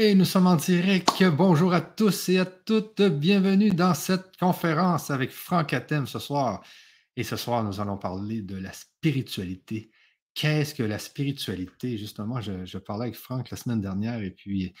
Et 0.00 0.14
nous 0.14 0.24
sommes 0.24 0.46
en 0.46 0.54
direct. 0.54 1.24
Bonjour 1.24 1.74
à 1.74 1.80
tous 1.80 2.28
et 2.28 2.38
à 2.38 2.44
toutes. 2.44 3.02
Bienvenue 3.02 3.70
dans 3.70 3.94
cette 3.94 4.36
conférence 4.36 5.10
avec 5.10 5.32
Franck 5.32 5.72
Atem 5.72 6.06
ce 6.06 6.20
soir. 6.20 6.62
Et 7.16 7.24
ce 7.24 7.34
soir, 7.34 7.64
nous 7.64 7.80
allons 7.80 7.98
parler 7.98 8.40
de 8.40 8.54
la 8.56 8.72
spiritualité. 8.72 9.90
Qu'est-ce 10.34 10.72
que 10.76 10.84
la 10.84 11.00
spiritualité? 11.00 11.98
Justement, 11.98 12.40
je, 12.40 12.78
parlais 12.78 13.06
avec 13.06 13.16
Franck 13.16 13.50
la 13.50 13.56
semaine 13.56 13.80
dernière 13.80 14.22
et 14.22 14.30
puis 14.30 14.72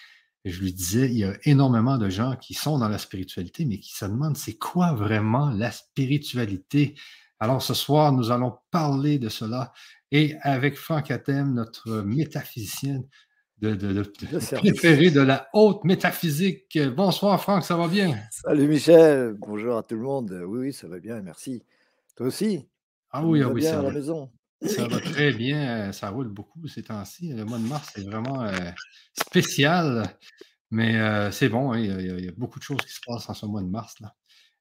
je 0.44 0.60
lui 0.60 0.72
disais, 0.72 1.06
il 1.10 1.18
y 1.18 1.24
a 1.24 1.36
énormément 1.46 1.98
de 1.98 2.08
gens 2.08 2.36
qui 2.36 2.54
sont 2.54 2.78
dans 2.78 2.88
la 2.88 2.98
spiritualité, 2.98 3.64
mais 3.64 3.80
qui 3.80 3.92
se 3.92 4.04
demandent 4.04 4.36
c'est 4.36 4.56
quoi 4.56 4.92
vraiment 4.92 5.50
la 5.50 5.72
spiritualité? 5.72 6.94
Alors 7.40 7.60
ce 7.60 7.74
soir, 7.74 8.12
nous 8.12 8.30
allons 8.30 8.56
parler 8.70 9.18
de 9.18 9.28
cela. 9.28 9.72
Et 10.12 10.36
avec 10.42 10.76
Franck 10.76 11.10
Atem, 11.10 11.54
notre 11.54 12.02
métaphysicienne, 12.02 13.04
de, 13.60 13.74
de, 13.74 13.92
de, 13.92 15.10
de 15.10 15.20
la 15.20 15.48
haute 15.52 15.84
métaphysique. 15.84 16.78
Bonsoir 16.96 17.40
Franck, 17.42 17.64
ça 17.64 17.76
va 17.76 17.88
bien? 17.88 18.16
Salut 18.30 18.68
Michel, 18.68 19.34
bonjour 19.38 19.76
à 19.78 19.82
tout 19.82 19.96
le 19.96 20.02
monde. 20.02 20.30
Oui, 20.46 20.60
oui, 20.60 20.72
ça 20.72 20.86
va 20.86 20.98
bien, 20.98 21.20
merci. 21.22 21.64
Toi 22.16 22.28
aussi? 22.28 22.68
Ah 23.10 23.24
oui, 23.24 23.42
ah 23.42 23.48
oui, 23.48 23.62
ça 23.62 23.82
va. 23.82 23.90
Ça 24.62 24.88
va 24.88 25.00
très 25.00 25.32
bien, 25.32 25.92
ça 25.92 26.10
roule 26.10 26.28
beaucoup 26.28 26.66
ces 26.66 26.82
temps-ci. 26.82 27.32
Le 27.32 27.44
mois 27.44 27.58
de 27.58 27.64
mars, 27.64 27.92
c'est 27.94 28.04
vraiment 28.04 28.42
euh, 28.42 28.52
spécial, 29.12 30.16
mais 30.70 30.96
euh, 30.96 31.30
c'est 31.30 31.48
bon, 31.48 31.72
hein, 31.72 31.78
il, 31.78 32.24
y 32.24 32.28
a, 32.28 32.32
beaucoup 32.36 32.58
de 32.58 32.64
choses 32.64 32.80
qui 32.84 32.92
se 32.92 33.00
passent 33.06 33.28
en 33.28 33.34
ce 33.34 33.46
mois 33.46 33.62
de 33.62 33.68
mars. 33.68 33.94
Là. 34.00 34.14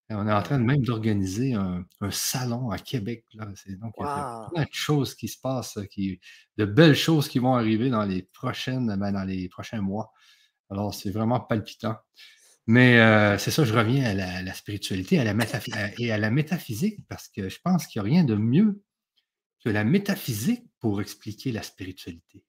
On 0.09 0.25
est 0.27 0.31
en 0.31 0.41
train 0.41 0.57
même 0.57 0.83
d'organiser 0.83 1.53
un, 1.53 1.85
salon 2.11 2.69
à 2.69 2.77
Québec. 2.77 3.25
Là. 3.33 3.45
Donc, 3.45 3.93
il 3.97 4.03
y 4.03 4.05
a 4.05 4.47
plein 4.53 4.63
de 4.63 4.69
choses 4.71 5.15
qui 5.15 5.27
se 5.27 5.37
passent, 5.39 5.77
qui, 5.91 6.21
de 6.57 6.65
belles 6.65 6.95
choses 6.95 7.27
qui 7.27 7.39
vont 7.39 7.55
arriver 7.55 7.89
dans 7.89 8.05
les 8.05 8.23
prochaines, 8.23 8.95
ben, 8.97 9.11
dans 9.11 9.25
les 9.25 9.49
prochains 9.49 9.81
mois. 9.81 10.11
Alors, 10.69 10.93
c'est 10.93 11.11
vraiment 11.11 11.41
palpitant. 11.41 11.97
Mais 12.67 12.99
euh, 12.99 13.37
c'est 13.37 13.51
ça, 13.51 13.63
je 13.63 13.73
reviens 13.73 14.03
à 14.05 14.13
la, 14.13 14.53
spiritualité 14.53 15.19
à 15.19 15.23
la 15.23 15.33
et 15.97 16.11
à 16.11 16.17
la 16.17 16.29
métaphysique, 16.29 16.99
parce 17.07 17.29
que 17.29 17.47
je 17.47 17.59
pense 17.63 17.87
qu'il 17.87 18.01
n'y 18.01 18.07
a 18.07 18.11
rien 18.11 18.23
de 18.25 18.35
mieux 18.35 18.81
que 19.63 19.69
la 19.69 19.85
métaphysique 19.85 20.63
pour 20.79 21.01
expliquer 21.01 21.51
la 21.53 21.63
spiritualité. 21.63 22.43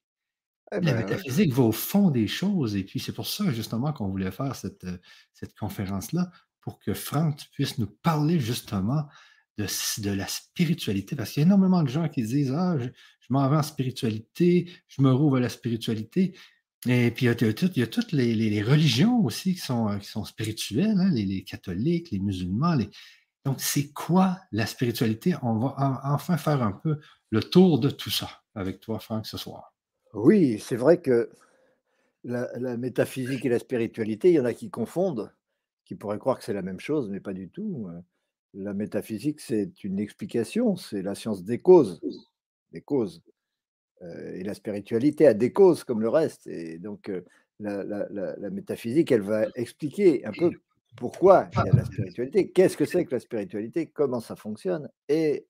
Eh 0.72 0.80
la 0.80 0.92
ben, 0.92 0.96
métaphysique 0.96 1.52
va 1.52 1.62
au 1.62 1.72
fond 1.72 2.10
des 2.10 2.26
choses, 2.26 2.74
et 2.76 2.84
puis 2.84 2.98
c'est 2.98 3.12
pour 3.12 3.28
ça 3.28 3.50
justement 3.52 3.92
qu'on 3.92 4.08
voulait 4.08 4.32
faire 4.32 4.56
cette, 4.56 4.86
cette 5.32 5.56
conférence-là, 5.56 6.30
pour 6.68 6.78
que 6.80 6.92
Franck 6.92 7.46
puisse 7.50 7.78
nous 7.78 7.86
parler 7.86 8.38
justement 8.38 9.06
de, 9.56 10.10
la 10.10 10.26
spiritualité, 10.26 11.16
parce 11.16 11.30
qu'il 11.30 11.40
y 11.40 11.44
a 11.44 11.46
énormément 11.46 11.82
de 11.82 11.88
gens 11.88 12.10
qui 12.10 12.22
disent 12.22 12.52
Ah, 12.52 12.76
je, 12.78 12.90
m'en 13.30 13.48
vais 13.48 13.56
en 13.56 13.62
spiritualité, 13.62 14.70
je 14.86 15.00
me 15.00 15.10
rouvre 15.10 15.38
à 15.38 15.40
la 15.40 15.48
spiritualité. 15.48 16.36
Et 16.86 17.10
puis, 17.10 17.24
il 17.24 17.28
y 17.28 17.82
a, 17.82 17.86
toutes 17.86 18.12
les, 18.12 18.62
religions 18.62 19.24
aussi 19.24 19.54
qui 19.54 19.60
sont, 19.60 19.98
qui 19.98 20.08
sont 20.08 20.26
spirituelles, 20.26 20.98
hein, 20.98 21.10
les, 21.10 21.42
catholiques, 21.42 22.10
les 22.10 22.18
musulmans. 22.18 22.76
Donc, 23.46 23.62
c'est 23.62 23.90
quoi 23.94 24.38
la 24.52 24.66
spiritualité? 24.66 25.36
On 25.40 25.58
va 25.58 26.02
enfin 26.04 26.36
faire 26.36 26.62
un 26.62 26.72
peu 26.72 26.98
le 27.30 27.42
tour 27.42 27.80
de 27.80 27.88
tout 27.88 28.10
ça 28.10 28.42
avec 28.54 28.80
toi, 28.80 28.98
Franck, 28.98 29.26
ce 29.26 29.38
soir. 29.38 29.74
Oui, 30.12 30.58
c'est 30.58 30.76
vrai 30.76 31.00
que 31.00 31.30
la, 32.24 32.76
métaphysique 32.76 33.46
et 33.46 33.48
la 33.48 33.58
spiritualité, 33.58 34.28
il 34.28 34.34
y 34.34 34.40
en 34.40 34.44
a 34.44 34.52
qui 34.52 34.68
confondent 34.68 35.32
qui 35.88 35.94
pourrait 35.94 36.18
croire 36.18 36.38
que 36.38 36.44
c'est 36.44 36.52
la 36.52 36.60
même 36.60 36.80
chose, 36.80 37.08
mais 37.08 37.18
pas 37.18 37.32
du 37.32 37.48
tout. 37.48 37.88
La 38.52 38.74
métaphysique, 38.74 39.40
c'est 39.40 39.82
une 39.82 39.98
explication, 39.98 40.76
c'est 40.76 41.00
la 41.00 41.14
science 41.14 41.44
des 41.44 41.60
causes, 41.60 41.98
des 42.72 42.82
causes. 42.82 43.22
Et 44.02 44.44
la 44.44 44.52
spiritualité 44.52 45.26
a 45.26 45.32
des 45.32 45.50
causes 45.50 45.84
comme 45.84 46.02
le 46.02 46.10
reste. 46.10 46.46
Et 46.46 46.78
donc, 46.78 47.10
la, 47.58 48.50
métaphysique, 48.50 49.10
elle 49.10 49.22
va 49.22 49.46
expliquer 49.54 50.26
un 50.26 50.32
peu 50.32 50.50
pourquoi 50.94 51.48
il 51.54 51.66
y 51.66 51.70
a 51.70 51.76
la 51.76 51.84
spiritualité, 51.86 52.50
qu'est-ce 52.50 52.76
que 52.76 52.84
c'est 52.84 53.06
que 53.06 53.14
la 53.14 53.20
spiritualité, 53.20 53.86
comment 53.86 54.20
ça 54.20 54.36
fonctionne. 54.36 54.90
Et, 55.08 55.46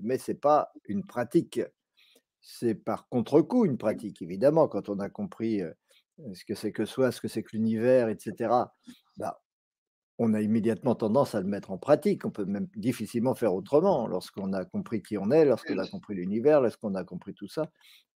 mais 0.00 0.18
ce 0.18 0.30
n'est 0.30 0.38
pas 0.38 0.72
une 0.84 1.04
pratique, 1.04 1.60
c'est 2.40 2.76
par 2.76 3.08
contre-coup 3.08 3.64
une 3.64 3.78
pratique. 3.78 4.22
Évidemment, 4.22 4.68
quand 4.68 4.88
on 4.88 5.00
a 5.00 5.10
compris 5.10 5.60
ce 6.34 6.44
que 6.44 6.54
c'est 6.54 6.70
que 6.70 6.84
soi, 6.84 7.10
ce 7.10 7.20
que 7.20 7.26
c'est 7.26 7.42
que 7.42 7.50
l'univers, 7.56 8.08
etc., 8.08 8.50
on 10.18 10.34
a 10.34 10.40
immédiatement 10.40 10.94
tendance 10.94 11.34
à 11.34 11.40
le 11.40 11.46
mettre 11.46 11.70
en 11.70 11.78
pratique. 11.78 12.24
On 12.24 12.30
peut 12.30 12.44
même 12.44 12.68
difficilement 12.76 13.34
faire 13.34 13.54
autrement. 13.54 14.06
Lorsqu'on 14.06 14.52
a 14.52 14.64
compris 14.64 15.02
qui 15.02 15.18
on 15.18 15.30
est, 15.30 15.44
lorsqu'on 15.44 15.78
a 15.78 15.86
compris 15.86 16.14
l'univers, 16.14 16.60
lorsqu'on 16.60 16.94
a 16.94 17.04
compris 17.04 17.34
tout 17.34 17.48
ça, 17.48 17.70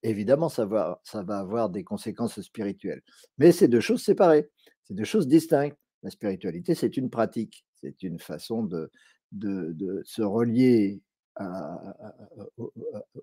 évidemment, 0.02 0.48
ça 0.48 0.66
va, 0.66 1.00
ça 1.04 1.22
va 1.22 1.38
avoir 1.38 1.70
des 1.70 1.84
conséquences 1.84 2.40
spirituelles. 2.40 3.02
Mais 3.38 3.52
c'est 3.52 3.68
deux 3.68 3.80
choses 3.80 4.02
séparées, 4.02 4.50
c'est 4.84 4.94
deux 4.94 5.04
choses 5.04 5.26
distinctes. 5.26 5.78
La 6.02 6.10
spiritualité, 6.10 6.74
c'est 6.74 6.96
une 6.96 7.10
pratique, 7.10 7.64
c'est 7.80 8.02
une 8.02 8.20
façon 8.20 8.62
de, 8.62 8.90
de, 9.32 10.02
se 10.04 10.22
relier 10.22 11.00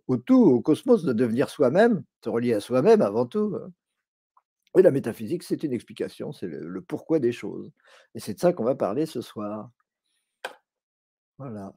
au 0.07 0.17
tout, 0.17 0.41
au 0.41 0.61
cosmos, 0.61 1.03
de 1.03 1.13
devenir 1.13 1.49
soi-même, 1.49 2.03
se 2.23 2.29
relier 2.29 2.53
à 2.53 2.59
soi-même 2.59 3.01
avant 3.01 3.25
tout. 3.25 3.55
Oui, 4.75 4.81
la 4.81 4.91
métaphysique, 4.91 5.43
c'est 5.43 5.63
une 5.63 5.73
explication, 5.73 6.31
c'est 6.31 6.47
le, 6.47 6.81
pourquoi 6.81 7.19
des 7.19 7.31
choses. 7.31 7.71
Et 8.15 8.19
c'est 8.19 8.33
de 8.33 8.39
ça 8.39 8.53
qu'on 8.53 8.63
va 8.63 8.75
parler 8.75 9.05
ce 9.05 9.21
soir. 9.21 9.69
Voilà. 11.37 11.73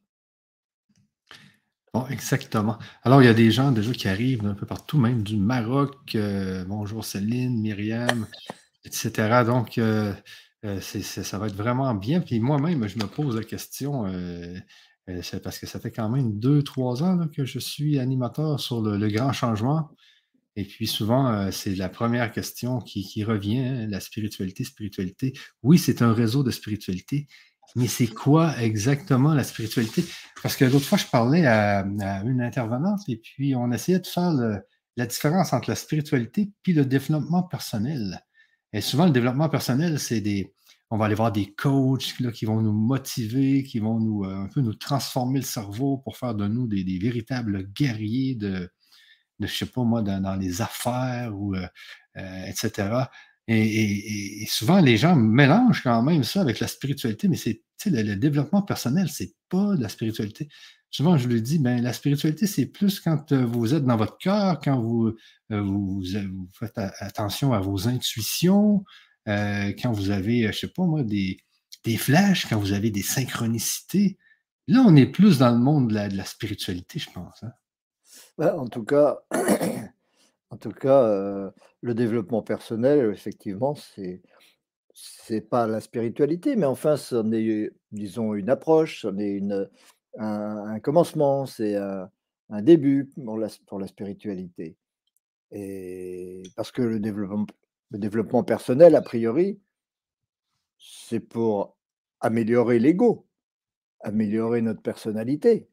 Bon, 1.92 2.06
exactement. 2.08 2.78
Alors, 3.02 3.22
il 3.22 3.26
y 3.26 3.28
a 3.28 3.34
des 3.34 3.50
gens 3.50 3.70
déjà 3.70 3.92
qui 3.92 4.08
arrivent 4.08 4.42
d'un 4.42 4.54
peu 4.54 4.66
partout, 4.66 4.98
même 4.98 5.22
du 5.22 5.36
Maroc. 5.36 6.14
Euh, 6.14 6.64
bonjour 6.64 7.04
Céline, 7.04 7.60
Myriam, 7.60 8.26
etc. 8.84 9.44
Donc, 9.44 9.78
euh, 9.78 10.12
euh, 10.64 10.80
ça 10.80 11.38
va 11.38 11.48
être 11.48 11.54
vraiment 11.54 11.94
bien. 11.94 12.20
Puis 12.20 12.40
moi-même, 12.40 12.86
je 12.88 12.98
me 12.98 13.06
pose 13.06 13.36
la 13.36 13.44
question, 13.44 14.04
parce 15.42 15.58
que 15.58 15.66
ça 15.66 15.80
fait 15.80 15.90
quand 15.90 16.08
même 16.08 16.38
deux, 16.38 16.62
trois 16.62 17.02
ans 17.02 17.28
que 17.28 17.44
je 17.44 17.58
suis 17.58 17.98
animateur 17.98 18.58
sur 18.58 18.80
le 18.80 19.08
grand 19.08 19.32
changement. 19.32 19.90
Et 20.56 20.64
puis 20.64 20.86
souvent, 20.86 21.30
euh, 21.30 21.50
c'est 21.50 21.74
la 21.74 21.90
première 21.90 22.32
question 22.32 22.80
qui, 22.80 23.22
revient, 23.22 23.58
hein, 23.58 23.86
la 23.88 24.00
spiritualité, 24.00 24.64
spiritualité. 24.64 25.34
Oui, 25.62 25.78
c'est 25.78 26.00
un 26.00 26.14
réseau 26.14 26.42
de 26.42 26.50
spiritualité, 26.50 27.28
mais 27.76 27.88
c'est 27.88 28.06
quoi 28.06 28.58
exactement 28.62 29.34
la 29.34 29.44
spiritualité? 29.44 30.02
Parce 30.42 30.56
que 30.56 30.64
l'autre 30.64 30.86
fois, 30.86 30.96
je 30.96 31.06
parlais 31.06 31.46
à, 31.46 31.84
une 32.24 32.40
intervenante 32.40 33.00
et 33.08 33.16
puis 33.16 33.54
on 33.54 33.70
essayait 33.70 33.98
de 33.98 34.06
faire 34.06 34.32
la 34.96 35.06
différence 35.06 35.52
entre 35.52 35.68
la 35.68 35.76
spiritualité 35.76 36.50
puis 36.62 36.72
le 36.72 36.86
développement 36.86 37.42
personnel. 37.42 38.24
Et 38.72 38.80
souvent, 38.80 39.04
le 39.04 39.12
développement 39.12 39.48
personnel, 39.48 39.98
c'est 40.00 40.20
des... 40.22 40.54
On 40.90 40.96
va 40.96 41.06
aller 41.06 41.16
voir 41.16 41.32
des 41.32 41.52
coachs 41.52 42.14
qui 42.32 42.44
vont 42.44 42.62
nous 42.62 42.72
motiver, 42.72 43.64
qui 43.64 43.80
vont 43.80 43.98
nous 43.98 44.24
euh, 44.24 44.44
un 44.44 44.46
peu 44.46 44.60
nous 44.60 44.74
transformer 44.74 45.40
le 45.40 45.44
cerveau 45.44 45.98
pour 45.98 46.16
faire 46.16 46.36
de 46.36 46.46
nous 46.46 46.68
des 46.68 46.98
véritables 47.00 47.64
guerriers 47.72 48.36
de, 48.36 48.70
de, 49.38 49.46
je 49.46 49.54
sais 49.54 49.66
pas 49.66 49.82
moi, 49.82 50.02
dans, 50.02 50.36
les 50.36 50.62
affaires 50.62 51.32
ou 51.34 51.54
euh, 51.54 51.66
euh, 52.16 52.46
etc. 52.46 53.04
Et, 53.48 54.44
souvent, 54.48 54.80
les 54.80 54.96
gens 54.96 55.14
mélangent 55.14 55.82
quand 55.82 56.02
même 56.02 56.24
ça 56.24 56.40
avec 56.40 56.58
la 56.60 56.66
spiritualité, 56.66 57.28
mais 57.28 57.36
c'est 57.36 57.62
le, 57.86 58.02
le, 58.02 58.16
développement 58.16 58.62
personnel, 58.62 59.08
c'est 59.08 59.34
pas 59.48 59.76
de 59.76 59.82
la 59.82 59.88
spiritualité. 59.88 60.48
Souvent, 60.90 61.16
je 61.18 61.28
lui 61.28 61.42
dis, 61.42 61.58
ben, 61.58 61.80
la 61.82 61.92
spiritualité, 61.92 62.46
c'est 62.46 62.66
plus 62.66 63.00
quand 63.00 63.32
euh, 63.32 63.44
vous 63.44 63.74
êtes 63.74 63.84
dans 63.84 63.96
votre 63.96 64.18
cœur, 64.18 64.60
quand 64.60 64.80
vous, 64.80 65.14
vous, 65.50 66.02
faites 66.58 66.78
attention 66.78 67.52
à 67.52 67.60
vos 67.60 67.86
intuitions, 67.88 68.84
quand 69.26 69.92
vous 69.92 70.10
avez, 70.10 70.52
je 70.52 70.58
sais 70.58 70.68
pas 70.68 70.84
moi, 70.84 71.02
des, 71.02 71.38
des 71.86 71.96
flashs, 71.96 72.46
quand 72.46 72.58
vous 72.58 72.72
avez 72.72 72.90
des 72.90 73.02
synchronicités. 73.02 74.18
Là, 74.66 74.82
on 74.84 74.96
est 74.96 75.06
plus 75.06 75.38
dans 75.38 75.52
le 75.52 75.58
monde 75.58 75.88
de 75.88 75.94
la, 75.94 76.08
de 76.08 76.16
la 76.16 76.24
spiritualité, 76.24 76.98
je 76.98 77.10
pense. 77.10 77.42
Hein. 77.42 77.52
Bah, 78.38 78.56
en 78.58 78.68
tout 78.68 78.84
cas, 78.84 79.22
en 80.50 80.56
tout 80.56 80.70
cas 80.72 81.52
le 81.80 81.94
développement 81.94 82.42
personnel, 82.42 83.10
effectivement, 83.12 83.74
c'est 83.74 84.22
c'est 84.96 85.42
pas 85.42 85.66
la 85.66 85.80
spiritualité, 85.80 86.56
mais 86.56 86.64
enfin, 86.66 86.96
c'en 86.96 87.30
est, 87.32 87.70
disons, 87.92 88.34
une 88.34 88.48
approche, 88.48 89.02
c'en 89.02 89.18
est 89.18 89.28
une, 89.28 89.68
un, 90.18 90.80
commencement, 90.80 91.44
c'est 91.46 91.76
un, 91.76 92.10
début 92.62 93.04
pour 93.24 93.36
la, 93.36 93.48
pour 93.66 93.78
la 93.78 93.88
spiritualité. 93.88 94.76
Et 95.52 96.42
parce 96.56 96.72
que 96.72 96.82
le 96.82 96.98
développement, 96.98 97.46
le 97.90 97.98
développement 97.98 98.42
personnel, 98.42 98.96
a 98.96 99.02
priori, 99.02 99.60
c'est 100.78 101.20
pour 101.20 101.76
améliorer 102.20 102.78
l'ego, 102.78 103.26
améliorer 104.00 104.62
notre 104.62 104.82
personnalité. 104.82 105.68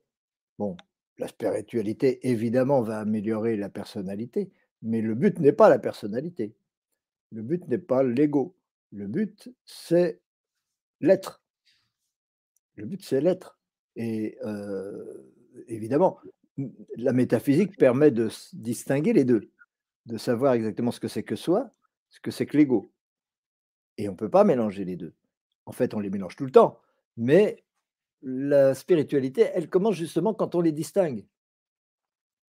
Bon, 0.59 0.75
la 1.17 1.27
spiritualité, 1.27 2.27
évidemment, 2.29 2.81
va 2.81 2.99
améliorer 2.99 3.55
la 3.55 3.69
personnalité, 3.69 4.51
mais 4.81 5.01
le 5.01 5.15
but 5.15 5.39
n'est 5.39 5.53
pas 5.53 5.69
la 5.69 5.79
personnalité. 5.79 6.53
Le 7.31 7.41
but 7.41 7.67
n'est 7.67 7.77
pas 7.77 8.03
l'ego. 8.03 8.55
Le 8.91 9.07
but, 9.07 9.53
c'est 9.65 10.19
l'être. 11.01 11.43
Le 12.75 12.85
but, 12.85 13.03
c'est 13.03 13.21
l'être. 13.21 13.59
Et 13.95 14.37
évidemment, 15.67 16.19
la 16.97 17.13
métaphysique 17.13 17.77
permet 17.77 18.11
de 18.11 18.29
distinguer 18.53 19.13
les 19.13 19.25
deux, 19.25 19.51
de 20.05 20.17
savoir 20.17 20.53
exactement 20.53 20.91
ce 20.91 20.99
que 20.99 21.07
c'est 21.07 21.23
que 21.23 21.35
soi, 21.35 21.71
ce 22.09 22.19
que 22.19 22.31
c'est 22.31 22.45
que 22.45 22.57
l'ego. 22.57 22.91
Et 23.97 24.09
on 24.09 24.13
ne 24.13 24.17
peut 24.17 24.29
pas 24.29 24.43
mélanger 24.43 24.85
les 24.85 24.95
deux. 24.95 25.13
En 25.65 25.71
fait, 25.71 25.93
on 25.93 25.99
les 25.99 26.09
mélange 26.09 26.35
tout 26.35 26.45
le 26.45 26.51
temps, 26.51 26.81
mais 27.17 27.63
la 28.23 28.73
spiritualité, 28.73 29.49
elle 29.53 29.69
commence 29.69 29.95
justement 29.95 30.33
quand 30.33 30.55
on 30.55 30.61
les 30.61 30.71
distingue. 30.71 31.25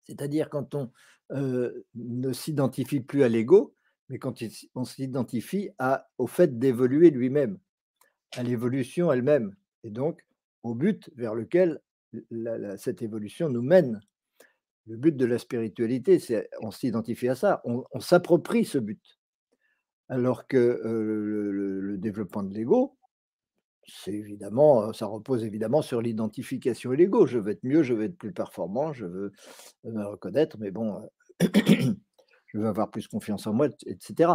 C'est-à-dire 0.05 0.49
quand 0.49 0.75
on 0.75 0.91
ne 1.29 2.33
s'identifie 2.33 3.01
plus 3.01 3.23
à 3.23 3.29
l'ego, 3.29 3.75
mais 4.09 4.19
quand 4.19 4.43
on 4.75 4.85
s'identifie 4.85 5.69
au 6.17 6.27
fait 6.27 6.59
d'évoluer 6.59 7.09
lui-même, 7.09 7.57
à 8.35 8.43
l'évolution 8.43 9.11
elle-même, 9.11 9.55
et 9.83 9.89
donc 9.89 10.23
au 10.63 10.75
but 10.75 11.09
vers 11.15 11.35
lequel 11.35 11.81
cette 12.77 13.01
évolution 13.01 13.49
nous 13.49 13.61
mène. 13.61 14.01
Le 14.85 14.97
but 14.97 15.15
de 15.15 15.25
la 15.25 15.37
spiritualité, 15.37 16.19
c'est 16.19 16.49
on 16.61 16.71
s'identifie 16.71 17.29
à 17.29 17.35
ça, 17.35 17.61
on, 17.63 17.99
s'approprie 17.99 18.65
ce 18.65 18.77
but. 18.77 19.01
Alors 20.09 20.45
que 20.45 20.81
le, 20.83 21.97
développement 21.97 22.43
de 22.43 22.53
l'ego, 22.53 22.97
c'est 23.87 24.13
évidemment, 24.13 24.93
ça 24.93 25.05
repose 25.05 25.43
évidemment 25.43 25.81
sur 25.81 26.01
l'identification 26.01 26.93
et 26.93 26.97
l'ego. 26.97 27.25
Je 27.25 27.39
veux 27.39 27.51
être 27.51 27.63
mieux, 27.63 27.83
je 27.83 27.93
veux 27.93 28.05
être 28.05 28.17
plus 28.17 28.31
performant, 28.31 28.93
je 28.93 29.05
veux 29.05 29.31
me 29.83 30.05
reconnaître, 30.05 30.57
mais 30.59 30.71
bon, 30.71 31.01
je 31.41 32.57
veux 32.57 32.67
avoir 32.67 32.91
plus 32.91 33.07
confiance 33.07 33.47
en 33.47 33.53
moi, 33.53 33.67
etc. 33.85 34.31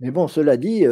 Mais 0.00 0.10
bon, 0.10 0.28
cela 0.28 0.56
dit, 0.56 0.84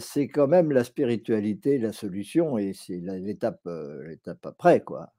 c'est 0.00 0.28
quand 0.28 0.48
même 0.48 0.72
la 0.72 0.84
spiritualité 0.84 1.78
la 1.78 1.92
solution 1.92 2.58
et 2.58 2.72
c'est 2.72 2.98
l'étape 2.98 3.60
l'étape 4.06 4.44
après, 4.44 4.82
quoi. 4.82 5.12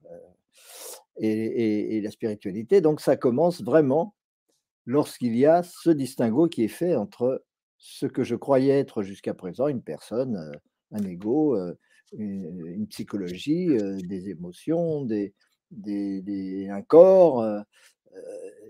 Et, 1.18 2.02
la 2.02 2.12
spiritualité, 2.12 2.82
donc 2.82 3.02
ça 3.02 3.18
commence 3.18 3.62
vraiment 3.62 4.16
lorsqu'il 4.86 5.36
y 5.36 5.46
a 5.46 5.64
ce 5.64 5.90
distinguo 5.90 6.48
qui 6.48 6.64
est 6.64 6.70
fait 6.70 6.96
entre 6.96 7.44
ce 7.78 8.06
que 8.06 8.24
je 8.24 8.36
croyais 8.36 8.80
être 8.80 9.04
jusqu'à 9.04 9.34
présent 9.34 9.68
une 9.68 9.82
personne, 9.82 10.52
un 10.92 11.04
ego, 11.04 11.58
une, 12.14 12.88
psychologie, 12.88 13.68
des 14.04 14.30
émotions, 14.30 15.06
des, 15.06 15.34
un 16.70 16.82
corps, 16.82 17.46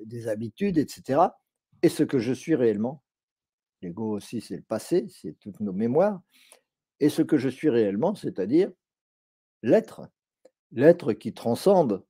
des 0.05 0.27
habitudes, 0.27 0.77
etc. 0.77 1.21
Et 1.81 1.89
ce 1.89 2.03
que 2.03 2.19
je 2.19 2.33
suis 2.33 2.55
réellement. 2.55 3.03
L'ego 3.81 4.11
aussi, 4.11 4.41
c'est 4.41 4.57
le 4.57 4.61
passé, 4.61 5.05
c'est 5.07 5.39
toutes 5.39 5.61
nos 5.61 5.71
mémoires. 5.71 6.21
Et 6.99 7.07
ce 7.09 7.21
que 7.21 7.37
je 7.37 7.47
suis 7.47 7.69
réellement, 7.69 8.13
c'est-à-dire 8.15 8.71
l'être. 9.63 10.09
L'être 10.71 11.13
qui 11.13 11.33
transcende 11.33 12.03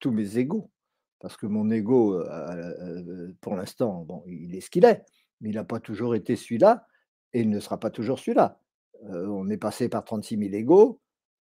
tous 0.00 0.10
mes 0.10 0.38
égaux. 0.38 0.70
Parce 1.20 1.36
que 1.36 1.46
mon 1.46 1.70
ego, 1.70 2.22
pour 3.40 3.56
l'instant, 3.56 4.04
bon, 4.04 4.22
il 4.26 4.54
est 4.54 4.60
ce 4.60 4.70
qu'il 4.70 4.84
est, 4.84 5.04
mais 5.40 5.50
il 5.50 5.56
n'a 5.56 5.64
pas 5.64 5.80
toujours 5.80 6.14
été 6.14 6.36
celui-là, 6.36 6.86
et 7.32 7.40
il 7.40 7.50
ne 7.50 7.60
sera 7.60 7.80
pas 7.80 7.90
toujours 7.90 8.18
celui-là. 8.18 8.60
On 9.02 9.48
est 9.48 9.56
passé 9.56 9.88
par 9.88 10.04
36 10.04 10.38
000 10.38 10.54
égaux, 10.54 11.00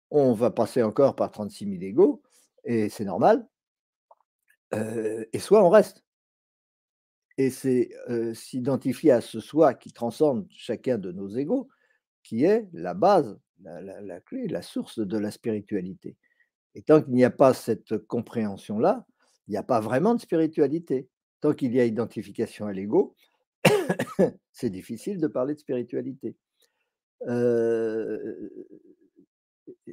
on 0.09 0.33
va 0.33 0.51
passer 0.51 0.83
encore 0.83 1.15
par 1.15 1.31
36 1.31 1.65
000 1.65 1.81
égaux, 1.81 2.21
et 2.63 2.89
c'est 2.89 3.05
normal. 3.05 3.47
et 4.73 5.39
soit 5.39 5.63
on 5.63 5.69
reste. 5.69 6.03
Et 7.37 7.49
c'est 7.49 7.89
s'identifier 8.33 9.11
à 9.11 9.21
ce 9.21 9.39
soi 9.39 9.73
qui 9.73 9.93
transcende 9.93 10.47
chacun 10.49 10.97
de 10.97 11.11
nos 11.11 11.29
égaux, 11.29 11.69
qui 12.23 12.45
est 12.45 12.67
la 12.73 12.93
base, 12.93 13.39
la, 13.63 14.19
clé, 14.21 14.47
la 14.47 14.61
source 14.61 14.99
de 14.99 15.17
la 15.17 15.31
spiritualité. 15.31 16.17
Et 16.75 16.81
tant 16.81 17.01
qu'il 17.01 17.13
n'y 17.13 17.25
a 17.25 17.31
pas 17.31 17.53
cette 17.53 17.97
compréhension-là, 18.07 19.05
il 19.47 19.51
n'y 19.51 19.57
a 19.57 19.63
pas 19.63 19.79
vraiment 19.79 20.15
de 20.15 20.21
spiritualité. 20.21 21.09
Tant 21.41 21.53
qu'il 21.53 21.73
y 21.73 21.79
a 21.79 21.85
identification 21.85 22.67
à 22.67 22.73
l'ego, 22.73 23.15
c'est 24.51 24.69
difficile 24.69 25.19
de 25.19 25.27
parler 25.27 25.55
de 25.55 25.59
spiritualité. 25.59 26.35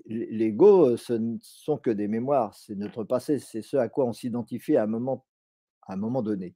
L'ego, 0.06 0.96
ce 0.96 1.12
ne 1.12 1.38
sont 1.42 1.78
que 1.78 1.90
des 1.90 2.08
mémoires, 2.08 2.54
c'est 2.54 2.74
notre 2.74 3.04
passé, 3.04 3.38
c'est 3.38 3.62
ce 3.62 3.76
à 3.76 3.88
quoi 3.88 4.06
on 4.06 4.12
s'identifie 4.12 4.76
à 4.76 4.84
un 4.84 4.86
moment, 4.86 5.26
à 5.82 5.94
un 5.94 5.96
moment 5.96 6.22
donné 6.22 6.54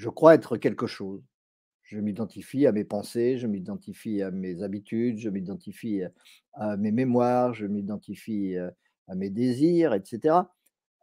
je 0.00 0.08
crois 0.08 0.34
être 0.34 0.56
quelque 0.56 0.86
chose. 0.86 1.22
Je 1.82 1.98
m'identifie 1.98 2.66
à 2.66 2.72
mes 2.72 2.84
pensées, 2.84 3.36
je 3.36 3.46
m'identifie 3.46 4.22
à 4.22 4.30
mes 4.30 4.62
habitudes, 4.62 5.18
je 5.18 5.28
m'identifie 5.28 6.02
à 6.54 6.76
mes 6.76 6.92
mémoires, 6.92 7.52
je 7.52 7.66
m'identifie 7.66 8.56
à 9.08 9.14
mes 9.14 9.28
désirs, 9.28 9.92
etc. 9.92 10.36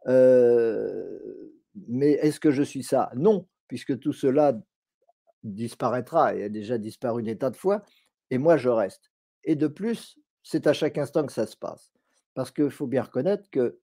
mais 0.06 2.12
est-ce 2.12 2.40
que 2.40 2.50
je 2.50 2.62
suis 2.62 2.82
ça? 2.82 3.10
Non, 3.14 3.46
puisque 3.68 3.98
tout 4.00 4.14
cela 4.14 4.58
disparaîtra 5.44 6.34
et 6.34 6.44
a 6.44 6.48
déjà 6.48 6.78
disparu 6.78 7.20
une 7.20 7.28
état 7.28 7.50
de 7.50 7.56
fois, 7.56 7.84
et 8.30 8.38
moi 8.38 8.56
je 8.56 8.68
reste. 8.68 9.10
Et 9.44 9.56
de 9.56 9.66
plus, 9.66 10.18
c'est 10.42 10.66
à 10.66 10.72
chaque 10.72 10.98
instant 10.98 11.26
que 11.26 11.32
ça 11.32 11.46
se 11.46 11.56
passe. 11.56 11.92
Parce 12.34 12.50
qu'il 12.50 12.70
faut 12.70 12.86
bien 12.86 13.02
reconnaître 13.02 13.48
que 13.50 13.78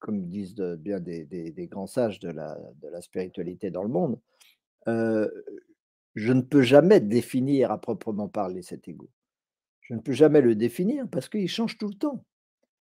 comme 0.00 0.26
disent 0.26 0.54
bien 0.54 0.98
des, 0.98 1.68
grands 1.70 1.86
sages 1.86 2.18
de 2.20 2.30
la, 2.30 3.00
spiritualité 3.02 3.70
dans 3.70 3.82
le 3.82 3.88
monde, 3.88 4.18
je 4.86 6.32
ne 6.32 6.40
peux 6.40 6.62
jamais 6.62 7.00
définir 7.00 7.70
à 7.70 7.80
proprement 7.80 8.28
parler 8.28 8.62
cet 8.62 8.88
ego. 8.88 9.08
Je 9.82 9.94
ne 9.94 10.00
peux 10.00 10.12
jamais 10.12 10.40
le 10.40 10.54
définir 10.54 11.06
parce 11.08 11.28
qu'il 11.28 11.48
change 11.48 11.78
tout 11.78 11.88
le 11.88 11.94
temps. 11.94 12.24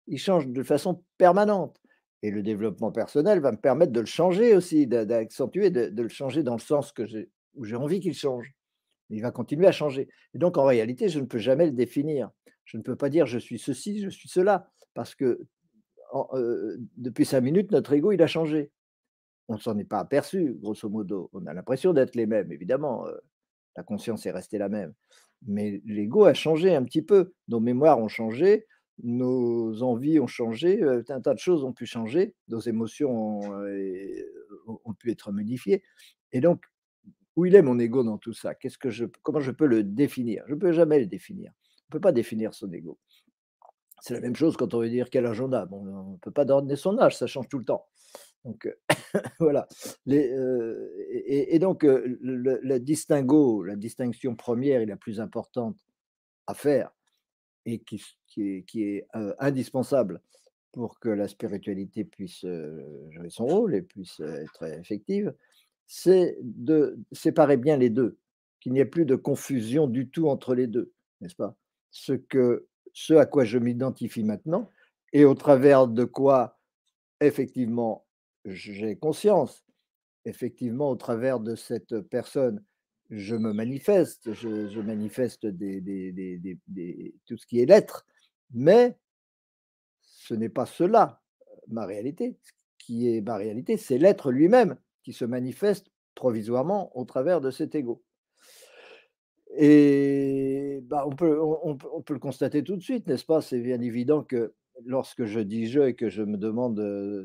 Il 0.07 0.17
change 0.17 0.47
de 0.47 0.63
façon 0.63 1.03
permanente. 1.17 1.77
Et 2.23 2.29
le 2.29 2.43
développement 2.43 2.91
personnel 2.91 3.39
va 3.39 3.51
me 3.51 3.57
permettre 3.57 3.91
de 3.91 3.99
le 3.99 4.05
changer 4.05 4.55
aussi, 4.55 4.85
d'accentuer, 4.85 5.71
de, 5.71 6.01
le 6.01 6.09
changer 6.09 6.43
dans 6.43 6.53
le 6.53 6.59
sens 6.59 6.91
que 6.91 7.03
où 7.55 7.63
j'ai 7.65 7.75
envie 7.75 7.99
qu'il 7.99 8.13
change. 8.13 8.53
Il 9.11 9.21
va 9.21 9.31
continuer 9.31 9.67
à 9.67 9.71
changer. 9.71 10.09
Et 10.33 10.37
donc, 10.37 10.57
en 10.57 10.65
réalité, 10.65 11.09
je 11.09 11.19
ne 11.19 11.25
peux 11.25 11.37
jamais 11.37 11.65
le 11.65 11.71
définir. 11.73 12.31
Je 12.65 12.77
ne 12.77 12.83
peux 12.83 12.95
pas 12.95 13.09
dire 13.09 13.25
je 13.25 13.37
suis 13.37 13.59
ceci, 13.59 14.01
je 14.01 14.09
suis 14.09 14.29
cela, 14.29 14.71
parce 14.93 15.15
que 15.15 15.41
depuis 16.97 17.25
cinq 17.25 17.41
minutes, 17.41 17.71
notre 17.71 17.93
ego, 17.93 18.11
il 18.11 18.21
a 18.21 18.27
changé. 18.27 18.71
On 19.47 19.55
ne 19.55 19.59
s'en 19.59 19.77
est 19.77 19.85
pas 19.85 19.99
aperçu, 19.99 20.55
grosso 20.61 20.89
modo. 20.89 21.29
On 21.33 21.45
a 21.45 21.53
l'impression 21.53 21.93
d'être 21.93 22.15
les 22.15 22.25
mêmes, 22.25 22.51
évidemment. 22.51 23.05
la 23.75 23.83
conscience 23.83 24.25
est 24.25 24.31
restée 24.31 24.57
la 24.57 24.69
même. 24.69 24.93
Mais 25.47 25.81
l'ego 25.85 26.25
a 26.25 26.33
changé 26.33 26.75
un 26.75 26.83
petit 26.83 27.01
peu. 27.01 27.33
Nos 27.47 27.59
mémoires 27.59 27.99
ont 27.99 28.07
changé, 28.07 28.67
nos 29.03 29.81
envies 29.83 30.19
ont 30.19 30.27
changé, 30.27 30.81
un 30.83 31.21
tas 31.21 31.33
de 31.33 31.39
choses 31.39 31.63
ont 31.63 31.73
pu 31.73 31.85
changer, 31.85 32.35
nos 32.47 32.59
émotions 32.59 33.39
ont, 34.67 34.93
pu 34.99 35.11
être 35.11 35.31
modifiées. 35.31 35.83
Et 36.31 36.41
donc, 36.41 36.63
où 37.41 37.45
il 37.45 37.55
est 37.55 37.63
mon 37.63 37.79
ego 37.79 38.03
dans 38.03 38.19
tout 38.19 38.33
ça? 38.33 38.53
Qu'est-ce 38.53 38.77
que 38.77 38.91
je, 38.91 39.05
Comment 39.23 39.39
je 39.39 39.51
peux 39.51 39.65
le 39.65 39.83
définir? 39.83 40.43
Je 40.47 40.53
ne 40.53 40.59
peux 40.59 40.71
jamais 40.71 40.99
le 40.99 41.07
définir. 41.07 41.51
On 41.51 41.85
ne 41.89 41.91
peut 41.93 41.99
pas 41.99 42.11
définir 42.11 42.53
son 42.53 42.71
ego. 42.71 42.99
C'est 43.99 44.13
la 44.13 44.19
même 44.19 44.35
chose 44.35 44.55
quand 44.57 44.75
on 44.75 44.79
veut 44.79 44.89
dire 44.89 45.09
quel 45.09 45.25
âge 45.25 45.41
on 45.41 45.51
a. 45.51 45.65
Bon, 45.65 45.85
on 45.87 46.11
ne 46.11 46.17
peut 46.17 46.31
pas 46.31 46.45
donner 46.45 46.75
son 46.75 46.99
âge, 46.99 47.17
ça 47.17 47.25
change 47.25 47.49
tout 47.49 47.57
le 47.57 47.65
temps. 47.65 47.87
Donc 48.45 48.67
voilà. 49.39 49.67
et, 50.07 51.57
donc 51.57 51.83
le, 51.83 52.77
distinguo, 52.79 53.63
la 53.63 53.75
distinction 53.75 54.35
première 54.35 54.81
et 54.81 54.85
la 54.85 54.97
plus 54.97 55.19
importante 55.19 55.77
à 56.45 56.53
faire, 56.53 56.91
et 57.65 57.79
qui, 57.79 58.01
est, 58.35 59.07
indispensable 59.39 60.21
pour 60.71 60.99
que 60.99 61.09
la 61.09 61.27
spiritualité 61.27 62.03
puisse 62.03 62.41
jouer 62.41 63.29
son 63.29 63.45
rôle 63.45 63.73
et 63.73 63.81
puisse 63.81 64.19
être 64.19 64.63
effective, 64.63 65.33
c'est 65.93 66.37
de 66.41 66.97
séparer 67.11 67.57
bien 67.57 67.75
les 67.75 67.89
deux, 67.89 68.17
qu'il 68.61 68.71
n'y 68.71 68.79
ait 68.79 68.85
plus 68.85 69.03
de 69.03 69.17
confusion 69.17 69.87
du 69.87 70.09
tout 70.09 70.29
entre 70.29 70.55
les 70.55 70.65
deux, 70.65 70.93
n'est-ce 71.19 71.35
pas? 71.35 71.57
Ce 71.89 72.13
que 72.13 72.69
ce 72.93 73.15
à 73.15 73.25
quoi 73.25 73.43
je 73.43 73.57
m'identifie 73.57 74.23
maintenant 74.23 74.69
et 75.11 75.25
au 75.25 75.35
travers 75.35 75.89
de 75.89 76.05
quoi, 76.05 76.57
effectivement, 77.19 78.05
j'ai 78.45 78.95
conscience. 78.95 79.65
Effectivement, 80.23 80.89
au 80.91 80.95
travers 80.95 81.41
de 81.41 81.55
cette 81.55 81.99
personne, 81.99 82.63
je 83.09 83.35
me 83.35 83.51
manifeste, 83.51 84.31
je, 84.31 84.79
manifeste 84.79 85.41
tout 87.25 87.37
ce 87.37 87.45
qui 87.45 87.59
est 87.59 87.65
l'être, 87.65 88.05
mais 88.53 88.97
ce 89.99 90.35
n'est 90.35 90.47
pas 90.47 90.65
cela 90.65 91.21
ma 91.67 91.85
réalité. 91.85 92.37
Ce 92.43 92.51
qui 92.77 93.13
est 93.13 93.19
ma 93.19 93.35
réalité, 93.35 93.75
c'est 93.75 93.97
l'être 93.97 94.31
lui-même 94.31 94.77
qui 95.03 95.13
se 95.13 95.25
manifeste 95.25 95.91
provisoirement 96.15 96.95
au 96.97 97.05
travers 97.05 97.41
de 97.41 97.51
cet 97.51 97.75
ego. 97.75 98.03
Et 99.57 100.79
bah, 100.83 101.03
on, 101.05 101.11
peut, 101.11 101.39
on, 101.41 101.75
peut 101.75 102.13
le 102.13 102.19
constater 102.19 102.63
tout 102.63 102.77
de 102.77 102.81
suite, 102.81 103.07
n'est-ce 103.07 103.25
pas? 103.25 103.41
C'est 103.41 103.59
bien 103.59 103.81
évident 103.81 104.23
que 104.23 104.53
lorsque 104.85 105.25
je 105.25 105.39
dis 105.39 105.67
je 105.67 105.81
et 105.81 105.93
que 105.93 106.09
je 106.09 106.23
me 106.23 106.37
demande 106.37 106.77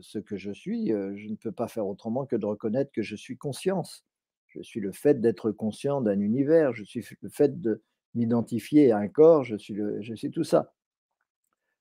ce 0.02 0.18
que 0.18 0.36
je 0.36 0.50
suis, 0.50 0.88
je 0.88 1.28
ne 1.28 1.36
peux 1.36 1.52
pas 1.52 1.68
faire 1.68 1.86
autrement 1.86 2.26
que 2.26 2.36
de 2.36 2.46
reconnaître 2.46 2.90
que 2.92 3.02
je 3.02 3.14
suis 3.14 3.36
conscience. 3.36 4.04
Je 4.48 4.62
suis 4.62 4.80
le 4.80 4.92
fait 4.92 5.20
d'être 5.20 5.50
conscient 5.52 6.00
d'un 6.00 6.18
univers, 6.18 6.72
je 6.72 6.82
suis 6.82 7.04
le 7.20 7.28
fait 7.28 7.60
de 7.60 7.82
m'identifier 8.14 8.90
à 8.90 8.98
un 8.98 9.08
corps, 9.08 9.44
je 9.44 9.56
suis, 9.56 9.76
je 10.00 10.14
suis 10.14 10.30
tout 10.30 10.44
ça. 10.44 10.72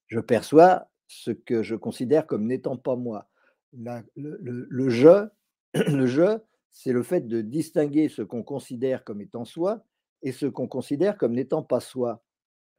Je 0.07 0.19
perçois 0.19 0.89
ce 1.07 1.31
que 1.31 1.63
je 1.63 1.75
considère 1.75 2.27
comme 2.27 2.45
n'étant 2.45 2.77
pas 2.77 2.95
moi. 2.95 3.27
le, 3.73 4.37
le, 4.69 4.89
je, 4.89 5.27
le 5.75 6.05
je, 6.05 6.39
c'est 6.71 6.91
le 6.91 7.03
fait 7.03 7.27
de 7.27 7.41
distinguer 7.41 8.09
ce 8.09 8.21
qu'on 8.21 8.43
considère 8.43 9.03
comme 9.03 9.21
étant 9.21 9.45
soi 9.45 9.85
et 10.23 10.31
ce 10.31 10.45
qu'on 10.45 10.67
considère 10.67 11.17
comme 11.17 11.33
n'étant 11.33 11.63
pas 11.63 11.79
soi. 11.79 12.23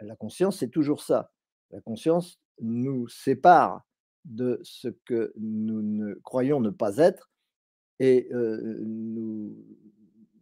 La 0.01 0.17
conscience, 0.17 0.59
c'est 0.59 0.71
toujours 0.71 1.03
ça. 1.03 1.33
La 1.71 1.81
conscience 1.81 2.41
nous 2.61 3.09
sépare 3.09 3.87
de 4.25 4.61
ce 4.63 4.89
que 5.05 5.33
nous 5.37 5.83
ne 5.83 6.15
croyons 6.15 6.61
ne 6.61 6.71
pas 6.71 6.97
être 6.99 7.31
et 7.99 8.29
nous, 8.33 9.55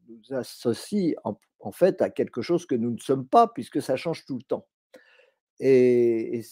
nous 0.09 0.35
associe 0.35 1.15
en, 1.25 1.37
fait 1.73 2.03
à 2.03 2.11
quelque 2.11 2.43
chose 2.43 2.67
que 2.67 2.75
nous 2.75 2.91
ne 2.91 2.99
sommes 2.99 3.27
pas, 3.27 3.49
puisque 3.49 3.81
ça 3.81 3.97
change 3.97 4.25
tout 4.27 4.37
le 4.37 4.43
temps. 4.43 4.67
Mais 5.61 6.43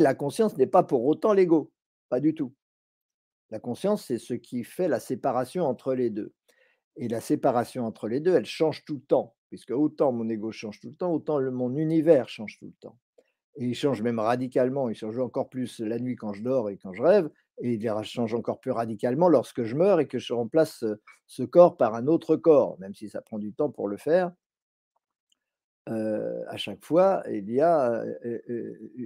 la 0.00 0.14
conscience 0.14 0.56
n'est 0.56 0.66
pas 0.66 0.82
pour 0.82 1.04
autant 1.04 1.32
l'ego, 1.32 1.72
pas 2.08 2.20
du 2.20 2.34
tout. 2.34 2.54
La 3.50 3.58
conscience, 3.60 4.04
c'est 4.06 4.18
ce 4.18 4.34
qui 4.34 4.64
fait 4.64 4.88
la 4.88 5.00
séparation 5.00 5.64
entre 5.64 5.94
les 5.94 6.10
deux. 6.10 6.34
Et 6.96 7.08
la 7.08 7.20
séparation 7.20 7.86
entre 7.86 8.08
les 8.08 8.20
deux, 8.20 8.34
elle 8.34 8.46
change 8.46 8.84
tout 8.84 8.96
le 8.96 9.00
temps, 9.02 9.36
puisque 9.48 9.70
autant 9.70 10.12
mon 10.12 10.28
ego 10.28 10.50
change 10.52 10.80
tout 10.80 10.88
le 10.88 10.96
temps, 10.96 11.12
autant 11.12 11.40
mon 11.52 11.74
univers 11.76 12.28
change 12.28 12.58
tout 12.58 12.66
le 12.66 12.74
temps. 12.80 12.98
Et 13.56 13.66
il 13.66 13.74
change 13.74 14.02
même 14.02 14.18
radicalement, 14.18 14.88
il 14.88 14.94
change 14.94 15.18
encore 15.18 15.48
plus 15.48 15.80
la 15.80 15.98
nuit 15.98 16.16
quand 16.16 16.32
je 16.32 16.42
dors 16.42 16.70
et 16.70 16.76
quand 16.76 16.92
je 16.92 17.02
rêve, 17.02 17.30
et 17.62 17.74
il 17.74 18.04
change 18.04 18.34
encore 18.34 18.60
plus 18.60 18.70
radicalement 18.70 19.28
lorsque 19.28 19.64
je 19.64 19.74
meurs 19.74 20.00
et 20.00 20.06
que 20.06 20.18
je 20.18 20.32
remplace 20.32 20.84
ce 21.26 21.42
corps 21.42 21.76
par 21.76 21.94
un 21.94 22.06
autre 22.06 22.36
corps, 22.36 22.78
même 22.78 22.94
si 22.94 23.08
ça 23.08 23.20
prend 23.20 23.38
du 23.38 23.52
temps 23.52 23.70
pour 23.70 23.88
le 23.88 23.96
faire. 23.96 24.32
À 25.88 26.56
chaque 26.56 26.84
fois, 26.84 27.22
il 27.30 27.50
y 27.50 27.60
a 27.60 28.04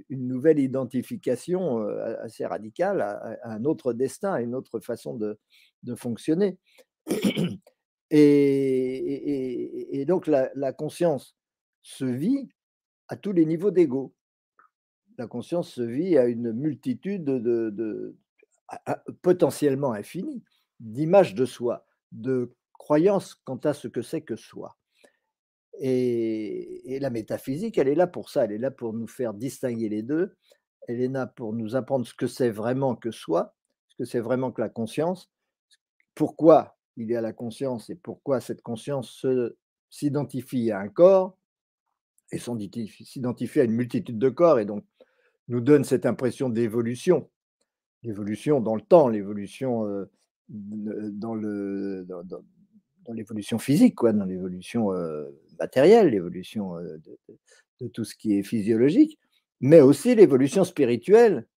une 0.09 0.27
nouvelle 0.27 0.59
identification 0.59 1.79
assez 2.21 2.45
radicale 2.45 3.01
à, 3.01 3.37
un 3.43 3.63
autre 3.65 3.93
destin, 3.93 4.33
à 4.33 4.41
une 4.41 4.55
autre 4.55 4.79
façon 4.79 5.15
de, 5.15 5.37
fonctionner. 5.95 6.57
Et, 8.11 10.03
donc 10.07 10.27
la, 10.27 10.73
conscience 10.73 11.35
se 11.81 12.05
vit 12.05 12.49
à 13.07 13.15
tous 13.15 13.31
les 13.31 13.45
niveaux 13.45 13.71
d'ego. 13.71 14.13
La 15.17 15.27
conscience 15.27 15.69
se 15.73 15.81
vit 15.81 16.17
à 16.17 16.25
une 16.25 16.51
multitude 16.51 17.23
de, 17.23 18.15
potentiellement 19.21 19.93
infini 19.93 20.43
d'images 20.79 21.35
de 21.35 21.45
soi, 21.45 21.85
de 22.11 22.53
croyances 22.73 23.35
quant 23.45 23.57
à 23.57 23.73
ce 23.73 23.87
que 23.87 24.01
c'est 24.01 24.21
que 24.21 24.35
soi. 24.35 24.75
Et, 25.79 26.99
la 26.99 27.09
métaphysique, 27.09 27.77
elle 27.77 27.87
est 27.87 27.95
là 27.95 28.07
pour 28.07 28.29
ça, 28.29 28.45
elle 28.45 28.51
est 28.51 28.57
là 28.57 28.71
pour 28.71 28.93
nous 28.93 29.07
faire 29.07 29.33
distinguer 29.33 29.89
les 29.89 30.03
deux, 30.03 30.35
elle 30.87 31.01
est 31.01 31.07
là 31.07 31.27
pour 31.27 31.53
nous 31.53 31.75
apprendre 31.75 32.05
ce 32.05 32.13
que 32.13 32.27
c'est 32.27 32.51
vraiment 32.51 32.95
que 32.95 33.11
soi, 33.11 33.55
ce 33.89 33.95
que 33.95 34.05
c'est 34.05 34.19
vraiment 34.19 34.51
que 34.51 34.61
la 34.61 34.69
conscience, 34.69 35.31
pourquoi 36.15 36.77
il 36.95 37.09
y 37.09 37.15
a 37.15 37.21
la 37.21 37.33
conscience 37.33 37.89
et 37.89 37.95
pourquoi 37.95 38.39
cette 38.39 38.61
conscience 38.61 39.25
s'identifie 39.89 40.71
à 40.71 40.79
un 40.79 40.89
corps 40.89 41.37
et 42.31 42.37
s'identifie 42.37 43.59
à 43.59 43.63
une 43.63 43.73
multitude 43.73 44.19
de 44.19 44.29
corps 44.29 44.59
et 44.59 44.65
donc 44.65 44.85
nous 45.47 45.59
donne 45.59 45.83
cette 45.83 46.05
impression 46.05 46.49
d'évolution 46.49 47.29
l'évolution 48.03 48.59
dans 48.59 48.75
le 48.75 48.81
temps, 48.81 49.07
l'évolution 49.07 50.07
dans 50.49 51.35
le 51.35 52.05
dans, 52.05 53.13
l'évolution 53.13 53.57
physique, 53.59 53.95
quoi, 53.95 54.13
dans 54.13 54.25
l'évolution 54.25 54.91
matérielle, 55.59 56.09
l'évolution 56.09 56.75
de, 56.75 57.87
tout 57.93 58.05
ce 58.05 58.15
qui 58.15 58.37
est 58.37 58.43
physiologique, 58.43 59.19
mais 59.59 59.81
aussi 59.81 60.15
l'évolution 60.15 60.63
spirituelle. 60.63 61.47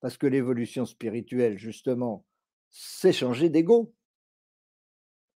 Parce 0.00 0.16
que 0.16 0.26
l'évolution 0.26 0.84
spirituelle, 0.84 1.58
justement, 1.58 2.24
c'est 2.70 3.12
changer 3.12 3.48
d'ego. 3.48 3.92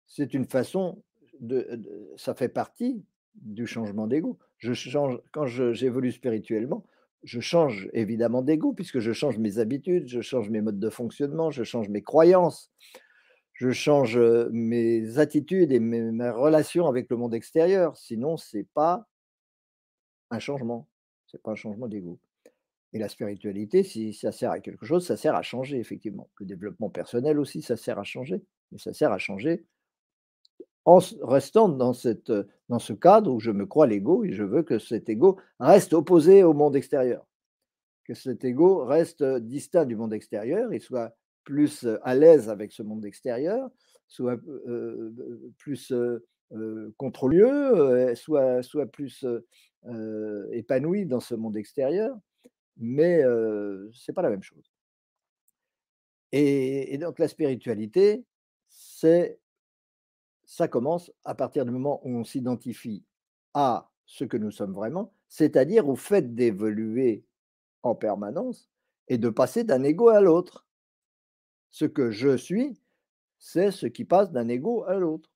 C'est 0.06 0.34
une 0.34 0.46
façon 0.46 1.02
de, 1.40 2.14
ça 2.16 2.34
fait 2.34 2.48
partie 2.48 3.04
du 3.34 3.66
changement 3.66 4.06
d'ego. 4.06 4.38
Je 4.58 4.72
change 4.72 5.20
quand 5.32 5.46
j'évolue 5.46 6.12
spirituellement, 6.12 6.86
je 7.22 7.40
change 7.40 7.88
évidemment 7.92 8.42
d'ego 8.42 8.72
puisque 8.72 9.00
je 9.00 9.12
change 9.12 9.38
mes 9.38 9.58
habitudes, 9.58 10.08
je 10.08 10.20
change 10.20 10.48
mes 10.48 10.60
modes 10.60 10.78
de 10.78 10.90
fonctionnement, 10.90 11.50
je 11.50 11.64
change 11.64 11.88
mes 11.88 12.02
croyances, 12.02 12.70
je 13.56 13.70
change 13.70 14.18
mes 14.52 15.18
attitudes 15.18 15.72
et 15.72 15.80
mes, 15.80 16.30
relations 16.30 16.86
avec 16.86 17.10
le 17.10 17.16
monde 17.16 17.34
extérieur. 17.34 17.96
Sinon, 17.96 18.36
ce 18.36 18.58
n'est 18.58 18.64
pas 18.74 19.06
un 20.30 20.38
changement, 20.38 20.88
ce 21.26 21.36
n'est 21.36 21.40
pas 21.42 21.52
un 21.52 21.56
changement 21.56 21.88
d'ego. 21.88 22.18
Et 22.92 22.98
la 22.98 23.08
spiritualité, 23.08 23.82
si 23.82 24.12
ça 24.12 24.30
sert 24.30 24.50
à 24.50 24.60
quelque 24.60 24.86
chose, 24.86 25.06
ça 25.06 25.16
sert 25.16 25.34
à 25.34 25.42
changer, 25.42 25.78
effectivement. 25.78 26.28
Le 26.38 26.46
développement 26.46 26.90
personnel 26.90 27.38
aussi, 27.38 27.62
ça 27.62 27.76
sert 27.76 27.98
à 27.98 28.04
changer. 28.04 28.42
Mais 28.72 28.78
ça 28.78 28.92
sert 28.92 29.12
à 29.12 29.18
changer 29.18 29.64
en 30.86 31.00
restant 31.22 31.68
dans, 31.68 31.92
cette, 31.92 32.32
dans 32.68 32.78
ce 32.78 32.92
cadre 32.92 33.32
où 33.32 33.40
je 33.40 33.50
me 33.50 33.66
crois 33.66 33.88
l'ego 33.88 34.24
et 34.24 34.32
je 34.32 34.44
veux 34.44 34.62
que 34.62 34.78
cet 34.78 35.08
ego 35.08 35.36
reste 35.58 35.92
opposé 35.92 36.44
au 36.44 36.54
monde 36.54 36.76
extérieur, 36.76 37.26
que 38.04 38.14
cet 38.14 38.44
ego 38.44 38.84
reste 38.84 39.24
distinct 39.24 39.84
du 39.84 39.96
monde 39.96 40.14
extérieur, 40.14 40.72
il 40.72 40.80
soit 40.80 41.14
plus 41.46 41.86
à 42.02 42.14
l'aise 42.14 42.50
avec 42.50 42.72
ce 42.72 42.82
monde 42.82 43.06
extérieur, 43.06 43.70
soit 44.06 44.38
plus 45.56 45.92
euh, 45.92 46.94
contrôleux, 46.98 48.14
soit, 48.14 48.62
soit 48.62 48.86
plus 48.86 49.24
épanoui 50.52 51.06
dans 51.06 51.20
ce 51.20 51.34
monde 51.34 51.56
extérieur, 51.56 52.14
mais 52.76 53.22
ce 53.22 54.10
n'est 54.10 54.14
pas 54.14 54.22
la 54.22 54.30
même 54.30 54.42
chose. 54.42 54.70
et 56.32 56.98
donc 56.98 57.18
la 57.18 57.28
spiritualité, 57.28 58.26
c'est 58.68 59.38
ça 60.46 60.68
commence 60.68 61.12
à 61.24 61.34
partir 61.34 61.64
du 61.64 61.72
moment 61.72 62.00
où 62.04 62.16
on 62.16 62.24
s'identifie 62.24 63.04
à 63.52 63.90
ce 64.06 64.24
que 64.24 64.36
nous 64.36 64.52
sommes 64.52 64.72
vraiment, 64.72 65.12
c'est-à-dire 65.28 65.88
au 65.88 65.96
fait 65.96 66.34
d'évoluer 66.34 67.24
en 67.82 67.94
permanence 67.94 68.70
et 69.08 69.18
de 69.18 69.28
passer 69.28 69.64
d'un 69.64 69.82
ego 69.82 70.08
à 70.08 70.20
l'autre. 70.20 70.65
Ce 71.76 71.84
que 71.84 72.10
je 72.10 72.38
suis, 72.38 72.80
c'est 73.38 73.70
ce 73.70 73.86
qui 73.86 74.06
passe 74.06 74.32
d'un 74.32 74.48
ego 74.48 74.84
à 74.84 74.94
l'autre. 74.94 75.30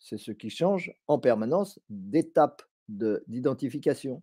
C'est 0.00 0.18
ce 0.18 0.32
qui 0.32 0.50
change 0.50 0.92
en 1.06 1.20
permanence 1.20 1.78
d'étape 1.88 2.62
d'identification, 2.88 4.20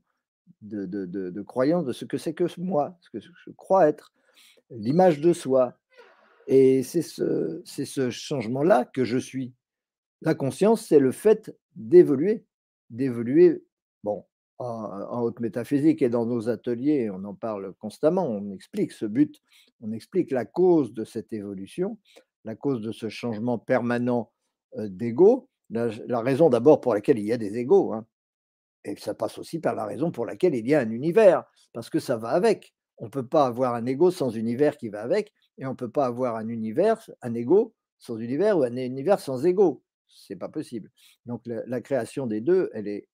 de, 0.62 0.86
de, 0.86 1.42
croyance 1.44 1.86
de 1.86 1.94
ce 1.94 2.04
que 2.04 2.18
c'est 2.18 2.34
que 2.34 2.44
moi, 2.60 2.98
ce 3.00 3.10
que 3.10 3.22
je 3.22 3.52
crois 3.52 3.88
être, 3.88 4.14
l'image 4.70 5.22
de 5.22 5.32
soi. 5.32 5.80
Et 6.48 6.84
c'est 6.84 7.02
ce, 7.02 7.62
ce 7.64 8.10
changement-là 8.10 8.84
que 8.84 9.06
je 9.06 9.18
suis. 9.18 9.54
La 10.24 10.36
conscience, 10.36 10.86
c'est 10.86 11.00
le 11.00 11.14
fait 11.14 11.56
d'évoluer, 11.78 12.44
d'évoluer, 12.90 13.64
en, 14.58 15.22
haute 15.22 15.40
métaphysique 15.40 16.02
et 16.02 16.10
dans 16.10 16.26
nos 16.26 16.50
ateliers, 16.50 17.10
on 17.10 17.24
en 17.26 17.34
parle 17.34 17.74
constamment, 17.74 18.28
on 18.28 18.52
explique 18.52 18.92
ce 18.92 19.06
but, 19.06 19.42
on 19.82 19.92
explique 19.92 20.32
la 20.32 20.46
cause 20.46 20.94
de 20.94 21.04
cette 21.04 21.34
évolution, 21.34 21.98
la 22.44 22.56
cause 22.56 22.82
de 22.82 22.92
ce 22.92 23.10
changement 23.10 23.58
permanent 23.58 24.32
d'ego, 24.78 25.50
la, 25.70 26.22
raison 26.22 26.50
d'abord 26.50 26.82
pour 26.82 26.94
laquelle 26.94 27.20
il 27.20 27.26
y 27.26 27.34
a 27.34 27.38
des 27.38 27.58
égos, 27.58 27.94
hein, 27.94 28.06
et 28.84 28.96
ça 28.98 29.14
passe 29.14 29.38
aussi 29.38 29.60
par 29.60 29.76
la 29.76 29.86
raison 29.86 30.12
pour 30.12 30.26
laquelle 30.26 30.56
il 30.56 30.68
y 30.68 30.76
a 30.76 30.80
un 30.80 30.90
univers, 30.90 31.44
parce 31.74 31.90
que 31.90 32.00
ça 32.00 32.18
va 32.18 32.30
avec. 32.30 32.74
On 32.98 33.06
ne 33.06 33.10
peut 33.10 33.26
pas 33.26 33.46
avoir 33.46 33.74
un 33.74 33.86
ego 33.86 34.12
sans 34.12 34.30
univers 34.30 34.78
qui 34.78 34.90
va 34.90 35.02
avec, 35.02 35.34
et 35.58 35.66
on 35.66 35.72
ne 35.72 35.76
peut 35.76 35.90
pas 35.90 36.06
avoir 36.06 36.36
un 36.36 36.48
univers, 36.48 37.10
un 37.22 37.34
ego 37.34 37.74
sans 37.98 38.18
univers 38.18 38.58
ou 38.58 38.64
un 38.64 38.76
univers 38.76 39.20
sans 39.20 39.46
ego 39.46 39.84
c'est 40.16 40.36
pas 40.36 40.50
possible. 40.50 40.90
Donc 41.26 41.42
la, 41.46 41.82
création 41.82 42.28
des 42.28 42.42
deux, 42.42 42.70
elle 42.74 42.88
est 42.88 43.08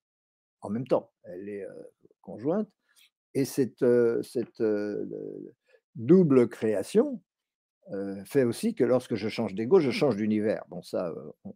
en 0.61 0.69
même 0.69 0.87
temps, 0.87 1.11
elle 1.23 1.49
est 1.49 1.65
conjointe. 2.21 2.69
Et 3.33 3.45
cette, 3.45 3.83
double 5.95 6.47
création 6.47 7.21
fait 8.25 8.43
aussi 8.43 8.73
que 8.75 8.83
lorsque 8.83 9.15
je 9.15 9.27
change 9.27 9.53
d'ego, 9.55 9.79
je 9.79 9.91
change 9.91 10.15
d'univers. 10.15 10.63
Bon, 10.69 10.81
ça, 10.81 11.13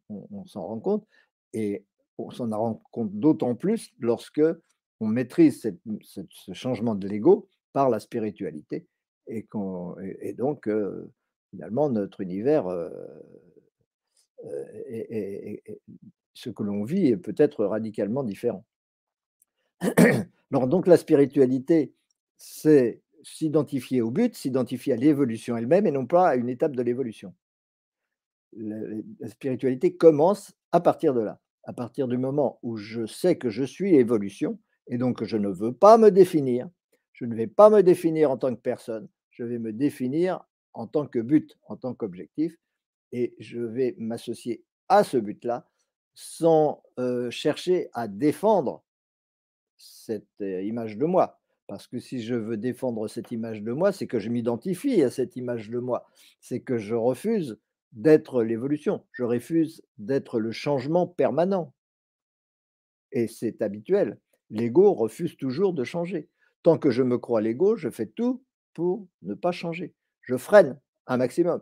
on, 0.09 0.45
s'en 0.45 0.65
rend 0.65 0.79
compte. 0.79 1.07
Et 1.53 1.85
on 2.17 2.31
s'en 2.31 2.50
rend 2.50 2.81
compte 2.91 3.13
d'autant 3.13 3.55
plus 3.55 3.91
lorsque 4.00 4.41
on 5.00 5.07
maîtrise 5.07 5.62
ce 6.01 6.53
changement 6.53 6.95
de 6.95 7.07
l'ego 7.07 7.47
par 7.74 7.89
la 7.89 8.00
spiritualité. 8.00 8.88
Et, 9.27 9.47
et 10.21 10.33
donc, 10.33 10.69
finalement, 11.51 11.89
notre 11.89 12.21
univers 12.21 12.67
et, 14.88 15.63
ce 16.33 16.50
que 16.50 16.63
l'on 16.63 16.83
vit 16.83 17.07
est 17.07 17.17
peut-être 17.17 17.65
radicalement 17.65 18.24
différent. 18.24 18.65
Donc 20.51 20.88
la 20.88 20.98
spiritualité, 20.98 21.94
c'est 22.38 23.01
s'identifier 23.24 24.01
au 24.01 24.12
but, 24.12 24.36
s'identifier 24.36 24.94
à 24.94 24.96
l'évolution 24.96 25.58
elle-même 25.58 25.88
et 25.88 25.91
non 25.91 26.05
pas 26.05 26.29
à 26.29 26.36
une 26.36 26.50
étape 26.50 26.75
de 26.75 26.84
l'évolution. 26.84 27.34
La, 28.53 29.27
spiritualité 29.27 29.96
commence 29.96 30.53
à 30.72 30.79
partir 30.79 31.13
de 31.13 31.22
là, 31.22 31.41
à 31.63 31.74
partir 31.74 32.08
du 32.08 32.17
moment 32.17 32.60
où 32.62 32.77
je 32.77 33.05
sais 33.05 33.38
que 33.38 33.50
je 33.50 33.63
suis 33.63 33.91
l'évolution 33.91 34.60
et 34.88 34.98
donc 34.98 35.24
je 35.24 35.38
ne 35.38 35.50
veux 35.50 35.74
pas 35.74 35.98
me 35.98 36.10
définir, 36.10 36.70
je 37.13 37.25
ne 37.25 37.36
vais 37.36 37.48
pas 37.48 37.70
me 37.70 37.82
définir 37.82 38.32
en 38.32 38.38
tant 38.38 38.55
que 38.55 38.62
personne, 38.62 39.10
je 39.32 39.44
vais 39.44 39.60
me 39.60 39.74
définir 39.74 40.46
en 40.74 40.88
tant 40.88 41.08
que 41.08 41.20
but, 41.20 41.58
en 41.67 41.75
tant 41.75 41.94
qu'objectif, 41.94 42.58
et 43.12 43.36
je 43.39 43.60
vais 43.60 43.96
m'associer 43.98 44.63
à 44.88 45.03
ce 45.03 45.17
but-là 45.17 45.67
sans, 46.13 46.84
heu, 47.00 47.29
chercher 47.29 47.89
à 47.94 48.08
défendre 48.08 48.85
cette, 49.77 50.27
heu, 50.41 50.63
image 50.63 50.98
de 50.98 51.05
moi. 51.05 51.39
Parce 51.67 51.88
que 51.88 52.00
si 52.00 52.22
je 52.22 52.36
veux 52.36 52.58
défendre 52.58 53.08
cette 53.08 53.32
image 53.32 53.63
de 53.63 53.72
moi, 53.72 53.91
c'est 53.91 54.08
que 54.08 54.20
je 54.20 54.29
m'identifie 54.29 55.01
à 55.01 55.10
cette 55.10 55.36
image 55.36 55.70
de 55.70 55.79
moi. 55.79 56.05
C'est 56.39 56.62
que 56.62 56.77
je 56.77 56.96
refuse 56.96 57.60
d'être 57.94 58.44
l'évolution. 58.44 59.03
Je 59.13 59.24
refuse 59.24 59.82
d'être 59.98 60.39
le 60.39 60.51
changement 60.51 61.08
permanent. 61.08 61.74
Et 63.12 63.27
c'est 63.27 63.62
habituel. 63.62 64.20
L'ego 64.50 64.94
refuse 64.94 65.38
toujours 65.38 65.74
de 65.74 65.84
changer. 65.84 66.29
Tant 66.63 66.77
que 66.77 66.91
je 66.91 67.03
me 67.03 67.17
crois 67.17 67.41
l'ego, 67.41 67.75
je 67.75 67.89
fais 67.89 68.05
tout 68.05 68.44
pour 68.74 69.08
ne 69.24 69.34
pas 69.34 69.51
changer. 69.51 69.96
Je 70.22 70.38
freine 70.38 70.79
un 71.08 71.17
maximum. 71.17 71.62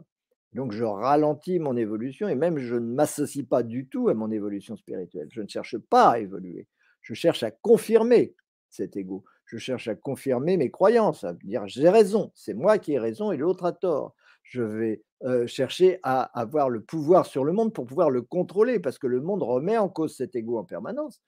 Donc 0.53 0.71
je 0.71 0.83
ralentis 0.83 1.59
mon 1.59 1.75
évolution 1.77 2.27
et 2.27 2.35
même 2.35 2.57
je 2.59 2.75
ne 2.75 2.93
m'associe 2.93 3.45
pas 3.47 3.63
du 3.63 3.87
tout 3.87 4.09
à 4.09 4.13
mon 4.13 4.31
évolution 4.31 4.75
spirituelle. 4.75 5.27
Je 5.31 5.41
ne 5.41 5.47
cherche 5.47 5.77
pas 5.77 6.11
à 6.11 6.19
évoluer. 6.19 6.67
Je 7.03 7.13
cherche 7.13 7.43
à 7.43 7.51
confirmer 7.51 8.35
cet 8.69 8.97
ego. 8.97 9.23
Je 9.45 9.57
cherche 9.57 9.87
à 9.87 9.95
confirmer 9.95 10.57
mes 10.57 10.71
croyances, 10.71 11.23
à 11.23 11.33
dire 11.33 11.67
j'ai 11.67 11.89
raison, 11.89 12.31
c'est 12.33 12.55
moi 12.55 12.79
qui 12.79 12.93
ai 12.93 12.99
raison 12.99 13.31
et 13.31 13.37
l'autre 13.37 13.65
a 13.65 13.73
tort. 13.73 14.15
Je 14.41 14.63
vais 14.63 15.03
chercher 15.45 15.99
à 16.03 16.23
avoir 16.39 16.69
le 16.69 16.81
pouvoir 16.81 17.25
sur 17.27 17.43
le 17.45 17.53
monde 17.53 17.73
pour 17.73 17.85
pouvoir 17.85 18.09
le 18.09 18.21
contrôler 18.23 18.79
parce 18.79 18.97
que 18.97 19.07
le 19.07 19.21
monde 19.21 19.43
remet 19.43 19.77
en 19.77 19.89
cause 19.89 20.15
cet 20.15 20.35
ego 20.35 20.57
en 20.57 20.65
permanence. 20.65 21.21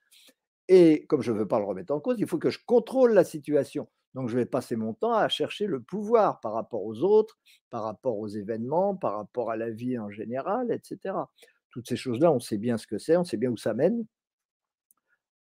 Et 0.68 1.06
comme 1.06 1.22
je 1.22 1.32
ne 1.32 1.38
veux 1.38 1.48
pas 1.48 1.58
le 1.60 1.64
remettre 1.64 1.94
en 1.94 2.00
cause, 2.00 2.16
il 2.18 2.26
faut 2.26 2.38
que 2.38 2.50
je 2.50 2.58
contrôle 2.66 3.12
la 3.12 3.24
situation. 3.24 3.88
Donc, 4.14 4.28
je 4.28 4.36
vais 4.36 4.46
passer 4.46 4.76
mon 4.76 4.94
temps 4.94 5.12
à 5.12 5.28
chercher 5.28 5.66
le 5.66 5.80
pouvoir 5.80 6.40
par 6.40 6.54
rapport 6.54 6.82
aux 6.84 7.02
autres, 7.02 7.38
par 7.70 7.82
rapport 7.82 8.18
aux 8.18 8.28
événements, 8.28 8.96
par 8.96 9.14
rapport 9.16 9.50
à 9.50 9.56
la 9.56 9.70
vie 9.70 9.98
en 9.98 10.10
général, 10.10 10.72
etc. 10.72 11.14
Toutes 11.70 11.86
ces 11.86 11.96
choses-là, 11.96 12.32
on 12.32 12.40
sait 12.40 12.56
bien 12.58 12.78
ce 12.78 12.86
que 12.86 12.98
c'est, 12.98 13.16
on 13.16 13.24
sait 13.24 13.36
bien 13.36 13.50
où 13.50 13.56
ça 13.58 13.74
mène. 13.74 14.06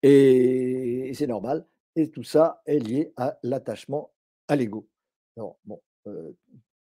Et, 0.04 1.12
c'est 1.16 1.28
normal. 1.28 1.66
Et 1.96 2.10
tout 2.10 2.24
ça 2.24 2.62
est 2.66 2.80
lié 2.80 3.14
à 3.18 3.38
l'attachement 3.44 4.12
à 4.48 4.56
l'ego. 4.56 4.88
bon, 5.38 5.82
euh, 6.08 6.32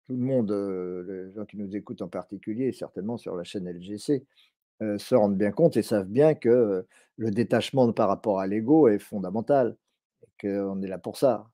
tout 0.07 0.17
le 0.17 0.25
monde, 0.25 0.51
les 1.09 1.33
gens 1.33 1.45
qui 1.45 1.57
nous 1.57 1.75
écoutent 1.77 2.03
en 2.03 2.09
particulier, 2.09 2.73
certainement 2.73 3.17
sur 3.17 3.37
la 3.37 3.45
chaîne 3.45 3.69
LGC, 3.69 4.27
se 4.81 5.15
rendent 5.15 5.39
bien 5.39 5.53
compte 5.53 5.77
et 5.77 5.83
savent 5.83 6.09
bien 6.09 6.35
que 6.35 6.85
le 7.17 7.31
détachement 7.31 7.93
par 7.93 8.09
rapport 8.09 8.41
à 8.41 8.49
l'ego 8.49 8.89
est 8.89 8.99
fondamental, 8.99 9.77
et 10.23 10.49
qu'on 10.49 10.83
est 10.83 10.89
là 10.89 10.99
pour 10.99 11.17
ça. 11.17 11.47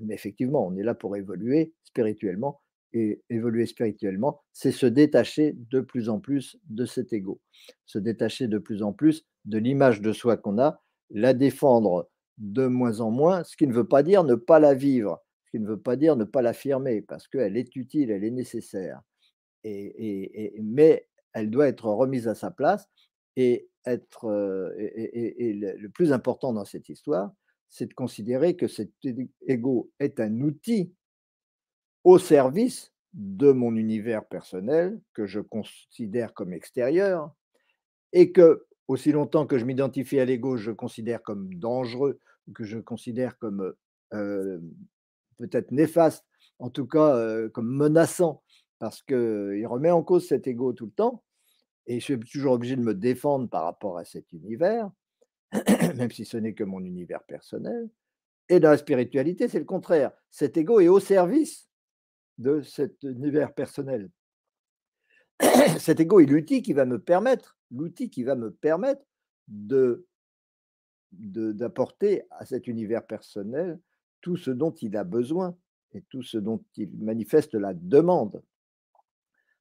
mais 0.00 0.14
effectivement, 0.14 0.66
on 0.66 0.74
est 0.76 0.82
là 0.82 0.94
pour 0.94 1.16
évoluer 1.16 1.74
spirituellement, 1.84 2.62
et 2.92 3.22
évoluer 3.28 3.66
spirituellement, 3.66 4.40
c'est 4.52 4.72
se 4.72 4.86
détacher 4.86 5.54
de 5.70 5.80
plus 5.80 6.08
en 6.08 6.18
plus 6.18 6.58
de 6.70 6.86
cet 6.86 7.12
ego, 7.12 7.40
se 7.84 7.98
détacher 7.98 8.48
de 8.48 8.58
plus 8.58 8.82
en 8.82 8.92
plus 8.92 9.26
de 9.44 9.58
l'image 9.58 10.00
de 10.00 10.12
soi 10.12 10.36
qu'on 10.36 10.58
a, 10.58 10.82
la 11.10 11.34
défendre 11.34 12.08
de 12.38 12.66
moins 12.66 13.00
en 13.00 13.10
moins, 13.10 13.44
ce 13.44 13.56
qui 13.56 13.66
ne 13.66 13.72
veut 13.72 13.88
pas 13.88 14.02
dire 14.02 14.24
ne 14.24 14.34
pas 14.34 14.58
la 14.58 14.74
vivre, 14.74 15.22
ce 15.46 15.50
qui 15.52 15.60
ne 15.60 15.66
veut 15.66 15.80
pas 15.80 15.96
dire 15.96 16.16
ne 16.16 16.24
pas 16.24 16.42
l'affirmer, 16.42 17.02
parce 17.02 17.28
qu'elle 17.28 17.56
est 17.56 17.74
utile, 17.76 18.10
elle 18.10 18.24
est 18.24 18.30
nécessaire. 18.30 19.00
Et, 19.64 20.54
mais 20.62 21.08
elle 21.32 21.50
doit 21.50 21.66
être 21.66 21.86
remise 21.86 22.28
à 22.28 22.34
sa 22.34 22.52
place 22.52 22.88
et 23.34 23.68
être 23.84 24.74
et, 24.78 25.52
le 25.54 25.88
plus 25.88 26.12
important 26.12 26.52
dans 26.52 26.64
cette 26.64 26.88
histoire, 26.88 27.32
c'est 27.68 27.86
de 27.86 27.94
considérer 27.94 28.56
que 28.56 28.68
cet 28.68 28.92
ego 29.46 29.90
est 29.98 30.20
un 30.20 30.40
outil 30.40 30.92
au 32.04 32.18
service 32.18 32.92
de 33.12 33.50
mon 33.50 33.74
univers 33.76 34.24
personnel 34.26 35.00
que 35.14 35.26
je 35.26 35.40
considère 35.40 36.34
comme 36.34 36.52
extérieur 36.52 37.34
et 38.12 38.30
que 38.30 38.66
aussi 38.88 39.12
longtemps 39.12 39.46
que 39.46 39.58
je 39.58 39.64
m'identifie 39.64 40.20
à 40.20 40.24
l'ego, 40.24 40.56
je 40.56 40.70
considère 40.70 41.22
comme 41.22 41.52
dangereux, 41.54 42.20
que 42.54 42.64
je 42.64 42.78
considère 42.78 43.38
comme 43.38 43.74
peut-être 44.10 45.72
néfaste, 45.72 46.24
en 46.58 46.70
tout 46.70 46.86
cas 46.86 47.48
comme 47.48 47.68
menaçant, 47.68 48.42
parce 48.78 49.02
qu'il 49.02 49.66
remet 49.66 49.90
en 49.90 50.02
cause 50.02 50.28
cet 50.28 50.46
ego 50.46 50.72
tout 50.72 50.86
le 50.86 50.92
temps, 50.92 51.24
et 51.86 52.00
je 52.00 52.04
suis 52.04 52.18
toujours 52.18 52.52
obligé 52.52 52.76
de 52.76 52.82
me 52.82 52.94
défendre 52.94 53.48
par 53.48 53.64
rapport 53.64 53.98
à 53.98 54.04
cet 54.04 54.32
univers, 54.32 54.90
même 55.96 56.10
si 56.10 56.24
ce 56.24 56.36
n'est 56.36 56.54
que 56.54 56.64
mon 56.64 56.80
univers 56.80 57.22
personnel. 57.24 57.88
Et 58.48 58.60
dans 58.60 58.70
la 58.70 58.76
spiritualité, 58.76 59.48
c'est 59.48 59.58
le 59.58 59.64
contraire. 59.64 60.12
Cet 60.30 60.56
ego 60.56 60.80
est 60.80 60.88
au 60.88 61.00
service 61.00 61.68
de 62.38 62.62
cet 62.62 63.02
univers 63.02 63.54
personnel. 63.54 64.10
cet 65.78 66.00
ego 66.00 66.20
est 66.20 66.26
l'outil 66.26 66.62
qui 66.62 66.72
va 66.72 66.84
me 66.84 67.00
permettre, 67.00 67.55
l'outil 67.70 68.10
qui 68.10 68.22
va 68.24 68.34
me 68.34 68.50
permettre 68.50 69.02
de 69.48 70.06
d'apporter 71.12 72.24
à 72.30 72.44
cet 72.44 72.66
univers 72.66 73.06
personnel 73.06 73.80
tout 74.20 74.36
ce 74.36 74.50
dont 74.50 74.72
il 74.72 74.96
a 74.96 75.04
besoin 75.04 75.56
et 75.94 76.02
tout 76.02 76.22
ce 76.22 76.36
dont 76.36 76.62
il 76.76 76.90
manifeste 76.98 77.54
la 77.54 77.72
demande. 77.74 78.42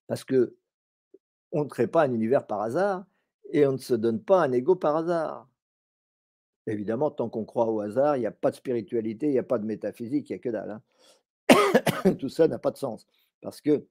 Parce 0.08 0.24
que 0.24 0.58
on 1.52 1.64
ne 1.64 1.70
crée 1.70 1.88
pas 1.88 2.04
un 2.04 2.14
univers 2.14 2.46
par 2.46 2.62
hasard 2.62 3.06
et 3.52 3.66
on 3.66 3.74
ne 3.74 3.78
se 3.78 3.94
donne 3.94 4.22
pas 4.22 4.44
un 4.44 4.52
ego 4.52 4.76
par 4.76 4.98
hasard. 4.98 5.48
Évidemment, 6.68 7.12
tant 7.12 7.30
qu'on 7.30 7.46
croit 7.46 7.70
au 7.70 7.80
hasard, 7.80 8.18
il 8.18 8.22
n'y 8.22 8.26
a 8.26 8.32
pas 8.32 8.50
de 8.50 8.56
spiritualité, 8.56 9.28
il 9.28 9.34
n'y 9.34 9.40
a 9.40 9.44
pas 9.44 9.60
de 9.60 9.66
métaphysique, 9.66 10.30
il 10.30 10.34
n'y 10.34 10.40
a 10.40 10.40
que 10.40 10.50
dalle. 10.50 10.82
Hein. 11.48 12.16
Tout 12.20 12.30
ça 12.30 12.48
n'a 12.48 12.58
pas 12.58 12.72
de 12.72 12.78
sens. 12.78 13.06
Parce 13.42 13.62
que 13.62 13.86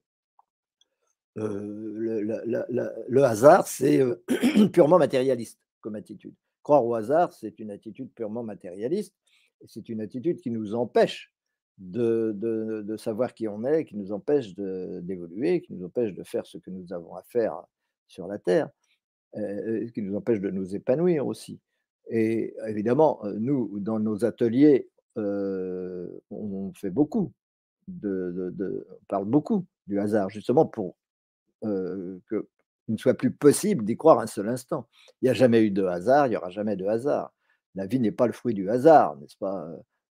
le, 1.35 3.23
hasard, 3.23 3.67
c'est 3.67 4.01
purement 4.73 4.97
matérialiste 4.97 5.59
comme 5.81 5.95
attitude. 5.95 6.33
Croire 6.63 6.85
au 6.85 6.95
hasard, 6.95 7.33
c'est 7.33 7.59
une 7.59 7.71
attitude 7.71 8.11
purement 8.13 8.43
matérialiste. 8.43 9.13
C'est 9.67 9.89
une 9.89 10.01
attitude 10.01 10.41
qui 10.41 10.51
nous 10.51 10.73
empêche 10.73 11.31
de, 11.77 12.95
savoir 12.97 13.33
qui 13.33 13.47
on 13.47 13.63
est, 13.63 13.85
qui 13.85 13.95
nous 13.97 14.11
empêche 14.11 14.55
d'évoluer, 14.55 15.61
qui 15.61 15.73
nous 15.73 15.85
empêche 15.85 16.13
de 16.13 16.23
faire 16.23 16.45
ce 16.45 16.57
que 16.57 16.69
nous 16.69 16.93
avons 16.93 17.15
à 17.15 17.23
faire 17.23 17.63
sur 18.07 18.27
la 18.27 18.39
Terre, 18.39 18.69
qui 19.33 20.01
nous 20.01 20.15
empêche 20.15 20.39
de 20.39 20.49
nous 20.49 20.75
épanouir 20.75 21.27
aussi. 21.27 21.59
Et 22.09 22.55
évidemment, 22.67 23.21
nous, 23.37 23.79
dans 23.79 23.99
nos 23.99 24.25
ateliers, 24.25 24.89
on 25.15 26.71
fait 26.75 26.89
beaucoup, 26.89 27.31
de, 27.87 28.53
on 28.89 29.05
parle 29.07 29.25
beaucoup 29.25 29.65
du 29.87 29.99
hasard, 29.99 30.29
justement 30.29 30.65
pour 30.65 30.95
qu'il 32.29 32.43
ne 32.89 32.97
soit 32.97 33.13
plus 33.15 33.31
possible 33.31 33.85
d'y 33.85 33.97
croire 33.97 34.19
un 34.19 34.27
seul 34.27 34.49
instant. 34.49 34.87
Il 35.21 35.25
n'y 35.25 35.29
a 35.29 35.33
jamais 35.33 35.61
eu 35.61 35.71
de 35.71 35.83
hasard, 35.83 36.27
il 36.27 36.31
n'y 36.31 36.37
aura 36.37 36.49
jamais 36.49 36.75
de 36.75 36.85
hasard. 36.85 37.33
La 37.75 37.85
vie 37.85 37.99
n'est 37.99 38.11
pas 38.11 38.27
le 38.27 38.33
fruit 38.33 38.53
du 38.53 38.69
hasard, 38.69 39.17
n'est-ce 39.17 39.37
pas? 39.37 39.67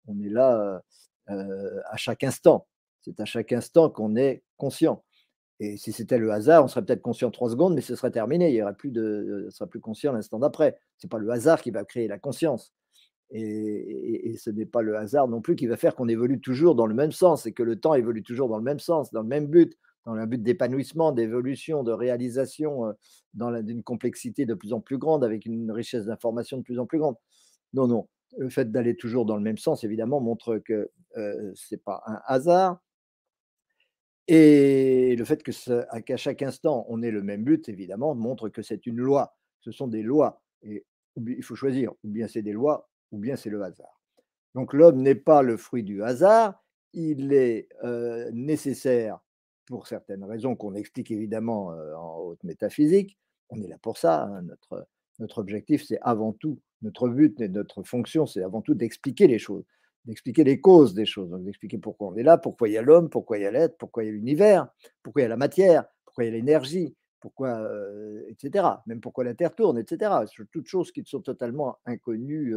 On 0.07 0.19
est 0.21 0.29
là 0.29 0.81
à 1.27 1.97
chaque 1.97 2.23
instant. 2.23 2.67
C'est 3.01 3.19
à 3.19 3.25
chaque 3.25 3.51
instant 3.51 3.89
qu'on 3.89 4.15
est 4.15 4.43
conscient. 4.57 5.03
Et 5.61 5.77
si 5.77 5.91
c'était 5.91 6.17
le 6.17 6.31
hasard, 6.31 6.63
on 6.63 6.67
serait 6.67 6.85
peut-être 6.85 7.01
conscient 7.01 7.31
trois 7.31 7.49
secondes, 7.49 7.75
mais 7.75 7.81
ce 7.81 7.95
serait 7.95 8.11
terminé. 8.11 8.49
Il 8.49 8.55
y 8.55 8.61
aurait 8.61 8.75
plus 8.75 8.91
de, 8.91 9.45
on 9.47 9.51
serait 9.51 9.69
plus 9.69 9.81
conscient 9.81 10.13
l'instant 10.13 10.39
d'après. 10.39 10.77
Ce 10.97 11.05
n'est 11.05 11.09
pas 11.09 11.17
le 11.17 11.29
hasard 11.29 11.61
qui 11.61 11.71
va 11.71 11.83
créer 11.83 12.07
la 12.07 12.17
conscience. 12.17 12.73
Et, 13.31 14.35
ce 14.39 14.49
n'est 14.49 14.65
pas 14.65 14.81
le 14.81 14.97
hasard 14.97 15.27
non 15.27 15.41
plus 15.41 15.55
qui 15.55 15.67
va 15.67 15.77
faire 15.77 15.95
qu'on 15.95 16.07
évolue 16.07 16.39
toujours 16.39 16.75
dans 16.75 16.87
le 16.87 16.95
même 16.95 17.11
sens 17.11 17.45
et 17.45 17.51
que 17.51 17.61
le 17.61 17.79
temps 17.79 17.93
évolue 17.93 18.23
toujours 18.23 18.47
dans 18.47 18.57
le 18.57 18.63
même 18.63 18.79
sens, 18.79 19.11
dans 19.11 19.21
le 19.21 19.27
même 19.27 19.47
but, 19.47 19.77
dans 20.05 20.13
un 20.13 20.27
but 20.27 20.41
d'épanouissement, 20.41 21.11
d'évolution, 21.11 21.83
de 21.83 21.91
réalisation, 21.91 22.93
dans 23.33 23.55
une 23.65 23.83
complexité 23.83 24.45
de 24.45 24.53
plus 24.53 24.73
en 24.73 24.81
plus 24.81 24.97
grande, 24.97 25.23
avec 25.23 25.45
une 25.45 25.71
richesse 25.71 26.05
d'informations 26.05 26.57
de 26.57 26.63
plus 26.63 26.79
en 26.79 26.85
plus 26.85 26.99
grande. 26.99 27.15
Non, 27.73 27.87
non 27.87 28.07
le 28.37 28.49
fait 28.49 28.71
d'aller 28.71 28.95
toujours 28.95 29.25
dans 29.25 29.35
le 29.35 29.41
même 29.41 29.57
sens, 29.57 29.83
évidemment, 29.83 30.21
montre 30.21 30.59
que 30.59 30.91
ce 31.15 31.73
n'est 31.73 31.79
pas 31.79 32.03
un 32.05 32.21
hasard. 32.25 32.79
Et 34.27 35.15
le 35.15 35.25
fait 35.25 35.41
qu'à 35.41 36.17
chaque 36.17 36.43
instant, 36.43 36.85
on 36.89 37.01
ait 37.01 37.09
le 37.09 37.23
même 37.23 37.43
but, 37.43 37.67
évidemment, 37.67 38.13
montre 38.13 38.49
que 38.49 38.61
c'est 38.61 38.85
une 38.85 38.97
loi. 38.97 39.35
Ce 39.61 39.71
sont 39.71 39.87
des 39.87 40.03
lois. 40.03 40.43
Et 40.61 40.85
il 41.17 41.43
faut 41.43 41.55
choisir, 41.55 41.91
ou 42.03 42.09
bien 42.09 42.27
c'est 42.27 42.43
des 42.43 42.51
lois, 42.53 42.87
ou 43.11 43.17
bien 43.17 43.35
c'est 43.35 43.49
le 43.49 43.63
hasard. 43.63 43.99
Donc 44.53 44.73
l'homme 44.73 45.01
n'est 45.01 45.15
pas 45.15 45.41
le 45.41 45.57
fruit 45.57 45.83
du 45.83 46.03
hasard, 46.03 46.63
il 46.93 47.33
est 47.33 47.67
nécessaire 48.31 49.19
pour 49.69 49.87
certaines 49.87 50.23
raisons 50.23 50.55
qu'on 50.55 50.73
explique 50.73 51.11
évidemment 51.11 51.67
en 51.95 52.17
haute 52.17 52.43
métaphysique. 52.43 53.17
On 53.49 53.61
est 53.61 53.67
là 53.67 53.77
pour 53.81 53.97
ça. 53.97 54.23
Hein, 54.23 54.43
notre, 55.19 55.37
objectif, 55.37 55.85
c'est 55.85 55.99
avant 56.01 56.33
tout 56.33 56.59
notre 56.81 57.09
but 57.09 57.39
et 57.41 57.49
notre 57.49 57.83
fonction, 57.83 58.25
c'est 58.25 58.41
avant 58.41 58.61
tout 58.61 58.73
d'expliquer 58.73 59.27
les 59.27 59.37
choses, 59.37 59.65
d'expliquer 60.05 60.43
les 60.43 60.61
causes 60.61 60.93
des 60.93 61.05
choses, 61.05 61.29
d'expliquer 61.43 61.77
pourquoi 61.77 62.07
on 62.07 62.15
est 62.15 62.23
là, 62.23 62.37
pourquoi 62.37 62.69
il 62.69 62.73
y 62.73 62.77
a 62.77 62.81
l'homme, 62.81 63.09
pourquoi 63.09 63.37
il 63.37 63.43
y 63.43 63.45
a 63.45 63.51
l'être, 63.51 63.77
pourquoi 63.77 64.03
il 64.03 64.07
y 64.07 64.09
a 64.09 64.13
l'univers, 64.13 64.69
pourquoi 65.03 65.21
il 65.21 65.23
y 65.23 65.25
a 65.25 65.29
la 65.29 65.37
matière, 65.37 65.85
pourquoi 66.05 66.23
il 66.23 66.27
y 66.27 66.29
a 66.29 66.33
l'énergie, 66.33 66.95
pourquoi, 67.19 67.69
etc. 68.29 68.65
Même 68.85 69.01
pourquoi 69.01 69.25
la 69.25 69.33
Terre 69.33 69.53
tourne, 69.53 69.77
etc. 69.77 70.11
Toutes 70.51 70.67
choses 70.67 70.93
qui 70.93 71.03
sont 71.05 71.19
totalement 71.19 71.77
inconnues, 71.85 72.55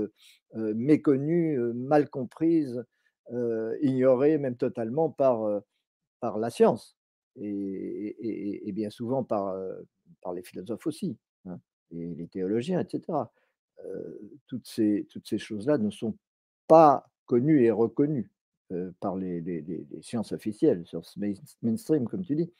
méconnues, 0.54 1.58
mal 1.74 2.08
comprises, 2.08 2.84
ignorées 3.80 4.38
même 4.38 4.56
totalement 4.56 5.10
par, 5.10 5.62
par 6.20 6.38
la 6.38 6.48
science 6.48 6.96
et, 7.36 8.72
bien 8.72 8.90
souvent 8.90 9.24
par, 9.24 9.54
par 10.20 10.32
les 10.32 10.42
philosophes 10.42 10.86
aussi. 10.86 11.16
Hein. 11.46 11.58
et 11.90 12.14
les 12.14 12.28
théologiens, 12.28 12.80
etc. 12.80 13.18
toutes 14.46 14.66
ces, 14.66 15.06
toutes 15.10 15.26
ces 15.28 15.38
choses-là 15.38 15.78
ne 15.78 15.90
sont 15.90 16.16
pas 16.68 17.10
connues 17.26 17.64
et 17.64 17.70
reconnues 17.70 18.30
par 19.00 19.16
les, 19.16 19.40
les, 19.40 19.86
sciences 20.00 20.32
officielles, 20.32 20.84
sur 20.86 21.04
ce 21.04 21.18
mainstream, 21.62 22.08
comme 22.08 22.24
tu 22.24 22.36
dis, 22.36 22.50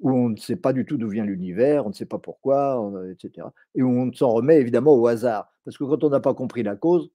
où 0.00 0.10
on 0.10 0.28
ne 0.30 0.36
sait 0.36 0.56
pas 0.56 0.72
du 0.72 0.84
tout 0.84 0.96
d'où 0.96 1.08
vient 1.08 1.24
l'univers, 1.24 1.86
on 1.86 1.88
ne 1.88 1.94
sait 1.94 2.06
pas 2.06 2.18
pourquoi, 2.18 2.92
etc. 3.10 3.48
Et 3.74 3.82
où 3.82 3.90
on 3.90 4.12
s'en 4.12 4.30
remet 4.30 4.60
évidemment 4.60 4.94
au 4.94 5.06
hasard. 5.06 5.52
Parce 5.64 5.76
que 5.76 5.84
quand 5.84 6.04
on 6.04 6.10
n'a 6.10 6.20
pas 6.20 6.34
compris 6.34 6.62
la 6.62 6.76
cause, 6.76 7.10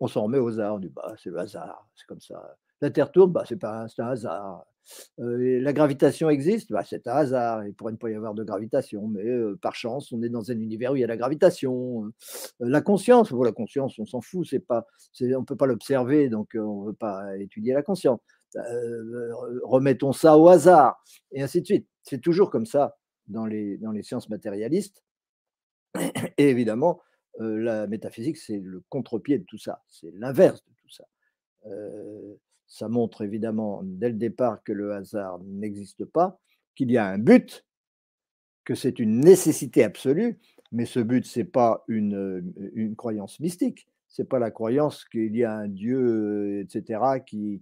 on 0.00 0.06
s'en 0.06 0.24
remet 0.24 0.38
au 0.38 0.48
hasard. 0.48 0.74
On 0.74 0.78
dit, 0.78 0.88
bah, 0.88 1.14
c'est 1.18 1.30
le 1.30 1.38
hasard, 1.38 1.88
c'est 1.94 2.06
comme 2.06 2.20
ça. 2.20 2.56
La 2.80 2.90
Terre 2.90 3.10
tourne, 3.10 3.32
bah, 3.32 3.44
c'est 3.48 3.64
un 3.64 4.06
hasard. 4.06 4.66
la 5.18 5.72
gravitation 5.72 6.28
existe, 6.28 6.70
bah, 6.72 6.84
c'est 6.84 7.06
un 7.06 7.14
hasard. 7.14 7.66
Il 7.66 7.74
pourrait 7.74 7.92
ne 7.92 7.96
pas 7.96 8.10
y 8.10 8.14
avoir 8.14 8.34
de 8.34 8.44
gravitation, 8.44 9.08
mais 9.08 9.24
par 9.62 9.74
chance, 9.74 10.12
on 10.12 10.22
est 10.22 10.28
dans 10.28 10.50
un 10.50 10.58
univers 10.58 10.92
où 10.92 10.96
il 10.96 11.00
y 11.00 11.04
a 11.04 11.08
la 11.08 11.16
gravitation. 11.16 12.10
la 12.60 12.80
conscience, 12.82 13.30
la 13.32 13.52
conscience, 13.52 13.98
on 13.98 14.06
s'en 14.06 14.20
fout, 14.20 14.46
c'est 14.48 14.60
pas, 14.60 14.86
on 15.20 15.44
peut 15.44 15.56
pas 15.56 15.66
l'observer, 15.66 16.28
donc 16.28 16.50
on 16.54 16.82
ne 16.82 16.86
veut 16.88 16.94
pas 16.94 17.36
étudier 17.38 17.72
la 17.72 17.82
conscience. 17.82 18.20
remettons 19.64 20.12
ça 20.12 20.36
au 20.36 20.48
hasard, 20.48 21.02
et 21.32 21.42
ainsi 21.42 21.62
de 21.62 21.66
suite. 21.66 21.88
C'est 22.02 22.20
toujours 22.20 22.50
comme 22.50 22.66
ça 22.66 22.96
dans 23.26 23.46
les, 23.46 23.78
dans 23.78 23.90
les 23.90 24.02
sciences 24.02 24.28
matérialistes. 24.28 25.02
Et 26.38 26.50
évidemment, 26.50 27.00
la 27.38 27.86
métaphysique, 27.86 28.36
c'est 28.36 28.58
le 28.58 28.82
contre-pied 28.90 29.38
de 29.38 29.44
tout 29.44 29.58
ça, 29.58 29.82
c'est 29.88 30.12
l'inverse 30.14 30.62
de 30.64 30.72
tout 30.76 30.90
ça 30.90 31.04
ça 32.66 32.88
montre 32.88 33.22
évidemment 33.22 33.80
dès 33.84 34.08
le 34.08 34.16
départ 34.16 34.62
que 34.62 34.72
le 34.72 34.92
hasard 34.92 35.38
n'existe 35.44 36.04
pas, 36.04 36.38
qu'il 36.74 36.90
y 36.90 36.96
a 36.96 37.06
un 37.06 37.18
but, 37.18 37.64
que 38.64 38.74
c'est 38.74 38.98
une 38.98 39.20
nécessité 39.20 39.84
absolue, 39.84 40.38
mais 40.72 40.86
ce 40.86 41.00
but, 41.00 41.24
ce 41.24 41.40
n'est 41.40 41.44
pas 41.44 41.84
une, 41.88 42.52
une, 42.74 42.96
croyance 42.96 43.38
mystique, 43.38 43.86
ce 44.08 44.22
n'est 44.22 44.28
pas 44.28 44.40
la 44.40 44.50
croyance 44.50 45.04
qu'il 45.04 45.36
y 45.36 45.44
a 45.44 45.54
un 45.54 45.68
Dieu, 45.68 46.60
etc., 46.60 47.20
qui, 47.24 47.60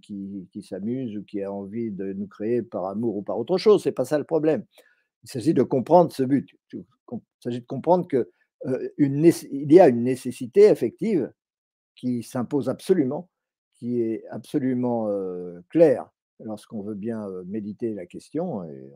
s'amuse 0.63 1.15
ou 1.17 1.23
qui 1.23 1.43
a 1.43 1.51
envie 1.51 1.91
de 1.91 2.13
nous 2.13 2.27
créer 2.27 2.63
par 2.63 2.85
amour 2.85 3.17
ou 3.17 3.21
par 3.21 3.37
autre 3.37 3.57
chose, 3.57 3.83
ce 3.83 3.89
n'est 3.89 3.93
pas 3.93 4.05
ça 4.05 4.17
le 4.17 4.23
problème. 4.23 4.65
Il 5.23 5.29
s'agit 5.29 5.53
de 5.53 5.63
comprendre 5.63 6.11
ce 6.11 6.23
but, 6.23 6.49
il 6.73 6.83
s'agit 7.39 7.61
de 7.61 7.65
comprendre 7.65 8.07
qu'il 8.07 8.25
euh, 8.65 8.89
y 8.97 9.79
a 9.79 9.87
une 9.87 10.03
nécessité 10.03 10.65
effective 10.65 11.31
qui 11.95 12.23
s'impose 12.23 12.67
absolument 12.69 13.29
qui 13.75 14.01
est 14.01 14.25
absolument 14.29 15.09
clair 15.69 16.09
lorsqu'on 16.43 16.81
veut 16.81 16.95
bien 16.95 17.27
méditer 17.45 17.93
la 17.93 18.05
question. 18.05 18.63
Et 18.63 18.91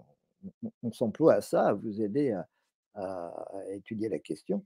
on, 0.83 0.91
s'emploie 0.91 1.35
à 1.35 1.41
ça, 1.41 1.67
à 1.67 1.73
vous 1.73 2.01
aider 2.01 2.35
à, 2.95 3.45
étudier 3.71 4.09
la 4.09 4.19
question. 4.19 4.65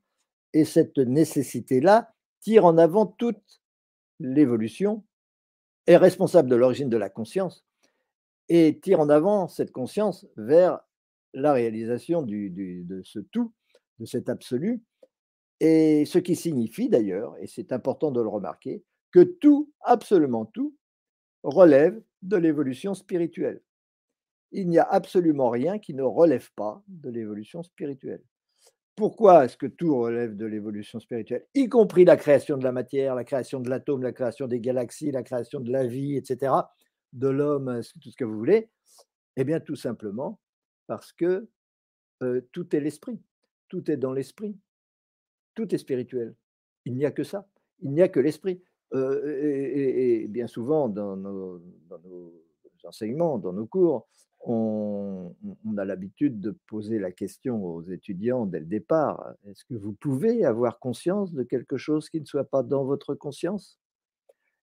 Et 0.54 0.66
cette 0.66 0.98
nécessité-là 0.98 2.14
tire 2.42 2.66
en 2.66 2.78
avant 2.78 3.06
toute 3.06 3.62
l'évolution, 4.20 5.04
est 5.88 5.98
responsable 5.98 6.50
de 6.50 6.56
l'origine 6.56 6.90
de 6.90 6.98
la 6.98 7.10
conscience 7.10 7.66
et 8.50 8.80
tire 8.82 9.00
en 9.00 9.10
avant 9.10 9.48
cette 9.48 9.72
conscience 9.72 10.26
vers 10.38 10.80
la 11.34 11.54
réalisation 11.54 12.22
de 12.22 13.02
ce 13.04 13.20
tout, 13.20 13.54
de 14.00 14.06
cet 14.06 14.30
absolu, 14.30 14.84
et 15.60 16.06
ce 16.06 16.20
qui 16.20 16.36
signifie 16.36 16.90
d'ailleurs, 16.90 17.36
et 17.40 17.48
c'est 17.48 17.72
important 17.72 18.12
de 18.12 18.22
le 18.22 18.28
remarquer, 18.28 18.84
que 19.14 19.22
tout, 19.22 19.72
absolument 19.80 20.46
tout, 20.46 20.76
relève 21.44 22.02
de 22.22 22.36
l'évolution 22.36 22.94
spirituelle. 22.94 23.62
Il 24.52 24.68
n'y 24.68 24.80
a 24.80 24.84
absolument 24.84 25.50
rien 25.50 25.80
qui 25.80 25.94
ne 25.94 26.04
relève 26.04 26.52
pas 26.56 26.84
de 26.88 27.10
l'évolution 27.10 27.64
spirituelle. 27.64 28.24
Pourquoi 28.96 29.46
est-ce 29.46 29.58
que 29.58 29.66
tout 29.66 29.98
relève 29.98 30.36
de 30.36 30.46
l'évolution 30.46 31.00
spirituelle, 31.00 31.48
y 31.56 31.68
compris 31.70 32.06
la 32.06 32.18
création 32.18 32.58
de 32.58 32.64
la 32.64 32.72
matière, 32.72 33.16
la 33.16 33.24
création 33.24 33.60
de 33.60 33.70
l'atome, 33.70 34.04
la 34.04 34.12
création 34.12 34.48
des 34.48 34.60
galaxies, 34.60 35.12
la 35.12 35.24
création 35.24 35.60
de 35.60 35.72
la 35.72 35.88
vie, 35.88 36.16
etc., 36.18 36.54
de 37.14 37.28
l'homme, 37.28 37.82
tout 38.02 38.10
ce 38.12 38.18
que 38.18 38.26
vous 38.26 38.38
voulez? 38.38 38.70
Eh 39.36 39.44
bien, 39.44 39.60
tout 39.60 39.76
simplement 39.76 40.40
parce 40.88 41.14
que 41.14 41.48
tout 42.52 42.76
est 42.76 42.80
l'esprit, 42.80 43.20
tout 43.68 43.90
est 43.90 43.98
dans 43.98 44.14
l'esprit, 44.14 44.56
tout 45.56 45.74
est 45.74 45.80
spirituel. 45.80 46.36
Il 46.86 46.96
n'y 46.96 47.06
a 47.06 47.12
que 47.12 47.24
ça, 47.24 47.48
il 47.80 47.92
n'y 47.92 48.02
a 48.02 48.08
que 48.08 48.20
l'esprit 48.20 48.62
et, 48.94 50.28
bien 50.30 50.48
souvent, 50.48 50.90
dans 50.90 51.16
nos, 51.16 51.62
enseignements, 52.86 53.38
dans 53.38 53.54
nos 53.54 53.66
cours, 53.66 54.08
on, 54.46 55.34
a 55.78 55.86
l'habitude 55.86 56.42
de 56.42 56.56
poser 56.68 57.00
la 57.00 57.12
question 57.12 57.66
aux 57.66 57.84
étudiants 57.84 58.46
dès 58.46 58.60
le 58.60 58.66
départ. 58.66 59.34
Est-ce 59.48 59.64
que 59.66 59.76
vous 59.76 59.94
pouvez 59.94 60.44
avoir 60.44 60.80
conscience 60.80 61.34
de 61.34 61.44
quelque 61.44 61.78
chose 61.78 62.10
qui 62.10 62.20
ne 62.20 62.26
soit 62.26 62.44
pas 62.44 62.62
dans 62.62 62.84
votre 62.84 63.16
conscience? 63.16 63.80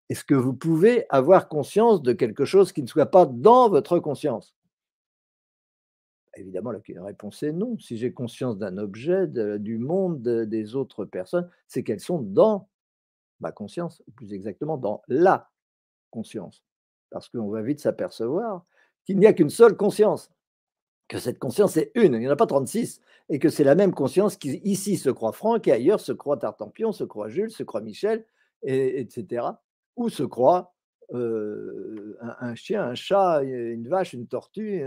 Est-ce 0.09 0.25
que 0.25 0.35
vous 0.35 0.55
pouvez 0.55 1.07
avoir 1.09 1.49
conscience 1.49 2.03
de 2.03 2.13
quelque 2.13 2.45
chose 2.45 2.73
qui 2.73 2.83
ne 2.83 2.87
soit 2.87 3.07
pas 3.07 3.27
dans 3.27 3.71
votre 3.71 4.01
conscience? 4.01 4.55
Évidemment, 6.37 6.73
la 6.73 7.05
réponse 7.05 7.43
est 7.43 7.53
non. 7.53 7.79
Si 7.79 7.97
j'ai 7.97 8.13
conscience 8.13 8.59
d'un 8.59 8.79
objet, 8.79 9.27
du 9.27 9.79
monde, 9.79 10.23
des 10.23 10.75
autres 10.75 11.05
personnes, 11.05 11.49
c'est 11.67 11.83
qu'elles 11.83 12.01
sont 12.01 12.21
dans 12.21 12.69
ma 13.41 13.53
conscience, 13.53 14.03
plus 14.17 14.33
exactement 14.33 14.77
dans 14.77 15.03
la 15.09 15.51
conscience. 16.11 16.65
Parce 17.11 17.29
qu'on 17.29 17.49
va 17.49 17.63
vite 17.63 17.81
s'apercevoir 17.81 18.65
qu'il 19.05 19.19
n'y 19.19 19.27
a 19.27 19.33
qu'une 19.33 19.51
seule 19.51 19.77
conscience, 19.77 20.31
que 21.09 21.19
cette 21.19 21.39
conscience 21.39 21.77
est 21.77 21.91
une, 21.95 22.15
il 22.15 22.21
n'y 22.21 22.29
en 22.29 22.33
a 22.33 22.37
pas 22.37 22.47
36, 22.47 23.01
et 23.29 23.39
que 23.39 23.49
c'est 23.49 23.65
la 23.65 23.75
même 23.75 23.93
conscience 23.93 24.37
qui 24.37 24.61
ici 24.65 24.97
se 24.97 25.11
croit 25.11 25.33
Franck 25.33 25.67
et 25.69 25.73
ailleurs 25.73 26.01
se 26.01 26.13
croit 26.13 26.37
Tartampion, 26.37 26.93
se 26.93 27.05
croit 27.05 27.29
Jules, 27.29 27.51
se 27.51 27.63
croit 27.63 27.81
Michel, 27.81 28.25
et, 28.63 29.01
etc. 29.01 29.47
Ou 29.97 30.09
se 30.09 30.23
croit 30.23 30.75
euh, 31.13 32.17
un, 32.21 32.55
chien, 32.55 32.85
un 32.85 32.95
chat, 32.95 33.43
une 33.43 33.89
vache, 33.89 34.13
une 34.13 34.29
tortue, 34.29 34.85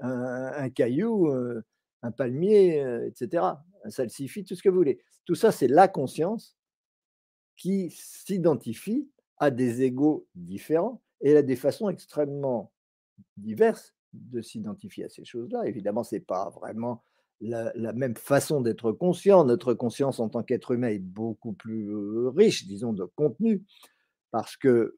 un, 0.00 0.70
caillou, 0.70 1.28
euh, 1.28 1.62
un 2.02 2.10
palmier, 2.10 2.82
euh, 2.82 3.06
etc. 3.06 3.44
Un 3.84 3.90
salsifis, 3.90 4.44
tout 4.44 4.56
ce 4.56 4.62
que 4.62 4.68
vous 4.68 4.76
voulez. 4.76 5.00
Tout 5.24 5.34
ça, 5.34 5.52
c'est 5.52 5.68
la 5.68 5.86
conscience 5.86 6.56
qui 7.56 7.90
s'identifie 7.90 9.08
à 9.38 9.50
des 9.50 9.82
égaux 9.82 10.26
différents 10.34 11.00
et 11.20 11.36
a 11.36 11.42
des 11.42 11.56
façons 11.56 11.88
extrêmement 11.88 12.72
diverses 13.36 13.94
de 14.12 14.42
s'identifier 14.42 15.04
à 15.04 15.08
ces 15.08 15.24
choses-là. 15.24 15.66
Évidemment, 15.66 16.04
ce 16.04 16.16
n'est 16.16 16.20
pas 16.20 16.50
vraiment 16.50 17.02
la, 17.40 17.92
même 17.92 18.16
façon 18.16 18.60
d'être 18.60 18.92
conscient. 18.92 19.44
Notre 19.44 19.74
conscience 19.74 20.20
en 20.20 20.28
tant 20.28 20.42
qu'être 20.42 20.72
humain 20.72 20.88
est 20.88 20.98
beaucoup 20.98 21.52
plus 21.52 21.92
riche, 22.28 22.66
disons, 22.66 22.92
de 22.92 23.04
contenu, 23.04 23.62
parce 24.30 24.56
que, 24.56 24.96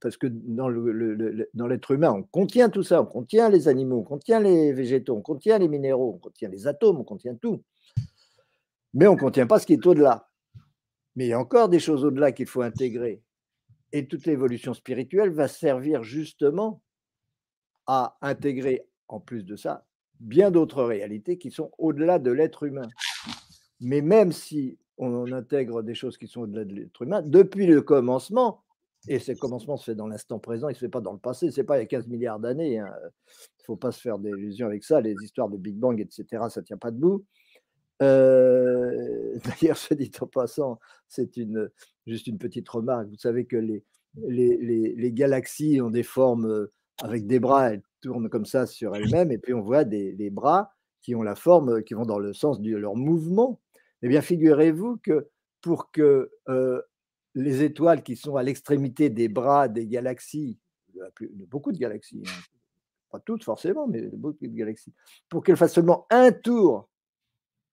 parce 0.00 0.16
que 0.16 0.26
dans 0.26 1.66
l'être 1.66 1.90
humain, 1.92 2.12
on 2.12 2.22
contient 2.22 2.68
tout 2.68 2.82
ça, 2.82 3.02
on 3.02 3.06
contient 3.06 3.48
les 3.48 3.68
animaux, 3.68 3.98
on 3.98 4.04
contient 4.04 4.40
les 4.40 4.72
végétaux, 4.72 5.16
on 5.16 5.22
contient 5.22 5.58
les 5.58 5.68
minéraux, 5.68 6.14
on 6.14 6.18
contient 6.18 6.48
les 6.48 6.66
atomes, 6.66 6.98
on 6.98 7.04
contient 7.04 7.34
tout. 7.34 7.62
Mais 8.92 9.06
on 9.06 9.14
ne 9.14 9.20
contient 9.20 9.46
pas 9.46 9.58
ce 9.58 9.66
qui 9.66 9.74
est 9.74 9.86
au-delà. 9.86 10.28
Mais 11.16 11.26
il 11.26 11.28
y 11.28 11.32
a 11.32 11.40
encore 11.40 11.68
des 11.68 11.78
choses 11.78 12.04
au-delà 12.04 12.32
qu'il 12.32 12.46
faut 12.46 12.62
intégrer. 12.62 13.22
Et 13.92 14.06
toute 14.08 14.26
l'évolution 14.26 14.74
spirituelle 14.74 15.30
va 15.30 15.46
servir 15.46 16.02
justement 16.02 16.82
à 17.86 18.16
intégrer, 18.22 18.86
en 19.08 19.20
plus 19.20 19.44
de 19.44 19.56
ça, 19.56 19.86
bien 20.20 20.50
d'autres 20.50 20.82
réalités 20.82 21.38
qui 21.38 21.50
sont 21.50 21.70
au-delà 21.78 22.18
de 22.18 22.30
l'être 22.30 22.64
humain. 22.64 22.88
Mais 23.80 24.00
même 24.00 24.32
si 24.32 24.78
on 24.96 25.30
intègre 25.32 25.82
des 25.82 25.94
choses 25.94 26.16
qui 26.16 26.26
sont 26.26 26.42
au-delà 26.42 26.64
de 26.64 26.74
l'être 26.74 27.02
humain, 27.02 27.22
depuis 27.22 27.66
le 27.66 27.82
commencement, 27.82 28.64
et 29.06 29.18
ce 29.18 29.32
commencement 29.32 29.76
se 29.76 29.84
fait 29.84 29.94
dans 29.94 30.06
l'instant 30.06 30.38
présent, 30.38 30.68
il 30.68 30.72
ne 30.72 30.76
se 30.76 30.80
fait 30.80 30.88
pas 30.88 31.00
dans 31.00 31.12
le 31.12 31.18
passé, 31.18 31.50
ce 31.50 31.60
n'est 31.60 31.66
pas 31.66 31.76
il 31.76 31.80
y 31.80 31.84
a 31.84 31.86
15 31.86 32.06
milliards 32.08 32.40
d'années, 32.40 32.78
hein. 32.78 32.90
il 33.02 33.62
ne 33.62 33.64
faut 33.66 33.76
pas 33.76 33.92
se 33.92 34.00
faire 34.00 34.18
d'illusions 34.18 34.66
avec 34.66 34.82
ça, 34.82 35.00
les 35.00 35.14
histoires 35.22 35.48
de 35.48 35.58
Big 35.58 35.76
Bang, 35.76 36.00
etc., 36.00 36.24
ça 36.48 36.60
ne 36.60 36.64
tient 36.64 36.78
pas 36.78 36.90
debout. 36.90 37.24
Euh, 38.02 39.38
d'ailleurs, 39.44 39.76
je 39.76 39.94
dit 39.94 40.10
en 40.20 40.26
passant, 40.26 40.78
c'est 41.08 41.36
une, 41.36 41.70
juste 42.06 42.26
une 42.26 42.38
petite 42.38 42.68
remarque. 42.68 43.08
Vous 43.08 43.16
savez 43.16 43.46
que 43.46 43.56
les, 43.56 43.84
les, 44.16 44.94
les, 44.96 45.12
galaxies 45.12 45.80
ont 45.80 45.90
des 45.90 46.02
formes 46.02 46.46
euh, 46.46 46.72
avec 47.02 47.26
des 47.26 47.40
bras, 47.40 47.72
elles 47.72 47.82
tournent 48.00 48.28
comme 48.28 48.46
ça 48.46 48.66
sur 48.66 48.94
elles-mêmes, 48.94 49.32
et 49.32 49.38
puis 49.38 49.54
on 49.54 49.62
voit 49.62 49.84
des, 49.84 50.12
des, 50.12 50.30
bras 50.30 50.72
qui 51.02 51.14
ont 51.14 51.22
la 51.22 51.34
forme, 51.34 51.82
qui 51.82 51.94
vont 51.94 52.06
dans 52.06 52.18
le 52.18 52.32
sens 52.32 52.60
de 52.60 52.76
leur 52.76 52.96
mouvement. 52.96 53.60
Eh 54.02 54.08
bien, 54.08 54.20
figurez-vous 54.20 54.98
que 54.98 55.28
pour 55.60 55.90
que 55.90 56.30
euh, 56.48 56.80
les 57.34 57.62
étoiles 57.62 58.02
qui 58.02 58.16
sont 58.16 58.36
à 58.36 58.42
l'extrémité 58.42 59.10
des 59.10 59.28
bras 59.28 59.68
des 59.68 59.86
galaxies, 59.86 60.58
beaucoup 61.48 61.72
de 61.72 61.78
galaxies, 61.78 62.22
hein, 62.26 62.40
pas 63.10 63.18
toutes 63.20 63.44
forcément, 63.44 63.86
mais 63.88 64.02
beaucoup 64.02 64.46
de 64.46 64.54
galaxies, 64.54 64.92
pour 65.28 65.42
qu'elles 65.42 65.56
fassent 65.56 65.74
seulement 65.74 66.06
un 66.10 66.32
tour 66.32 66.88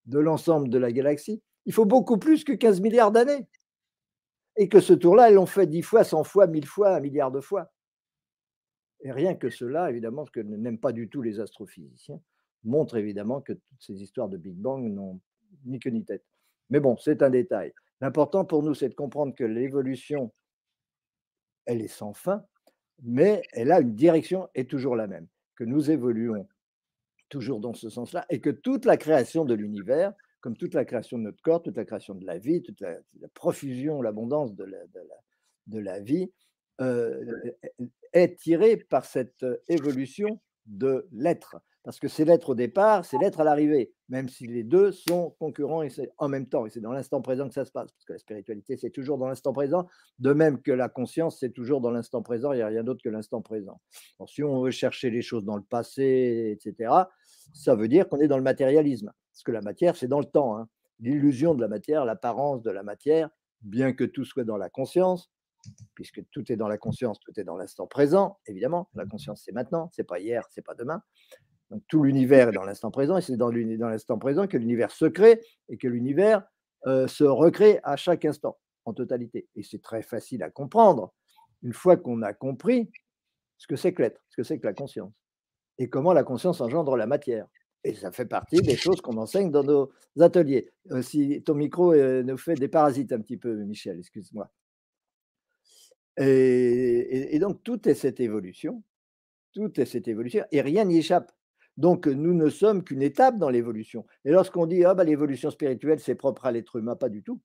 de 0.06 0.20
l'ensemble 0.20 0.70
de 0.70 0.78
la 0.78 0.92
galaxie, 0.92 1.42
il 1.66 1.74
faut 1.74 1.86
beaucoup 1.86 2.18
plus 2.18 2.44
que 2.44 2.54
15 2.54 2.82
milliards 2.82 3.12
d'années. 3.12 3.48
Et 4.58 4.68
que 4.68 4.82
ce 4.82 4.94
tour-là, 4.94 5.30
elles 5.30 5.36
l'ont 5.36 5.46
fait 5.46 5.68
10 5.68 5.82
fois, 5.82 6.04
100 6.04 6.24
fois, 6.24 6.48
1000 6.48 6.66
fois, 6.66 6.96
un 6.96 7.00
milliard 7.00 7.32
de 7.32 7.40
fois. 7.40 7.72
Et 9.02 9.12
rien 9.12 9.36
que 9.36 9.50
cela, 9.50 9.90
évidemment, 9.90 10.26
ce 10.26 10.32
que 10.32 10.40
n'aiment 10.40 10.80
pas 10.80 10.92
du 10.92 11.10
tout 11.10 11.22
les 11.22 11.40
astrophysiciens, 11.40 12.20
montre 12.64 12.98
évidemment 12.98 13.42
que 13.42 13.54
toutes 13.54 13.82
ces 13.82 14.02
histoires 14.02 14.30
de 14.30 14.38
Big 14.38 14.56
Bang 14.56 14.84
n'ont 14.84 15.20
ni 15.66 15.80
queue 15.80 15.90
ni 15.90 16.04
tête. 16.04 16.24
Mais 16.70 16.80
bon, 16.80 16.98
c'est 16.98 17.22
un 17.24 17.30
détail. 17.30 17.74
L'important 18.02 18.46
pour 18.46 18.64
nous, 18.64 18.74
c'est 18.74 18.90
de 18.90 18.96
comprendre 18.96 19.34
que 19.36 19.44
l'évolution, 19.44 20.32
elle 21.66 21.82
est 21.82 21.88
sans 21.88 22.14
fin, 22.14 22.46
mais 23.04 23.42
elle 23.54 23.72
a 23.72 23.80
une 23.80 23.96
direction 23.96 24.50
est 24.54 24.70
toujours 24.70 24.96
la 24.96 25.08
même, 25.08 25.28
que 25.56 25.64
nous 25.64 25.92
évoluons 25.92 26.48
toujours 27.32 27.60
dans 27.60 27.74
ce 27.74 27.90
sens-là, 27.90 28.26
et 28.30 28.40
que 28.40 28.52
toute 28.52 28.86
la 28.86 28.98
création 28.98 29.46
de 29.46 29.56
l'univers, 29.56 30.14
comme 30.42 30.58
toute 30.58 30.76
la 30.76 30.86
création 30.86 31.18
de 31.18 31.24
notre 31.24 31.42
corps, 31.42 31.64
toute 31.64 31.78
la 31.78 31.86
création 31.86 32.14
de 32.14 32.26
la 32.26 32.38
vie, 32.38 32.62
toute 32.62 32.82
la, 32.82 32.98
profusion, 33.34 34.02
l'abondance 34.02 34.54
de 34.54 34.66
la, 35.80 36.00
vie, 36.00 36.32
euh, 36.82 37.24
est 38.14 38.40
tirée 38.40 38.78
par 38.78 39.06
cette 39.06 39.46
évolution 39.68 40.40
de 40.66 41.08
l'être. 41.12 41.58
Parce 41.84 42.00
que 42.00 42.08
c'est 42.08 42.26
l'être 42.26 42.50
au 42.50 42.56
départ, 42.56 43.06
c'est 43.06 43.18
l'être 43.18 43.40
à 43.40 43.44
l'arrivée, 43.44 43.92
même 44.08 44.30
si 44.30 44.46
les 44.46 44.64
deux 44.64 44.92
sont 44.92 45.32
concurrents 45.40 45.82
et 45.82 45.90
en 46.20 46.30
même 46.30 46.48
temps. 46.48 46.68
Et 46.68 46.70
c'est 46.70 46.80
dans 46.80 46.92
l'instant 46.92 47.22
présent 47.24 47.48
que 47.48 47.56
ça 47.56 47.66
se 47.66 47.72
passe. 47.72 47.92
Parce 47.92 48.06
que 48.06 48.14
la 48.14 48.20
spiritualité, 48.20 48.78
c'est 48.78 48.92
toujours 48.92 49.18
dans 49.18 49.28
l'instant 49.28 49.52
présent, 49.52 49.88
de 50.20 50.32
même 50.32 50.62
que 50.62 50.72
la 50.72 50.90
conscience, 50.90 51.40
c'est 51.40 51.50
toujours 51.50 51.82
dans 51.82 51.90
l'instant 51.90 52.22
présent. 52.22 52.54
Il 52.54 52.58
n'y 52.58 52.62
a 52.62 52.68
rien 52.68 52.84
d'autre 52.84 53.02
que 53.04 53.10
l'instant 53.10 53.42
présent. 53.42 53.82
si 54.28 54.44
on 54.44 54.62
veut 54.62 54.70
chercher 54.70 55.10
les 55.10 55.24
choses 55.24 55.44
dans 55.44 55.56
le 55.56 55.64
passé, 55.64 56.56
etc., 56.56 56.92
ça 57.54 57.76
veut 57.76 57.88
dire 57.88 58.08
qu'on 58.08 58.20
est 58.20 58.28
dans 58.28 58.38
le 58.38 58.44
matérialisme. 58.44 59.12
Parce 59.32 59.44
que 59.44 59.52
la 59.52 59.62
matière, 59.62 59.96
c'est 59.96 60.08
dans 60.08 60.20
le 60.20 60.26
temps. 60.26 60.58
Hein. 60.58 60.68
L'illusion 61.00 61.56
de 61.56 61.62
la 61.62 61.68
matière, 61.68 62.06
l'apparence 62.06 62.62
de 62.62 62.72
la 62.72 62.84
matière, 62.84 63.30
bien 63.62 63.94
que 63.94 64.04
tout 64.04 64.26
soit 64.26 64.44
dans 64.44 64.58
la 64.58 64.70
conscience, 64.70 65.32
puisque 65.94 66.22
tout 66.32 66.52
est 66.52 66.56
dans 66.56 66.68
la 66.68 66.78
conscience, 66.78 67.20
tout 67.20 67.40
est 67.40 67.44
dans 67.44 67.58
l'instant 67.58 67.88
présent, 67.88 68.40
évidemment. 68.48 68.90
La 68.94 69.06
conscience, 69.06 69.44
c'est 69.46 69.52
maintenant, 69.52 69.90
c'est 69.94 70.04
pas 70.04 70.20
hier, 70.20 70.48
c'est 70.50 70.66
pas 70.66 70.76
demain. 70.76 71.02
Donc 71.70 71.84
tout 71.88 72.04
l'univers 72.04 72.50
est 72.50 72.54
dans 72.54 72.64
l'instant 72.64 72.92
présent, 72.92 73.18
et 73.18 73.22
c'est 73.22 73.38
dans 73.38 73.50
l'instant 73.50 74.20
présent 74.20 74.48
que 74.48 74.58
l'univers 74.58 74.92
se 74.92 75.06
crée 75.06 75.42
et 75.70 75.78
que 75.78 75.88
l'univers 75.88 76.44
euh, 76.88 77.08
se 77.08 77.24
recrée 77.24 77.80
à 77.84 77.96
chaque 77.96 78.26
instant, 78.26 78.58
en 78.86 78.94
totalité. 78.94 79.48
Et 79.56 79.64
c'est 79.64 79.82
très 79.82 80.02
facile 80.02 80.44
à 80.44 80.50
comprendre 80.50 81.14
une 81.62 81.74
fois 81.74 81.96
qu'on 81.96 82.22
a 82.24 82.34
compris 82.34 82.92
ce 83.58 83.68
que 83.68 83.76
c'est 83.76 83.94
que 83.94 84.02
l'être, 84.02 84.22
ce 84.30 84.38
que 84.38 84.44
c'est 84.44 84.60
que 84.60 84.66
la 84.66 84.74
conscience, 84.74 85.14
et 85.82 85.90
comment 85.90 86.14
la 86.14 86.24
conscience 86.24 86.62
engendre 86.62 86.96
la 86.96 87.08
matière. 87.08 87.48
Et 87.84 87.96
ça 87.96 88.12
fait 88.12 88.28
partie 88.28 88.62
des 88.62 88.76
choses 88.76 89.02
qu'on 89.02 89.18
enseigne 89.18 89.50
dans 89.50 89.64
nos 89.64 89.92
ateliers. 90.20 90.70
Euh, 90.92 91.02
si 91.02 91.42
ton 91.44 91.56
micro 91.56 91.94
euh, 91.94 92.22
nous 92.22 92.38
fait 92.38 92.54
des 92.54 92.68
parasites 92.68 93.12
un 93.12 93.20
petit 93.20 93.38
peu, 93.38 93.56
Michel, 93.64 93.98
excuse-moi. 93.98 94.52
Et, 96.18 97.36
et, 97.36 97.40
donc, 97.40 97.64
tout 97.64 97.90
est 97.90 97.96
cette 97.96 98.20
évolution, 98.20 98.84
tout 99.54 99.80
est 99.80 99.86
cette 99.86 100.08
évolution, 100.08 100.44
et 100.52 100.62
rien 100.62 100.86
n'y 100.86 101.00
échappe. 101.00 101.32
Donc, 101.78 102.06
nous 102.06 102.36
ne 102.36 102.50
sommes 102.50 102.84
qu'une 102.84 103.02
étape 103.02 103.40
dans 103.40 103.50
l'évolution. 103.50 104.06
Et 104.24 104.30
lorsqu'on 104.30 104.68
dit 104.68 104.84
ah, 104.84 104.94
bah, 104.94 105.04
l'évolution 105.04 105.50
spirituelle, 105.50 106.00
c'est 106.00 106.16
propre 106.16 106.46
à 106.46 106.52
l'être 106.52 106.76
humain, 106.76 106.96
pas 106.96 107.10
du 107.10 107.24
tout. 107.24 107.42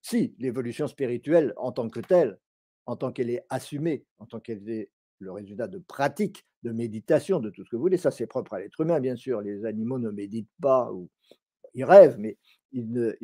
Si, 0.00 0.34
l'évolution 0.40 0.88
spirituelle 0.88 1.52
en 1.58 1.70
tant 1.70 1.88
que 1.88 2.00
telle, 2.00 2.40
en 2.86 2.96
tant 2.96 3.12
qu'elle 3.12 3.30
est 3.30 3.44
assumée, 3.50 4.04
en 4.18 4.26
tant 4.26 4.40
qu'elle 4.40 4.68
est 4.68 4.90
le 5.22 5.32
résultat 5.32 5.68
de 5.68 5.78
pratiques, 5.78 6.44
de 6.62 6.72
méditation, 6.72 7.40
de 7.40 7.50
tout 7.50 7.64
ce 7.64 7.70
que 7.70 7.76
vous 7.76 7.82
voulez, 7.82 7.96
ça 7.96 8.10
c'est 8.10 8.26
propre 8.26 8.54
à 8.54 8.60
l'être 8.60 8.80
humain, 8.80 9.00
bien 9.00 9.16
sûr. 9.16 9.40
Les 9.40 9.64
animaux 9.64 9.98
ne 9.98 10.10
méditent 10.10 10.50
pas, 10.60 10.92
ou 10.92 11.08
ils 11.74 11.84
rêvent, 11.84 12.16
mais 12.18 12.38
ils 12.72 12.90
ne, 12.90 13.14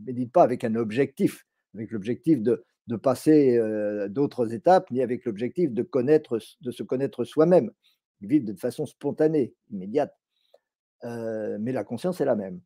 méditent 0.00 0.32
pas 0.32 0.42
avec 0.42 0.64
un 0.64 0.74
objectif, 0.74 1.46
avec 1.74 1.90
l'objectif 1.90 2.42
de, 2.42 2.64
passer 3.02 3.56
euh, 3.56 4.08
d'autres 4.08 4.52
étapes, 4.52 4.90
ni 4.90 5.02
avec 5.02 5.24
l'objectif 5.24 5.72
de, 5.72 5.82
connaître, 5.82 6.38
de 6.60 6.70
se 6.70 6.82
connaître 6.82 7.24
soi-même 7.24 7.70
vivent 8.20 8.44
de 8.44 8.54
façon 8.54 8.86
spontanée, 8.86 9.54
immédiate. 9.70 10.14
Euh, 11.04 11.58
mais 11.60 11.72
la 11.72 11.84
conscience 11.84 12.20
est 12.20 12.24
la 12.24 12.36
même. 12.36 12.60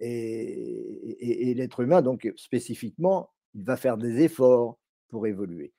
Et, 0.00 1.54
l'être 1.54 1.80
humain, 1.80 2.02
donc 2.02 2.30
spécifiquement, 2.36 3.30
il 3.54 3.64
va 3.64 3.76
faire 3.76 3.96
des 3.96 4.22
efforts 4.22 4.78
pour 5.08 5.26
évoluer. 5.26 5.72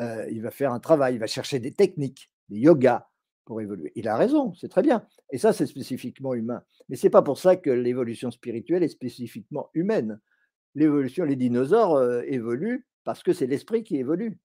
Euh, 0.00 0.26
il 0.30 0.42
va 0.42 0.50
faire 0.50 0.72
un 0.72 0.80
travail, 0.80 1.14
il 1.14 1.18
va 1.18 1.26
chercher 1.26 1.58
des 1.58 1.72
techniques, 1.72 2.30
des 2.48 2.58
yogas 2.58 3.08
pour 3.44 3.60
évoluer. 3.60 3.92
Il 3.94 4.08
a 4.08 4.16
raison, 4.16 4.54
c'est 4.54 4.68
très 4.68 4.82
bien. 4.82 5.06
Et 5.30 5.38
ça, 5.38 5.52
c'est 5.52 5.66
spécifiquement 5.66 6.34
humain. 6.34 6.62
Mais 6.88 6.96
c'est 6.96 7.10
pas 7.10 7.22
pour 7.22 7.38
ça 7.38 7.56
que 7.56 7.70
l'évolution 7.70 8.30
spirituelle 8.30 8.82
est 8.82 8.88
spécifiquement 8.88 9.68
humaine. 9.74 10.20
L'évolution, 10.74 11.24
les 11.24 11.36
dinosaures 11.36 11.96
euh, 11.96 12.22
évoluent 12.26 12.86
parce 13.04 13.22
que 13.22 13.32
c'est 13.32 13.46
l'esprit 13.46 13.84
qui 13.84 13.96
évolue. 13.96 14.38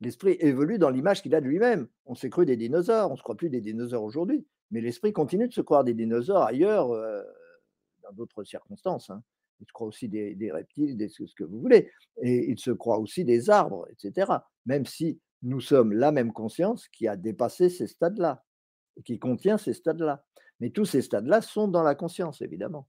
L'esprit 0.00 0.36
évolue 0.40 0.78
dans 0.78 0.90
l'image 0.90 1.22
qu'il 1.22 1.34
a 1.34 1.40
de 1.40 1.46
lui-même. 1.46 1.88
On 2.06 2.14
s'est 2.14 2.30
cru 2.30 2.44
des 2.44 2.56
dinosaures, 2.56 3.08
on 3.08 3.12
ne 3.12 3.16
se 3.16 3.22
croit 3.22 3.36
plus 3.36 3.50
des 3.50 3.60
dinosaures 3.60 4.02
aujourd'hui, 4.02 4.46
mais 4.70 4.80
l'esprit 4.80 5.12
continue 5.12 5.48
de 5.48 5.52
se 5.52 5.60
croire 5.60 5.84
des 5.84 5.94
dinosaures 5.94 6.42
ailleurs, 6.42 6.90
euh, 6.90 7.22
dans 8.02 8.12
d'autres 8.12 8.42
circonstances. 8.44 9.10
Hein. 9.10 9.22
Il 9.62 9.66
se 9.66 9.72
croit 9.72 9.86
aussi 9.86 10.08
des, 10.08 10.50
reptiles, 10.52 10.96
des, 10.96 11.08
ce 11.08 11.22
que 11.36 11.44
vous 11.44 11.60
voulez, 11.60 11.88
et 12.20 12.50
il 12.50 12.58
se 12.58 12.72
croit 12.72 12.98
aussi 12.98 13.24
des 13.24 13.48
arbres, 13.48 13.86
etc. 13.90 14.30
Même 14.66 14.86
si 14.86 15.20
nous 15.42 15.60
sommes 15.60 15.92
la 15.92 16.10
même 16.10 16.32
conscience 16.32 16.88
qui 16.88 17.06
a 17.06 17.16
dépassé 17.16 17.68
ces 17.68 17.86
stades-là, 17.86 18.44
qui 19.04 19.20
contient 19.20 19.58
ces 19.58 19.72
stades-là. 19.72 20.24
Mais 20.58 20.70
tous 20.70 20.84
ces 20.84 21.00
stades-là 21.00 21.42
sont 21.42 21.68
dans 21.68 21.84
la 21.84 21.94
conscience, 21.94 22.42
évidemment. 22.42 22.88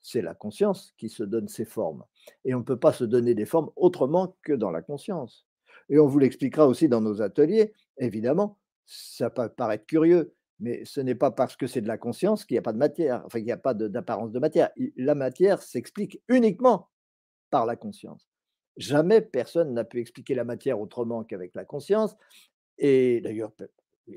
C'est 0.00 0.22
la 0.22 0.34
conscience 0.34 0.94
qui 0.96 1.08
se 1.08 1.24
donne 1.24 1.48
ses 1.48 1.64
formes. 1.64 2.04
Et 2.44 2.54
on 2.54 2.60
ne 2.60 2.64
peut 2.64 2.78
pas 2.78 2.92
se 2.92 3.04
donner 3.04 3.34
des 3.34 3.44
formes 3.44 3.70
autrement 3.74 4.36
que 4.42 4.52
dans 4.52 4.70
la 4.70 4.82
conscience. 4.82 5.46
Et 5.88 5.98
on 5.98 6.06
vous 6.06 6.20
l'expliquera 6.20 6.66
aussi 6.68 6.88
dans 6.88 7.00
nos 7.00 7.22
ateliers. 7.22 7.72
Évidemment, 7.98 8.58
ça 8.86 9.30
peut 9.30 9.48
paraître 9.48 9.86
curieux, 9.86 10.34
mais 10.62 10.84
ce 10.84 11.00
n'est 11.00 11.16
pas 11.16 11.32
parce 11.32 11.56
que 11.56 11.66
c'est 11.66 11.80
de 11.80 11.88
la 11.88 11.98
conscience 11.98 12.44
qu'il 12.44 12.54
n'y 12.54 12.60
a 12.60 12.62
pas 12.62 12.72
de 12.72 12.78
matière, 12.78 13.22
enfin 13.26 13.40
qu'il 13.40 13.46
n'y 13.46 13.52
a 13.52 13.56
pas 13.56 13.74
d'apparence 13.74 14.30
de, 14.30 14.38
matière. 14.38 14.70
La 14.96 15.16
matière 15.16 15.60
s'explique 15.60 16.22
uniquement 16.28 16.88
par 17.50 17.66
la 17.66 17.74
conscience. 17.74 18.28
Jamais 18.76 19.20
personne 19.20 19.74
n'a 19.74 19.84
pu 19.84 20.00
expliquer 20.00 20.36
la 20.36 20.44
matière 20.44 20.80
autrement 20.80 21.24
qu'avec 21.24 21.56
la 21.56 21.64
conscience. 21.64 22.16
Et 22.78 23.20
d'ailleurs, 23.20 23.50
euh, 24.08 24.14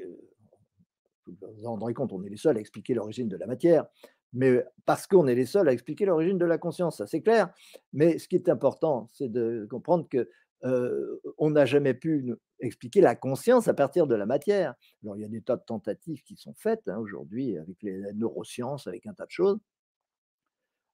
vous 1.25 1.36
vous 1.58 1.63
rendrez 1.63 1.95
compte, 1.95 2.13
on 2.13 2.23
est 2.23 2.29
les 2.29 2.38
seuls 2.38 2.58
à 2.58 2.60
expliquer 2.60 2.93
l'origine 2.93 3.27
de 3.27 3.38
la 3.38 3.47
matière, 3.47 3.88
mais 4.31 4.63
parce 4.86 5.08
qu'on 5.08 5.25
est 5.25 5.36
les 5.36 5.47
seuls 5.47 5.67
à 5.67 5.73
expliquer 5.73 6.05
l'origine 6.05 6.38
de 6.38 6.45
la 6.45 6.60
conscience, 6.60 6.97
ça 6.97 7.08
c'est 7.08 7.21
clair. 7.21 7.51
Mais 7.91 8.19
ce 8.19 8.27
qui 8.27 8.36
est 8.36 8.49
important, 8.49 9.10
c'est 9.13 9.31
de 9.31 9.67
comprendre 9.67 10.08
que 10.08 10.29
on 10.63 11.50
n'a 11.50 11.65
jamais 11.65 11.94
pu 11.94 12.34
expliquer 12.60 13.02
la 13.02 13.15
conscience 13.15 13.68
à 13.68 13.74
partir 13.74 14.08
de 14.08 14.15
la 14.15 14.26
matière. 14.26 14.74
Alors, 15.04 15.18
il 15.18 15.22
y 15.22 15.26
a 15.26 15.30
des 15.30 15.41
tas 15.41 15.58
de 15.58 15.63
tentatives 15.63 16.24
qui 16.24 16.36
sont 16.36 16.54
faites 16.56 16.88
hein, 16.88 16.98
aujourd'hui 16.98 17.58
avec 17.58 17.82
les 17.82 18.02
neurosciences, 18.13 18.88
avec 18.88 19.06
un 19.06 19.13
tas 19.13 19.26
de 19.26 19.32
choses, 19.32 19.60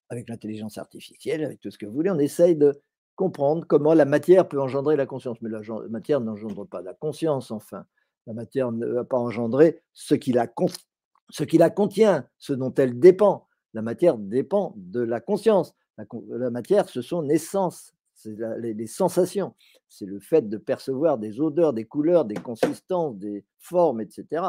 avec 0.09 0.27
l'intelligence 0.29 0.77
artificielle, 0.77 1.43
avec 1.45 1.59
tout 1.59 1.71
ce 1.71 1.77
que 1.77 1.85
vous 1.85 1.93
voulez. 1.93 2.09
On 2.09 2.19
essaye 2.19 2.55
de 2.55 2.81
comprendre 3.15 3.65
comment 3.67 3.93
la 3.93 4.05
matière 4.05 4.47
peut 4.47 4.59
engendrer 4.59 4.95
la 4.95 5.05
conscience. 5.05 5.37
Mais 5.41 5.49
la 5.49 5.61
matière 5.89 6.21
n'engendre 6.21 6.65
pas 6.65 6.81
la 6.81 6.93
conscience, 6.93 7.51
enfin. 7.51 7.85
La 8.27 8.33
matière 8.33 8.71
ne 8.71 8.85
va 8.85 9.03
pas 9.03 9.17
engendrer 9.17 9.81
ce 9.93 10.13
qui 10.13 10.31
la, 10.31 10.47
contient, 10.47 12.27
ce 12.37 12.53
dont 12.53 12.73
elle 12.75 12.99
dépend. 12.99 13.47
La 13.73 13.81
matière 13.81 14.17
dépend 14.17 14.73
de 14.77 15.01
la 15.01 15.19
conscience. 15.19 15.73
La, 15.97 16.05
la 16.29 16.51
matière, 16.51 16.87
ce 16.87 17.01
sont 17.01 17.23
naissances, 17.23 17.95
c'est 18.21 18.35
les, 18.59 18.87
sensations, 18.87 19.55
c'est 19.89 20.05
le 20.05 20.19
fait 20.19 20.47
de 20.47 20.57
percevoir 20.57 21.17
des 21.17 21.39
odeurs, 21.39 21.73
des 21.73 21.85
couleurs, 21.85 22.25
des 22.25 22.35
consistances, 22.35 23.17
des 23.17 23.45
formes, 23.57 24.01
etc. 24.01 24.43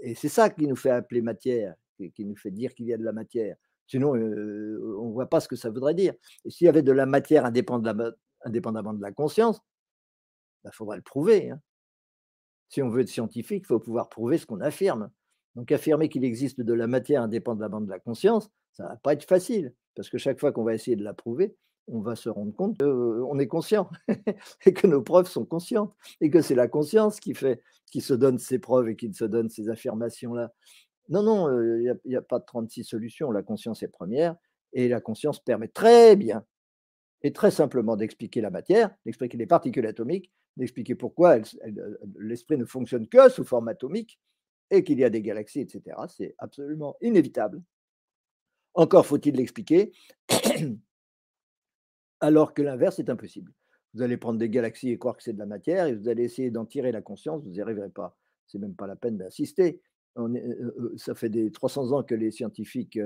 Et 0.00 0.14
c'est 0.14 0.28
ça 0.28 0.50
qui 0.50 0.66
nous 0.66 0.76
fait 0.76 0.90
appeler 0.90 1.22
matière, 1.22 1.74
qui, 1.96 2.24
nous 2.24 2.36
fait 2.36 2.50
dire 2.50 2.74
qu'il 2.74 2.86
y 2.86 2.92
a 2.92 2.98
de 2.98 3.04
la 3.04 3.12
matière. 3.12 3.56
Sinon, 3.86 4.14
euh, 4.16 4.96
on 5.00 5.08
ne 5.08 5.12
voit 5.12 5.28
pas 5.28 5.40
ce 5.40 5.48
que 5.48 5.56
ça 5.56 5.70
voudrait 5.70 5.94
dire. 5.94 6.14
Et 6.44 6.50
s'il 6.50 6.66
y 6.66 6.68
avait 6.68 6.82
de 6.82 6.92
la 6.92 7.06
matière 7.06 7.44
indépendamment, 7.44 8.92
de 8.94 9.02
la 9.02 9.12
conscience, 9.12 9.58
il 9.58 10.64
bah, 10.64 10.70
faudrait 10.72 10.96
le 10.96 11.02
prouver. 11.02 11.50
Hein. 11.50 11.60
Si 12.68 12.82
on 12.82 12.88
veut 12.88 13.00
être 13.00 13.08
scientifique, 13.08 13.64
il 13.64 13.66
faut 13.66 13.80
pouvoir 13.80 14.08
prouver 14.08 14.38
ce 14.38 14.46
qu'on 14.46 14.60
affirme. 14.60 15.10
Donc 15.56 15.72
affirmer 15.72 16.08
qu'il 16.08 16.24
existe 16.24 16.60
de 16.60 16.72
la 16.72 16.86
matière 16.86 17.22
indépendamment 17.22 17.80
de 17.80 17.90
la 17.90 17.98
conscience, 17.98 18.50
ça 18.72 18.84
ne 18.84 18.88
va 18.90 18.96
pas 18.96 19.14
être 19.14 19.24
facile, 19.24 19.74
parce 19.96 20.08
que 20.08 20.18
chaque 20.18 20.38
fois 20.38 20.52
qu'on 20.52 20.62
va 20.62 20.74
essayer 20.74 20.96
de 20.96 21.02
la 21.02 21.12
prouver, 21.12 21.56
on 21.90 22.00
va 22.00 22.16
se 22.16 22.28
rendre 22.28 22.54
compte 22.54 22.78
qu'on 22.78 23.38
est 23.38 23.46
conscient 23.46 23.90
et 24.66 24.72
que 24.72 24.86
nos 24.86 25.02
preuves 25.02 25.28
sont 25.28 25.44
conscientes 25.44 25.94
et 26.20 26.30
que 26.30 26.40
c'est 26.40 26.54
la 26.54 26.68
conscience 26.68 27.20
qui 27.20 27.34
fait, 27.34 27.62
qui 27.90 28.00
se 28.00 28.14
donne 28.14 28.38
ces 28.38 28.58
preuves 28.58 28.88
et 28.88 28.96
qui 28.96 29.12
se 29.12 29.24
donne 29.24 29.50
ces 29.50 29.68
affirmations-là. 29.68 30.52
Non, 31.08 31.22
non, 31.22 31.50
il 31.60 31.98
n'y 32.04 32.16
a, 32.16 32.22
pas 32.22 32.38
de 32.38 32.44
36 32.44 32.84
solutions. 32.84 33.32
La 33.32 33.42
conscience 33.42 33.82
est 33.82 33.88
première 33.88 34.36
et 34.72 34.88
la 34.88 35.00
conscience 35.00 35.40
permet 35.40 35.68
très 35.68 36.16
bien 36.16 36.44
et 37.22 37.32
très 37.32 37.50
simplement 37.50 37.96
d'expliquer 37.96 38.40
la 38.40 38.50
matière, 38.50 38.94
d'expliquer 39.04 39.36
les 39.36 39.46
particules 39.46 39.86
atomiques, 39.86 40.32
d'expliquer 40.56 40.94
pourquoi 40.94 41.38
l'esprit 42.18 42.56
ne 42.56 42.64
fonctionne 42.64 43.08
que 43.08 43.28
sous 43.28 43.44
forme 43.44 43.68
atomique 43.68 44.20
et 44.70 44.84
qu'il 44.84 44.98
y 45.00 45.04
a 45.04 45.10
des 45.10 45.20
galaxies, 45.20 45.60
etc. 45.60 45.96
C'est 46.08 46.34
absolument 46.38 46.96
inévitable. 47.00 47.60
Encore 48.74 49.04
faut-il 49.04 49.34
l'expliquer 49.34 49.92
alors 52.20 52.54
que 52.54 52.62
l'inverse 52.62 52.98
est 52.98 53.10
impossible. 53.10 53.52
Vous 53.94 54.02
allez 54.02 54.16
prendre 54.16 54.38
des 54.38 54.48
galaxies 54.48 54.90
et 54.90 54.98
croire 54.98 55.16
que 55.16 55.22
c'est 55.22 55.32
de 55.32 55.38
la 55.38 55.46
matière, 55.46 55.86
et 55.86 55.94
vous 55.94 56.08
allez 56.08 56.24
essayer 56.24 56.50
d'en 56.50 56.64
tirer 56.64 56.92
la 56.92 57.02
conscience, 57.02 57.42
vous 57.42 57.50
n'y 57.50 57.60
arriverez 57.60 57.90
pas. 57.90 58.16
C'est 58.46 58.58
même 58.58 58.74
pas 58.74 58.86
la 58.86 58.96
peine 58.96 59.16
d'insister. 59.16 59.80
Euh, 60.18 60.28
euh, 60.28 60.94
ça 60.96 61.14
fait 61.14 61.28
des 61.28 61.50
300 61.50 61.92
ans 61.92 62.02
que 62.02 62.14
les 62.14 62.30
scientifiques 62.30 62.98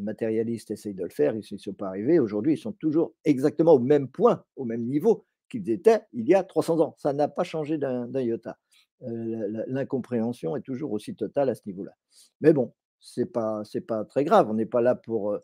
matérialistes 0.00 0.70
essayent 0.70 0.94
de 0.94 1.02
le 1.02 1.10
faire, 1.10 1.34
ils 1.34 1.44
ne 1.52 1.58
sont 1.58 1.74
pas 1.74 1.88
arrivés. 1.88 2.18
Aujourd'hui, 2.18 2.54
ils 2.54 2.58
sont 2.58 2.72
toujours 2.72 3.14
exactement 3.24 3.74
au 3.74 3.78
même 3.78 4.08
point, 4.08 4.42
au 4.56 4.64
même 4.64 4.84
niveau 4.86 5.26
qu'ils 5.50 5.68
étaient 5.70 6.00
il 6.12 6.26
y 6.26 6.34
a 6.34 6.42
300 6.42 6.80
ans. 6.80 6.94
Ça 6.98 7.12
n'a 7.12 7.28
pas 7.28 7.44
changé 7.44 7.76
d'un 7.76 8.10
iota. 8.14 8.58
L'incompréhension 9.00 10.56
est 10.56 10.62
toujours 10.62 10.92
aussi 10.92 11.14
totale 11.14 11.50
à 11.50 11.54
ce 11.54 11.62
niveau-là. 11.66 11.92
Mais 12.40 12.54
bon, 12.54 12.72
c'est 13.04 13.26
pas 13.26 13.62
c'est 13.64 13.82
pas 13.82 14.04
très 14.04 14.24
grave. 14.24 14.48
On 14.50 14.54
n'est 14.54 14.66
pas 14.66 14.80
là 14.80 14.94
pour 14.94 15.38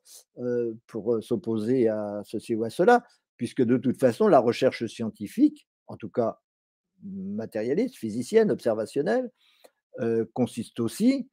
pour 0.87 1.23
s'opposer 1.23 1.89
à 1.89 2.23
ceci 2.25 2.55
ou 2.55 2.65
à 2.65 2.71
cela, 2.71 3.05
puisque 3.37 3.63
de 3.63 3.77
toute 3.77 4.01
façon, 4.01 4.29
la 4.29 4.39
recherche 4.39 4.87
scientifique, 4.87 5.69
en 5.87 5.97
tout 5.97 6.09
cas 6.09 6.41
matérialiste, 7.03 7.97
physicienne, 7.97 8.51
observationnelle, 8.51 9.31
consiste 10.33 10.81
aussi 10.81 11.29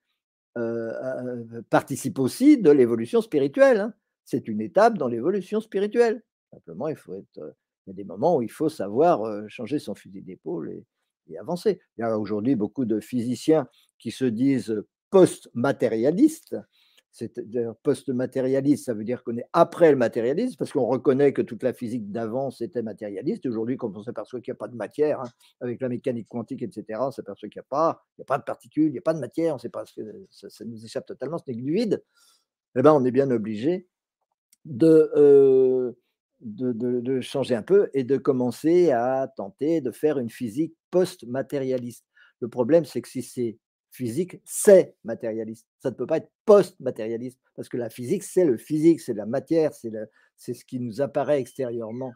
participe 1.70 2.20
aussi 2.20 2.58
de 2.58 2.72
l'évolution 2.72 3.22
spirituelle. 3.22 3.80
Hein. 3.80 3.94
C'est 4.26 4.48
une 4.48 4.60
étape 4.60 4.98
dans 4.98 5.08
l'évolution 5.08 5.62
spirituelle. 5.62 6.24
Simplement, 6.52 6.88
il 6.88 6.96
faut 6.96 7.14
être, 7.14 7.56
il 7.86 7.90
y 7.90 7.92
a 7.92 7.94
des 7.94 8.04
moments 8.04 8.38
où 8.38 8.42
il 8.42 8.52
faut 8.52 8.70
savoir 8.70 9.22
changer 9.50 9.78
son 9.78 9.94
fusil 9.94 10.24
d'épaule 10.24 10.72
et, 10.72 10.84
et, 11.30 11.38
avancer. 11.38 11.80
Il 11.98 12.02
y 12.02 12.04
a 12.04 12.18
aujourd'hui 12.18 12.56
beaucoup 12.56 12.86
de 12.86 13.00
physiciens 13.00 13.68
qui 14.00 14.10
se 14.10 14.26
disent 14.26 14.84
post-matérialistes. 15.10 16.56
Post-matérialiste, 17.82 18.86
ça 18.86 18.94
veut 18.94 19.04
dire 19.04 19.24
qu'on 19.24 19.38
est 19.38 19.48
après 19.52 19.90
le 19.90 19.98
matérialisme, 19.98 20.56
parce 20.58 20.72
qu'on 20.72 20.86
reconnaît 20.86 21.34
que 21.34 21.42
toute 21.42 21.64
la 21.64 21.74
physique 21.74 22.12
d'avant, 22.12 22.52
c'était 22.52 22.84
matérialiste. 22.84 23.46
Aujourd'hui, 23.48 23.76
quand 23.76 23.96
on 23.98 24.04
s'aperçoit 24.04 24.40
qu'il 24.40 24.52
n'y 24.52 24.58
a 24.58 24.60
pas 24.60 24.68
de 24.68 24.76
matière, 24.76 25.22
hein, 25.22 25.30
avec 25.60 25.82
la 25.82 25.90
mécanique 25.90 26.28
quantique, 26.28 26.62
etc., 26.62 27.00
on 27.02 27.12
s'aperçoit 27.12 27.50
qu'il 27.50 27.60
n'y 27.60 27.66
a, 27.66 27.70
pas, 27.70 28.06
a 28.22 28.24
pas 28.24 28.38
de 28.38 28.44
particules, 28.44 28.88
il 28.88 28.92
n'y 28.92 29.00
a 29.00 29.02
pas 29.02 29.16
de 29.16 29.20
matière, 29.20 29.56
on 29.56 29.58
sait 29.58 29.70
pas, 29.70 29.84
ça, 30.30 30.50
ça 30.50 30.66
nous 30.66 30.86
échappe 30.86 31.08
totalement, 31.08 31.40
ce 31.40 31.46
n'est 31.48 31.58
que 31.58 31.62
du 31.64 31.74
vide. 31.74 32.04
Eh 32.76 32.84
ben, 32.84 32.94
on 32.94 33.04
est 33.04 33.12
bien 33.12 33.32
obligé 33.32 33.88
de, 34.66 35.12
euh, 35.16 35.94
de, 36.42 36.72
de, 36.74 37.00
de, 37.00 37.22
changer 37.22 37.56
un 37.56 37.64
peu 37.64 37.90
et 37.94 38.04
de 38.04 38.18
commencer 38.18 38.92
à 38.92 39.28
tenter 39.36 39.82
de 39.82 39.92
faire 39.92 40.20
une 40.20 40.30
physique 40.30 40.76
post-matérialiste. 40.92 42.06
Le 42.40 42.50
problème, 42.50 42.86
c'est 42.86 43.02
que 43.02 43.10
si 43.10 43.24
c'est 43.24 43.58
physique, 43.98 44.40
c'est 44.46 44.96
matérialiste. 45.04 45.68
Ça 45.80 45.90
ne 45.90 45.96
peut 45.96 46.06
pas 46.06 46.18
être 46.18 46.32
post-matérialiste, 46.46 47.40
parce 47.56 47.68
que 47.68 47.78
la 47.78 47.90
physique, 47.90 48.24
c'est 48.24 48.46
le 48.46 48.58
physique, 48.58 49.02
c'est 49.02 49.14
la 49.14 49.26
matière, 49.26 49.72
c'est 49.74 50.54
ce 50.54 50.64
qui 50.64 50.80
nous 50.80 51.02
apparaît 51.02 51.40
extérieurement. 51.40 52.14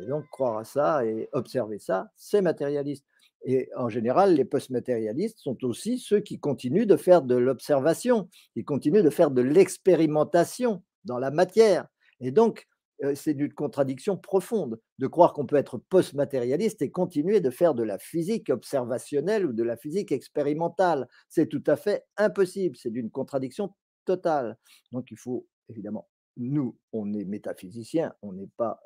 Et 0.00 0.06
donc, 0.06 0.24
croire 0.30 0.58
à 0.58 0.64
ça 0.64 1.04
et 1.04 1.28
observer 1.32 1.78
ça, 1.78 2.10
c'est 2.16 2.42
matérialiste. 2.42 3.04
Et 3.44 3.70
en 3.76 3.88
général, 3.88 4.34
les 4.34 4.44
post-matérialistes 4.44 5.38
sont 5.40 5.64
aussi 5.64 5.98
ceux 5.98 6.20
qui 6.20 6.38
continuent 6.38 6.86
de 6.86 6.96
faire 6.96 7.22
de 7.22 7.34
l'observation, 7.34 8.28
ils 8.54 8.64
continuent 8.64 9.02
de 9.02 9.10
faire 9.10 9.30
de 9.30 9.42
l'expérimentation 9.42 10.82
dans 11.04 11.18
la 11.18 11.30
matière. 11.30 11.88
Et 12.20 12.30
donc, 12.30 12.68
c'est 13.14 13.32
une 13.32 13.52
contradiction 13.52 14.16
profonde 14.16 14.80
de 14.98 15.06
croire 15.06 15.32
qu'on 15.32 15.46
peut 15.46 15.56
être 15.56 15.78
post-matérialiste 15.78 16.82
et 16.82 16.90
continuer 16.90 17.40
de 17.40 17.50
faire 17.50 17.74
de 17.74 17.82
la 17.82 17.98
physique 17.98 18.50
observationnelle 18.50 19.46
ou 19.46 19.52
de 19.52 19.62
la 19.62 19.76
physique 19.76 20.12
expérimentale. 20.12 21.08
C'est 21.28 21.48
tout 21.48 21.64
à 21.66 21.76
fait 21.76 22.04
impossible, 22.16 22.76
c'est 22.76 22.90
d'une 22.90 23.10
contradiction 23.10 23.74
totale. 24.04 24.56
Donc 24.92 25.10
il 25.10 25.18
faut 25.18 25.46
évidemment, 25.68 26.08
nous, 26.36 26.76
on 26.92 27.12
est 27.12 27.24
métaphysiciens, 27.24 28.14
on 28.22 28.32
n'est 28.32 28.50
pas 28.56 28.80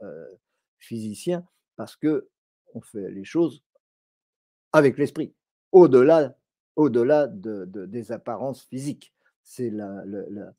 physiciens 0.79 1.47
parce 1.77 1.97
que 1.97 2.29
on 2.75 2.81
fait 2.81 3.11
les 3.11 3.25
choses 3.25 3.63
avec 4.73 4.99
l'esprit, 4.99 5.35
au-delà 5.73 6.37
de, 6.77 7.65
des 7.87 8.13
apparences 8.13 8.63
physiques. 8.65 9.15
C'est 9.43 9.71
le, 9.71 10.51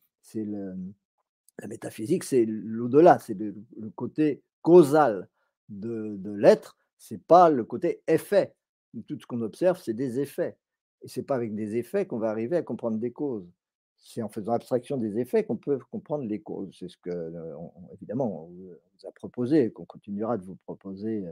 la 1.60 1.68
métaphysique, 1.68 2.24
c'est 2.24 2.46
l'au-delà, 2.46 3.20
c'est 3.20 3.34
le, 3.34 3.56
côté 3.96 4.42
causal 4.62 5.28
de, 5.70 6.16
de 6.18 6.32
l'être, 6.32 6.78
c'est 6.98 7.22
pas 7.22 7.50
le 7.50 7.64
côté 7.64 8.02
effet. 8.08 8.54
Tout 9.08 9.20
ce 9.20 9.26
qu'on 9.26 9.42
observe, 9.42 9.80
c'est 9.82 9.94
des 9.94 10.20
effets. 10.20 10.58
Et 11.04 11.08
c'est 11.08 11.24
pas 11.24 11.36
avec 11.36 11.56
des 11.56 11.78
effets 11.78 12.06
qu'on 12.06 12.18
va 12.18 12.30
arriver 12.30 12.58
à 12.58 12.64
comprendre 12.64 12.98
des 12.98 13.12
causes. 13.12 13.48
C'est 13.98 14.22
en 14.22 14.30
faisant 14.30 14.54
abstraction 14.54 14.98
des 14.98 15.20
effets 15.20 15.44
qu'on 15.44 15.58
peut 15.58 15.80
comprendre 15.92 16.24
les 16.26 16.42
causes. 16.42 16.76
C'est 16.78 16.88
ce 16.88 16.98
que, 16.98 17.10
euh, 17.10 17.56
évidemment, 17.94 18.46
on 18.46 18.48
vous 18.48 19.08
a 19.08 19.12
proposé 19.12 19.66
et 19.66 19.72
qu'on 19.72 19.86
continuera 19.86 20.38
de 20.38 20.46
vous 20.46 20.56
proposer 20.56 21.26
euh, 21.26 21.32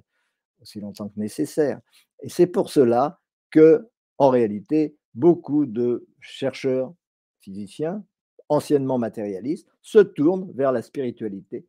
aussi 0.61 0.79
longtemps 0.79 1.09
que 1.09 1.19
nécessaire. 1.19 1.79
Et 2.21 2.29
c'est 2.29 2.47
pour 2.47 2.69
cela 2.69 3.19
que, 3.51 3.87
en 4.17 4.29
réalité, 4.29 4.97
beaucoup 5.13 5.65
de 5.65 6.07
chercheurs, 6.19 6.93
physiciens, 7.41 8.03
anciennement 8.49 8.97
matérialiste, 8.97 9.67
se 9.81 9.99
tourne 9.99 10.51
vers 10.53 10.71
la 10.71 10.81
spiritualité. 10.81 11.65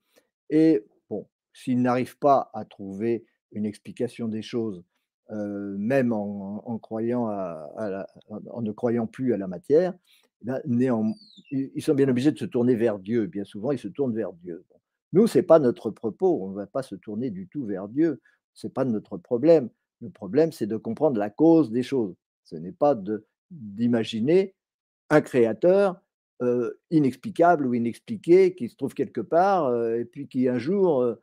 Et 0.51 0.85
bon, 1.09 1.27
s'il 1.53 1.81
n'arrive 1.81 2.19
pas 2.19 2.51
à 2.55 2.65
trouver 2.65 3.25
une 3.53 3.65
explication 3.65 4.29
des 4.29 4.43
choses, 4.43 4.83
euh, 5.31 5.75
même 5.79 6.13
en, 6.13 6.79
croyant 6.79 7.27
à, 7.29 8.07
en 8.51 8.63
ne 8.63 8.73
croyant 8.73 9.07
plus 9.07 9.33
à 9.35 9.37
la 9.37 9.49
matière, 9.49 9.95
eh 10.47 10.51
ils 11.51 11.83
sont 11.83 11.95
bien 11.95 12.09
obligés 12.09 12.33
de 12.33 12.39
se 12.39 12.45
tourner 12.45 12.75
vers 12.75 12.99
Dieu. 12.99 13.27
Bien 13.27 13.45
souvent, 13.45 13.73
ils 13.73 13.79
se 13.79 13.89
tournent 13.89 14.15
vers 14.15 14.33
Dieu. 14.33 14.65
Nous, 15.13 15.27
ce 15.27 15.39
n'est 15.39 15.43
pas 15.43 15.59
notre 15.59 15.91
propos. 15.91 16.41
On 16.43 16.51
ne 16.51 16.57
va 16.57 16.67
pas 16.67 16.83
se 16.83 16.95
tourner 16.95 17.31
du 17.31 17.49
tout 17.49 17.65
vers 17.65 17.89
Dieu. 17.89 18.21
Ce 18.55 18.67
n'est 18.67 18.73
pas 18.73 18.85
notre 18.85 19.17
problème. 19.17 19.71
Le 20.01 20.11
problème, 20.11 20.53
c'est 20.53 20.67
de 20.67 20.77
comprendre 20.77 21.19
la 21.19 21.31
cause 21.31 21.71
des 21.71 21.83
choses. 21.83 22.15
Ce 22.45 22.57
n'est 22.57 22.73
pas 22.73 22.97
d'imaginer 23.51 24.55
un 25.11 25.21
créateur 25.21 26.01
inexplicable 26.91 27.67
ou 27.67 27.75
inexpliqué 27.75 28.55
qui 28.55 28.69
se 28.69 28.77
trouve 28.77 28.95
quelque 28.95 29.21
part 29.21 29.75
et 29.95 30.05
puis 30.05 30.29
qui 30.29 30.49
un 30.49 30.59
jour 30.59 31.17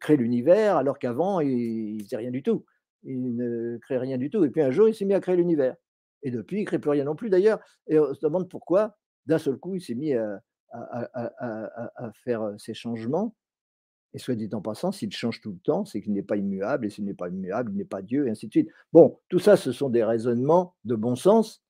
crée 0.00 0.16
l'univers 0.16 0.76
alors 0.76 0.98
qu'avant 0.98 1.40
il 1.40 1.98
ne 1.98 2.02
faisait 2.02 2.16
rien 2.16 2.30
du 2.30 2.42
tout. 2.42 2.64
Il 3.04 3.36
ne 3.36 3.78
crée 3.78 3.98
rien 3.98 4.18
du 4.18 4.28
tout. 4.28 4.44
Et 4.44 4.50
puis 4.50 4.62
un 4.62 4.70
jour 4.70 4.88
il 4.88 4.94
s'est 4.94 5.04
mis 5.04 5.14
à 5.14 5.20
créer 5.20 5.36
l'univers. 5.36 5.76
Et 6.22 6.30
depuis 6.30 6.58
il 6.58 6.60
ne 6.60 6.66
crée 6.66 6.78
plus 6.78 6.90
rien 6.90 7.04
non 7.04 7.14
plus 7.14 7.30
d'ailleurs. 7.30 7.60
Et 7.86 7.98
on 7.98 8.12
se 8.12 8.20
demande 8.20 8.48
pourquoi 8.48 8.96
d'un 9.26 9.38
seul 9.38 9.56
coup 9.56 9.76
il 9.76 9.80
s'est 9.80 9.94
mis 9.94 10.14
à, 10.14 10.40
à, 10.70 12.12
faire 12.24 12.54
ces 12.58 12.74
changements. 12.74 13.34
Et 14.14 14.18
soit 14.18 14.34
dit 14.34 14.48
en 14.52 14.62
passant, 14.62 14.90
s'il 14.90 15.12
change 15.12 15.40
tout 15.40 15.52
le 15.52 15.58
temps, 15.58 15.84
c'est 15.84 16.00
qu'il 16.00 16.14
n'est 16.14 16.22
pas 16.22 16.36
immuable, 16.36 16.86
et 16.86 16.90
s'il 16.90 17.04
n'est 17.04 17.14
pas 17.14 17.28
immuable, 17.28 17.72
il 17.72 17.76
n'est 17.76 17.84
pas 17.84 18.00
Dieu, 18.00 18.26
et 18.26 18.30
ainsi 18.30 18.46
de 18.46 18.52
suite. 18.52 18.70
Bon, 18.92 19.18
tout 19.28 19.38
ça, 19.38 19.56
ce 19.56 19.70
sont 19.70 19.90
des 19.90 20.02
raisonnements 20.02 20.74
de 20.84 20.94
bon 20.94 21.14
sens, 21.14 21.62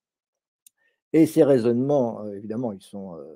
et 1.13 1.27
ces 1.27 1.45
raisonnements, 1.45 2.23
euh, 2.23 2.35
évidemment, 2.35 2.73
ils 2.73 2.83
sont. 2.83 3.17
Euh, 3.17 3.35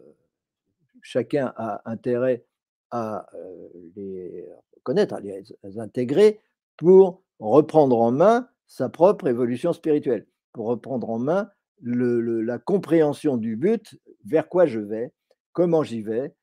chacun 1.01 1.53
a 1.57 1.83
intérêt 1.91 2.45
à 2.91 3.27
euh, 3.35 3.69
les 3.97 4.49
connaître, 4.85 5.15
à 5.15 5.21
les 5.21 5.79
intégrer 5.79 6.41
pour 6.77 7.23
reprendre 7.39 7.99
en 8.01 8.13
main 8.13 8.49
sa 8.67 8.89
propre 8.89 9.27
évolution 9.27 9.73
spirituelle, 9.73 10.27
pour 10.53 10.67
reprendre 10.67 11.11
en 11.11 11.19
main 11.19 11.51
la 11.85 12.59
compréhension 12.59 13.37
du 13.37 13.57
but, 13.57 13.99
vers 14.25 14.49
quoi 14.49 14.67
je 14.67 14.79
vais, 14.79 15.13
comment 15.53 15.83
j'y 15.83 16.03
vais, 16.03 16.37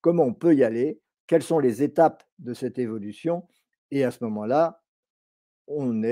comment 0.00 0.24
on 0.24 0.34
peut 0.34 0.54
y 0.54 0.62
aller, 0.62 1.00
quelles 1.26 1.42
sont 1.42 1.58
les 1.58 1.82
étapes 1.82 2.22
de 2.38 2.54
cette 2.54 2.78
évolution, 2.78 3.48
et 3.90 4.04
à 4.04 4.12
ce 4.12 4.22
moment-là, 4.24 4.82
on 5.66 6.02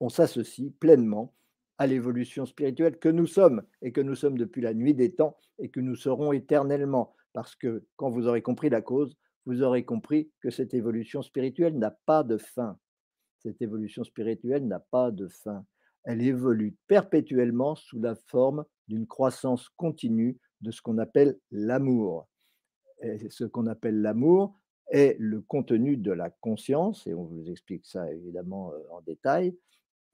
on 0.00 0.08
s'associe 0.08 0.72
pleinement 0.80 1.32
à 1.78 1.86
l'évolution 1.86 2.46
spirituelle 2.46 2.98
que 2.98 3.08
nous 3.08 3.26
sommes 3.26 3.62
et 3.80 3.92
que 3.92 4.00
nous 4.00 4.14
sommes 4.14 4.38
depuis 4.38 4.62
la 4.62 4.74
nuit 4.74 4.94
des 4.94 5.14
temps 5.14 5.36
et 5.58 5.68
que 5.68 5.80
nous 5.80 5.96
serons 5.96 6.32
éternellement. 6.32 7.14
Parce 7.32 7.54
que 7.56 7.84
quand 7.96 8.10
vous 8.10 8.26
aurez 8.26 8.42
compris 8.42 8.70
la 8.70 8.82
cause, 8.82 9.16
vous 9.46 9.62
aurez 9.62 9.84
compris 9.84 10.30
que 10.40 10.50
cette 10.50 10.74
évolution 10.74 11.22
spirituelle 11.22 11.78
n'a 11.78 11.90
pas 11.90 12.22
de 12.22 12.36
fin. 12.36 12.78
Cette 13.38 13.60
évolution 13.60 14.04
spirituelle 14.04 14.66
n'a 14.66 14.80
pas 14.80 15.10
de 15.10 15.26
fin. 15.28 15.64
Elle 16.04 16.22
évolue 16.22 16.76
perpétuellement 16.86 17.74
sous 17.74 18.00
la 18.00 18.14
forme 18.14 18.64
d'une 18.88 19.06
croissance 19.06 19.68
continue 19.76 20.38
de 20.60 20.70
ce 20.70 20.82
qu'on 20.82 20.98
appelle 20.98 21.38
l'amour. 21.50 22.28
Ce 23.30 23.44
qu'on 23.44 23.66
appelle 23.66 24.00
l'amour 24.00 24.56
est 24.90 25.16
le 25.18 25.40
contenu 25.40 25.96
de 25.96 26.12
la 26.12 26.30
conscience, 26.30 27.06
et 27.06 27.14
on 27.14 27.24
vous 27.24 27.50
explique 27.50 27.86
ça 27.86 28.12
évidemment 28.12 28.72
euh, 28.72 28.78
en 28.90 29.00
détail, 29.00 29.56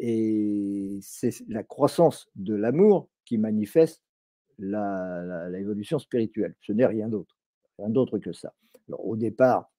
et 0.00 0.98
c'est 1.02 1.34
la 1.48 1.62
croissance 1.62 2.28
de 2.36 2.54
l'amour 2.54 3.08
qui 3.24 3.38
manifeste 3.38 4.02
l'évolution 4.58 5.98
spirituelle. 5.98 6.54
Ce 6.60 6.72
n'est 6.72 6.86
rien 6.86 7.08
d'autre. 7.08 7.36
Rien 7.78 7.90
d'autre 7.90 8.18
que 8.18 8.32
ça. 8.32 8.52
Alors, 8.88 9.06
au 9.06 9.16
départ, 9.16 9.70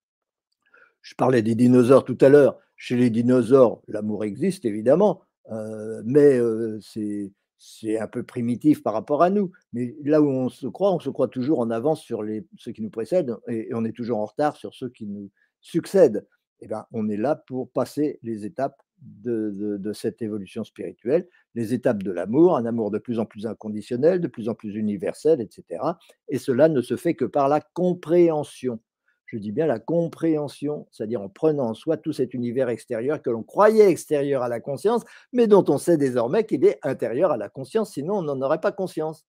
je 1.01 1.15
parlais 1.15 1.41
des 1.41 1.55
dinosaures 1.55 2.05
tout 2.05 2.17
à 2.21 2.29
l'heure. 2.29 2.59
Chez 2.75 2.95
les 2.95 3.09
dinosaures, 3.09 3.81
l'amour 3.87 4.23
existe 4.23 4.63
évidemment, 4.65 5.21
euh, 5.51 6.01
mais 6.05 6.37
euh, 6.37 6.79
c'est 6.81 7.99
un 7.99 8.07
peu 8.07 8.23
primitif 8.23 8.83
par 8.83 8.93
rapport 8.93 9.21
à 9.21 9.29
nous. 9.29 9.51
Mais 9.73 9.95
là 10.03 10.21
où 10.21 10.29
on 10.29 10.49
se 10.49 10.67
croit, 10.67 10.93
on 10.93 10.99
se 10.99 11.09
croit 11.09 11.27
toujours 11.27 11.59
en 11.59 11.71
avance 11.71 12.01
sur 12.01 12.23
les, 12.23 12.45
ceux 12.57 12.71
qui 12.71 12.81
nous 12.81 12.89
précèdent 12.89 13.35
et, 13.47 13.69
on 13.73 13.83
est 13.83 13.91
toujours 13.91 14.19
en 14.19 14.25
retard 14.25 14.55
sur 14.55 14.73
ceux 14.73 14.89
qui 14.89 15.07
nous 15.07 15.29
succèdent. 15.59 16.25
Eh 16.61 16.67
ben, 16.67 16.85
on 16.91 17.09
est 17.09 17.17
là 17.17 17.35
pour 17.35 17.69
passer 17.71 18.19
les 18.21 18.45
étapes 18.45 18.81
de, 19.01 19.91
cette 19.93 20.21
évolution 20.21 20.63
spirituelle, 20.63 21.27
les 21.55 21.73
étapes 21.73 22.03
de 22.03 22.11
l'amour, 22.11 22.57
un 22.57 22.65
amour 22.65 22.91
de 22.91 22.99
plus 22.99 23.19
en 23.19 23.25
plus 23.25 23.45
inconditionnel, 23.45 24.21
de 24.21 24.27
plus 24.27 24.49
en 24.49 24.55
plus 24.55 24.75
universel, 24.75 25.41
etc. 25.41 25.81
Et 26.27 26.37
cela 26.37 26.69
ne 26.69 26.81
se 26.81 26.95
fait 26.95 27.13
que 27.13 27.25
par 27.25 27.47
la 27.47 27.61
compréhension. 27.61 28.79
Je 29.25 29.37
dis 29.37 29.51
bien 29.51 29.67
la 29.67 29.79
compréhension, 29.79 30.87
c'est-à-dire 30.91 31.21
en 31.21 31.29
prenant 31.29 31.69
en 31.69 31.73
soi 31.73 31.97
tout 31.97 32.13
cet 32.13 32.33
univers 32.33 32.69
extérieur 32.69 33.21
que 33.21 33.29
l'on 33.29 33.43
croyait 33.43 33.89
extérieur 33.89 34.41
à 34.41 34.49
la 34.49 34.59
conscience, 34.59 35.03
mais 35.33 35.45
dont 35.45 35.63
on 35.67 35.77
sait 35.77 35.97
désormais 35.97 36.45
qu'il 36.45 36.65
est 36.65 36.79
intérieur 36.81 37.31
à 37.31 37.37
la 37.37 37.47
conscience, 37.47 37.93
sinon 37.93 38.17
on 38.17 38.23
n'en 38.23 38.41
aurait 38.41 38.61
pas 38.61 38.71
conscience. 38.71 39.25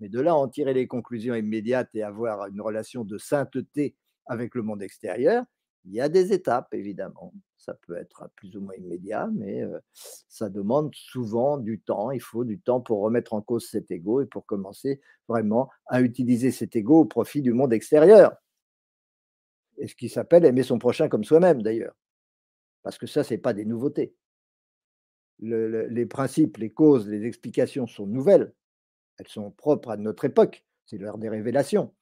Mais 0.00 0.10
de 0.10 0.20
là 0.20 0.36
en 0.36 0.46
tirer 0.46 0.74
les 0.74 0.86
conclusions 0.86 1.34
immédiates 1.34 1.88
et 1.94 2.02
avoir 2.02 2.46
une 2.48 2.60
relation 2.60 3.02
de 3.02 3.16
sainteté 3.16 3.96
avec 4.26 4.54
le 4.54 4.62
monde 4.62 4.82
extérieur, 4.82 5.44
il 5.86 5.94
y 5.94 6.00
a 6.00 6.08
des 6.08 6.32
étapes, 6.32 6.74
évidemment. 6.74 7.32
Ça 7.56 7.74
peut 7.74 7.96
être 7.96 8.28
plus 8.36 8.56
ou 8.56 8.60
moins 8.60 8.74
immédiat, 8.74 9.28
mais 9.34 9.62
ça 10.28 10.48
demande 10.48 10.94
souvent 10.94 11.58
du 11.58 11.80
temps. 11.80 12.10
Il 12.10 12.20
faut 12.20 12.44
du 12.44 12.60
temps 12.60 12.80
pour 12.80 13.00
remettre 13.00 13.34
en 13.34 13.40
cause 13.40 13.68
cet 13.68 13.90
ego 13.90 14.20
et 14.20 14.26
pour 14.26 14.46
commencer 14.46 15.00
vraiment 15.28 15.70
à 15.86 16.00
utiliser 16.02 16.50
cet 16.50 16.76
ego 16.76 17.00
au 17.00 17.04
profit 17.04 17.40
du 17.40 17.52
monde 17.52 17.72
extérieur. 17.72 18.36
Et 19.78 19.88
ce 19.88 19.94
qui 19.94 20.08
s'appelle 20.08 20.44
aimer 20.44 20.62
son 20.62 20.78
prochain 20.78 21.08
comme 21.08 21.24
soi-même, 21.24 21.62
d'ailleurs. 21.62 21.94
Parce 22.82 22.98
que 22.98 23.06
ça, 23.06 23.24
ce 23.24 23.34
n'est 23.34 23.38
pas 23.38 23.52
des 23.52 23.64
nouveautés. 23.64 24.14
les 25.40 26.06
principes, 26.06 26.56
les 26.56 26.70
causes, 26.70 27.08
les 27.08 27.26
explications 27.26 27.86
sont 27.86 28.06
nouvelles. 28.06 28.52
Elles 29.18 29.28
sont 29.28 29.50
propres 29.50 29.90
à 29.90 29.96
notre 29.96 30.24
époque. 30.24 30.64
C'est 30.86 30.98
l'heure 30.98 31.18
des 31.18 31.28
révélations. 31.28 31.94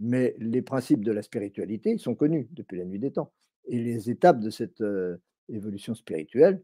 Mais 0.00 0.34
les 0.38 0.62
principes 0.62 1.04
de 1.04 1.12
la 1.12 1.22
spiritualité 1.22 1.96
sont 1.98 2.14
connus 2.14 2.48
depuis 2.52 2.78
la 2.78 2.84
nuit 2.84 2.98
des 2.98 3.12
temps. 3.12 3.32
Et 3.66 3.78
les 3.78 4.10
étapes 4.10 4.40
de 4.40 4.50
cette 4.50 4.82
évolution 5.48 5.94
spirituelle, 5.94 6.62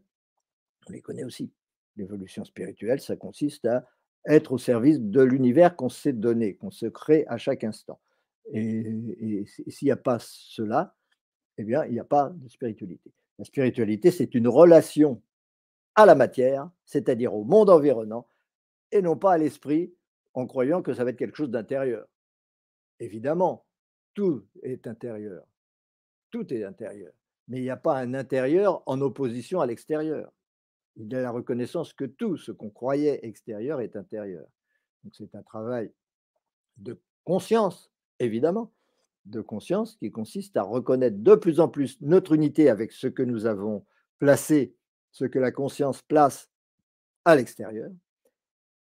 on 0.87 0.91
les 0.91 1.01
connaît 1.01 1.23
aussi. 1.23 1.51
L'évolution 1.95 2.43
spirituelle, 2.43 2.99
ça 2.99 3.15
consiste 3.15 3.65
à 3.65 3.85
être 4.25 4.53
au 4.53 4.57
service 4.57 4.99
de 4.99 5.21
l'univers 5.21 5.75
qu'on 5.75 5.89
s'est 5.89 6.13
donné, 6.13 6.55
qu'on 6.55 6.71
se 6.71 6.85
crée 6.85 7.25
à 7.27 7.37
chaque 7.37 7.63
instant. 7.63 7.99
Et, 8.51 9.45
s'il 9.67 9.85
n'y 9.85 9.91
a 9.91 9.97
pas 9.97 10.17
cela, 10.19 10.95
eh 11.57 11.63
bien, 11.63 11.85
il 11.85 11.93
n'y 11.93 11.99
a 11.99 12.05
pas 12.05 12.29
de 12.29 12.47
spiritualité. 12.47 13.11
La 13.37 13.45
spiritualité, 13.45 14.11
c'est 14.11 14.33
une 14.35 14.47
relation 14.47 15.21
à 15.95 16.05
la 16.05 16.15
matière, 16.15 16.69
c'est-à-dire 16.85 17.33
au 17.33 17.43
monde 17.43 17.69
environnant, 17.69 18.27
et 18.91 19.01
non 19.01 19.17
pas 19.17 19.33
à 19.33 19.37
l'esprit, 19.37 19.93
en 20.33 20.47
croyant 20.47 20.81
que 20.81 20.93
ça 20.93 21.03
va 21.03 21.11
être 21.11 21.17
quelque 21.17 21.37
chose 21.37 21.51
d'intérieur. 21.51 22.07
Évidemment, 22.99 23.65
tout 24.13 24.45
est 24.63 24.87
intérieur. 24.87 25.43
Tout 26.31 26.53
est 26.53 26.63
intérieur. 26.63 27.13
Mais 27.47 27.57
il 27.57 27.63
n'y 27.63 27.69
a 27.69 27.77
pas 27.77 27.97
un 27.97 28.13
intérieur 28.13 28.83
en 28.85 29.01
opposition 29.01 29.61
à 29.61 29.65
l'extérieur. 29.65 30.31
Il 30.97 31.11
y 31.11 31.15
a 31.15 31.21
la 31.21 31.31
reconnaissance 31.31 31.93
que 31.93 32.05
tout 32.05 32.37
ce 32.37 32.51
qu'on 32.51 32.69
croyait 32.69 33.25
extérieur 33.25 33.81
est 33.81 33.95
intérieur. 33.95 34.45
Donc 35.03 35.13
c'est 35.15 35.33
un 35.33 35.41
travail 35.41 35.91
de 36.77 36.99
conscience, 37.23 37.91
évidemment, 38.19 38.73
de 39.25 39.41
conscience 39.41 39.95
qui 39.95 40.11
consiste 40.11 40.57
à 40.57 40.63
reconnaître 40.63 41.17
de 41.17 41.35
plus 41.35 41.59
en 41.59 41.69
plus 41.69 41.99
notre 42.01 42.33
unité 42.33 42.69
avec 42.69 42.91
ce 42.91 43.07
que 43.07 43.23
nous 43.23 43.45
avons 43.45 43.85
placé, 44.17 44.75
ce 45.11 45.25
que 45.25 45.39
la 45.39 45.51
conscience 45.51 46.01
place 46.01 46.49
à 47.23 47.35
l'extérieur. 47.35 47.91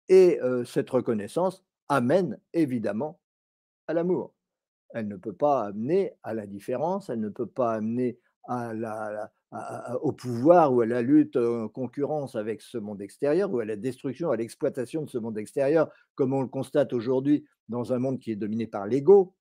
Et 0.09 0.39
cette 0.67 0.91
reconnaissance 0.91 1.65
amène 1.89 2.39
évidemment 2.53 3.19
à 3.87 3.95
l'amour. 3.95 4.35
Elle 4.95 5.09
ne 5.09 5.17
peut 5.17 5.33
pas 5.33 5.65
amener 5.65 6.13
à 6.23 6.35
la 6.35 6.47
différence, 6.47 7.09
elle 7.09 7.21
ne 7.21 7.29
peut 7.29 7.47
pas 7.47 7.73
amener 7.73 8.19
au 10.03 10.13
pouvoir 10.13 10.73
ou 10.75 10.81
à 10.81 10.87
la 10.87 11.03
lutte 11.03 11.37
en 11.37 11.69
concurrence 11.69 12.35
avec 12.37 12.61
ce 12.61 12.79
monde 12.79 13.01
extérieur 13.01 13.53
ou 13.53 13.61
à 13.61 13.65
la 13.65 13.77
destruction, 13.77 14.31
à 14.31 14.37
l'exploitation 14.37 15.03
de 15.03 15.11
ce 15.11 15.19
monde 15.19 15.39
extérieur, 15.39 15.91
comme 16.15 16.33
on 16.33 16.43
le 16.43 16.49
constate 16.49 16.93
aujourd'hui 16.93 17.45
dans 17.69 17.93
un 17.93 17.99
monde 17.99 18.19
qui 18.19 18.33
est 18.33 18.37
dominé 18.37 18.67
par 18.67 18.87
l'ego 18.87 19.35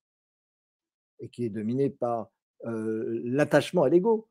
et 1.19 1.29
qui 1.29 1.45
est 1.45 1.49
dominé 1.49 1.89
par 1.89 2.29
l'attachement 2.63 3.83
à 3.83 3.89
l'ego, 3.89 4.27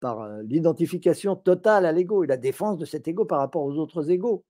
par 0.00 0.40
l'identification 0.42 1.36
totale 1.36 1.86
à 1.86 1.92
l'ego 1.92 2.22
et 2.22 2.26
la 2.26 2.36
défense 2.36 2.78
de 2.78 2.84
cet 2.84 3.08
ego 3.08 3.24
par 3.24 3.40
rapport 3.40 3.64
aux 3.64 3.74
autres 3.74 4.10
égaux. 4.10 4.44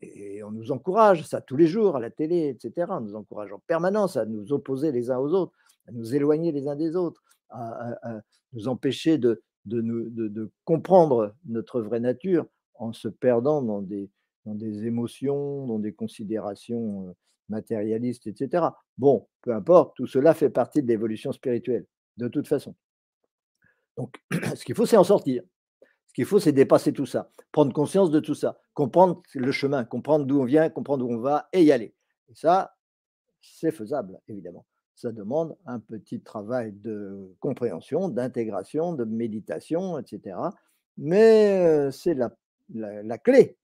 Et 0.00 0.42
on 0.44 0.50
nous 0.50 0.70
encourage, 0.70 1.24
ça 1.24 1.40
tous 1.40 1.56
les 1.56 1.66
jours 1.66 1.96
à 1.96 2.00
la 2.00 2.10
télé, 2.10 2.48
etc. 2.48 2.86
On 2.90 3.00
nous 3.00 3.16
encourage 3.16 3.52
en 3.52 3.58
permanence 3.58 4.16
à 4.16 4.26
nous 4.26 4.52
opposer 4.52 4.92
les 4.92 5.10
uns 5.10 5.18
aux 5.18 5.32
autres, 5.32 5.52
à 5.88 5.92
nous 5.92 6.14
éloigner 6.14 6.52
les 6.52 6.68
uns 6.68 6.76
des 6.76 6.94
autres, 6.94 7.22
à, 7.50 8.20
nous 8.52 8.68
empêcher 8.68 9.18
de, 9.18 9.42
comprendre 10.64 11.34
notre 11.46 11.80
vraie 11.80 12.00
nature 12.00 12.46
en 12.74 12.92
se 12.92 13.08
perdant 13.08 13.60
dans 13.62 13.82
des, 13.82 14.08
dans 14.46 14.54
des 14.54 14.86
émotions, 14.86 15.66
dans 15.66 15.78
des 15.78 15.92
considérations 15.92 17.08
euh, 17.08 17.12
matérialistes, 17.48 18.26
etc. 18.26 18.66
Bon, 18.96 19.26
peu 19.42 19.52
importe, 19.52 19.96
tout 19.96 20.06
cela 20.06 20.32
fait 20.32 20.50
partie 20.50 20.82
de 20.82 20.88
l'évolution 20.88 21.32
spirituelle, 21.32 21.86
de 22.18 22.28
toute 22.28 22.46
façon. 22.46 22.74
Donc, 23.96 24.14
ce 24.54 24.64
qu'il 24.64 24.74
faut, 24.74 24.86
c'est 24.86 24.96
en 24.96 25.04
sortir. 25.04 25.42
Qu'il 26.18 26.24
faut, 26.24 26.40
c'est 26.40 26.50
dépasser 26.50 26.92
tout 26.92 27.06
ça, 27.06 27.30
prendre 27.52 27.72
conscience 27.72 28.10
de 28.10 28.18
tout 28.18 28.34
ça, 28.34 28.58
comprendre 28.74 29.22
le 29.36 29.52
chemin, 29.52 29.84
comprendre 29.84 30.24
d'où 30.24 30.40
on 30.40 30.44
vient, 30.44 30.68
comprendre 30.68 31.06
où 31.06 31.12
on 31.12 31.18
va 31.18 31.48
et 31.52 31.62
y 31.62 31.70
aller. 31.70 31.94
Et 32.28 32.34
ça, 32.34 32.74
c'est 33.40 33.70
faisable, 33.70 34.18
évidemment. 34.26 34.66
Ça 34.96 35.12
demande 35.12 35.56
un 35.64 35.78
petit 35.78 36.20
travail 36.20 36.72
de 36.72 37.36
compréhension, 37.38 38.08
d'intégration, 38.08 38.94
de 38.94 39.04
méditation, 39.04 39.96
etc. 39.96 40.36
Mais 40.96 41.64
euh, 41.64 41.92
c'est 41.92 42.14
la, 42.14 42.32
la, 42.74 43.18
clé 43.18 43.56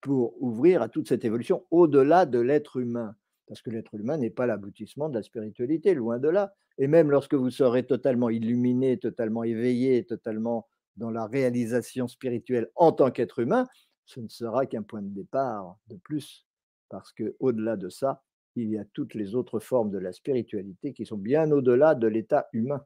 pour 0.00 0.40
ouvrir 0.40 0.82
à 0.82 0.88
toute 0.88 1.08
cette 1.08 1.24
évolution 1.24 1.64
au-delà 1.72 2.26
de 2.26 2.38
l'être 2.38 2.76
humain. 2.76 3.16
Parce 3.48 3.60
que 3.60 3.70
l'être 3.70 3.96
humain 3.96 4.18
n'est 4.18 4.30
pas 4.30 4.46
l'aboutissement 4.46 5.08
de 5.08 5.16
la 5.16 5.24
spiritualité, 5.24 5.94
loin 5.94 6.20
de 6.20 6.28
là. 6.28 6.54
Et 6.78 6.86
même 6.86 7.10
lorsque 7.10 7.34
vous 7.34 7.50
serez 7.50 7.84
totalement 7.84 8.30
illuminé, 8.30 8.98
totalement 8.98 9.42
éveillé, 9.42 10.04
totalement 10.04 10.68
dans 10.98 11.10
la 11.10 11.26
réalisation 11.26 12.08
spirituelle 12.08 12.68
en 12.74 12.92
tant 12.92 13.10
qu'être 13.10 13.38
humain, 13.38 13.66
ce 14.04 14.20
ne 14.20 14.28
sera 14.28 14.66
qu'un 14.66 14.82
point 14.82 15.02
de 15.02 15.08
départ 15.08 15.76
de 15.88 15.96
plus, 15.96 16.46
parce 16.88 17.12
que 17.12 17.36
au-delà 17.40 17.76
de 17.76 17.88
ça, 17.88 18.22
il 18.56 18.70
y 18.70 18.78
a 18.78 18.84
toutes 18.92 19.14
les 19.14 19.34
autres 19.34 19.60
formes 19.60 19.90
de 19.90 19.98
la 19.98 20.12
spiritualité 20.12 20.92
qui 20.92 21.06
sont 21.06 21.16
bien 21.16 21.50
au-delà 21.52 21.94
de 21.94 22.06
l'état 22.06 22.48
humain, 22.52 22.84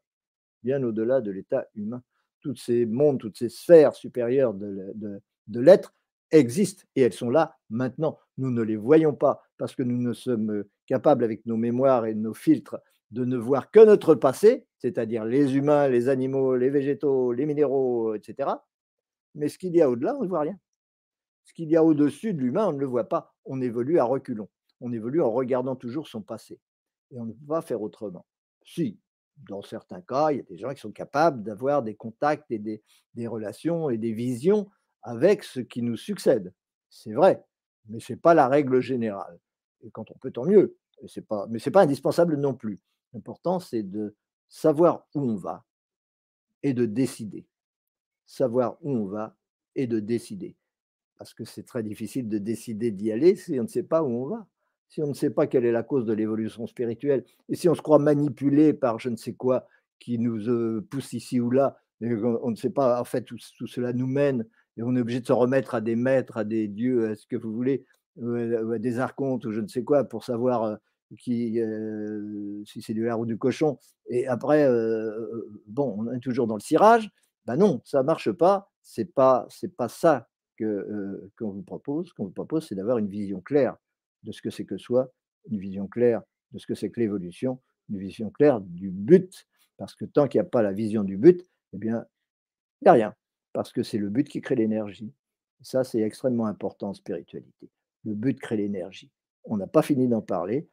bien 0.62 0.82
au-delà 0.82 1.20
de 1.20 1.30
l'état 1.30 1.66
humain. 1.74 2.02
Toutes 2.40 2.58
ces 2.58 2.86
mondes, 2.86 3.18
toutes 3.18 3.38
ces 3.38 3.48
sphères 3.48 3.94
supérieures 3.94 4.52
de 4.54 5.20
l'être 5.48 5.94
existent 6.30 6.84
et 6.96 7.02
elles 7.02 7.12
sont 7.12 7.30
là 7.30 7.56
maintenant. 7.70 8.18
Nous 8.36 8.50
ne 8.50 8.62
les 8.62 8.76
voyons 8.76 9.14
pas 9.14 9.42
parce 9.56 9.74
que 9.74 9.82
nous 9.82 9.98
ne 9.98 10.12
sommes 10.12 10.64
capables 10.86 11.24
avec 11.24 11.46
nos 11.46 11.56
mémoires 11.56 12.06
et 12.06 12.14
nos 12.14 12.34
filtres 12.34 12.76
de 13.12 13.26
ne 13.26 13.36
voir 13.36 13.70
que 13.70 13.80
notre 13.80 14.14
passé, 14.14 14.66
c'est-à-dire 14.78 15.24
les 15.26 15.54
humains, 15.54 15.86
les 15.86 16.08
animaux, 16.08 16.56
les 16.56 16.70
végétaux, 16.70 17.32
les 17.32 17.44
minéraux, 17.44 18.14
etc. 18.14 18.50
Mais 19.34 19.48
ce 19.48 19.58
qu'il 19.58 19.76
y 19.76 19.82
a 19.82 19.90
au-delà, 19.90 20.16
on 20.16 20.22
ne 20.22 20.28
voit 20.28 20.40
rien. 20.40 20.58
Ce 21.44 21.52
qu'il 21.52 21.68
y 21.68 21.76
a 21.76 21.84
au-dessus 21.84 22.32
de 22.32 22.40
l'humain, 22.40 22.68
on 22.68 22.72
ne 22.72 22.78
le 22.78 22.86
voit 22.86 23.08
pas. 23.08 23.34
On 23.44 23.60
évolue 23.60 23.98
à 23.98 24.04
reculons. 24.04 24.48
On 24.80 24.92
évolue 24.92 25.20
en 25.20 25.30
regardant 25.30 25.76
toujours 25.76 26.08
son 26.08 26.22
passé. 26.22 26.58
Et 27.10 27.20
on 27.20 27.26
ne 27.26 27.32
peut 27.32 27.46
pas 27.46 27.60
faire 27.60 27.82
autrement. 27.82 28.24
Si, 28.64 28.98
dans 29.48 29.60
certains 29.60 30.00
cas, 30.00 30.30
il 30.30 30.38
y 30.38 30.40
a 30.40 30.44
des 30.44 30.56
gens 30.56 30.72
qui 30.72 30.80
sont 30.80 30.92
capables 30.92 31.42
d'avoir 31.42 31.82
des 31.82 31.94
contacts 31.94 32.50
et 32.50 32.58
des, 32.58 32.82
relations 33.26 33.90
et 33.90 33.98
des 33.98 34.12
visions 34.12 34.70
avec 35.02 35.44
ce 35.44 35.60
qui 35.60 35.82
nous 35.82 35.96
succède. 35.96 36.54
C'est 36.88 37.12
vrai, 37.12 37.44
mais 37.88 38.00
ce 38.00 38.14
n'est 38.14 38.18
pas 38.18 38.32
la 38.32 38.48
règle 38.48 38.80
générale. 38.80 39.38
Et 39.82 39.90
quand 39.90 40.10
on 40.10 40.18
peut, 40.18 40.30
tant 40.30 40.46
mieux. 40.46 40.78
Mais 41.02 41.08
ce 41.08 41.20
n'est 41.20 41.72
pas 41.72 41.82
indispensable 41.82 42.36
non 42.36 42.54
plus. 42.54 42.80
L'important, 43.12 43.60
c'est 43.60 43.82
de 43.82 44.14
savoir 44.48 45.06
où 45.14 45.20
on 45.20 45.36
va 45.36 45.64
et 46.62 46.72
de 46.72 46.86
décider. 46.86 47.46
Savoir 48.26 48.78
où 48.82 48.90
on 48.90 49.06
va 49.06 49.36
et 49.74 49.86
de 49.86 50.00
décider. 50.00 50.56
Parce 51.18 51.34
que 51.34 51.44
c'est 51.44 51.64
très 51.64 51.82
difficile 51.82 52.28
de 52.28 52.38
décider 52.38 52.90
d'y 52.90 53.12
aller 53.12 53.36
si 53.36 53.58
on 53.58 53.64
ne 53.64 53.68
sait 53.68 53.82
pas 53.82 54.02
où 54.02 54.08
on 54.08 54.26
va, 54.26 54.46
si 54.88 55.02
on 55.02 55.08
ne 55.08 55.14
sait 55.14 55.30
pas 55.30 55.46
quelle 55.46 55.64
est 55.64 55.72
la 55.72 55.82
cause 55.82 56.04
de 56.04 56.12
l'évolution 56.12 56.66
spirituelle, 56.66 57.24
et 57.48 57.54
si 57.54 57.68
on 57.68 57.74
se 57.74 57.82
croit 57.82 57.98
manipulé 57.98 58.72
par 58.72 58.98
je 58.98 59.08
ne 59.08 59.16
sais 59.16 59.34
quoi 59.34 59.66
qui 59.98 60.18
nous 60.18 60.48
euh, 60.48 60.86
pousse 60.90 61.12
ici 61.12 61.40
ou 61.40 61.50
là, 61.50 61.78
et 62.00 62.12
on 62.12 62.50
ne 62.50 62.56
sait 62.56 62.70
pas 62.70 63.00
en 63.00 63.04
fait 63.04 63.30
où 63.30 63.36
tout 63.56 63.66
cela 63.66 63.92
nous 63.92 64.06
mène, 64.08 64.46
et 64.76 64.82
on 64.82 64.96
est 64.96 65.00
obligé 65.00 65.20
de 65.20 65.26
se 65.26 65.32
remettre 65.32 65.74
à 65.74 65.80
des 65.80 65.96
maîtres, 65.96 66.36
à 66.36 66.44
des 66.44 66.66
dieux, 66.66 67.10
à 67.10 67.14
ce 67.14 67.26
que 67.26 67.36
vous 67.36 67.52
voulez, 67.52 67.84
ou 68.16 68.72
à 68.72 68.78
des 68.78 68.98
archontes 68.98 69.44
ou 69.44 69.52
je 69.52 69.60
ne 69.60 69.68
sais 69.68 69.84
quoi, 69.84 70.04
pour 70.04 70.24
savoir 70.24 70.64
euh, 70.64 70.76
euh, 71.28 72.62
si 72.64 72.82
c'est 72.82 72.94
du 72.94 73.04
lard 73.04 73.20
ou 73.20 73.26
du 73.26 73.38
cochon, 73.38 73.78
et 74.08 74.26
après, 74.26 74.64
euh, 74.64 75.50
bon, 75.66 75.94
on 75.98 76.12
est 76.12 76.20
toujours 76.20 76.46
dans 76.46 76.56
le 76.56 76.60
cirage, 76.60 77.10
ben 77.46 77.56
non, 77.56 77.80
ça 77.84 77.98
ne 77.98 78.06
marche 78.06 78.30
pas, 78.30 78.70
c'est 78.82 79.12
pas, 79.12 79.46
c'est 79.48 79.74
pas 79.74 79.88
ça 79.88 80.28
que, 80.56 80.64
euh, 80.64 81.30
qu'on 81.38 81.50
vous 81.50 81.62
propose. 81.62 82.12
Qu'on 82.12 82.24
vous 82.24 82.30
propose, 82.30 82.66
c'est 82.68 82.74
d'avoir 82.74 82.98
une 82.98 83.08
vision 83.08 83.40
claire 83.40 83.76
de 84.22 84.32
ce 84.32 84.42
que 84.42 84.50
c'est 84.50 84.64
que 84.64 84.76
soi, 84.76 85.12
une 85.50 85.58
vision 85.58 85.86
claire 85.86 86.22
de 86.52 86.58
ce 86.58 86.66
que 86.66 86.74
c'est 86.74 86.90
que 86.90 87.00
l'évolution, 87.00 87.60
une 87.88 87.98
vision 87.98 88.30
claire 88.30 88.60
du 88.60 88.90
but, 88.90 89.46
parce 89.76 89.94
que 89.94 90.04
tant 90.04 90.28
qu'il 90.28 90.40
n'y 90.40 90.46
a 90.46 90.50
pas 90.50 90.62
la 90.62 90.72
vision 90.72 91.02
du 91.02 91.16
but, 91.16 91.44
eh 91.72 91.78
bien, 91.78 92.04
il 92.80 92.84
n'y 92.84 92.88
a 92.88 92.92
rien. 92.92 93.14
parce 93.52 93.72
que 93.72 93.82
c'est 93.82 93.98
le 93.98 94.08
but 94.08 94.28
qui 94.28 94.40
crée 94.40 94.54
l'énergie. 94.54 95.12
Ça, 95.62 95.84
c'est 95.84 96.00
extrêmement 96.00 96.46
important 96.46 96.90
en 96.90 96.94
spiritualité. 96.94 97.70
Le 98.04 98.14
but 98.14 98.38
crée 98.40 98.56
l'énergie. 98.56 99.10
On 99.44 99.56
n'a 99.56 99.66
pas 99.66 99.82
fini 99.82 100.08
d'en 100.08 100.22
parler 100.22 100.68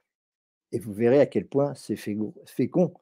et 0.71 0.79
vous 0.79 0.93
verrez 0.93 1.19
à 1.19 1.25
quel 1.25 1.47
point 1.47 1.73
c'est 1.75 1.95
fécond 1.95 2.93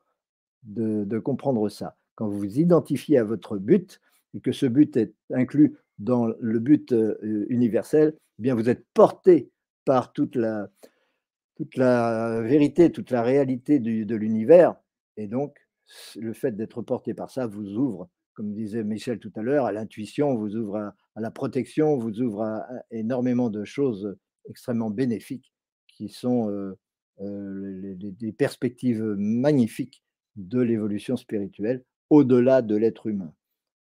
de, 0.63 1.03
de 1.03 1.19
comprendre 1.19 1.67
ça. 1.69 1.97
Quand 2.15 2.27
vous 2.27 2.39
vous 2.39 2.59
identifiez 2.59 3.17
à 3.17 3.23
votre 3.23 3.57
but 3.57 4.01
et 4.33 4.39
que 4.39 4.51
ce 4.51 4.65
but 4.65 4.97
est 4.97 5.13
inclus 5.31 5.77
dans 5.99 6.27
le 6.39 6.59
but 6.59 6.93
universel, 7.49 8.15
eh 8.39 8.41
bien 8.41 8.55
vous 8.55 8.69
êtes 8.69 8.85
porté 8.93 9.51
par 9.85 10.13
toute 10.13 10.35
la, 10.35 10.69
toute 11.55 11.75
la 11.77 12.41
vérité, 12.41 12.91
toute 12.91 13.11
la 13.11 13.23
réalité 13.23 13.79
de 13.79 14.15
l'univers. 14.15 14.75
Et 15.17 15.27
donc, 15.27 15.57
le 16.15 16.33
fait 16.33 16.55
d'être 16.55 16.81
porté 16.81 17.13
par 17.13 17.31
ça 17.31 17.47
vous 17.47 17.75
ouvre, 17.75 18.09
comme 18.33 18.53
disait 18.53 18.83
Michel 18.83 19.19
tout 19.19 19.31
à 19.35 19.41
l'heure, 19.41 19.65
à 19.65 19.71
l'intuition, 19.71 20.35
vous 20.35 20.55
ouvre 20.55 20.77
à, 20.77 20.95
la 21.15 21.31
protection, 21.31 21.97
vous 21.97 22.21
ouvre 22.21 22.43
à, 22.43 22.67
énormément 22.91 23.49
de 23.49 23.63
choses 23.63 24.15
extrêmement 24.45 24.91
bénéfiques 24.91 25.51
qui 25.87 26.09
sont 26.09 26.75
euh, 27.21 27.95
des 27.95 28.31
perspectives 28.31 29.03
magnifiques 29.17 30.03
de 30.35 30.61
l'évolution 30.61 31.17
spirituelle 31.17 31.83
au-delà 32.09 32.61
de 32.61 32.75
l'être 32.75 33.07
humain. 33.07 33.33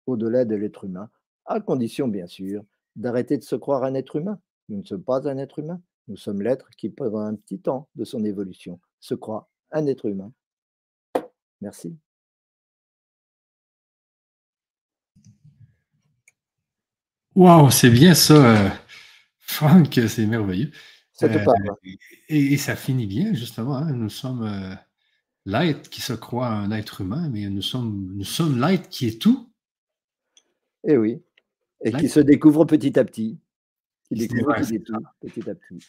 Au-delà 0.07 0.45
de 0.45 0.55
l'être 0.55 0.85
humain, 0.85 1.09
à 1.45 1.59
condition 1.59 2.07
bien 2.07 2.27
sûr 2.27 2.63
d'arrêter 2.95 3.37
de 3.37 3.43
se 3.43 3.55
croire 3.55 3.83
un 3.83 3.93
être 3.93 4.15
humain. 4.15 4.39
Nous 4.69 4.77
ne 4.77 4.83
sommes 4.83 5.03
pas 5.03 5.27
un 5.27 5.37
être 5.37 5.59
humain. 5.59 5.81
Nous 6.07 6.17
sommes 6.17 6.41
l'être 6.41 6.69
qui, 6.77 6.89
pendant 6.89 7.19
un 7.19 7.35
petit 7.35 7.59
temps 7.59 7.89
de 7.95 8.05
son 8.05 8.23
évolution, 8.23 8.79
se 8.99 9.15
croit 9.15 9.49
un 9.71 9.85
être 9.87 10.05
humain. 10.05 10.31
Merci. 11.61 11.97
Waouh, 17.35 17.69
c'est 17.69 17.89
bien 17.89 18.13
ça, 18.13 18.33
euh, 18.33 18.69
Franck, 19.39 19.99
c'est 20.07 20.25
merveilleux. 20.25 20.71
Euh, 21.23 21.45
et, 22.27 22.57
ça 22.57 22.75
finit 22.75 23.07
bien, 23.07 23.33
justement. 23.33 23.77
Hein. 23.77 23.93
Nous 23.93 24.09
sommes 24.09 24.43
euh, 24.43 24.75
l'être 25.45 25.89
qui 25.89 26.01
se 26.01 26.13
croit 26.13 26.47
un 26.47 26.71
être 26.71 27.01
humain, 27.01 27.29
mais 27.29 27.49
nous 27.49 27.61
sommes, 27.61 28.11
nous 28.15 28.25
sommes 28.25 28.59
l'être 28.59 28.89
qui 28.89 29.07
est 29.07 29.21
tout. 29.21 29.49
Et 30.83 30.93
eh 30.93 30.97
oui. 30.97 31.21
Et 31.83 31.91
qui 31.91 32.09
se 32.09 32.19
découvre 32.19 32.65
petit 32.65 32.97
à 32.99 33.05
petit 33.05 33.39
petit 34.09 35.49
à 35.49 35.55
petit. 35.55 35.87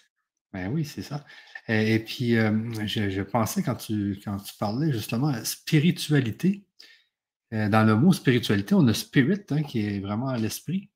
Ben 0.53 0.73
oui, 0.73 0.85
c'est 0.85 1.03
ça. 1.03 1.25
Et, 1.69 1.99
puis, 1.99 2.37
euh, 2.37 2.53
je, 2.87 3.23
pensais 3.23 3.63
quand 3.63 3.75
tu, 3.75 4.21
quand 4.25 4.39
tu 4.39 4.55
parlais 4.57 4.93
justement 4.93 5.33
spiritualité, 5.45 6.65
euh, 7.53 7.69
dans 7.69 7.85
le 7.85 7.97
mot 7.97 8.13
spiritualité, 8.13 8.75
on 8.75 8.87
a 8.89 8.95
spirit 8.95 9.45
hein, 9.51 9.63
qui 9.63 9.81
est 9.81 10.01
vraiment 10.01 10.33
l'esprit. 10.35 10.91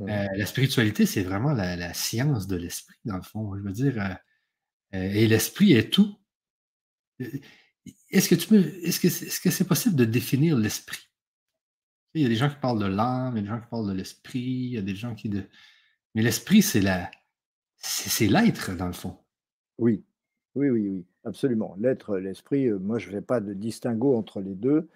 Euh, 0.00 0.26
la 0.34 0.46
spiritualité, 0.46 1.06
c'est 1.06 1.22
vraiment 1.22 1.52
la, 1.52 1.92
science 1.94 2.46
de 2.46 2.56
l'esprit, 2.56 2.98
dans 3.04 3.16
le 3.16 3.22
fond. 3.22 3.54
Je 3.56 3.62
veux 3.62 3.72
dire, 3.72 4.18
et 4.92 5.26
l'esprit 5.26 5.72
est 5.72 5.92
tout. 5.92 6.16
Est-ce 8.10 8.28
que 8.28 8.34
tu 8.34 8.54
est-ce 8.54 8.98
que 8.98 9.08
est-ce 9.08 9.40
que 9.40 9.50
c'est 9.50 9.66
possible 9.66 9.96
de 9.96 10.04
définir 10.04 10.56
l'esprit? 10.56 11.08
Il 12.14 12.22
y 12.22 12.26
a 12.26 12.28
des 12.28 12.36
gens 12.36 12.48
qui 12.48 12.56
parlent 12.56 12.80
de 12.80 12.86
l'âme, 12.86 13.36
il 13.36 13.36
y 13.36 13.40
a 13.40 13.42
des 13.42 13.48
gens 13.48 13.60
qui 13.60 13.68
parlent 13.68 13.88
de 13.88 13.92
l'esprit, 13.92 14.40
il 14.40 14.72
y 14.72 14.78
a 14.78 14.82
des 14.82 14.96
gens 14.96 15.14
qui 15.14 15.28
de, 15.28 15.44
mais 16.14 16.22
l'esprit, 16.22 16.62
c'est 16.62 16.80
la, 16.80 17.10
c'est 17.76 18.26
l'être, 18.26 18.76
dans 18.76 18.86
le 18.86 18.92
fond. 18.92 19.16
Oui, 19.78 20.04
oui, 20.54 20.70
oui, 20.70 20.88
oui, 20.88 21.06
absolument. 21.24 21.76
L'être, 21.78 22.18
l'esprit, 22.18 22.66
euh, 22.66 22.78
moi, 22.78 22.98
je 22.98 23.06
ne 23.08 23.12
fais 23.12 23.20
pas 23.22 23.40
de 23.40 23.54
distinguo 23.54 24.16
entre 24.16 24.40
les 24.40 24.54
deux. 24.54 24.88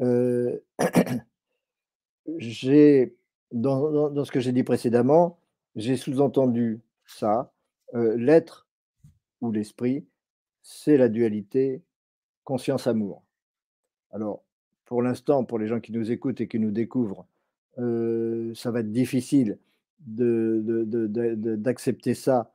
Euh, 0.00 0.58
j'ai, 2.38 3.16
dans, 3.52 4.24
ce 4.24 4.30
que 4.30 4.40
j'ai 4.40 4.52
dit 4.52 4.62
précédemment, 4.62 5.38
j'ai 5.76 5.96
sous-entendu 5.96 6.80
ça. 7.06 7.52
Euh, 7.94 8.16
l'être 8.16 8.66
ou 9.40 9.50
l'esprit, 9.52 10.06
c'est 10.62 10.96
la 10.96 11.08
dualité 11.08 11.82
conscience-amour. 12.44 13.22
Alors, 14.10 14.42
pour 14.84 15.02
l'instant, 15.02 15.44
pour 15.44 15.58
les 15.58 15.66
gens 15.66 15.80
qui 15.80 15.92
nous 15.92 16.10
écoutent 16.10 16.40
et 16.40 16.48
qui 16.48 16.58
nous 16.58 16.70
découvrent, 16.70 17.26
ça 17.76 18.70
va 18.72 18.80
être 18.80 18.90
difficile 18.90 19.58
d'accepter 21.60 22.14
ça 22.14 22.52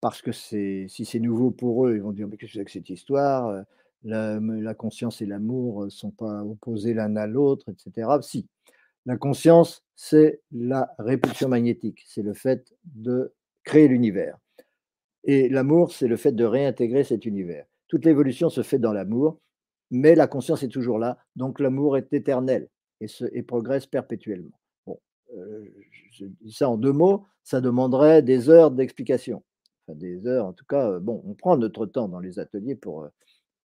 parce 0.00 0.20
que 0.20 0.32
si 0.32 0.88
c'est 0.88 1.20
nouveau 1.20 1.52
pour 1.52 1.86
eux, 1.86 1.94
ils 1.94 2.02
vont 2.02 2.10
dire 2.12 2.26
mais 2.26 2.36
qu'est-ce 2.36 2.54
que 2.54 2.58
c'est 2.58 2.64
que 2.64 2.70
cette 2.72 2.90
histoire 2.90 3.64
la, 4.04 4.38
la, 4.40 4.74
conscience 4.74 5.22
et 5.22 5.26
l'amour 5.26 5.84
ne 5.84 5.90
sont 5.90 6.10
pas 6.10 6.44
opposés 6.44 6.94
l'un 6.94 7.16
à 7.16 7.26
l'autre, 7.26 7.68
etc. 7.68 8.08
Si, 8.22 8.46
la 9.06 9.16
conscience, 9.16 9.84
c'est 9.96 10.42
la 10.52 10.94
répulsion 10.98 11.48
magnétique, 11.48 12.04
c'est 12.06 12.22
le 12.22 12.34
fait 12.34 12.74
de 12.84 13.34
créer 13.64 13.88
l'univers. 13.88 14.38
Et 15.24 15.48
l'amour, 15.48 15.92
c'est 15.92 16.08
le 16.08 16.16
fait 16.16 16.32
de 16.32 16.44
réintégrer 16.44 17.04
cet 17.04 17.26
univers. 17.26 17.66
Toute 17.88 18.04
l'évolution 18.04 18.48
se 18.48 18.62
fait 18.62 18.78
dans 18.78 18.92
l'amour, 18.92 19.40
mais 19.90 20.14
la 20.14 20.26
conscience 20.26 20.62
est 20.62 20.68
toujours 20.68 20.98
là, 20.98 21.18
donc 21.36 21.60
l'amour 21.60 21.96
est 21.96 22.12
éternel 22.12 22.68
et, 23.00 23.08
se, 23.08 23.24
et 23.32 23.42
progresse 23.42 23.86
perpétuellement. 23.86 24.58
Euh, 25.36 25.64
je 26.10 26.26
dis 26.26 26.52
ça 26.52 26.68
en 26.68 26.78
deux 26.78 26.92
mots, 26.92 27.26
ça 27.44 27.60
demanderait 27.60 28.22
des 28.22 28.48
heures 28.48 28.70
d'explication. 28.70 29.42
Enfin, 29.86 29.98
des 29.98 30.26
heures, 30.26 30.46
en 30.46 30.52
tout 30.52 30.64
cas, 30.64 30.90
euh, 30.90 31.00
bon, 31.00 31.22
on 31.26 31.34
prend 31.34 31.56
notre 31.56 31.86
temps 31.86 32.08
dans 32.08 32.20
les 32.20 32.38
ateliers 32.38 32.74
pour, 32.74 33.02
euh, 33.02 33.08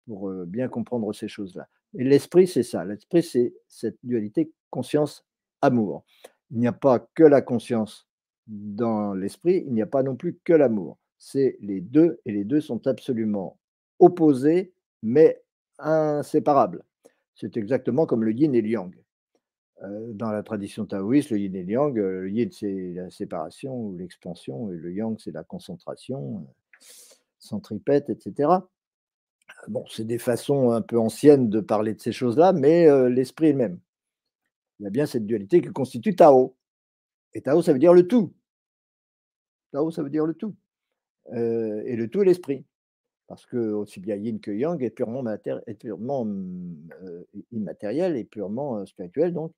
pour 0.06 0.30
bien 0.46 0.68
comprendre 0.68 1.12
ces 1.12 1.28
choses-là. 1.28 1.68
Et 1.98 2.04
l'esprit, 2.04 2.46
c'est 2.46 2.62
ça. 2.62 2.84
L'esprit, 2.84 3.22
c'est 3.22 3.54
cette 3.68 3.98
dualité 4.02 4.52
conscience-amour. 4.72 6.04
Il 6.50 6.58
n'y 6.58 6.66
a 6.66 6.72
pas 6.72 6.98
que 6.98 7.22
la 7.22 7.42
conscience 7.42 8.08
dans 8.48 9.14
l'esprit, 9.14 9.62
il 9.66 9.72
n'y 9.72 9.82
a 9.82 9.86
pas 9.86 10.02
non 10.02 10.16
plus 10.16 10.38
que 10.42 10.52
l'amour. 10.52 10.98
C'est 11.18 11.56
les 11.60 11.80
deux, 11.80 12.20
et 12.24 12.32
les 12.32 12.44
deux 12.44 12.60
sont 12.60 12.86
absolument 12.88 13.58
opposés, 14.00 14.72
mais 15.02 15.40
inséparables. 15.78 16.82
C'est 17.36 17.56
exactement 17.56 18.06
comme 18.06 18.24
le 18.24 18.32
yin 18.32 18.54
et 18.54 18.60
le 18.60 18.68
yang. 18.68 18.94
Euh, 19.84 20.12
dans 20.12 20.30
la 20.30 20.42
tradition 20.42 20.84
taoïste, 20.86 21.30
le 21.30 21.38
yin 21.38 21.54
et 21.54 21.62
le 21.62 21.72
yang, 21.72 21.98
euh, 21.98 22.20
le 22.22 22.30
yin 22.30 22.50
c'est 22.52 22.92
la 22.94 23.10
séparation 23.10 23.74
ou 23.74 23.96
l'expansion, 23.96 24.70
et 24.72 24.76
le 24.76 24.92
yang 24.92 25.18
c'est 25.18 25.32
la 25.32 25.44
concentration, 25.44 26.38
euh, 26.38 26.84
centripète, 27.38 28.10
etc. 28.10 28.50
Bon, 29.68 29.84
c'est 29.88 30.06
des 30.06 30.18
façons 30.18 30.70
un 30.72 30.82
peu 30.82 30.98
anciennes 30.98 31.48
de 31.48 31.60
parler 31.60 31.94
de 31.94 32.00
ces 32.00 32.12
choses-là, 32.12 32.52
mais 32.52 32.88
l'esprit 33.08 33.48
est 33.48 33.52
le 33.52 33.58
même. 33.58 33.78
Il 34.82 34.86
y 34.86 34.88
a 34.88 34.90
bien 34.90 35.06
cette 35.06 35.26
dualité 35.26 35.62
qui 35.62 35.68
constitue 35.68 36.16
Tao. 36.16 36.56
Et 37.34 37.40
Tao, 37.40 37.62
ça 37.62 37.72
veut 37.72 37.78
dire 37.78 37.94
le 37.94 38.08
tout. 38.08 38.34
Tao, 39.70 39.92
ça 39.92 40.02
veut 40.02 40.10
dire 40.10 40.26
le 40.26 40.34
tout. 40.34 40.56
et 41.32 41.94
le 41.94 42.08
tout 42.08 42.20
est 42.22 42.24
l'esprit. 42.24 42.64
Parce 43.28 43.46
que 43.46 43.56
aussi 43.56 44.00
bien 44.00 44.16
yin 44.16 44.40
que 44.40 44.50
yang 44.50 44.82
est 44.82 44.90
purement, 44.90 45.22
purement 45.78 46.26
immatériel 47.52 48.16
et 48.16 48.24
purement 48.24 48.84
spirituel. 48.84 49.32
Donc, 49.32 49.52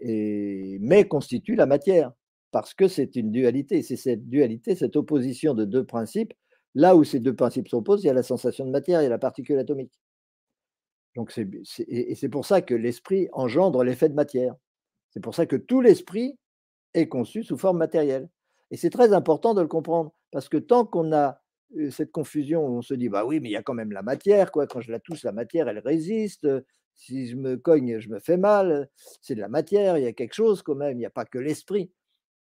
mais 0.00 1.08
constitue 1.08 1.56
la 1.56 1.66
matière, 1.66 2.12
parce 2.52 2.72
que 2.72 2.86
c'est 2.86 3.16
une 3.16 3.32
dualité. 3.32 3.82
C'est 3.82 3.96
cette 3.96 4.28
dualité, 4.28 4.76
cette 4.76 4.94
opposition 4.94 5.54
de 5.54 5.64
deux 5.64 5.84
principes. 5.84 6.34
Là 6.76 6.94
où 6.94 7.02
ces 7.02 7.18
deux 7.18 7.34
principes 7.34 7.66
s'opposent, 7.66 8.04
il 8.04 8.06
y 8.06 8.10
a 8.10 8.14
la 8.14 8.22
sensation 8.22 8.64
de 8.64 8.70
matière, 8.70 9.00
il 9.00 9.04
y 9.04 9.06
a 9.08 9.10
la 9.10 9.18
particule 9.18 9.58
atomique. 9.58 9.92
Donc 11.14 11.30
c'est, 11.30 11.48
et 11.88 12.14
c'est 12.14 12.28
pour 12.28 12.46
ça 12.46 12.62
que 12.62 12.74
l'esprit 12.74 13.28
engendre 13.32 13.84
l'effet 13.84 14.08
de 14.08 14.14
matière. 14.14 14.54
C'est 15.10 15.20
pour 15.20 15.34
ça 15.34 15.46
que 15.46 15.56
tout 15.56 15.80
l'esprit 15.80 16.38
est 16.94 17.08
conçu 17.08 17.42
sous 17.42 17.58
forme 17.58 17.78
matérielle. 17.78 18.28
Et 18.70 18.76
c'est 18.76 18.90
très 18.90 19.12
important 19.12 19.52
de 19.54 19.60
le 19.60 19.68
comprendre, 19.68 20.14
parce 20.30 20.48
que 20.48 20.56
tant 20.56 20.86
qu'on 20.86 21.12
a 21.12 21.42
cette 21.90 22.12
confusion 22.12 22.66
on 22.66 22.82
se 22.82 22.94
dit, 22.94 23.08
bah 23.08 23.24
oui, 23.24 23.40
mais 23.40 23.48
il 23.48 23.52
y 23.52 23.56
a 23.56 23.62
quand 23.62 23.74
même 23.74 23.92
la 23.92 24.02
matière, 24.02 24.52
quoi. 24.52 24.66
quand 24.66 24.80
je 24.80 24.90
la 24.90 25.00
touche, 25.00 25.22
la 25.24 25.32
matière, 25.32 25.68
elle 25.68 25.78
résiste, 25.78 26.46
si 26.94 27.28
je 27.28 27.36
me 27.36 27.56
cogne, 27.56 27.98
je 27.98 28.08
me 28.08 28.18
fais 28.18 28.36
mal. 28.36 28.88
C'est 29.20 29.34
de 29.34 29.40
la 29.40 29.48
matière, 29.48 29.98
il 29.98 30.04
y 30.04 30.06
a 30.06 30.12
quelque 30.12 30.34
chose 30.34 30.62
quand 30.62 30.74
même, 30.74 30.96
il 30.96 31.00
n'y 31.00 31.06
a 31.06 31.10
pas 31.10 31.24
que 31.24 31.38
l'esprit. 31.38 31.90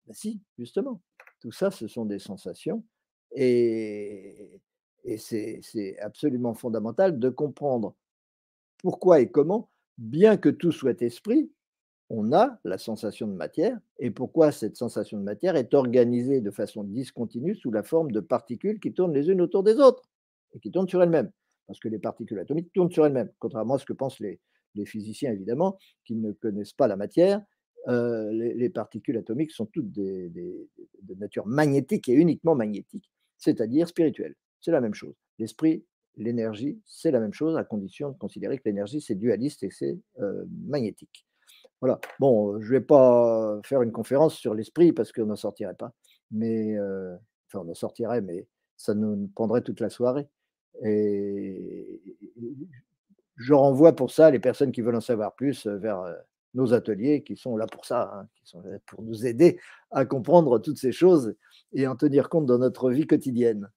Ben 0.08 0.14
si, 0.14 0.42
justement. 0.58 1.02
Tout 1.42 1.52
ça, 1.52 1.72
ce 1.72 1.88
sont 1.88 2.06
des 2.06 2.20
sensations. 2.20 2.84
Et, 3.32 4.62
et 5.04 5.18
c'est 5.18 6.00
absolument 6.00 6.54
fondamental 6.54 7.20
de 7.20 7.30
comprendre 7.30 7.96
pourquoi 8.86 9.20
et 9.20 9.32
comment, 9.32 9.72
bien 9.98 10.38
que 10.38 10.50
tout 10.50 10.72
soit 10.72 11.02
esprit, 11.02 11.52
on 12.12 12.34
a 12.34 12.60
la 12.64 12.78
sensation 12.78 13.28
de 13.28 13.34
matière 13.34 13.80
et 13.98 14.12
pourquoi 14.12 14.52
cette 14.52 14.78
sensation 14.78 15.18
de 15.18 15.24
matière 15.24 15.56
est 15.56 15.74
organisée 15.74 16.40
de 16.40 16.52
façon 16.52 16.84
discontinue 16.84 17.56
sous 17.56 17.72
la 17.72 17.82
forme 17.82 18.12
de 18.12 18.20
particules 18.20 18.80
qui 18.80 18.94
tournent 18.94 19.16
les 19.16 19.30
unes 19.30 19.42
autour 19.42 19.64
des 19.64 19.78
autres 19.78 20.08
et 20.54 20.60
qui 20.60 20.70
tournent 20.70 20.88
sur 20.88 21.02
elles-mêmes 21.02 21.32
parce 21.66 21.80
que 21.80 21.88
les 21.88 21.98
particules 21.98 22.38
atomiques 22.38 22.72
tournent 22.74 22.92
sur 22.92 23.08
elles-mêmes, 23.08 23.32
contrairement 23.40 23.74
à 23.74 23.80
ce 23.80 23.86
que 23.86 23.94
pensent 23.94 24.20
les, 24.20 24.40
physiciens, 24.86 25.32
évidemment, 25.32 25.80
qui 26.06 26.14
ne 26.14 26.32
connaissent 26.34 26.74
pas 26.74 26.88
la 26.88 26.96
matière. 26.96 27.42
Euh, 27.88 28.32
les, 28.32 28.70
particules 28.70 29.18
atomiques 29.18 29.50
sont 29.50 29.66
toutes 29.66 29.92
de 29.92 30.70
nature 31.18 31.48
magnétique 31.48 32.08
et 32.08 32.14
uniquement 32.14 32.54
magnétique, 32.54 33.10
c'est-à-dire 33.40 33.88
spirituelle. 33.88 34.36
C'est 34.62 34.70
la 34.70 34.82
même 34.82 34.94
chose. 34.94 35.16
L'esprit, 35.40 35.86
l'énergie, 36.18 36.80
c'est 36.86 37.12
la 37.12 37.20
même 37.20 37.34
chose, 37.34 37.58
à 37.58 37.64
condition 37.64 38.12
de 38.12 38.18
considérer 38.18 38.58
que 38.58 38.64
l'énergie, 38.66 39.02
c'est 39.02 39.16
dualiste 39.16 39.64
et 39.64 39.70
c'est 39.70 39.98
euh, 40.20 40.46
magnétique. 40.66 41.26
Voilà. 41.82 42.00
Bon, 42.20 42.60
je 42.62 42.66
ne 42.66 42.72
vais 42.72 42.82
pas 42.82 43.60
faire 43.64 43.82
une 43.82 43.92
conférence 43.92 44.36
sur 44.36 44.54
l'esprit 44.54 44.94
parce 44.94 45.12
qu'on 45.12 45.26
n'en 45.26 45.36
sortirait 45.36 45.76
pas. 45.76 45.94
Mais, 46.32 46.78
euh, 46.78 47.16
enfin, 47.48 47.66
on 47.66 47.72
en 47.72 47.76
sortirait, 47.76 48.22
mais 48.22 48.48
ça 48.78 48.94
nous 48.94 49.30
prendrait 49.36 49.62
toute 49.62 49.80
la 49.80 49.90
soirée. 49.90 50.28
Et 50.84 52.02
je 53.38 53.54
renvoie 53.54 53.96
pour 53.96 54.12
ça 54.12 54.32
les 54.32 54.40
personnes 54.40 54.72
qui 54.72 54.82
veulent 54.82 54.96
en 54.96 55.02
savoir 55.02 55.36
plus 55.36 55.68
vers 55.68 56.04
nos 56.56 56.74
ateliers 56.74 57.22
qui 57.22 57.36
sont 57.36 57.58
là 57.58 57.68
pour 57.68 57.86
ça, 57.86 58.12
hein, 58.14 58.28
qui 58.36 58.48
sont 58.50 58.62
là 58.62 58.80
pour 58.88 59.04
nous 59.04 59.28
aider 59.28 59.60
à 59.92 60.06
comprendre 60.06 60.58
toutes 60.60 60.78
ces 60.78 60.92
choses 60.92 61.36
et 61.74 61.86
en 61.86 61.96
tenir 61.96 62.30
compte 62.30 62.46
dans 62.46 62.58
notre 62.58 62.90
vie 62.90 63.06
quotidienne. 63.06 63.70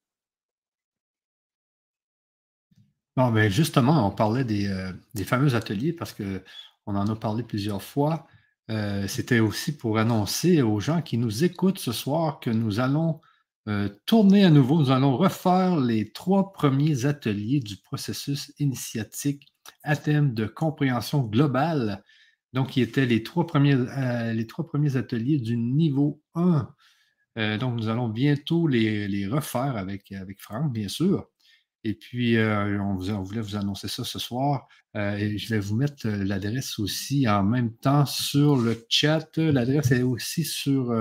Bon, 3.18 3.32
mais 3.32 3.50
justement, 3.50 4.06
on 4.06 4.12
parlait 4.12 4.44
des, 4.44 4.72
des 5.12 5.24
fameux 5.24 5.56
ateliers 5.56 5.92
parce 5.92 6.12
que 6.12 6.40
on 6.86 6.94
en 6.94 7.08
a 7.08 7.16
parlé 7.16 7.42
plusieurs 7.42 7.82
fois. 7.82 8.28
Euh, 8.70 9.08
c'était 9.08 9.40
aussi 9.40 9.76
pour 9.76 9.98
annoncer 9.98 10.62
aux 10.62 10.78
gens 10.78 11.02
qui 11.02 11.18
nous 11.18 11.42
écoutent 11.42 11.80
ce 11.80 11.90
soir 11.90 12.38
que 12.38 12.48
nous 12.48 12.78
allons 12.78 13.20
euh, 13.68 13.88
tourner 14.06 14.44
à 14.44 14.50
nouveau, 14.50 14.78
nous 14.78 14.92
allons 14.92 15.16
refaire 15.16 15.80
les 15.80 16.12
trois 16.12 16.52
premiers 16.52 17.06
ateliers 17.06 17.58
du 17.58 17.76
processus 17.76 18.52
initiatique 18.60 19.48
à 19.82 19.96
thème 19.96 20.32
de 20.32 20.46
compréhension 20.46 21.22
globale. 21.22 22.04
Donc, 22.52 22.70
qui 22.70 22.82
étaient 22.82 23.04
les 23.04 23.24
trois 23.24 23.48
premiers, 23.48 23.74
euh, 23.74 24.32
les 24.32 24.46
trois 24.46 24.64
premiers 24.64 24.96
ateliers 24.96 25.38
du 25.38 25.56
niveau 25.56 26.22
1. 26.36 26.68
donc, 27.58 27.80
nous 27.80 27.88
allons 27.88 28.08
bientôt 28.08 28.68
les, 28.68 29.08
les 29.08 29.26
refaire 29.26 29.76
avec, 29.76 30.12
avec 30.12 30.40
Franck, 30.40 30.72
bien 30.72 30.88
sûr. 30.88 31.28
Et 31.89 31.95
puis, 31.95 32.36
euh, 32.36 32.78
on, 32.82 32.97
voulait 33.22 33.41
vous 33.41 33.57
annoncer 33.57 33.89
ça 33.89 34.05
ce 34.05 34.18
soir. 34.18 34.68
Euh, 34.95 35.16
et 35.16 35.39
je 35.39 35.49
vais 35.49 35.59
vous 35.59 35.74
mettre 35.74 36.07
euh, 36.07 36.22
l'adresse 36.22 36.78
aussi 36.78 37.26
en 37.26 37.43
même 37.43 37.74
temps 37.76 38.05
sur 38.05 38.57
le 38.57 38.84
chat. 38.91 39.39
L'adresse 39.39 39.91
est 39.91 40.03
aussi 40.03 40.45
sur 40.45 40.93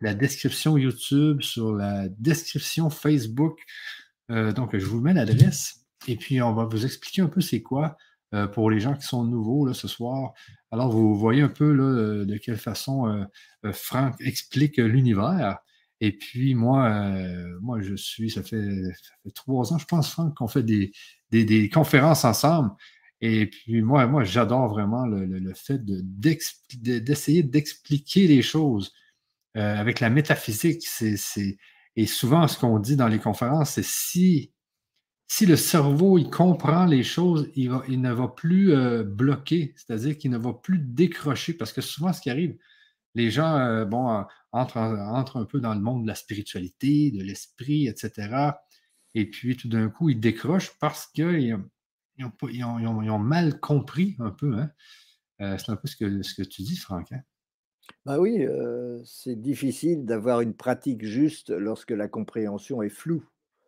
la 0.00 0.14
description 0.14 0.76
YouTube, 0.76 1.42
sur 1.42 1.74
la 1.76 2.08
description 2.08 2.90
Facebook. 2.90 3.60
donc, 4.28 4.76
je 4.76 4.84
vous 4.84 5.00
mets 5.00 5.14
l'adresse. 5.14 5.86
Et 6.08 6.16
puis, 6.16 6.42
on 6.42 6.54
va 6.54 6.64
vous 6.64 6.84
expliquer 6.84 7.22
un 7.22 7.28
peu 7.28 7.40
c'est 7.40 7.62
quoi 7.62 7.96
pour 8.52 8.68
les 8.70 8.80
gens 8.80 8.94
qui 8.94 9.06
sont 9.06 9.24
nouveaux 9.24 9.64
là, 9.64 9.74
ce 9.74 9.86
soir. 9.86 10.32
Alors, 10.72 10.90
vous 10.90 11.14
voyez 11.14 11.42
un 11.42 11.48
peu 11.48 11.72
là, 11.72 12.24
de 12.24 12.36
quelle 12.38 12.58
façon 12.58 13.28
Franck 13.72 14.16
explique 14.20 14.78
l'univers. 14.78 15.58
Et 16.00 16.12
puis, 16.12 16.54
moi, 16.54 16.88
euh, 16.90 17.58
moi, 17.60 17.80
je 17.80 17.94
suis, 17.94 18.30
ça 18.30 18.42
fait, 18.42 18.68
trois 19.34 19.72
ans, 19.72 19.78
je 19.78 19.86
pense, 19.86 20.10
Franck, 20.10 20.34
qu'on 20.34 20.48
fait 20.48 20.62
des, 20.62 20.92
des, 21.30 21.68
conférences 21.70 22.24
ensemble. 22.24 22.70
Et 23.22 23.46
puis, 23.46 23.80
moi, 23.80 24.06
moi 24.06 24.24
j'adore 24.24 24.68
vraiment 24.68 25.06
le, 25.06 25.54
fait 25.54 25.80
d'essayer 25.82 27.42
d'expliquer 27.42 28.26
les 28.26 28.42
choses 28.42 28.92
euh, 29.56 29.76
avec 29.76 30.00
la 30.00 30.10
métaphysique. 30.10 30.86
Et 31.96 32.06
souvent, 32.06 32.46
ce 32.46 32.58
qu'on 32.58 32.78
dit 32.78 32.96
dans 32.96 33.08
les 33.08 33.18
conférences, 33.18 33.70
c'est 33.70 33.84
si, 33.84 34.52
si 35.28 35.46
le 35.46 35.56
cerveau, 35.56 36.18
il 36.18 36.28
comprend 36.28 36.84
les 36.84 37.02
choses, 37.02 37.50
il, 37.54 37.70
va, 37.70 37.82
il 37.88 38.02
ne 38.02 38.12
va 38.12 38.28
plus 38.28 38.74
euh, 38.74 39.02
bloquer, 39.02 39.72
c'est-à-dire 39.76 40.18
qu'il 40.18 40.30
ne 40.30 40.36
va 40.36 40.52
plus 40.52 40.78
décrocher. 40.78 41.54
Parce 41.54 41.72
que 41.72 41.80
souvent, 41.80 42.12
ce 42.12 42.20
qui 42.20 42.28
arrive, 42.28 42.54
les 43.14 43.30
gens, 43.30 43.86
bon, 43.86 44.26
euh, 44.56 44.96
entrent, 44.98 45.36
un 45.36 45.44
peu 45.44 45.60
dans 45.60 45.74
le 45.74 45.80
monde 45.80 46.02
de 46.02 46.08
la 46.08 46.14
spiritualité, 46.14 47.10
de 47.10 47.22
l'esprit, 47.22 47.86
etc. 47.88 48.52
Et 49.14 49.28
puis, 49.30 49.56
tout 49.56 49.68
d'un 49.68 49.88
coup, 49.88 50.10
ils 50.10 50.20
décrochent 50.20 50.78
parce 50.78 51.06
qu'ils 51.06 51.56
ont, 52.20 53.18
mal 53.18 53.60
compris 53.60 54.16
un 54.18 54.30
peu. 54.30 54.54
Hein. 54.54 54.70
Euh, 55.40 55.58
c'est 55.58 55.70
un 55.70 55.76
peu 55.76 55.88
ce 55.88 55.96
que, 55.96 56.22
ce 56.22 56.34
que 56.34 56.46
tu 56.46 56.62
dis, 56.62 56.76
Franck. 56.76 57.12
Hein. 57.12 57.20
Bah 58.04 58.18
oui, 58.18 58.44
c'est 59.04 59.40
difficile 59.40 60.04
d'avoir 60.06 60.40
une 60.40 60.54
pratique 60.54 61.04
juste 61.04 61.50
lorsque 61.50 61.92
la 61.92 62.08
compréhension 62.08 62.82
est 62.82 62.88
floue. 62.88 63.24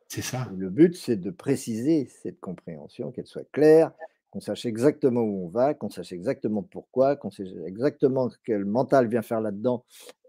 C'est 0.08 0.22
ça. 0.22 0.50
le 0.56 0.70
but, 0.70 0.96
c'est 0.96 1.16
de 1.16 1.30
préciser 1.30 2.08
cette 2.22 2.40
compréhension, 2.40 3.12
qu'elle 3.12 3.26
soit 3.26 3.48
claire, 3.52 3.92
qu'on 4.30 4.40
sache 4.40 4.66
exactement 4.66 5.22
où 5.22 5.46
on 5.46 5.48
va, 5.48 5.74
qu'on 5.74 5.90
sache 5.90 6.12
exactement 6.12 6.62
pourquoi, 6.62 7.16
qu'on 7.16 7.30
sache 7.30 7.48
exactement 7.66 8.30
quel 8.44 8.64
mental 8.64 9.08
vient 9.08 9.22
faire 9.22 9.40
là-dedans 9.40 9.84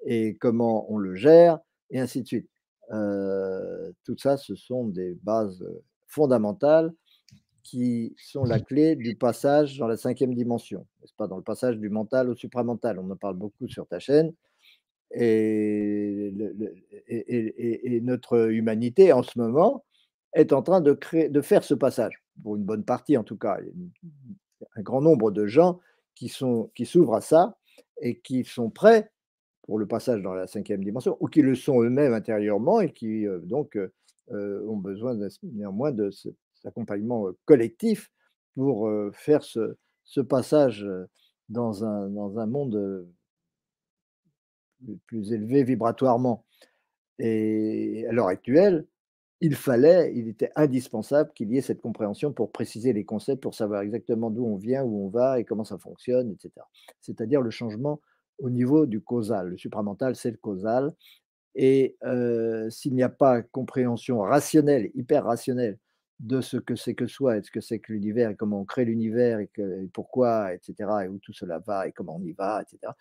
et 0.06 0.36
comment 0.38 0.92
on 0.92 0.98
le 0.98 1.16
gère, 1.16 1.60
et 1.90 2.00
ainsi 2.00 2.22
de 2.22 2.28
suite. 2.28 2.50
Euh, 2.92 3.92
tout 4.04 4.18
ça, 4.18 4.38
ce 4.38 4.56
sont 4.56 4.88
des 4.88 5.18
bases 5.24 5.64
fondamentales 6.08 6.92
qui 7.64 8.16
sont 8.18 8.46
la 8.46 8.60
clé 8.60 8.96
du 8.96 9.16
passage 9.16 9.78
dans 9.78 9.88
la 9.88 9.98
cinquième 9.98 10.34
dimension, 10.34 10.88
n'est-ce 11.02 11.14
pas, 11.14 11.28
dans 11.28 11.38
le 11.38 11.44
passage 11.44 11.78
du 11.78 11.90
mental 11.90 12.30
au 12.30 12.36
supramental. 12.36 12.98
On 12.98 13.12
en 13.12 13.16
parle 13.16 13.36
beaucoup 13.36 13.68
sur 13.68 13.86
ta 13.86 14.00
chaîne. 14.00 14.34
Et, 15.12 16.34
et, 17.08 18.02
notre 18.02 18.52
humanité, 18.52 19.12
en 19.12 19.24
ce 19.24 19.38
moment, 19.38 19.84
est 20.34 20.54
en 20.54 20.62
train 20.62 20.82
de, 20.82 20.94
créer, 20.94 21.30
de 21.30 21.42
faire 21.42 21.64
ce 21.64 21.74
passage 21.74 22.24
pour 22.44 22.56
une 22.56 22.64
bonne 22.64 22.84
partie 22.84 23.18
en 23.18 23.24
tout 23.24 23.38
cas, 23.38 23.60
un 24.76 24.82
grand 24.82 25.02
nombre 25.02 25.32
de 25.32 25.48
gens 25.48 25.80
qui 26.16 26.30
sont 26.30 26.70
qui 26.76 26.86
s'ouvrent 26.86 27.16
à 27.16 27.22
ça 27.22 27.58
et 28.02 28.20
qui 28.20 28.44
sont 28.44 28.70
prêts 28.70 29.12
pour 29.70 29.78
le 29.78 29.86
passage 29.86 30.24
dans 30.24 30.34
la 30.34 30.48
cinquième 30.48 30.84
dimension, 30.84 31.16
ou 31.20 31.28
qui 31.28 31.44
le 31.44 31.54
sont 31.54 31.84
eux-mêmes 31.84 32.14
intérieurement 32.14 32.82
et 32.82 32.92
qui 32.92 33.28
euh, 33.28 33.38
donc 33.44 33.76
euh, 33.76 33.94
euh, 34.32 34.66
ont 34.68 34.78
besoin 34.78 35.16
néanmoins 35.44 35.92
de 35.92 36.10
cet 36.10 36.34
accompagnement 36.66 37.28
collectif 37.46 38.12
pour 38.56 38.90
faire 39.14 39.44
ce, 39.44 39.78
ce, 40.06 40.22
passage 40.22 40.88
dans 41.50 41.86
un, 41.86 42.10
dans 42.10 42.40
un 42.40 42.48
monde 42.48 43.08
plus 45.06 45.32
élevé 45.32 45.64
vibratoirement. 45.64 46.46
Et 47.20 48.08
à 48.10 48.12
l'heure 48.12 48.28
actuelle, 48.28 48.88
il 49.40 49.56
fallait, 49.56 50.12
il 50.16 50.28
était 50.30 50.52
indispensable 50.56 51.32
qu'il 51.36 51.52
y 51.52 51.60
ait 51.60 51.62
cette 51.62 51.82
compréhension 51.82 52.34
pour 52.34 52.52
préciser 52.52 52.92
les 52.92 53.06
concepts, 53.06 53.44
pour 53.44 53.54
savoir 53.54 53.82
exactement 53.82 54.32
d'où 54.32 54.46
on 54.46 54.56
vient, 54.56 54.84
où 54.84 55.06
on 55.06 55.10
va 55.10 55.40
et 55.40 55.46
comment 55.46 55.64
ça 55.64 55.78
fonctionne, 55.78 56.32
etc. 56.32 56.66
C'est-à-dire 57.02 57.42
le 57.42 57.52
changement 57.52 58.02
au 58.40 58.50
niveau 58.50 58.86
du 58.86 59.02
causal. 59.02 59.50
Le 59.50 59.58
supramental, 59.58 60.16
c'est 60.16 60.32
le 60.32 60.38
causal. 60.38 60.94
Et 61.56 61.98
euh, 62.04 62.70
s'il 62.70 62.94
n'y 62.94 63.04
a 63.04 63.10
pas 63.10 63.42
compréhension 63.42 64.20
rationnelle, 64.20 64.92
hyper 64.96 65.26
rationnelle, 65.26 65.78
de 66.20 66.42
ce 66.42 66.58
que 66.58 66.76
c'est 66.76 66.96
que 66.96 67.08
soi 67.08 67.38
et 67.38 67.42
de 67.42 67.46
ce 67.46 67.52
que 67.52 67.62
c'est 67.62 67.80
que 67.80 67.94
l'univers 67.94 68.30
et 68.30 68.36
comment 68.36 68.60
on 68.60 68.66
crée 68.66 68.84
l'univers 68.84 69.40
et, 69.40 69.50
pourquoi, 69.94 70.54
etc., 70.54 70.76
et 71.06 71.08
où 71.08 71.18
tout 71.20 71.34
cela 71.34 71.60
va 71.60 71.88
et 71.88 71.94
comment 71.94 72.18
on 72.18 72.24
y 72.24 72.34
va, 72.34 72.62
etc., 72.62 72.92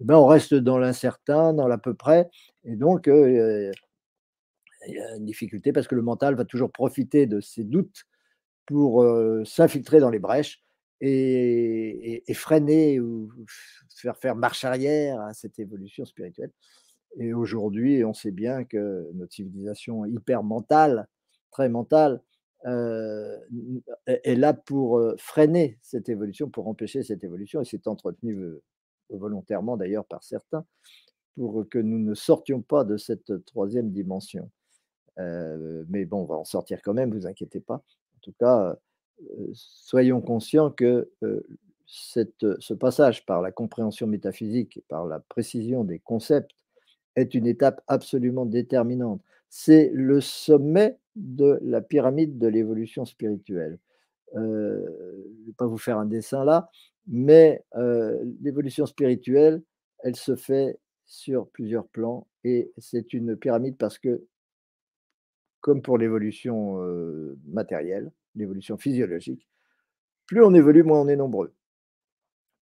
eh 0.00 0.04
ben 0.04 0.16
on 0.16 0.26
reste 0.26 0.54
dans 0.54 0.78
l'incertain, 0.78 1.52
dans 1.52 1.68
l'à 1.68 1.78
peu 1.78 1.94
près. 1.94 2.28
Et 2.64 2.76
donc, 2.76 3.08
euh, 3.08 3.70
il 4.88 4.94
y 4.94 4.98
a 4.98 5.16
une 5.16 5.26
difficulté 5.26 5.72
parce 5.72 5.86
que 5.86 5.94
le 5.94 6.02
mental 6.02 6.34
va 6.34 6.44
toujours 6.44 6.72
profiter 6.72 7.26
de 7.26 7.40
ses 7.40 7.62
doutes 7.62 8.04
pour 8.66 9.04
s'infiltrer 9.44 10.00
dans 10.00 10.10
les 10.10 10.18
brèches 10.18 10.62
et, 11.02 12.34
freiner 12.34 13.00
ou 13.00 13.30
faire 13.94 14.16
faire 14.16 14.36
marche 14.36 14.64
arrière 14.64 15.20
à 15.20 15.34
cette 15.34 15.58
évolution 15.58 16.04
spirituelle. 16.04 16.50
Et 17.18 17.34
aujourd'hui, 17.34 18.04
on 18.04 18.14
sait 18.14 18.30
bien 18.30 18.64
que 18.64 19.10
notre 19.14 19.34
civilisation 19.34 20.06
hyper 20.06 20.42
mentale, 20.42 21.08
très 21.50 21.68
mentale, 21.68 22.22
est 22.64 24.36
là 24.36 24.54
pour 24.54 25.02
freiner 25.18 25.78
cette 25.82 26.08
évolution, 26.08 26.48
pour 26.48 26.68
empêcher 26.68 27.02
cette 27.02 27.24
évolution, 27.24 27.60
et 27.60 27.64
c'est 27.64 27.88
entretenu 27.88 28.38
volontairement 29.10 29.76
d'ailleurs 29.76 30.06
par 30.06 30.22
certains, 30.22 30.64
pour 31.36 31.68
que 31.68 31.78
nous 31.78 31.98
ne 31.98 32.14
sortions 32.14 32.62
pas 32.62 32.84
de 32.84 32.96
cette 32.96 33.44
troisième 33.44 33.90
dimension 33.90 34.50
mais 35.18 36.04
bon, 36.04 36.22
on 36.22 36.24
va 36.24 36.36
en 36.36 36.44
sortir 36.44 36.80
quand 36.82 36.94
même, 36.94 37.12
vous 37.12 37.26
inquiétez 37.26 37.60
pas. 37.60 37.76
En 37.76 38.20
tout 38.22 38.32
cas, 38.38 38.76
soyons 39.52 40.20
conscients 40.20 40.70
que 40.70 41.10
cette, 41.86 42.46
ce 42.58 42.74
passage 42.74 43.26
par 43.26 43.42
la 43.42 43.52
compréhension 43.52 44.06
métaphysique 44.06 44.78
et 44.78 44.84
par 44.88 45.06
la 45.06 45.20
précision 45.20 45.84
des 45.84 45.98
concepts 45.98 46.52
est 47.16 47.34
une 47.34 47.46
étape 47.46 47.82
absolument 47.86 48.46
déterminante. 48.46 49.20
C'est 49.50 49.90
le 49.92 50.20
sommet 50.20 50.98
de 51.16 51.58
la 51.62 51.82
pyramide 51.82 52.38
de 52.38 52.46
l'évolution 52.46 53.04
spirituelle. 53.04 53.78
je 54.34 54.40
ne 54.40 55.46
vais 55.46 55.52
pas 55.58 55.66
vous 55.66 55.78
faire 55.78 55.98
un 55.98 56.06
dessin 56.06 56.44
là, 56.44 56.70
mais 57.06 57.62
l'évolution 58.40 58.86
spirituelle, 58.86 59.62
elle 59.98 60.16
se 60.16 60.36
fait 60.36 60.78
sur 61.04 61.48
plusieurs 61.48 61.86
plans 61.86 62.26
et 62.44 62.72
c'est 62.78 63.12
une 63.12 63.36
pyramide 63.36 63.76
parce 63.76 63.98
que 63.98 64.24
comme 65.60 65.82
pour 65.82 65.98
l'évolution 65.98 66.78
matérielle, 67.46 68.10
l'évolution 68.34 68.76
physiologique, 68.76 69.46
plus 70.26 70.42
on 70.42 70.54
évolue, 70.54 70.82
moins 70.82 71.00
on 71.00 71.08
est 71.08 71.16
nombreux. 71.16 71.52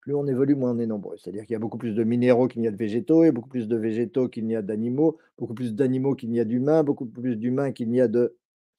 Plus 0.01 0.15
on 0.15 0.27
évolue, 0.27 0.55
moins 0.55 0.73
on 0.73 0.79
est 0.79 0.87
nombreux. 0.87 1.17
C'est-à-dire 1.19 1.45
qu'il 1.45 1.53
y 1.53 1.57
a 1.57 1.59
beaucoup 1.59 1.79
plus 1.79 1.95
de 1.95 2.05
minéraux 2.05 2.49
qu'il 2.49 2.63
n'y 2.63 2.69
a 2.69 2.71
de 2.71 2.77
végétaux, 2.77 3.25
et 3.25 3.33
beaucoup 3.33 3.49
plus 3.49 3.69
de 3.69 3.77
végétaux 3.77 4.29
qu'il 4.29 4.47
n'y 4.47 4.57
a 4.57 4.63
d'animaux, 4.63 5.19
beaucoup 5.37 5.55
plus 5.55 5.75
d'animaux 5.75 6.15
qu'il 6.15 6.31
n'y 6.31 6.41
a 6.41 6.45
d'humains, 6.45 6.83
beaucoup 6.83 7.07
plus 7.07 7.37
d'humains 7.37 7.73
qu'il 7.73 7.91
n'y 7.91 8.01
a 8.01 8.09
de 8.09 8.37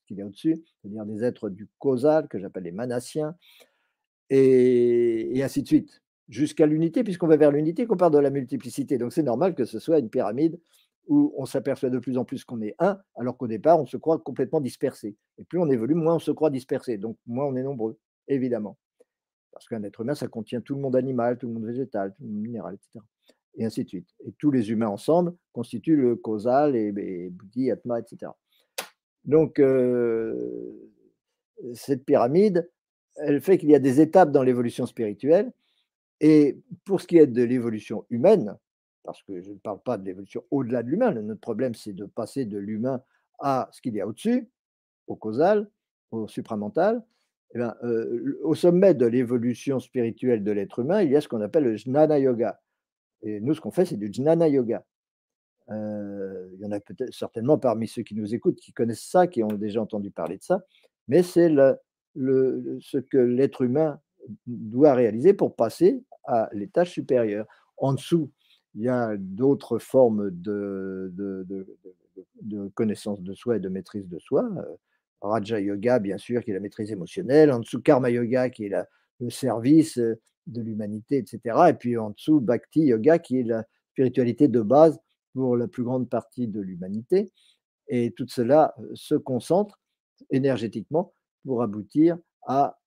qu'il 0.07 0.17
y 0.17 0.21
a 0.23 0.25
au-dessus, 0.25 0.63
c'est-à-dire 0.81 1.05
des 1.05 1.23
êtres 1.23 1.49
du 1.49 1.67
causal, 1.77 2.27
que 2.27 2.39
j'appelle 2.39 2.63
les 2.63 2.71
manassiens, 2.71 3.35
et, 4.31 5.39
ainsi 5.43 5.61
de 5.61 5.67
suite. 5.67 6.01
jusqu'à 6.29 6.65
l'unité, 6.65 7.03
puisqu'on 7.03 7.27
va 7.27 7.37
vers 7.37 7.51
l'unité, 7.51 7.85
qu'on 7.85 7.97
part 7.97 8.11
de 8.11 8.19
la 8.19 8.29
multiplicité. 8.29 8.97
Donc 8.97 9.13
c'est 9.13 9.23
normal 9.23 9.55
que 9.55 9.65
ce 9.65 9.79
soit 9.79 9.99
une 9.99 10.09
pyramide 10.09 10.59
où 11.09 11.33
on 11.35 11.45
s'aperçoit 11.45 11.89
de 11.89 11.97
plus 11.97 12.17
en 12.17 12.23
plus 12.23 12.45
qu'on 12.45 12.61
est 12.61 12.75
un, 12.79 12.99
alors 13.15 13.35
qu'au 13.35 13.47
départ, 13.47 13.81
on 13.81 13.87
se 13.87 13.97
croit 13.97 14.19
complètement 14.19 14.61
dispersé. 14.61 15.17
Et 15.39 15.43
plus 15.43 15.59
on 15.59 15.67
évolue, 15.69 15.95
moins 15.95 16.15
on 16.15 16.19
se 16.19 16.31
croit 16.31 16.51
dispersé. 16.51 16.97
Donc 16.97 17.17
moins 17.25 17.45
on 17.45 17.55
est 17.55 17.63
nombreux, 17.63 17.97
évidemment. 18.27 18.77
Parce 19.51 19.67
qu'un 19.67 19.83
être 19.83 20.01
humain, 20.01 20.13
ça 20.13 20.27
contient 20.27 20.61
tout 20.61 20.75
le 20.75 20.81
monde 20.81 20.95
animal, 20.95 21.39
tout 21.39 21.47
le 21.47 21.53
monde 21.53 21.65
végétal, 21.65 22.13
tout 22.13 22.23
le 22.23 22.29
monde 22.29 22.41
minéral, 22.43 22.75
etc. 22.75 23.03
Et 23.55 23.65
ainsi 23.65 23.83
de 23.83 23.89
suite. 23.89 24.07
Et 24.23 24.33
tous 24.37 24.51
les 24.51 24.69
humains 24.69 24.87
ensemble 24.87 25.33
constituent 25.51 25.97
le 25.97 26.15
causal 26.15 26.75
et, 26.75 26.93
et 26.95 27.29
Bouddhi, 27.31 27.71
Atma, 27.71 27.99
etc. 27.99 28.31
Donc, 29.25 29.59
euh, 29.59 30.91
cette 31.73 32.05
pyramide, 32.05 32.69
elle 33.15 33.41
fait 33.41 33.57
qu'il 33.57 33.69
y 33.69 33.75
a 33.75 33.79
des 33.79 33.99
étapes 33.99 34.31
dans 34.31 34.43
l'évolution 34.43 34.85
spirituelle. 34.85 35.51
Et 36.21 36.59
pour 36.85 37.01
ce 37.01 37.07
qui 37.07 37.17
est 37.17 37.27
de 37.27 37.43
l'évolution 37.43 38.05
humaine, 38.09 38.57
parce 39.09 39.23
que 39.23 39.41
je 39.41 39.49
ne 39.49 39.57
parle 39.57 39.81
pas 39.81 39.97
de 39.97 40.05
l'évolution 40.05 40.43
au-delà 40.51 40.83
de 40.83 40.89
l'humain, 40.89 41.11
notre 41.11 41.41
problème 41.41 41.73
c'est 41.73 41.93
de 41.93 42.05
passer 42.05 42.45
de 42.45 42.59
l'humain 42.59 43.01
à 43.39 43.67
ce 43.71 43.81
qu'il 43.81 43.95
y 43.95 44.01
a 44.01 44.05
au-dessus, 44.05 44.47
au 45.07 45.15
causal, 45.15 45.67
au 46.11 46.27
supramental. 46.27 47.03
Eh 47.55 47.57
bien, 47.57 47.75
euh, 47.83 48.39
au 48.43 48.53
sommet 48.53 48.93
de 48.93 49.07
l'évolution 49.07 49.79
spirituelle 49.79 50.43
de 50.43 50.51
l'être 50.51 50.77
humain, 50.77 51.01
il 51.01 51.09
y 51.09 51.15
a 51.15 51.21
ce 51.21 51.27
qu'on 51.27 51.41
appelle 51.41 51.63
le 51.63 51.75
jnana 51.75 52.19
yoga. 52.19 52.61
Et 53.23 53.39
nous, 53.39 53.55
ce 53.55 53.61
qu'on 53.61 53.71
fait, 53.71 53.85
c'est 53.85 53.97
du 53.97 54.13
jnana 54.13 54.47
yoga. 54.47 54.85
Euh, 55.71 56.47
il 56.53 56.59
y 56.59 56.65
en 56.67 56.71
a 56.71 56.79
certainement 57.09 57.57
parmi 57.57 57.87
ceux 57.87 58.03
qui 58.03 58.13
nous 58.13 58.35
écoutent 58.35 58.59
qui 58.59 58.73
connaissent 58.73 59.09
ça, 59.09 59.25
qui 59.25 59.41
ont 59.41 59.47
déjà 59.47 59.81
entendu 59.81 60.11
parler 60.11 60.37
de 60.37 60.43
ça, 60.43 60.63
mais 61.07 61.23
c'est 61.23 61.49
ce 62.15 62.97
que 62.99 63.17
l'être 63.17 63.63
humain 63.63 63.99
doit 64.45 64.93
réaliser 64.93 65.33
pour 65.33 65.55
passer 65.55 66.03
à 66.25 66.47
l'étage 66.53 66.91
supérieur. 66.91 67.47
En 67.77 67.93
dessous, 67.93 68.29
il 68.75 68.83
y 68.83 68.89
a 68.89 69.15
d'autres 69.17 69.79
formes 69.79 70.29
de, 70.31 71.11
de, 72.41 72.67
connaissance 72.75 73.21
de 73.21 73.33
soi 73.33 73.57
et 73.57 73.59
de 73.59 73.69
maîtrise 73.69 74.07
de 74.07 74.19
soi. 74.19 74.49
Euh, 74.57 74.75
Raja 75.21 75.59
Yoga, 75.59 75.99
bien 75.99 76.17
sûr, 76.17 76.43
qui 76.43 76.51
est 76.51 76.53
la 76.53 76.59
maîtrise 76.59 76.91
émotionnelle. 76.91 77.51
En 77.51 77.59
dessous, 77.59 77.81
Karma 77.81 78.09
Yoga, 78.09 78.49
qui 78.49 78.65
est 78.65 78.75
le 79.19 79.29
service 79.29 79.97
euh, 79.97 80.19
de 80.47 80.61
l'humanité, 80.61 81.17
etc. 81.17 81.57
Et 81.69 81.73
puis 81.73 81.97
en 81.97 82.11
dessous, 82.11 82.39
Bhakti 82.39 82.81
Yoga, 82.81 83.19
qui 83.19 83.39
est 83.39 83.43
la 83.43 83.65
spiritualité 83.91 84.47
de 84.47 84.61
base 84.61 84.99
pour 85.33 85.57
la 85.57 85.67
plus 85.67 85.83
grande 85.83 86.09
partie 86.09 86.47
de 86.47 86.61
l'humanité. 86.61 87.31
Et 87.87 88.11
tout 88.11 88.27
cela 88.27 88.73
euh, 88.79 88.91
se 88.93 89.15
concentre 89.15 89.79
énergétiquement 90.29 91.13
pour 91.45 91.63
aboutir 91.63 92.17
à, 92.43 92.79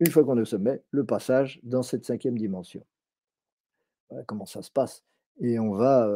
une 0.00 0.10
fois 0.10 0.24
qu'on 0.24 0.38
est 0.38 0.42
au 0.42 0.46
sommet, 0.46 0.82
le 0.90 1.04
passage 1.04 1.60
dans 1.62 1.82
cette 1.82 2.04
cinquième 2.04 2.38
dimension. 2.38 2.84
Voilà 4.10 4.24
comment 4.24 4.46
ça 4.46 4.62
se 4.62 4.70
passe. 4.70 5.02
Et 5.40 5.58
on 5.58 5.72
va 5.74 6.08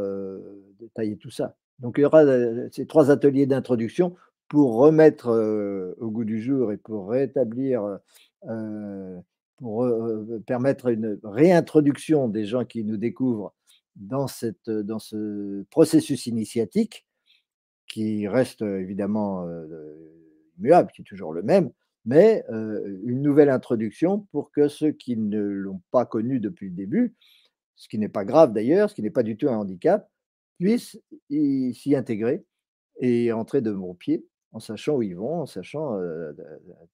détailler 0.78 1.16
tout 1.16 1.30
ça. 1.30 1.56
Donc 1.78 1.96
il 1.98 2.02
y 2.02 2.04
aura 2.04 2.24
ces 2.70 2.86
trois 2.86 3.10
ateliers 3.10 3.46
d'introduction 3.46 4.14
pour 4.48 4.76
remettre 4.76 5.28
au 5.98 6.10
goût 6.10 6.24
du 6.24 6.40
jour 6.40 6.72
et 6.72 6.76
pour 6.76 7.10
rétablir, 7.10 7.98
pour 9.56 9.88
permettre 10.46 10.86
une 10.88 11.18
réintroduction 11.24 12.28
des 12.28 12.44
gens 12.44 12.64
qui 12.64 12.84
nous 12.84 12.96
découvrent 12.96 13.54
dans, 13.96 14.26
cette, 14.26 14.70
dans 14.70 14.98
ce 14.98 15.64
processus 15.70 16.26
initiatique 16.26 17.06
qui 17.88 18.28
reste 18.28 18.62
évidemment 18.62 19.46
immuable, 20.58 20.90
qui 20.92 21.02
est 21.02 21.04
toujours 21.04 21.32
le 21.32 21.42
même, 21.42 21.70
mais 22.04 22.44
une 22.48 23.22
nouvelle 23.22 23.50
introduction 23.50 24.26
pour 24.30 24.50
que 24.52 24.68
ceux 24.68 24.92
qui 24.92 25.16
ne 25.16 25.40
l'ont 25.40 25.82
pas 25.90 26.06
connu 26.06 26.40
depuis 26.40 26.68
le 26.68 26.74
début, 26.74 27.14
ce 27.76 27.88
qui 27.88 27.98
n'est 27.98 28.08
pas 28.08 28.24
grave 28.24 28.52
d'ailleurs, 28.52 28.90
ce 28.90 28.94
qui 28.94 29.02
n'est 29.02 29.10
pas 29.10 29.22
du 29.22 29.36
tout 29.36 29.48
un 29.48 29.56
handicap, 29.56 30.10
puissent 30.58 30.98
s'y 31.30 31.94
intégrer 31.94 32.44
et 33.00 33.32
entrer 33.32 33.60
de 33.60 33.72
bon 33.72 33.94
pied 33.94 34.26
en 34.52 34.58
sachant 34.60 34.96
où 34.96 35.02
ils 35.02 35.16
vont, 35.16 35.42
en 35.42 35.46
sachant 35.46 35.98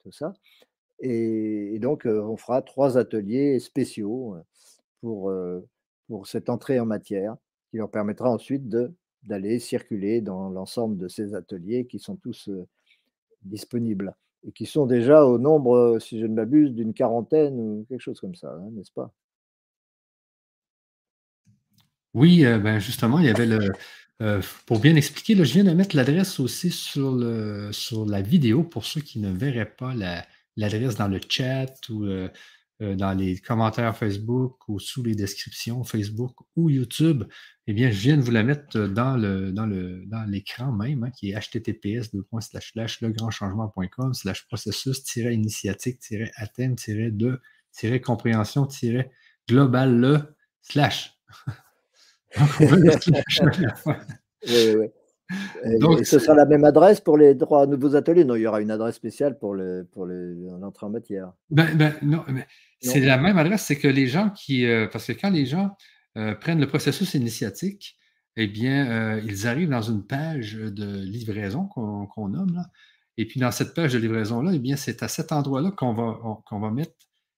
tout 0.02 0.12
ça. 0.12 0.34
Et, 0.98 1.78
donc, 1.80 2.06
on 2.06 2.36
fera 2.36 2.62
trois 2.62 2.98
ateliers 2.98 3.60
spéciaux 3.60 4.36
pour, 5.00 5.32
pour 6.08 6.26
cette 6.26 6.48
entrée 6.48 6.80
en 6.80 6.86
matière 6.86 7.36
qui 7.70 7.76
leur 7.76 7.90
permettra 7.90 8.30
ensuite 8.30 8.68
d'aller 9.22 9.58
circuler 9.60 10.20
dans 10.20 10.50
l'ensemble 10.50 10.98
de 10.98 11.08
ces 11.08 11.34
ateliers 11.34 11.86
qui 11.86 11.98
sont 12.00 12.16
tous 12.16 12.50
disponibles 13.42 14.14
et 14.44 14.52
qui 14.52 14.66
sont 14.66 14.86
déjà 14.86 15.24
au 15.24 15.38
nombre, 15.38 15.98
si 16.00 16.18
je 16.18 16.26
ne 16.26 16.34
m'abuse, 16.34 16.72
d'une 16.72 16.94
quarantaine 16.94 17.60
ou 17.60 17.86
quelque 17.88 18.00
chose 18.00 18.20
comme 18.20 18.34
ça, 18.34 18.52
hein, 18.52 18.70
n'est-ce 18.72 18.92
pas? 18.92 19.12
Oui, 22.14 22.44
euh, 22.44 22.58
ben 22.58 22.78
justement, 22.78 23.18
il 23.18 23.26
y 23.26 23.30
avait 23.30 23.46
le. 23.46 23.72
pour 24.66 24.78
bien 24.80 24.94
expliquer, 24.96 25.34
je 25.36 25.52
viens 25.52 25.64
de 25.64 25.72
mettre 25.72 25.96
l'adresse 25.96 26.38
aussi 26.40 26.70
sur, 26.70 27.12
le, 27.12 27.72
sur 27.72 28.06
la 28.06 28.22
vidéo 28.22 28.62
pour 28.62 28.84
ceux 28.84 29.00
qui 29.00 29.18
ne 29.18 29.30
verraient 29.30 29.74
pas 29.76 29.94
l'adresse 30.56 30.96
dans 30.96 31.08
le 31.08 31.20
chat 31.28 31.72
ou 31.90 32.04
euh, 32.82 32.96
dans 32.96 33.12
les 33.12 33.38
commentaires 33.38 33.96
Facebook 33.96 34.68
ou 34.68 34.80
sous 34.80 35.02
les 35.04 35.14
descriptions 35.14 35.84
Facebook 35.84 36.34
ou 36.56 36.68
YouTube, 36.68 37.24
eh 37.66 37.74
bien, 37.74 37.90
je 37.90 38.00
viens 38.00 38.16
de 38.16 38.22
vous 38.22 38.32
la 38.32 38.42
mettre 38.42 38.88
dans 38.88 39.16
le 39.16 39.52
dans 39.52 39.66
le 39.66 40.04
dans 40.06 40.24
l'écran 40.24 40.72
même, 40.72 41.04
hein, 41.04 41.10
qui 41.10 41.30
est 41.30 41.34
https 41.34 42.12
legrandchangement.com 43.02 44.14
slash 44.14 44.46
processus-initiatique 44.46 46.00
athènes 46.36 46.74
de 47.12 47.40
compréhension 47.98 48.66
global 49.48 50.00
le 50.00 50.18
slash. 50.62 51.14
oui, 54.48 54.76
oui. 54.76 54.86
Donc, 55.78 56.04
ce 56.04 56.18
sera 56.18 56.34
la 56.34 56.44
même 56.44 56.64
adresse 56.64 57.00
pour 57.00 57.16
les 57.16 57.36
trois 57.36 57.66
nouveaux 57.66 57.94
ateliers? 57.96 58.24
Non, 58.24 58.34
il 58.34 58.42
y 58.42 58.46
aura 58.46 58.60
une 58.60 58.70
adresse 58.70 58.96
spéciale 58.96 59.38
pour 59.38 59.54
l'entrée 59.54 59.84
pour 59.92 60.08
en 60.88 60.90
matière. 60.90 61.32
Ben, 61.50 61.74
ben, 61.74 61.94
non, 62.02 62.24
c'est 62.80 63.00
la 63.00 63.18
même 63.18 63.38
adresse, 63.38 63.62
c'est 63.62 63.78
que 63.78 63.88
les 63.88 64.08
gens 64.08 64.30
qui. 64.30 64.66
Euh, 64.66 64.86
parce 64.90 65.06
que 65.06 65.12
quand 65.12 65.30
les 65.30 65.46
gens 65.46 65.76
euh, 66.16 66.34
prennent 66.34 66.60
le 66.60 66.66
processus 66.66 67.14
initiatique, 67.14 67.96
eh 68.36 68.46
bien, 68.46 68.90
euh, 68.90 69.20
ils 69.24 69.46
arrivent 69.46 69.70
dans 69.70 69.82
une 69.82 70.04
page 70.06 70.54
de 70.54 71.02
livraison 71.02 71.66
qu'on 71.66 72.28
nomme. 72.28 72.54
Là. 72.54 72.66
Et 73.18 73.26
puis, 73.26 73.40
dans 73.40 73.50
cette 73.50 73.74
page 73.74 73.92
de 73.92 73.98
livraison-là, 73.98 74.52
eh 74.54 74.58
bien, 74.58 74.76
c'est 74.76 75.02
à 75.02 75.08
cet 75.08 75.32
endroit-là 75.32 75.70
qu'on 75.70 75.92
va, 75.92 76.18
qu'on 76.46 76.60
va 76.60 76.70
mettre 76.70 76.94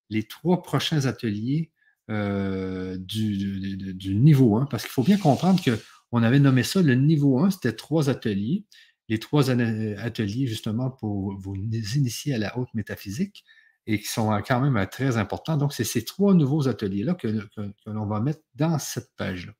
les 0.09 0.23
trois 0.23 0.63
prochains 0.63 1.07
ateliers 1.07 1.73
du, 2.09 3.95
du, 3.95 4.15
niveau 4.15 4.57
1. 4.57 4.67
Parce 4.67 4.83
qu'il 4.85 4.93
faut 4.93 5.03
bien 5.03 5.19
comprendre 5.19 5.63
que 5.63 5.79
on 6.13 6.23
avait 6.23 6.39
nommé 6.39 6.63
ça 6.63 6.81
le 6.81 6.95
niveau 6.95 7.41
1, 7.41 7.51
c'était 7.51 7.73
trois 7.73 8.09
ateliers. 8.09 8.65
Les 9.09 9.19
trois 9.19 9.51
ateliers, 9.51 10.47
justement, 10.47 10.91
pour 10.91 11.37
vous 11.39 11.55
initier 11.55 12.35
à 12.35 12.39
la 12.39 12.57
haute 12.59 12.73
métaphysique 12.75 13.45
et 13.87 14.01
qui 14.01 14.07
sont 14.07 14.31
quand 14.47 14.61
même 14.61 14.77
euh, 14.77 14.87
très 14.87 15.17
importants. 15.17 15.57
Donc, 15.57 15.73
c'est 15.73 15.85
ces 15.85 16.05
trois 16.05 16.35
nouveaux 16.35 16.69
ateliers-là 16.69 17.15
que, 17.15 17.47
l'on 17.87 18.07
va 18.07 18.21
mettre 18.21 18.41
dans 18.55 18.79
cette 18.79 19.11
page-là. 19.17 19.53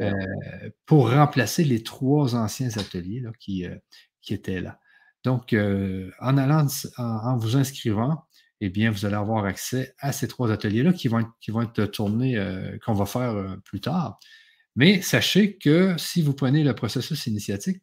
Euh, 0.00 0.12
pour 0.86 1.10
remplacer 1.10 1.64
les 1.64 1.82
trois 1.82 2.34
anciens 2.34 2.76
ateliers 2.76 3.22
qui, 3.38 3.64
euh, 3.64 3.76
qui 4.22 4.34
étaient 4.34 4.60
là. 4.60 4.78
Donc, 5.24 5.52
en, 5.52 6.36
allant, 6.38 6.66
en, 6.96 7.36
vous 7.36 7.56
inscrivant, 7.56 8.24
eh 8.60 8.70
bien, 8.70 8.90
vous 8.90 9.06
allez 9.06 9.14
avoir 9.14 9.44
accès 9.44 9.94
à 9.98 10.12
ces 10.12 10.28
trois 10.28 10.50
ateliers-là 10.50 10.92
qui 10.92 11.08
vont 11.08 11.20
être, 11.20 11.30
qui 11.40 11.50
vont 11.50 11.62
être 11.62 11.84
tournés, 11.86 12.36
qu'on 12.84 12.94
va 12.94 13.06
faire 13.06 13.56
plus 13.64 13.80
tard. 13.80 14.18
Mais 14.78 15.02
sachez 15.02 15.56
que 15.56 15.96
si 15.98 16.22
vous 16.22 16.34
prenez 16.34 16.62
le 16.62 16.72
processus 16.72 17.26
initiatique, 17.26 17.82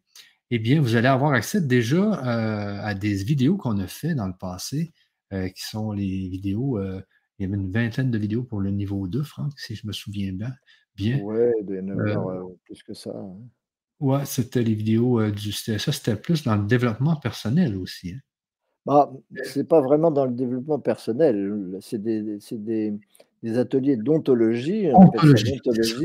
eh 0.51 0.59
bien, 0.59 0.79
vous 0.79 0.95
allez 0.95 1.07
avoir 1.07 1.33
accès 1.33 1.61
déjà 1.61 1.97
euh, 1.99 2.79
à 2.81 2.93
des 2.93 3.15
vidéos 3.23 3.57
qu'on 3.57 3.79
a 3.79 3.87
fait 3.87 4.15
dans 4.15 4.27
le 4.27 4.37
passé, 4.39 4.93
euh, 5.33 5.49
qui 5.49 5.63
sont 5.63 5.91
les 5.91 6.29
vidéos, 6.29 6.77
euh, 6.77 7.01
il 7.37 7.43
y 7.43 7.45
avait 7.51 7.61
une 7.61 7.71
vingtaine 7.71 8.11
de 8.11 8.17
vidéos 8.17 8.43
pour 8.43 8.61
le 8.61 8.71
niveau 8.71 9.07
2, 9.07 9.23
Franck, 9.23 9.51
si 9.57 9.75
je 9.75 9.85
me 9.87 9.91
souviens 9.91 10.31
bien. 10.31 10.53
bien. 10.95 11.19
Oui, 11.21 11.47
plus 12.63 12.81
que 12.83 12.93
ça. 12.93 13.09
Hein. 13.09 13.39
Oui, 13.99 14.19
c'était 14.25 14.63
les 14.63 14.75
vidéos 14.75 15.31
du. 15.31 15.51
Ça, 15.51 15.91
c'était 15.91 16.15
plus 16.15 16.43
dans 16.43 16.55
le 16.55 16.65
développement 16.65 17.15
personnel 17.15 17.75
aussi. 17.75 18.11
Hein. 18.11 18.19
Bah, 18.85 19.11
c'est 19.43 19.67
pas 19.67 19.81
vraiment 19.81 20.11
dans 20.11 20.25
le 20.25 20.33
développement 20.33 20.79
personnel, 20.79 21.77
c'est 21.81 21.97
des, 22.03 22.39
des 23.41 23.57
ateliers 23.57 23.97
d'ontologie, 23.97 24.89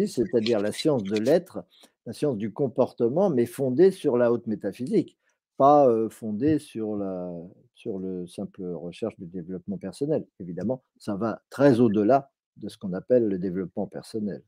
c'est-à-dire 0.07 0.61
la 0.61 0.73
science 0.73 1.03
de 1.05 1.17
l'être, 1.19 1.63
la 2.07 2.15
science 2.15 2.39
du 2.39 2.53
comportement, 2.53 3.29
mais 3.29 3.45
fondée 3.45 3.91
sur 3.91 4.17
la 4.17 4.33
haute 4.33 4.47
métaphysique, 4.47 5.19
pas 5.59 5.89
euh, 5.89 6.09
fondée 6.09 6.59
sur, 6.59 6.97
la, 6.97 7.31
sur 7.75 7.99
le 7.99 8.27
simple 8.27 8.65
recherche 8.65 9.15
du 9.19 9.27
développement 9.27 9.77
personnel. 9.77 10.27
Évidemment, 10.39 10.83
ça 10.97 11.17
va 11.17 11.43
très 11.51 11.81
au-delà 11.81 12.31
de 12.57 12.71
ce 12.71 12.79
qu'on 12.79 12.95
appelle 12.95 13.29
le 13.29 13.39
développement 13.39 13.87
personnel. 13.87 14.43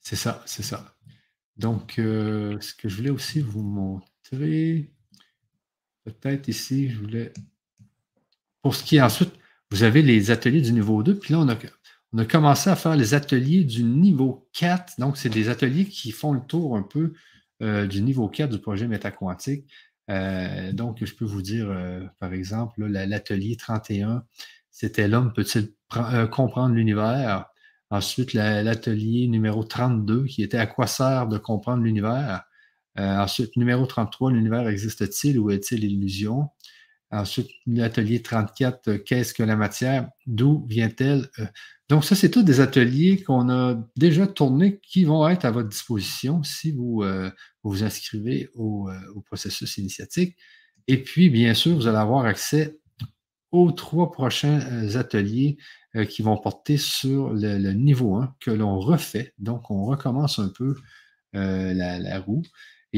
C'est 0.00 0.16
ça, 0.16 0.42
c'est 0.46 0.64
ça. 0.64 0.96
Donc, 1.56 1.98
euh, 1.98 2.58
ce 2.60 2.74
que 2.74 2.88
je 2.88 2.96
voulais 2.96 3.10
aussi 3.10 3.40
vous 3.40 3.62
montrer, 3.62 4.90
peut-être 6.10 6.48
ici, 6.48 6.90
je 6.90 6.98
voulais, 6.98 7.32
pour 8.62 8.74
ce 8.74 8.84
qui 8.84 8.96
est 8.96 9.02
ensuite 9.02 9.32
vous 9.70 9.82
avez 9.82 10.02
les 10.02 10.30
ateliers 10.30 10.60
du 10.60 10.72
niveau 10.72 11.02
2, 11.02 11.18
puis 11.18 11.34
là, 11.34 11.40
on 11.40 12.18
a, 12.18 12.24
commencé 12.24 12.70
à 12.70 12.76
faire 12.76 12.96
les 12.96 13.14
ateliers 13.14 13.64
du 13.64 13.82
niveau 13.82 14.48
4. 14.54 14.94
Donc, 14.98 15.16
c'est 15.16 15.28
des 15.28 15.48
ateliers 15.48 15.86
qui 15.86 16.12
font 16.12 16.32
le 16.32 16.40
tour 16.40 16.76
un 16.76 16.82
peu 16.82 17.14
euh, 17.62 17.86
du 17.86 18.00
niveau 18.02 18.28
4 18.28 18.50
du 18.50 18.60
projet 18.60 18.86
métaquantique. 18.86 19.70
Euh, 20.08 20.72
donc, 20.72 21.04
je 21.04 21.14
peux 21.14 21.24
vous 21.24 21.42
dire, 21.42 21.66
euh, 21.68 22.00
par 22.20 22.32
exemple, 22.32 22.86
l'atelier 22.86 23.56
31, 23.56 24.24
c'était 24.70 25.08
l'homme 25.08 25.32
peut-il 25.32 25.72
comprendre 26.30 26.74
l'univers? 26.74 27.46
Ensuite, 27.90 28.34
l'atelier 28.34 29.26
numéro 29.26 29.64
32, 29.64 30.26
qui 30.26 30.42
était 30.42 30.58
à 30.58 30.66
quoi 30.66 30.86
sert 30.86 31.26
de 31.26 31.38
comprendre 31.38 31.82
l'univers? 31.82 32.44
Ensuite, 32.96 33.56
numéro 33.56 33.86
33, 33.86 34.32
l'univers 34.32 34.68
existe-t-il 34.68 35.38
ou 35.38 35.50
est-il 35.50 35.84
illusion? 35.84 36.48
Ensuite, 37.10 37.50
l'atelier 37.66 38.20
34, 38.20 38.96
qu'est-ce 38.96 39.32
que 39.32 39.42
la 39.42 39.56
matière? 39.56 40.08
D'où 40.26 40.66
vient-elle? 40.68 41.28
Donc, 41.88 42.04
ça, 42.04 42.16
c'est 42.16 42.30
tous 42.30 42.42
des 42.42 42.60
ateliers 42.60 43.22
qu'on 43.22 43.48
a 43.48 43.76
déjà 43.96 44.26
tournés 44.26 44.80
qui 44.80 45.04
vont 45.04 45.28
être 45.28 45.44
à 45.44 45.52
votre 45.52 45.68
disposition 45.68 46.42
si 46.42 46.72
vous 46.72 47.02
euh, 47.02 47.30
vous, 47.62 47.84
inscrivez 47.84 48.50
au, 48.54 48.90
euh, 48.90 49.20
processus 49.24 49.78
initiatique. 49.78 50.36
Et 50.88 51.02
puis, 51.02 51.30
bien 51.30 51.54
sûr, 51.54 51.76
vous 51.76 51.86
allez 51.86 51.96
avoir 51.96 52.24
accès 52.24 52.76
aux 53.52 53.70
trois 53.70 54.10
prochains 54.10 54.60
euh, 54.60 54.98
ateliers 54.98 55.58
qui 56.10 56.20
vont 56.20 56.36
porter 56.36 56.76
sur 56.76 57.32
le, 57.32 57.72
niveau 57.72 58.16
1 58.16 58.34
que 58.40 58.50
l'on 58.50 58.78
refait. 58.78 59.32
Donc, 59.38 59.70
on 59.70 59.86
recommence 59.86 60.38
un 60.38 60.48
peu 60.48 60.74
la, 61.32 62.20
roue. 62.20 62.42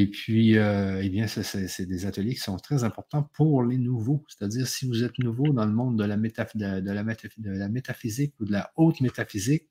Et 0.01 0.07
puis, 0.07 0.57
euh, 0.57 1.01
eh 1.03 1.09
bien, 1.09 1.27
c'est 1.27 1.85
des 1.85 2.07
ateliers 2.07 2.35
qui 2.35 2.41
sont 2.41 2.57
très 2.57 2.85
importants 2.85 3.25
pour 3.35 3.65
les 3.65 3.79
nouveaux. 3.79 4.23
C'est-à-dire, 4.29 4.69
si 4.69 4.87
vous 4.87 5.03
êtes 5.03 5.19
nouveau 5.19 5.49
dans 5.53 5.67
le 5.67 5.73
monde 5.73 5.99
de 5.99 6.05
la, 6.05 6.17
métaphysique 7.69 8.33
ou 8.39 8.45
de 8.45 8.53
la 8.53 8.71
haute 8.77 9.01
métaphysique, 9.01 9.69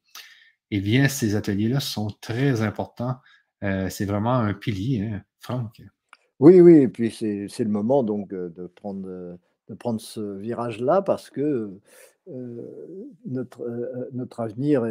eh 0.69 0.81
bien, 0.81 1.07
ces 1.07 1.35
ateliers-là 1.35 1.79
sont 1.79 2.09
très 2.19 2.61
importants. 2.61 3.15
Euh, 3.63 3.87
c'est 3.89 4.03
vraiment 4.03 4.33
un 4.33 4.53
pilier, 4.53 4.99
hein, 4.99 5.23
Franck. 5.39 5.81
Oui, 6.41 6.59
oui, 6.59 6.79
et 6.79 6.89
puis 6.89 7.09
c'est 7.09 7.63
le 7.63 7.69
moment 7.69 8.03
donc 8.03 8.33
euh, 8.33 8.49
de 8.49 8.67
prendre, 8.67 9.07
de 9.69 9.73
prendre 9.75 10.01
ce 10.01 10.35
virage-là 10.35 11.03
parce 11.03 11.29
que 11.29 11.71
notre, 13.25 13.65
notre 14.11 14.41
avenir 14.41 14.85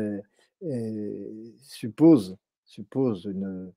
suppose, 1.59 2.39
suppose 2.65 3.27
une, 3.27 3.71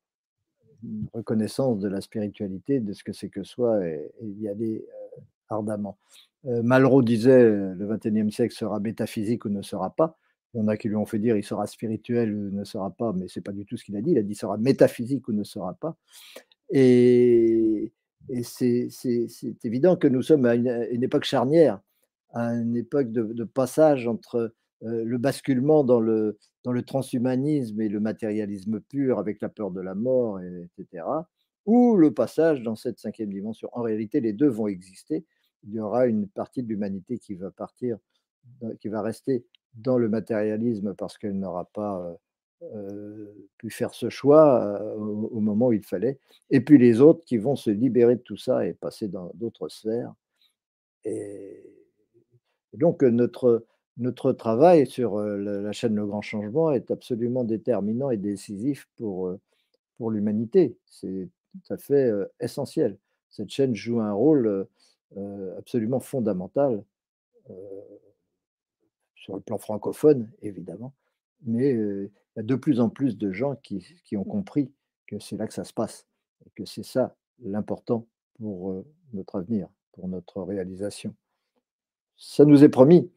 une 0.83 1.07
reconnaissance 1.13 1.79
de 1.79 1.87
la 1.87 2.01
spiritualité, 2.01 2.79
de 2.79 2.93
ce 2.93 3.03
que 3.03 3.13
c'est 3.13 3.29
que 3.29 3.43
soi, 3.43 3.85
et, 3.85 4.11
y 4.21 4.47
aller 4.47 4.85
euh, 4.87 5.21
ardemment. 5.49 5.97
Euh, 6.45 6.63
Malraux 6.63 7.01
disait 7.01 7.43
euh, 7.43 7.73
le 7.75 7.87
XXIe 7.87 8.31
siècle 8.31 8.55
sera 8.55 8.79
métaphysique 8.79 9.45
ou 9.45 9.49
ne 9.49 9.61
sera 9.61 9.89
pas. 9.89 10.17
Il 10.53 10.59
y 10.59 10.63
en 10.63 10.67
a 10.67 10.77
qui 10.77 10.87
lui 10.87 10.95
ont 10.95 11.05
fait 11.05 11.19
dire 11.19 11.37
il 11.37 11.43
sera 11.43 11.67
spirituel 11.67 12.33
ou 12.33 12.49
ne 12.51 12.63
sera 12.63 12.89
pas, 12.91 13.13
mais 13.13 13.27
c'est 13.27 13.41
pas 13.41 13.51
du 13.51 13.65
tout 13.65 13.77
ce 13.77 13.83
qu'il 13.83 13.95
a 13.97 14.01
dit. 14.01 14.11
Il 14.11 14.17
a 14.17 14.23
dit 14.23 14.35
sera 14.35 14.57
métaphysique 14.57 15.27
ou 15.27 15.33
ne 15.33 15.43
sera 15.43 15.73
pas. 15.73 15.95
Et, 16.71 17.91
c'est 18.43 18.89
évident 19.63 19.95
que 19.95 20.07
nous 20.07 20.21
sommes 20.21 20.45
à 20.45 20.55
une, 20.55 21.03
époque 21.03 21.23
charnière, 21.23 21.79
à 22.31 22.49
une 22.53 22.77
époque 22.77 23.11
de 23.11 23.43
passage 23.43 24.07
entre 24.07 24.53
le 24.81 25.17
basculement 25.17 25.83
dans 25.83 25.99
le, 25.99 26.37
dans 26.63 26.71
le 26.71 26.83
transhumanisme 26.83 27.81
et 27.81 27.89
le 27.89 27.99
matérialisme 27.99 28.79
pur 28.79 29.19
avec 29.19 29.41
la 29.41 29.49
peur 29.49 29.71
de 29.71 29.81
la 29.81 29.95
mort, 29.95 30.39
etc., 30.41 31.03
ou 31.65 31.95
le 31.95 32.13
passage 32.13 32.63
dans 32.63 32.75
cette 32.75 32.99
cinquième 32.99 33.31
dimension. 33.31 33.69
En 33.73 33.81
réalité, 33.81 34.21
les 34.21 34.33
deux 34.33 34.47
vont 34.47 34.67
exister. 34.67 35.25
Il 35.63 35.73
y 35.73 35.79
aura 35.79 36.07
une 36.07 36.27
partie 36.27 36.63
de 36.63 36.67
l'humanité 36.67 37.19
qui 37.19 37.35
va 37.35 37.51
partir, 37.51 37.97
qui 38.79 38.87
va 38.87 39.01
rester 39.01 39.45
dans 39.75 39.97
le 39.97 40.09
matérialisme 40.09 40.95
parce 40.95 41.17
qu'elle 41.17 41.37
n'aura 41.37 41.65
pas 41.65 42.17
pu 43.57 43.69
faire 43.69 43.93
ce 43.93 44.09
choix 44.09 44.81
au, 44.95 45.39
moment 45.39 45.67
où 45.67 45.73
il 45.73 45.83
fallait. 45.83 46.17
Et 46.49 46.61
puis 46.61 46.77
les 46.77 47.01
autres 47.01 47.23
qui 47.25 47.37
vont 47.37 47.55
se 47.55 47.69
libérer 47.69 48.15
de 48.15 48.21
tout 48.21 48.37
ça 48.37 48.65
et 48.65 48.73
passer 48.73 49.07
dans 49.07 49.31
d'autres 49.35 49.69
sphères. 49.69 50.13
et 51.05 51.65
donc 52.73 53.01
notre, 53.03 53.65
notre 53.99 54.31
travail 54.31 54.87
sur 54.87 55.19
la 55.19 55.71
chaîne 55.71 55.95
Le 55.95 56.05
Grand 56.05 56.21
Changement 56.21 56.71
est 56.71 56.89
absolument 56.89 57.43
déterminant 57.43 58.09
et 58.09 58.17
décisif 58.17 58.87
pour, 58.95 59.35
pour 59.97 60.09
l'humanité. 60.09 60.77
C'est 60.85 61.29
tout 61.51 61.73
à 61.73 61.77
fait 61.77 62.11
essentiel. 62.39 62.97
Cette 63.29 63.49
chaîne 63.49 63.75
joue 63.75 63.99
un 63.99 64.13
rôle 64.13 64.67
absolument 65.57 65.99
fondamental 65.99 66.81
sur 69.15 69.35
le 69.35 69.41
plan 69.41 69.57
francophone, 69.57 70.31
évidemment, 70.41 70.93
mais 71.43 71.73
il 71.73 72.09
y 72.37 72.39
a 72.39 72.43
de 72.43 72.55
plus 72.55 72.79
en 72.79 72.89
plus 72.89 73.17
de 73.17 73.33
gens 73.33 73.55
qui, 73.57 73.85
qui 74.05 74.15
ont 74.15 74.23
compris 74.23 74.71
que 75.07 75.19
c'est 75.19 75.35
là 75.35 75.45
que 75.45 75.53
ça 75.53 75.65
se 75.65 75.73
passe 75.73 76.07
et 76.45 76.49
que 76.55 76.63
c'est 76.63 76.83
ça 76.83 77.15
l'important 77.43 78.07
pour 78.37 78.83
notre 79.13 79.35
avenir, 79.37 79.67
pour 79.91 80.07
notre 80.07 80.41
réalisation. 80.41 81.13
Ça 82.17 82.45
nous 82.45 82.63
est 82.63 82.69
promis 82.69 83.09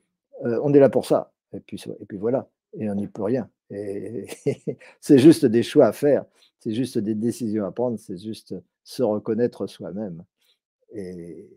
on 0.43 0.75
est 0.75 0.81
là 0.81 0.91
pour 0.91 1.07
ça. 1.07 1.33
Et 1.53 1.61
puis, 1.61 1.83
et 2.01 2.07
puis 2.07 2.19
voilà, 2.19 2.49
et 2.75 2.91
on 2.91 2.95
n'y 2.95 3.07
peut 3.07 3.23
rien. 3.23 3.49
Et 3.71 4.27
c'est 5.01 5.19
juste 5.19 5.47
des 5.47 5.63
choix 5.63 5.87
à 5.87 5.93
faire, 5.93 6.25
c'est 6.59 6.75
juste 6.75 6.99
des 6.99 7.15
décisions 7.15 7.65
à 7.65 7.73
prendre, 7.73 7.99
c'est 7.99 8.19
juste 8.19 8.55
se 8.85 9.03
reconnaître 9.03 9.67
soi-même. 9.67 10.25
Et 10.95 11.49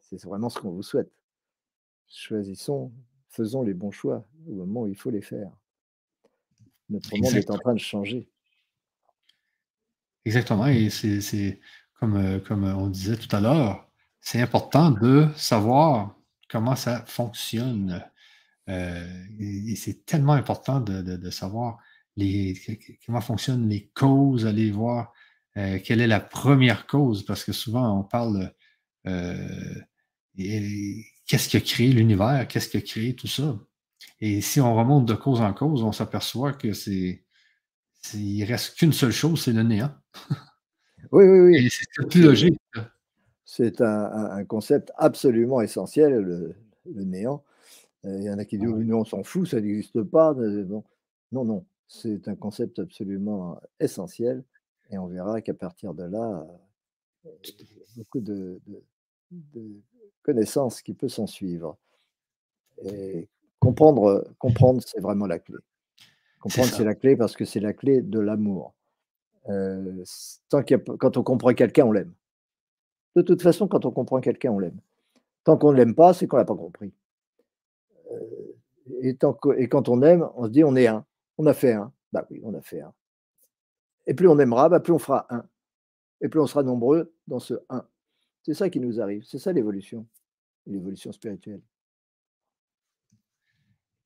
c'est 0.00 0.22
vraiment 0.24 0.48
ce 0.48 0.58
qu'on 0.60 0.70
vous 0.70 0.82
souhaite. 0.82 1.10
Choisissons, 2.06 2.92
faisons 3.28 3.62
les 3.62 3.74
bons 3.74 3.90
choix 3.90 4.26
au 4.48 4.52
moment 4.52 4.82
où 4.82 4.86
il 4.88 4.96
faut 4.96 5.10
les 5.10 5.22
faire. 5.22 5.50
Notre 6.88 7.14
monde 7.16 7.34
est 7.34 7.50
en 7.50 7.58
train 7.58 7.74
de 7.74 7.80
changer. 7.80 8.28
Exactement, 10.24 10.66
et 10.66 10.90
c'est 10.90 11.60
comme, 11.98 12.40
comme 12.42 12.64
on 12.64 12.88
disait 12.88 13.16
tout 13.16 13.34
à 13.34 13.40
l'heure, 13.40 13.90
c'est 14.20 14.40
important 14.40 14.90
de 14.90 15.26
savoir 15.36 16.18
comment 16.50 16.76
ça 16.76 17.04
fonctionne. 17.06 18.02
Euh, 18.68 19.24
et, 19.38 19.76
c'est 19.76 20.04
tellement 20.04 20.34
important 20.34 20.80
de, 20.80 21.30
savoir 21.30 21.78
les, 22.16 22.54
comment 23.06 23.20
fonctionnent 23.20 23.68
les 23.68 23.88
causes, 23.94 24.46
aller 24.46 24.70
voir 24.70 25.12
euh, 25.56 25.78
quelle 25.82 26.00
est 26.00 26.06
la 26.06 26.20
première 26.20 26.86
cause, 26.86 27.24
parce 27.24 27.44
que 27.44 27.52
souvent 27.52 27.98
on 27.98 28.04
parle 28.04 28.52
euh, 29.06 29.74
qu'est-ce 30.36 31.48
qui 31.48 31.56
a 31.56 31.60
créé 31.60 31.92
l'univers, 31.92 32.46
qu'est-ce 32.48 32.68
qui 32.68 32.76
a 32.76 32.80
créé 32.80 33.14
tout 33.14 33.26
ça? 33.26 33.58
Et 34.20 34.40
si 34.40 34.60
on 34.60 34.74
remonte 34.76 35.06
de 35.06 35.14
cause 35.14 35.40
en 35.40 35.52
cause, 35.54 35.82
on 35.82 35.92
s'aperçoit 35.92 36.52
que 36.52 36.72
c'est 36.72 37.24
il 38.14 38.44
reste 38.44 38.76
qu'une 38.76 38.92
seule 38.92 39.12
chose, 39.12 39.42
c'est 39.42 39.52
le 39.52 39.62
néant. 39.62 39.94
Oui, 41.12 41.24
oui, 41.24 41.38
oui. 41.38 41.70
c'est 41.70 42.06
plus 42.08 42.22
logique. 42.22 42.58
C'est 43.46 43.80
un, 43.80 44.44
concept 44.44 44.92
absolument 44.96 45.62
essentiel, 45.62 46.12
le 46.84 47.04
néant. 47.04 47.42
Il 48.04 48.22
y 48.22 48.30
en 48.30 48.38
a 48.38 48.44
qui 48.44 48.58
disent: 48.58 48.68
«Oui, 48.68 48.92
on 48.92 49.04
s'en 49.04 49.22
fout, 49.22 49.48
ça 49.48 49.60
n'existe 49.60 50.02
pas». 50.02 50.34
non, 50.34 50.84
non, 51.32 51.64
c'est 51.88 52.28
un 52.28 52.36
concept 52.36 52.78
absolument 52.78 53.60
essentiel 53.80 54.44
et 54.90 54.98
on 54.98 55.06
verra 55.06 55.40
qu'à 55.42 55.54
partir 55.54 55.94
de 55.94 56.04
là, 56.04 56.46
beaucoup 57.96 58.20
de 58.20 58.60
connaissances 60.22 60.82
qui 60.82 60.94
peuvent 60.94 61.10
s'en 61.10 61.26
suivre 61.26 61.76
et 62.84 63.28
comprendre, 63.58 64.24
comprendre, 64.38 64.82
c'est 64.84 65.00
vraiment 65.00 65.26
la 65.26 65.38
clé. 65.38 65.56
Comprendre, 66.40 66.68
c'est 66.68 66.84
la 66.84 66.94
clé 66.94 67.16
parce 67.16 67.36
que 67.36 67.44
c'est 67.44 67.60
la 67.60 67.72
clé 67.72 68.02
de 68.02 68.20
l'amour. 68.20 68.74
tant 70.48 70.62
quand 70.98 71.16
on 71.16 71.22
comprend 71.22 71.54
quelqu'un, 71.54 71.86
on 71.86 71.92
l'aime. 71.92 72.12
De 73.16 73.22
toute 73.22 73.42
façon, 73.42 73.66
quand 73.66 73.84
on 73.84 73.90
comprend 73.90 74.20
quelqu'un, 74.20 74.52
on 74.52 74.58
l'aime. 74.58 74.80
Tant 75.44 75.56
qu'on 75.56 75.72
ne 75.72 75.76
l'aime 75.76 75.94
pas, 75.94 76.14
c'est 76.14 76.26
qu'on 76.26 76.36
l'a 76.36 76.44
pas 76.44 76.54
compris 76.54 76.92
et, 79.02 79.16
quand 79.16 79.88
on 79.88 80.02
aime, 80.02 80.28
on 80.34 80.46
se 80.46 80.50
dit 80.50 80.64
on 80.64 80.76
est 80.76 80.86
un. 80.86 81.04
On 81.36 81.46
a 81.46 81.54
fait 81.54 81.72
un. 81.72 81.92
Bah 82.12 82.26
oui, 82.30 82.40
on 82.42 82.54
a 82.54 82.60
fait 82.60 82.80
un. 82.80 82.92
Et 84.06 84.14
plus 84.14 84.28
on 84.28 84.38
aimera, 84.38 84.68
bah 84.68 84.80
plus 84.80 84.92
on 84.92 84.98
fera 84.98 85.26
un. 85.30 85.44
Et 86.20 86.28
plus 86.28 86.40
on 86.40 86.46
sera 86.46 86.62
nombreux 86.62 87.12
dans 87.26 87.38
ce 87.38 87.54
un. 87.68 87.86
C'est 88.42 88.54
ça 88.54 88.70
qui 88.70 88.80
nous 88.80 89.00
arrive. 89.00 89.24
C'est 89.24 89.38
ça 89.38 89.52
l'évolution, 89.52 90.06
l'évolution 90.66 91.12
spirituelle. 91.12 91.60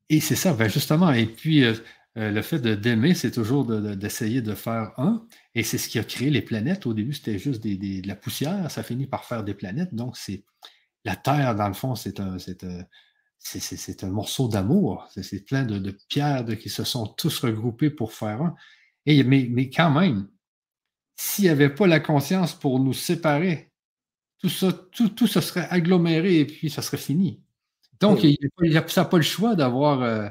Et 0.09 0.21
c'est 0.21 0.37
ça, 0.37 0.53
ben 0.53 0.69
justement. 0.69 1.13
Et 1.13 1.27
puis, 1.27 1.65
euh, 1.65 1.75
euh, 2.19 2.31
le 2.31 2.43
fait 2.43 2.59
d'aimer, 2.59 3.15
c'est 3.15 3.31
toujours 3.31 3.65
d'essayer 3.65 4.43
de, 4.43 4.55
faire 4.55 4.93
un. 4.99 5.27
Et 5.55 5.63
c'est 5.63 5.79
ce 5.79 5.89
qui 5.89 5.99
a 5.99 6.05
créé 6.05 6.29
les 6.29 6.43
planètes. 6.43 6.87
Au 6.87 6.93
début, 6.93 7.15
c'était 7.15 7.39
juste 7.39 7.63
de 7.63 8.07
la 8.07 8.17
poussière. 8.17 8.71
Ça 8.71 8.83
finit 8.83 9.07
par 9.07 9.25
faire 9.25 9.45
des 9.45 9.55
planètes. 9.55 9.95
Donc, 9.95 10.17
c'est 10.17 10.45
la 11.05 11.17
Terre, 11.17 11.55
dans 11.55 11.69
le 11.69 11.75
fond, 11.75 11.95
c'est 11.95 12.21
un, 12.21 12.37
euh, 12.37 12.83
c'est 13.43 14.05
un 14.05 14.11
morceau 14.11 14.49
d'amour. 14.49 15.09
C'est 15.11 15.45
plein 15.45 15.65
de, 15.65 15.91
pierres 16.09 16.47
qui 16.59 16.69
se 16.69 16.85
sont 16.85 17.07
tous 17.07 17.41
regroupées 17.41 17.91
pour 17.91 18.13
faire 18.13 18.43
un. 18.43 18.55
Et, 19.05 19.25
mais, 19.25 19.49
mais 19.51 19.69
quand 19.69 19.91
même, 19.91 20.29
s'il 21.17 21.45
n'y 21.45 21.51
avait 21.51 21.75
pas 21.75 21.87
la 21.87 22.01
conscience 22.01 22.55
pour 22.55 22.79
nous 22.79 22.93
séparer, 22.93 23.73
tout 24.39 24.49
ça, 24.49 24.73
tout, 24.93 25.09
tout 25.11 25.27
serait 25.27 25.69
aggloméré 25.71 26.41
et 26.41 26.47
puis 26.47 26.71
ça 26.71 26.83
serait 26.83 26.97
fini. 26.97 27.43
Donc, 28.01 28.25
il, 28.25 28.37
ça 28.89 29.03
n'a 29.03 29.09
pas 29.09 29.17
le 29.17 29.23
choix 29.23 29.55
d'avoir 29.55 30.03
euh, 30.03 30.29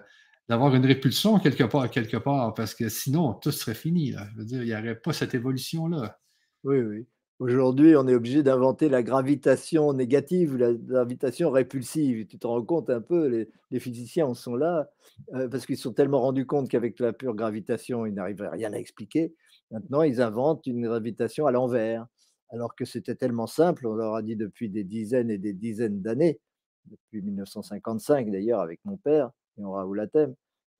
d'avoir 0.49 0.75
une 0.75 0.85
répulsion 0.85 1.39
quelque 1.39 1.63
part, 1.63 1.89
quelque 1.89 2.17
part, 2.17 2.53
parce 2.53 2.75
que 2.75 2.89
sinon, 2.89 3.33
tout 3.35 3.51
serait 3.51 3.75
fini. 3.75 4.11
Je 4.11 4.37
veux 4.37 4.45
dire, 4.45 4.61
il 4.63 4.67
n'y 4.67 4.75
aurait 4.75 4.99
pas 4.99 5.13
cette 5.13 5.33
évolution-là. 5.33 6.19
Oui, 6.65 6.79
oui. 6.79 7.07
Aujourd'hui, 7.41 7.95
on 7.95 8.07
est 8.07 8.13
obligé 8.13 8.43
d'inventer 8.43 8.87
la 8.87 9.01
gravitation 9.01 9.93
négative, 9.93 10.57
la 10.57 10.73
gravitation 10.73 11.49
répulsive. 11.49 12.27
Tu 12.27 12.37
te 12.37 12.45
rends 12.45 12.63
compte 12.63 12.91
un 12.91 13.01
peu, 13.01 13.47
les, 13.71 13.79
physiciens 13.79 14.27
en 14.27 14.35
sont 14.35 14.53
là, 14.53 14.91
euh, 15.33 15.49
parce 15.49 15.65
qu'ils 15.65 15.79
sont 15.79 15.91
tellement 15.91 16.21
rendus 16.21 16.45
compte 16.45 16.69
qu'avec 16.69 16.99
la 16.99 17.13
pure 17.13 17.33
gravitation, 17.33 18.05
ils 18.05 18.13
n'arriveraient 18.13 18.49
rien 18.49 18.71
à 18.73 18.77
expliquer. 18.77 19.33
Maintenant, 19.71 20.03
ils 20.03 20.21
inventent 20.21 20.67
une 20.67 20.83
gravitation 20.83 21.47
à 21.47 21.51
l'envers, 21.51 22.05
alors 22.51 22.75
que 22.75 22.85
c'était 22.85 23.15
tellement 23.15 23.47
simple, 23.47 23.87
on 23.87 23.95
leur 23.95 24.13
a 24.13 24.21
dit 24.21 24.35
depuis 24.35 24.69
des 24.69 24.83
dizaines 24.83 25.31
et 25.31 25.39
des 25.39 25.53
dizaines 25.53 25.99
d'années, 25.99 26.39
depuis 26.85 27.23
1955 27.23 28.29
d'ailleurs 28.29 28.61
avec 28.61 28.81
mon 28.85 28.97
père 28.97 29.31
et 29.57 29.63
on 29.63 29.71
Raoul 29.71 29.97
Latem, 29.97 30.35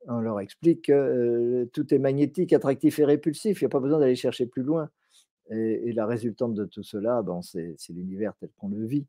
on 0.05 0.19
leur 0.19 0.39
explique 0.39 0.85
que 0.85 0.91
euh, 0.91 1.65
tout 1.73 1.91
est 1.91 1.99
magnétique, 1.99 2.53
attractif 2.53 2.99
et 2.99 3.05
répulsif, 3.05 3.61
il 3.61 3.63
n'y 3.63 3.65
a 3.65 3.69
pas 3.69 3.79
besoin 3.79 3.97
d'aller 3.97 4.15
chercher 4.15 4.45
plus 4.45 4.61
loin. 4.61 4.91
Et, 5.51 5.91
la 5.93 6.05
résultante 6.05 6.53
de 6.53 6.65
tout 6.65 6.83
cela, 6.83 7.21
bon, 7.21 7.41
c'est 7.41 7.75
l'univers 7.89 8.33
tel 8.39 8.49
qu'on 8.57 8.69
le 8.69 8.85
vit. 8.85 9.05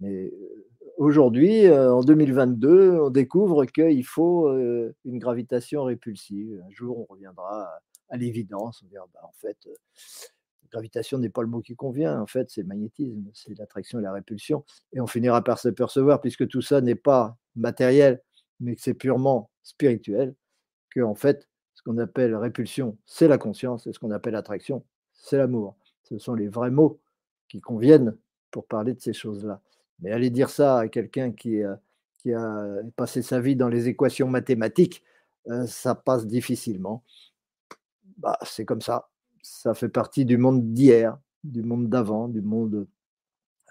Mais 0.00 0.32
euh, 0.32 0.66
aujourd'hui, 0.96 1.66
euh, 1.66 1.92
en 1.92 2.02
2022, 2.02 3.00
on 3.00 3.10
découvre 3.10 3.64
qu'il 3.66 4.04
faut 4.04 4.48
euh, 4.48 4.94
une 5.04 5.18
gravitation 5.18 5.84
répulsive. 5.84 6.62
Un 6.66 6.70
jour, 6.70 6.98
on 6.98 7.12
reviendra 7.12 7.68
à, 8.08 8.16
l'évidence. 8.16 8.82
On 8.84 8.86
dira, 8.86 9.06
bah, 9.12 9.20
en 9.24 9.32
fait, 9.32 9.56
gravitation 10.70 11.18
n'est 11.18 11.28
pas 11.28 11.42
le 11.42 11.48
mot 11.48 11.60
qui 11.60 11.74
convient. 11.74 12.20
En 12.20 12.26
fait, 12.26 12.50
c'est 12.50 12.64
magnétisme, 12.64 13.24
c'est 13.34 13.56
l'attraction 13.58 13.98
et 13.98 14.02
la 14.02 14.12
répulsion. 14.12 14.64
Et 14.92 15.00
on 15.00 15.06
finira 15.06 15.42
par 15.42 15.58
se 15.58 15.68
percevoir, 15.68 16.20
puisque 16.20 16.48
tout 16.48 16.62
ça 16.62 16.80
n'est 16.80 16.94
pas 16.94 17.36
matériel, 17.56 18.22
mais 18.60 18.76
que 18.76 18.82
c'est 18.82 18.94
purement 18.94 19.50
spirituel, 19.62 20.34
que 20.90 21.00
en 21.00 21.14
fait, 21.14 21.48
ce 21.74 21.82
qu'on 21.82 21.98
appelle 21.98 22.34
répulsion, 22.34 22.98
c'est 23.06 23.28
la 23.28 23.38
conscience, 23.38 23.86
et 23.86 23.92
ce 23.92 23.98
qu'on 23.98 24.10
appelle 24.10 24.34
attraction, 24.34 24.84
c'est 25.22 25.38
l'amour. 25.38 25.76
Ce 26.02 26.18
sont 26.18 26.34
les 26.34 26.48
vrais 26.48 26.70
mots 26.70 27.00
qui 27.48 27.60
conviennent 27.60 28.16
pour 28.50 28.66
parler 28.66 28.92
de 28.92 29.00
ces 29.00 29.14
choses-là. 29.14 29.60
Mais 30.00 30.10
aller 30.10 30.28
dire 30.28 30.50
ça 30.50 30.80
à 30.80 30.88
quelqu'un 30.88 31.32
qui, 31.32 31.62
a 31.62 31.78
passé 32.96 33.22
sa 33.22 33.40
vie 33.40 33.56
dans 33.56 33.68
les 33.68 33.88
équations 33.88 34.28
mathématiques, 34.28 35.02
euh, 35.48 35.66
ça 35.66 35.94
passe 35.94 36.26
difficilement. 36.26 37.02
Bah, 38.18 38.38
c'est 38.42 38.64
comme 38.64 38.82
ça. 38.82 39.08
Ça 39.42 39.74
fait 39.74 39.88
partie 39.88 40.24
du 40.24 40.36
monde 40.36 40.72
d'hier, 40.72 41.18
du 41.42 41.62
monde 41.62 41.88
d'avant, 41.88 42.28
du 42.28 42.42
monde 42.42 42.86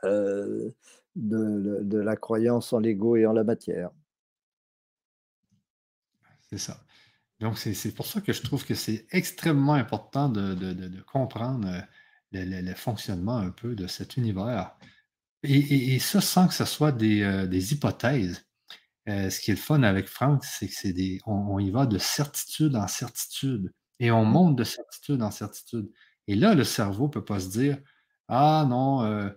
euh, 0.04 0.72
de, 1.16 1.98
la 1.98 2.16
croyance 2.16 2.74
en 2.74 2.80
l'ego 2.80 3.16
et 3.16 3.26
en 3.26 3.34
la 3.34 3.44
matière. 3.44 3.92
C'est 6.50 6.58
ça. 6.58 6.78
Donc, 7.42 7.58
c'est 7.58 7.96
pour 7.96 8.06
ça 8.06 8.22
que 8.22 8.34
je 8.34 8.42
trouve 8.44 8.64
que 8.64 8.76
c'est 8.76 9.08
extrêmement 9.10 9.74
important 9.74 10.30
de, 10.30 11.02
comprendre 11.12 11.68
euh, 11.68 11.82
le, 12.32 12.74
fonctionnement 12.76 13.38
un 13.38 13.50
peu 13.50 13.74
de 13.74 13.88
cet 13.88 14.16
univers. 14.16 14.76
Et, 15.42 15.98
ça 15.98 16.22
sans 16.22 16.48
que 16.48 16.54
ce 16.54 16.66
soit 16.66 16.92
des, 16.92 17.24
euh, 17.24 17.48
hypothèses. 17.52 18.46
Euh, 19.10 19.32
ce 19.32 19.40
qui 19.40 19.50
est 19.50 19.56
le 19.56 19.60
fun 19.60 19.82
avec 19.82 20.08
Franck, 20.08 20.46
c'est 20.46 20.68
que 20.68 20.74
c'est 20.76 20.94
des. 20.94 21.20
On, 21.26 21.58
y 21.58 21.72
va 21.72 21.88
de 21.88 21.98
certitude 21.98 22.76
en 22.76 22.88
certitude. 22.88 23.74
Et 24.00 24.12
on 24.12 24.24
monte 24.24 24.56
de 24.56 24.64
certitude 24.64 25.24
en 25.24 25.32
certitude. 25.32 25.92
Et 26.28 26.36
là, 26.36 26.54
le 26.54 26.64
cerveau 26.64 27.06
ne 27.06 27.12
peut 27.12 27.26
pas 27.26 27.40
se 27.40 27.50
dire 27.50 27.80
Ah 28.28 28.68
non, 28.70 29.32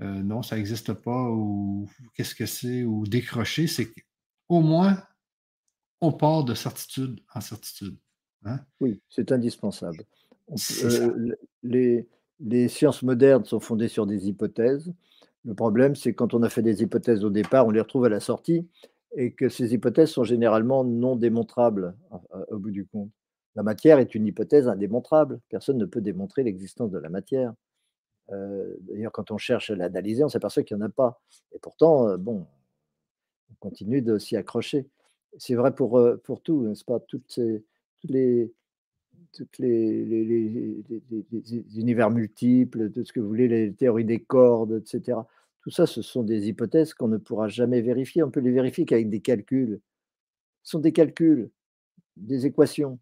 non, 0.00 0.42
ça 0.42 0.56
n'existe 0.56 0.92
pas, 0.92 1.30
ou 1.30 1.88
qu'est-ce 2.14 2.34
que 2.34 2.44
c'est, 2.44 2.84
ou 2.84 3.06
décrocher. 3.06 3.66
C'est 3.66 3.90
qu'au 3.90 4.60
moins, 4.60 5.02
on 6.00 6.12
part 6.12 6.44
de 6.44 6.54
certitude 6.54 7.20
en 7.34 7.40
certitude. 7.40 7.96
Hein? 8.44 8.60
Oui, 8.80 9.00
c'est 9.08 9.32
indispensable. 9.32 10.04
Euh, 10.84 11.34
les, 11.62 12.08
les, 12.40 12.68
sciences 12.68 13.02
modernes 13.02 13.44
sont 13.44 13.60
fondées 13.60 13.88
sur 13.88 14.06
des 14.06 14.28
hypothèses. 14.28 14.92
Le 15.44 15.54
problème, 15.54 15.94
c'est 15.94 16.14
quand 16.14 16.34
on 16.34 16.42
a 16.42 16.48
fait 16.48 16.62
des 16.62 16.82
hypothèses 16.82 17.24
au 17.24 17.30
départ, 17.30 17.66
on 17.66 17.70
les 17.70 17.80
retrouve 17.80 18.06
à 18.06 18.08
la 18.08 18.20
sortie 18.20 18.66
et 19.16 19.32
que 19.32 19.48
ces 19.48 19.74
hypothèses 19.74 20.10
sont 20.10 20.24
généralement 20.24 20.84
non 20.84 21.16
démontrables 21.16 21.94
au 22.50 22.58
bout 22.58 22.70
du 22.70 22.86
compte. 22.86 23.10
La 23.58 23.62
matière 23.62 23.98
est 23.98 24.14
une 24.14 24.26
hypothèse 24.26 24.68
indémontrable. 24.68 25.40
Personne 25.48 25.78
ne 25.78 25.84
peut 25.84 26.00
démontrer 26.00 26.44
l'existence 26.44 26.90
de 26.90 26.98
la 26.98 27.08
matière. 27.08 27.52
Euh, 28.30 28.76
d'ailleurs, 28.82 29.12
quand 29.12 29.30
on 29.30 29.38
cherche 29.38 29.70
à 29.70 29.74
l'analyser, 29.74 30.22
on 30.22 30.28
s'aperçoit 30.28 30.62
qu'il 30.62 30.76
n'y 30.76 30.82
en 30.82 30.86
a 30.86 30.90
pas. 30.90 31.20
Et 31.52 31.58
pourtant, 31.58 32.08
euh, 32.08 32.16
bon, 32.16 32.46
on 33.50 33.54
continue 33.58 34.02
de 34.02 34.18
s'y 34.18 34.36
accrocher 34.36 34.88
c'est 35.38 35.54
vrai 35.54 35.74
pour, 35.74 36.00
tout, 36.42 36.62
n'est-ce 36.66 36.84
pas? 36.84 37.00
Toutes, 37.00 37.38
les, 38.04 38.52
univers 41.76 42.10
multiples, 42.10 42.90
tout 42.90 43.04
ce 43.04 43.12
que 43.12 43.20
vous 43.20 43.28
voulez, 43.28 43.48
les 43.48 43.72
théories 43.72 44.04
des 44.04 44.20
cordes, 44.20 44.82
etc. 44.84 45.18
Tout 45.62 45.70
ça, 45.70 45.86
ce 45.86 46.02
sont 46.02 46.22
des 46.22 46.48
hypothèses 46.48 46.94
qu'on 46.94 47.08
ne 47.08 47.18
pourra 47.18 47.48
jamais 47.48 47.80
vérifier. 47.80 48.22
On 48.22 48.30
peut 48.30 48.40
les 48.40 48.50
vérifier 48.50 48.84
qu'avec 48.84 49.08
des 49.08 49.20
calculs. 49.20 49.80
Ce 50.62 50.72
sont 50.72 50.80
des 50.80 50.92
calculs, 50.92 51.50
des 52.16 52.46
équations. 52.46 52.98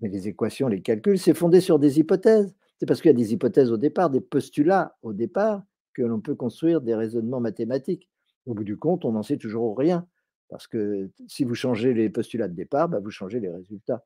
Mais 0.00 0.08
les 0.08 0.28
équations, 0.28 0.68
les 0.68 0.82
calculs, 0.82 1.18
c'est 1.18 1.34
fondé 1.34 1.60
sur 1.60 1.78
des 1.78 1.98
hypothèses. 1.98 2.54
C'est 2.78 2.86
parce 2.86 3.00
qu'il 3.02 3.10
y 3.10 3.14
a 3.14 3.16
des 3.16 3.32
hypothèses 3.32 3.70
au 3.70 3.76
départ, 3.76 4.10
des 4.10 4.20
postulats 4.20 4.96
au 5.02 5.12
départ, 5.12 5.62
que 5.92 6.02
l'on 6.02 6.20
peut 6.20 6.34
construire 6.34 6.80
des 6.80 6.94
raisonnements 6.94 7.40
mathématiques. 7.40 8.08
Au 8.46 8.54
bout 8.54 8.64
du 8.64 8.76
compte, 8.76 9.04
on 9.04 9.12
n'en 9.12 9.22
sait 9.22 9.36
toujours 9.36 9.76
rien. 9.76 10.06
Parce 10.50 10.66
que 10.66 11.08
si 11.28 11.44
vous 11.44 11.54
changez 11.54 11.94
les 11.94 12.10
postulats 12.10 12.48
de 12.48 12.54
départ, 12.54 12.88
bah, 12.88 12.98
vous 12.98 13.10
changez 13.10 13.40
les 13.40 13.48
résultats. 13.48 14.04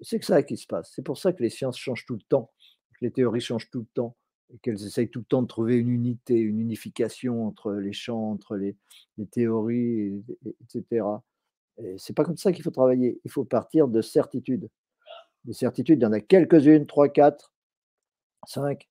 C'est 0.00 0.24
ça 0.24 0.42
qui 0.42 0.56
se 0.56 0.66
passe. 0.66 0.90
C'est 0.94 1.02
pour 1.02 1.18
ça 1.18 1.32
que 1.32 1.42
les 1.42 1.50
sciences 1.50 1.78
changent 1.78 2.06
tout 2.06 2.14
le 2.14 2.22
temps, 2.28 2.50
que 2.98 3.04
les 3.04 3.12
théories 3.12 3.42
changent 3.42 3.70
tout 3.70 3.80
le 3.80 3.86
temps, 3.94 4.16
et 4.52 4.58
qu'elles 4.58 4.84
essayent 4.84 5.10
tout 5.10 5.20
le 5.20 5.26
temps 5.26 5.42
de 5.42 5.46
trouver 5.46 5.76
une 5.76 5.90
unité, 5.90 6.34
une 6.34 6.58
unification 6.58 7.46
entre 7.46 7.72
les 7.74 7.92
champs, 7.92 8.30
entre 8.30 8.56
les, 8.56 8.74
théories, 9.30 10.24
etc. 10.62 11.06
Et 11.78 11.96
c'est 11.98 12.14
pas 12.14 12.24
comme 12.24 12.36
ça 12.36 12.52
qu'il 12.52 12.64
faut 12.64 12.70
travailler. 12.70 13.20
Il 13.24 13.30
faut 13.30 13.44
partir 13.44 13.86
de 13.86 14.00
certitudes. 14.02 14.68
Des 15.44 15.52
certitudes, 15.52 16.00
il 16.00 16.02
y 16.02 16.06
en 16.06 16.12
a 16.12 16.20
quelques-unes, 16.20 16.86
trois, 16.86 17.08
quatre, 17.08 17.52
cinq, 18.46 18.88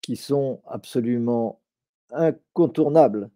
qui 0.00 0.16
sont 0.16 0.62
absolument 0.66 1.60
incontournables 2.10 3.30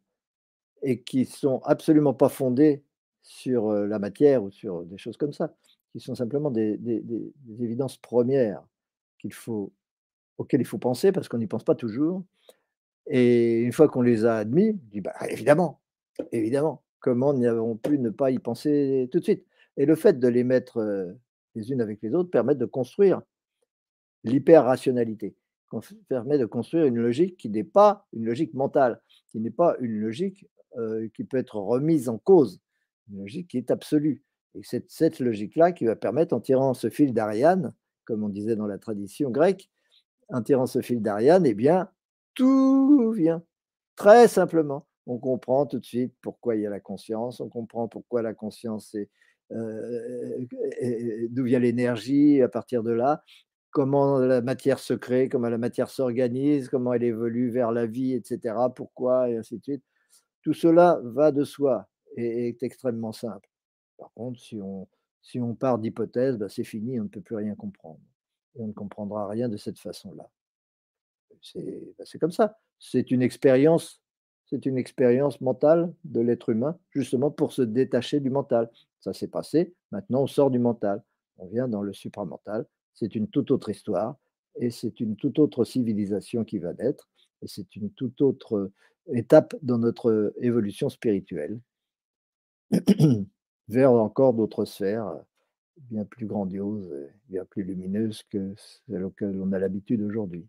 et 0.82 1.02
qui 1.02 1.24
sont 1.24 1.60
absolument 1.64 2.14
pas 2.14 2.28
fondées 2.28 2.82
sur 3.22 3.72
la 3.72 3.98
matière 3.98 4.42
ou 4.42 4.50
sur 4.50 4.84
des 4.84 4.98
choses 4.98 5.16
comme 5.16 5.32
ça, 5.32 5.54
qui 5.92 6.00
sont 6.00 6.14
simplement 6.14 6.50
des, 6.50 6.78
évidences 7.60 7.98
premières 7.98 8.62
auxquelles 10.38 10.60
il 10.60 10.66
faut 10.66 10.78
penser 10.78 11.12
parce 11.12 11.28
qu'on 11.28 11.38
n'y 11.38 11.46
pense 11.46 11.64
pas 11.64 11.74
toujours. 11.74 12.24
Et 13.06 13.60
une 13.60 13.72
fois 13.72 13.88
qu'on 13.88 14.02
les 14.02 14.24
a 14.24 14.36
admis, 14.36 14.70
on 14.70 14.88
dit 14.90 15.00
bah, 15.00 15.14
évidemment, 15.28 15.80
évidemment, 16.32 16.82
comment 17.00 17.34
n'y 17.34 17.46
avons 17.46 17.76
pu 17.76 17.98
ne 17.98 18.10
pas 18.10 18.30
y 18.30 18.38
penser 18.38 19.08
tout 19.12 19.18
de 19.18 19.24
suite? 19.24 19.44
Et 19.76 19.86
le 19.86 19.94
fait 19.94 20.18
de 20.18 20.28
les 20.28 20.44
mettre 20.44 21.16
les 21.54 21.72
unes 21.72 21.80
avec 21.80 22.00
les 22.02 22.14
autres 22.14 22.30
permet 22.30 22.54
de 22.54 22.66
construire 22.66 23.22
l'hyper-rationalité, 24.24 25.34
permet 26.08 26.38
de 26.38 26.46
construire 26.46 26.86
une 26.86 26.98
logique 26.98 27.36
qui 27.36 27.48
n'est 27.48 27.64
pas 27.64 28.06
une 28.12 28.24
logique 28.24 28.54
mentale, 28.54 29.00
qui 29.30 29.40
n'est 29.40 29.50
pas 29.50 29.76
une 29.80 30.00
logique 30.00 30.46
euh, 30.76 31.08
qui 31.14 31.24
peut 31.24 31.36
être 31.36 31.56
remise 31.56 32.08
en 32.08 32.18
cause, 32.18 32.60
une 33.10 33.20
logique 33.20 33.48
qui 33.48 33.58
est 33.58 33.70
absolue. 33.70 34.22
Et 34.54 34.60
c'est 34.62 34.90
cette 34.90 35.20
logique-là 35.20 35.72
qui 35.72 35.84
va 35.84 35.96
permettre, 35.96 36.34
en 36.34 36.40
tirant 36.40 36.74
ce 36.74 36.90
fil 36.90 37.12
d'Ariane, 37.12 37.72
comme 38.04 38.24
on 38.24 38.28
disait 38.28 38.56
dans 38.56 38.66
la 38.66 38.78
tradition 38.78 39.30
grecque, 39.30 39.70
en 40.28 40.42
tirant 40.42 40.66
ce 40.66 40.80
fil 40.80 41.00
d'Ariane, 41.02 41.46
eh 41.46 41.54
bien, 41.54 41.88
tout 42.34 43.12
vient. 43.12 43.42
Très 43.96 44.28
simplement, 44.28 44.86
on 45.06 45.18
comprend 45.18 45.66
tout 45.66 45.78
de 45.78 45.84
suite 45.84 46.14
pourquoi 46.20 46.56
il 46.56 46.62
y 46.62 46.66
a 46.66 46.70
la 46.70 46.80
conscience, 46.80 47.40
on 47.40 47.48
comprend 47.48 47.88
pourquoi 47.88 48.22
la 48.22 48.34
conscience 48.34 48.94
est, 48.94 49.08
euh, 49.52 50.46
d'où 51.30 51.44
vient 51.44 51.58
l'énergie 51.58 52.40
à 52.42 52.48
partir 52.48 52.82
de 52.82 52.92
là, 52.92 53.22
comment 53.70 54.18
la 54.18 54.40
matière 54.40 54.78
se 54.78 54.94
crée, 54.94 55.28
comment 55.28 55.48
la 55.48 55.58
matière 55.58 55.90
s'organise, 55.90 56.68
comment 56.68 56.92
elle 56.92 57.04
évolue 57.04 57.50
vers 57.50 57.72
la 57.72 57.86
vie, 57.86 58.14
etc. 58.14 58.54
Pourquoi, 58.74 59.30
et 59.30 59.36
ainsi 59.36 59.58
de 59.58 59.62
suite. 59.62 59.84
Tout 60.42 60.54
cela 60.54 61.00
va 61.02 61.32
de 61.32 61.44
soi 61.44 61.88
et 62.16 62.48
est 62.48 62.62
extrêmement 62.62 63.12
simple. 63.12 63.48
Par 63.98 64.12
contre, 64.14 64.40
si 64.40 64.60
on, 64.60 64.88
si 65.22 65.40
on 65.40 65.54
part 65.54 65.78
d'hypothèses, 65.78 66.38
bah, 66.38 66.48
c'est 66.48 66.64
fini, 66.64 66.98
on 67.00 67.04
ne 67.04 67.08
peut 67.08 67.20
plus 67.20 67.36
rien 67.36 67.54
comprendre. 67.54 68.00
On 68.56 68.66
ne 68.66 68.72
comprendra 68.72 69.28
rien 69.28 69.48
de 69.48 69.56
cette 69.56 69.78
façon-là. 69.78 70.28
C'est 71.42 71.94
bah, 71.98 72.04
comme 72.20 72.32
ça. 72.32 72.58
C'est 72.78 73.10
une 73.10 73.22
expérience, 73.22 74.02
c'est 74.46 74.66
une 74.66 74.78
expérience 74.78 75.40
mentale 75.40 75.92
de 76.04 76.20
l'être 76.20 76.48
humain, 76.48 76.78
justement 76.90 77.30
pour 77.30 77.52
se 77.52 77.62
détacher 77.62 78.20
du 78.20 78.30
mental. 78.30 78.70
Ça 79.00 79.12
s'est 79.12 79.28
passé, 79.28 79.74
maintenant 79.92 80.22
on 80.22 80.26
sort 80.26 80.50
du 80.50 80.58
mental. 80.58 81.02
On 81.38 81.46
vient 81.46 81.68
dans 81.68 81.82
le 81.82 81.92
supramental. 81.92 82.66
C'est 82.94 83.14
une 83.14 83.28
toute 83.28 83.50
autre 83.50 83.70
histoire 83.70 84.16
et 84.56 84.70
c'est 84.70 85.00
une 85.00 85.16
toute 85.16 85.38
autre 85.38 85.64
civilisation 85.64 86.44
qui 86.44 86.58
va 86.58 86.72
naître 86.74 87.08
et 87.42 87.46
c'est 87.48 87.76
une 87.76 87.90
toute 87.90 88.20
autre 88.20 88.70
étape 89.12 89.54
dans 89.62 89.78
notre 89.78 90.32
évolution 90.40 90.88
spirituelle. 90.88 91.60
vers 93.68 93.92
encore 93.92 94.34
d'autres 94.34 94.64
sphères 94.64 95.12
bien 95.90 96.04
plus 96.04 96.26
grandioses 96.26 96.92
bien 97.28 97.44
plus 97.44 97.62
lumineuses 97.62 98.22
que 98.30 98.54
celles 98.86 99.04
auxquelles 99.04 99.40
on 99.40 99.52
a 99.52 99.58
l'habitude 99.58 100.02
aujourd'hui. 100.02 100.46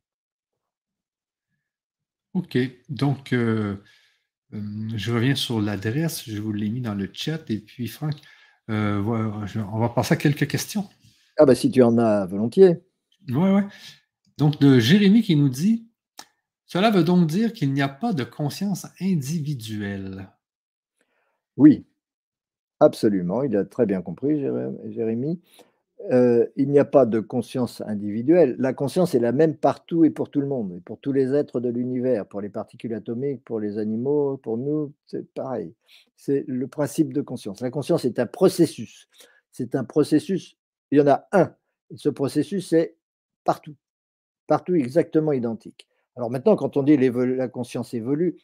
OK. 2.34 2.58
Donc, 2.90 3.34
euh, 3.34 3.76
euh, 4.54 4.90
je 4.96 5.14
reviens 5.14 5.36
sur 5.36 5.62
l'adresse. 5.62 6.30
Je 6.30 6.42
vous 6.42 6.54
l'ai 6.54 6.70
mis 6.70 6.82
dans 6.82 6.96
le 6.96 7.10
chat. 7.12 7.50
Et 7.50 7.60
puis, 7.60 7.88
Franck, 7.88 8.16
euh, 8.70 9.02
on 9.02 9.80
va 9.80 9.90
passer 9.90 10.14
à 10.14 10.18
quelques 10.18 10.48
questions. 10.48 10.88
Ah, 11.42 11.46
bah 11.46 11.56
si 11.56 11.72
tu 11.72 11.82
en 11.82 11.98
as 11.98 12.28
volontiers. 12.28 12.84
Oui, 13.30 13.50
oui. 13.50 13.62
Donc, 14.38 14.60
de 14.60 14.78
Jérémy 14.78 15.24
qui 15.24 15.36
nous 15.36 15.50
dit 15.50 15.88
Cela 16.68 16.92
veut 16.92 17.04
donc 17.04 17.26
dire 17.26 17.52
qu'il 17.52 17.74
n'y 17.74 17.82
a 17.82 17.90
pas 17.90 18.14
de 18.14 18.24
conscience 18.24 18.86
individuelle. 19.02 20.30
Oui, 21.58 21.84
absolument. 22.80 23.42
Il 23.42 23.58
a 23.58 23.66
très 23.66 23.88
bien 23.88 24.04
compris, 24.04 24.40
Jérémy. 24.92 25.42
Euh, 26.12 26.46
il 26.58 26.70
n'y 26.70 26.78
a 26.78 26.86
pas 26.86 27.08
de 27.08 27.20
conscience 27.20 27.82
individuelle. 27.88 28.56
La 28.60 28.74
conscience 28.74 29.16
est 29.16 29.20
la 29.20 29.32
même 29.32 29.56
partout 29.56 30.06
et 30.06 30.12
pour 30.12 30.30
tout 30.30 30.42
le 30.42 30.48
monde, 30.48 30.76
et 30.78 30.82
pour 30.82 31.00
tous 31.00 31.12
les 31.12 31.34
êtres 31.34 31.60
de 31.60 31.70
l'univers, 31.70 32.28
pour 32.28 32.42
les 32.42 32.50
particules 32.50 32.94
atomiques, 32.94 33.44
pour 33.44 33.60
les 33.60 33.80
animaux, 33.80 34.38
pour 34.38 34.60
nous, 34.60 34.94
c'est 35.08 35.28
pareil. 35.34 35.74
C'est 36.18 36.46
le 36.48 36.68
principe 36.68 37.14
de 37.14 37.22
conscience. 37.22 37.62
La 37.62 37.72
conscience 37.72 38.06
est 38.06 38.20
un 38.20 38.28
processus. 38.28 39.10
C'est 39.52 39.74
un 39.74 39.84
processus, 39.84 40.56
il 40.92 41.00
y 41.00 41.02
en 41.02 41.08
a 41.08 41.28
un. 41.32 41.54
Ce 41.96 42.10
processus 42.10 42.74
est 42.74 42.96
partout, 43.44 43.76
partout 44.48 44.76
exactement 44.76 45.32
identique. 45.32 45.88
Alors 46.16 46.30
maintenant, 46.30 46.56
quand 46.56 46.78
on 46.78 46.84
dit 46.84 46.98
la 46.98 47.48
conscience 47.48 47.94
évolue, 47.94 48.38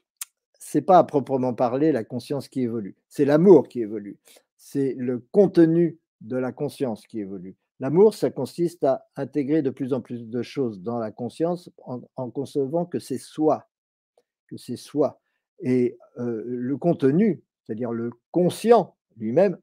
c'est 0.60 0.82
pas 0.82 0.98
à 0.98 1.04
proprement 1.04 1.54
parler 1.54 1.92
la 1.92 2.04
conscience 2.04 2.48
qui 2.48 2.62
évolue, 2.62 2.96
c'est 3.08 3.26
l'amour 3.26 3.68
qui 3.68 3.82
évolue. 3.82 4.18
C'est 4.58 4.96
le 4.98 5.20
contenu 5.32 6.00
de 6.22 6.36
la 6.36 6.52
conscience 6.52 7.06
qui 7.06 7.20
évolue. 7.20 7.56
L'amour, 7.80 8.16
ça 8.16 8.32
consiste 8.32 8.84
à 8.84 9.08
intégrer 9.16 9.62
de 9.62 9.70
plus 9.70 9.94
en 9.94 10.02
plus 10.02 10.28
de 10.28 10.42
choses 10.42 10.82
dans 10.82 10.98
la 10.98 11.12
conscience 11.12 11.70
en, 11.86 12.32
concevant 12.32 12.86
que 12.86 12.98
c'est 12.98 13.20
soi, 13.20 13.70
que 14.48 14.58
c'est 14.58 14.78
soi. 14.78 15.20
Et 15.60 15.98
euh, 16.18 16.44
le 16.46 16.78
contenu, 16.78 17.44
c'est-à-dire 17.64 17.92
le 17.92 18.10
conscient 18.32 18.96
lui-même, 19.18 19.60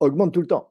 augmente 0.00 0.32
tout 0.32 0.40
le 0.40 0.46
temps. 0.46 0.69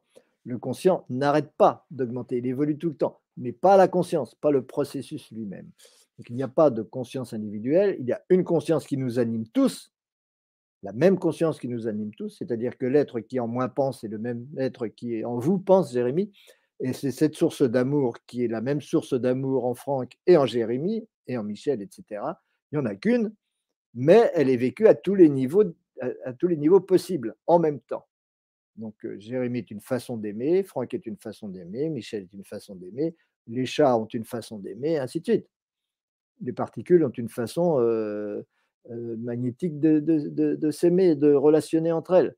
Le 0.49 0.57
conscient 0.57 1.05
n'arrête 1.09 1.51
pas 1.57 1.85
d'augmenter, 1.91 2.39
il 2.39 2.47
évolue 2.47 2.79
tout 2.79 2.89
le 2.89 2.95
temps, 2.95 3.21
mais 3.37 3.51
pas 3.51 3.77
la 3.77 3.87
conscience, 3.87 4.33
pas 4.33 4.49
le 4.49 4.65
processus 4.65 5.29
lui-même. 5.31 5.69
Donc 6.17 6.27
il 6.31 6.35
n'y 6.35 6.41
a 6.41 6.47
pas 6.47 6.71
de 6.71 6.81
conscience 6.81 7.33
individuelle, 7.33 7.97
il 7.99 8.07
y 8.07 8.13
a 8.13 8.21
une 8.29 8.43
conscience 8.43 8.87
qui 8.87 8.97
nous 8.97 9.19
anime 9.19 9.47
tous, 9.49 9.93
la 10.81 10.91
même 10.91 11.19
conscience 11.19 11.59
qui 11.59 11.67
nous 11.67 11.87
anime 11.87 12.09
tous, 12.15 12.29
c'est-à-dire 12.29 12.79
que 12.79 12.87
l'être 12.87 13.19
qui 13.19 13.39
en 13.39 13.47
moi 13.47 13.69
pense 13.69 14.03
est 14.03 14.07
le 14.07 14.17
même 14.17 14.47
être 14.57 14.87
qui 14.87 15.23
en 15.23 15.37
vous 15.37 15.59
pense, 15.59 15.93
Jérémie, 15.93 16.31
et 16.79 16.93
c'est 16.93 17.11
cette 17.11 17.35
source 17.35 17.61
d'amour 17.61 18.17
qui 18.25 18.43
est 18.43 18.47
la 18.47 18.61
même 18.61 18.81
source 18.81 19.13
d'amour 19.13 19.65
en 19.65 19.75
Franck 19.75 20.17
et 20.25 20.35
en 20.35 20.47
Jérémie 20.47 21.07
et 21.27 21.37
en 21.37 21.43
Michel, 21.43 21.83
etc. 21.83 22.23
Il 22.71 22.79
n'y 22.79 22.79
en 22.79 22.85
a 22.87 22.95
qu'une, 22.95 23.35
mais 23.93 24.31
elle 24.33 24.49
est 24.49 24.57
vécue 24.57 24.87
à 24.87 24.95
tous 24.95 25.13
les 25.13 25.29
niveaux, 25.29 25.63
à, 26.25 26.33
tous 26.33 26.47
les 26.47 26.57
niveaux 26.57 26.79
possibles 26.79 27.35
en 27.45 27.59
même 27.59 27.81
temps. 27.81 28.08
Donc 28.79 28.95
euh, 29.05 29.19
Jérémie 29.19 29.59
est 29.59 29.71
une 29.71 29.81
façon 29.81 30.17
d'aimer, 30.17 30.63
Franck 30.63 30.93
est 30.93 31.05
une 31.05 31.17
façon 31.17 31.49
d'aimer, 31.49 31.89
Michel 31.89 32.23
est 32.23 32.33
une 32.33 32.45
façon 32.45 32.75
d'aimer, 32.75 33.15
les 33.47 33.65
chats 33.65 33.97
ont 33.97 34.05
une 34.05 34.23
façon 34.25 34.57
d'aimer, 34.57 34.97
ainsi 34.97 35.19
de 35.19 35.25
suite. 35.25 35.49
Les 36.41 36.53
particules 36.53 37.03
ont 37.03 37.09
une 37.09 37.27
façon 37.27 37.79
euh, 37.79 38.41
euh, 38.89 39.17
magnétique 39.17 39.79
de, 39.79 40.71
s'aimer, 40.71 41.15
de 41.15 41.33
relationner 41.33 41.91
entre 41.91 42.13
elles. 42.13 42.35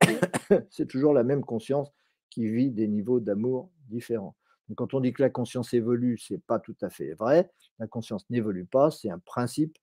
c'est 0.70 0.86
toujours 0.88 1.14
la 1.14 1.22
même 1.22 1.44
conscience 1.44 1.92
qui 2.30 2.48
vit 2.48 2.70
des 2.70 2.88
niveaux 2.88 3.20
d'amour 3.20 3.70
différents. 3.88 4.34
Quand 4.74 4.94
on 4.94 5.00
dit 5.00 5.12
que 5.12 5.22
la 5.22 5.30
conscience 5.30 5.72
évolue, 5.72 6.18
ce 6.18 6.34
n'est 6.34 6.40
pas 6.40 6.58
tout 6.58 6.74
à 6.82 6.90
fait 6.90 7.14
vrai. 7.14 7.48
La 7.78 7.86
conscience 7.86 8.28
n'évolue 8.30 8.64
pas, 8.64 8.90
c'est 8.90 9.10
un 9.10 9.20
principe. 9.20 9.78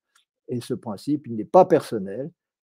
Et 0.48 0.60
ce 0.60 0.74
principe, 0.74 1.26
n'est 1.26 1.46
pas 1.46 1.64
personnel, 1.64 2.30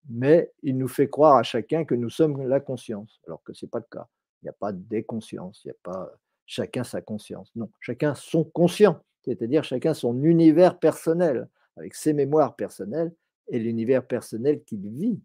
mais 0.08 0.52
il 0.62 0.76
nous 0.78 0.88
fait 0.88 1.08
croire 1.08 1.36
à 1.36 1.42
chacun 1.42 1.84
que 1.84 1.94
nous 1.94 2.10
sommes 2.10 2.46
la 2.46 2.60
conscience, 2.60 3.20
alors 3.26 3.42
que 3.42 3.52
ce 3.52 3.64
n'est 3.64 3.70
pas 3.70 3.78
le 3.78 3.86
cas. 3.90 4.08
Il 4.42 4.46
n'y 4.46 4.50
a 4.50 4.54
pas 4.54 4.72
des 4.72 5.02
consciences, 5.02 5.64
il 5.64 5.68
n'y 5.68 5.72
a 5.72 5.78
pas 5.82 6.12
chacun 6.46 6.84
sa 6.84 7.00
conscience. 7.00 7.50
Non, 7.56 7.70
chacun 7.80 8.14
son 8.14 8.44
conscient, 8.44 9.02
c'est-à-dire 9.24 9.64
chacun 9.64 9.94
son 9.94 10.22
univers 10.22 10.78
personnel, 10.78 11.48
avec 11.76 11.94
ses 11.94 12.12
mémoires 12.12 12.56
personnelles 12.56 13.12
et 13.48 13.58
l'univers 13.58 14.06
personnel 14.06 14.62
qu'il 14.64 14.88
vit, 14.88 15.20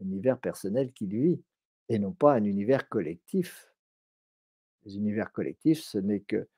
l'univers 0.00 0.38
personnel 0.38 0.92
qu'il 0.92 1.08
vit, 1.08 1.40
et 1.88 1.98
non 1.98 2.12
pas 2.12 2.34
un 2.34 2.44
univers 2.44 2.88
collectif. 2.88 3.72
Les 4.84 4.96
univers 4.96 5.32
collectifs, 5.32 5.82
ce 5.82 5.98
n'est 5.98 6.20
que 6.20 6.48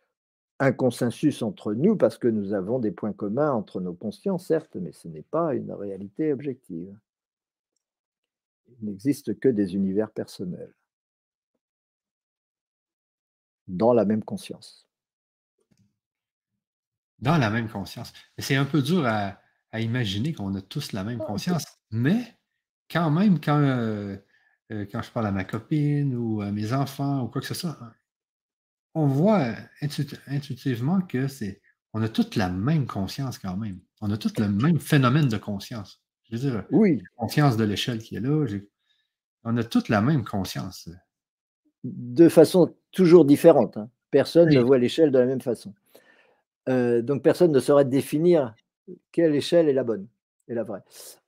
un 0.60 0.72
consensus 0.72 1.42
entre 1.42 1.72
nous 1.72 1.96
parce 1.96 2.18
que 2.18 2.26
nous 2.26 2.52
avons 2.52 2.78
des 2.80 2.90
points 2.90 3.12
communs 3.12 3.52
entre 3.52 3.80
nos 3.80 3.94
consciences, 3.94 4.46
certes, 4.46 4.76
mais 4.76 4.92
ce 4.92 5.06
n'est 5.06 5.22
pas 5.22 5.54
une 5.54 5.72
réalité 5.72 6.32
objective. 6.32 6.96
Il 8.68 8.88
n'existe 8.88 9.38
que 9.38 9.48
des 9.48 9.74
univers 9.74 10.10
personnels 10.10 10.74
dans 13.66 13.92
la 13.92 14.04
même 14.04 14.24
conscience. 14.24 14.88
Dans 17.18 17.36
la 17.36 17.50
même 17.50 17.68
conscience. 17.68 18.12
C'est 18.38 18.56
un 18.56 18.64
peu 18.64 18.80
dur 18.80 19.04
à, 19.06 19.40
à 19.72 19.80
imaginer 19.80 20.32
qu'on 20.32 20.54
a 20.54 20.62
tous 20.62 20.92
la 20.92 21.04
même 21.04 21.18
conscience. 21.18 21.64
Mais 21.90 22.38
quand 22.90 23.10
même, 23.10 23.40
quand, 23.40 23.60
euh, 23.60 24.16
euh, 24.72 24.86
quand 24.90 25.02
je 25.02 25.10
parle 25.10 25.26
à 25.26 25.32
ma 25.32 25.44
copine 25.44 26.14
ou 26.14 26.40
à 26.40 26.50
mes 26.50 26.72
enfants 26.72 27.22
ou 27.22 27.28
quoi 27.28 27.40
que 27.40 27.46
ce 27.46 27.54
soit, 27.54 27.78
on 28.94 29.06
voit 29.06 29.54
intuitivement 30.26 31.00
que 31.02 31.28
c'est 31.28 31.60
on 31.94 32.02
a 32.02 32.08
toute 32.08 32.36
la 32.36 32.50
même 32.50 32.86
conscience 32.86 33.38
quand 33.38 33.56
même. 33.56 33.80
On 34.00 34.10
a 34.10 34.18
tout 34.18 34.32
le 34.38 34.48
même 34.48 34.78
phénomène 34.78 35.28
de 35.28 35.38
conscience. 35.38 36.02
Je 36.30 36.36
veux 36.36 36.50
dire, 36.50 36.64
oui. 36.70 37.02
conscience 37.16 37.56
de 37.56 37.64
l'échelle 37.64 37.98
qui 37.98 38.16
est 38.16 38.20
là. 38.20 38.44
On 39.44 39.56
a 39.56 39.64
toute 39.64 39.88
la 39.88 40.00
même 40.00 40.24
conscience. 40.24 40.88
De 41.84 42.28
façon 42.28 42.74
toujours 42.92 43.24
différente. 43.24 43.76
Hein. 43.76 43.88
Personne 44.10 44.50
ne 44.50 44.60
voit 44.60 44.78
l'échelle 44.78 45.10
de 45.10 45.18
la 45.18 45.26
même 45.26 45.40
façon. 45.40 45.74
Euh, 46.68 47.02
donc 47.02 47.22
personne 47.22 47.52
ne 47.52 47.60
saurait 47.60 47.84
définir 47.84 48.54
quelle 49.12 49.34
échelle 49.34 49.68
est 49.68 49.74
la 49.74 49.84
bonne 49.84 50.06
et 50.48 50.54
la 50.54 50.64
vraie. 50.64 50.82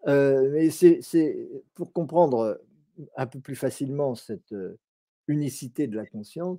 Euh, 0.06 0.50
mais 0.52 0.70
c'est 0.70 1.64
pour 1.74 1.92
comprendre 1.92 2.60
un 3.16 3.26
peu 3.26 3.40
plus 3.40 3.56
facilement 3.56 4.14
cette 4.14 4.54
unicité 5.28 5.86
de 5.86 5.96
la 5.96 6.04
conscience, 6.04 6.58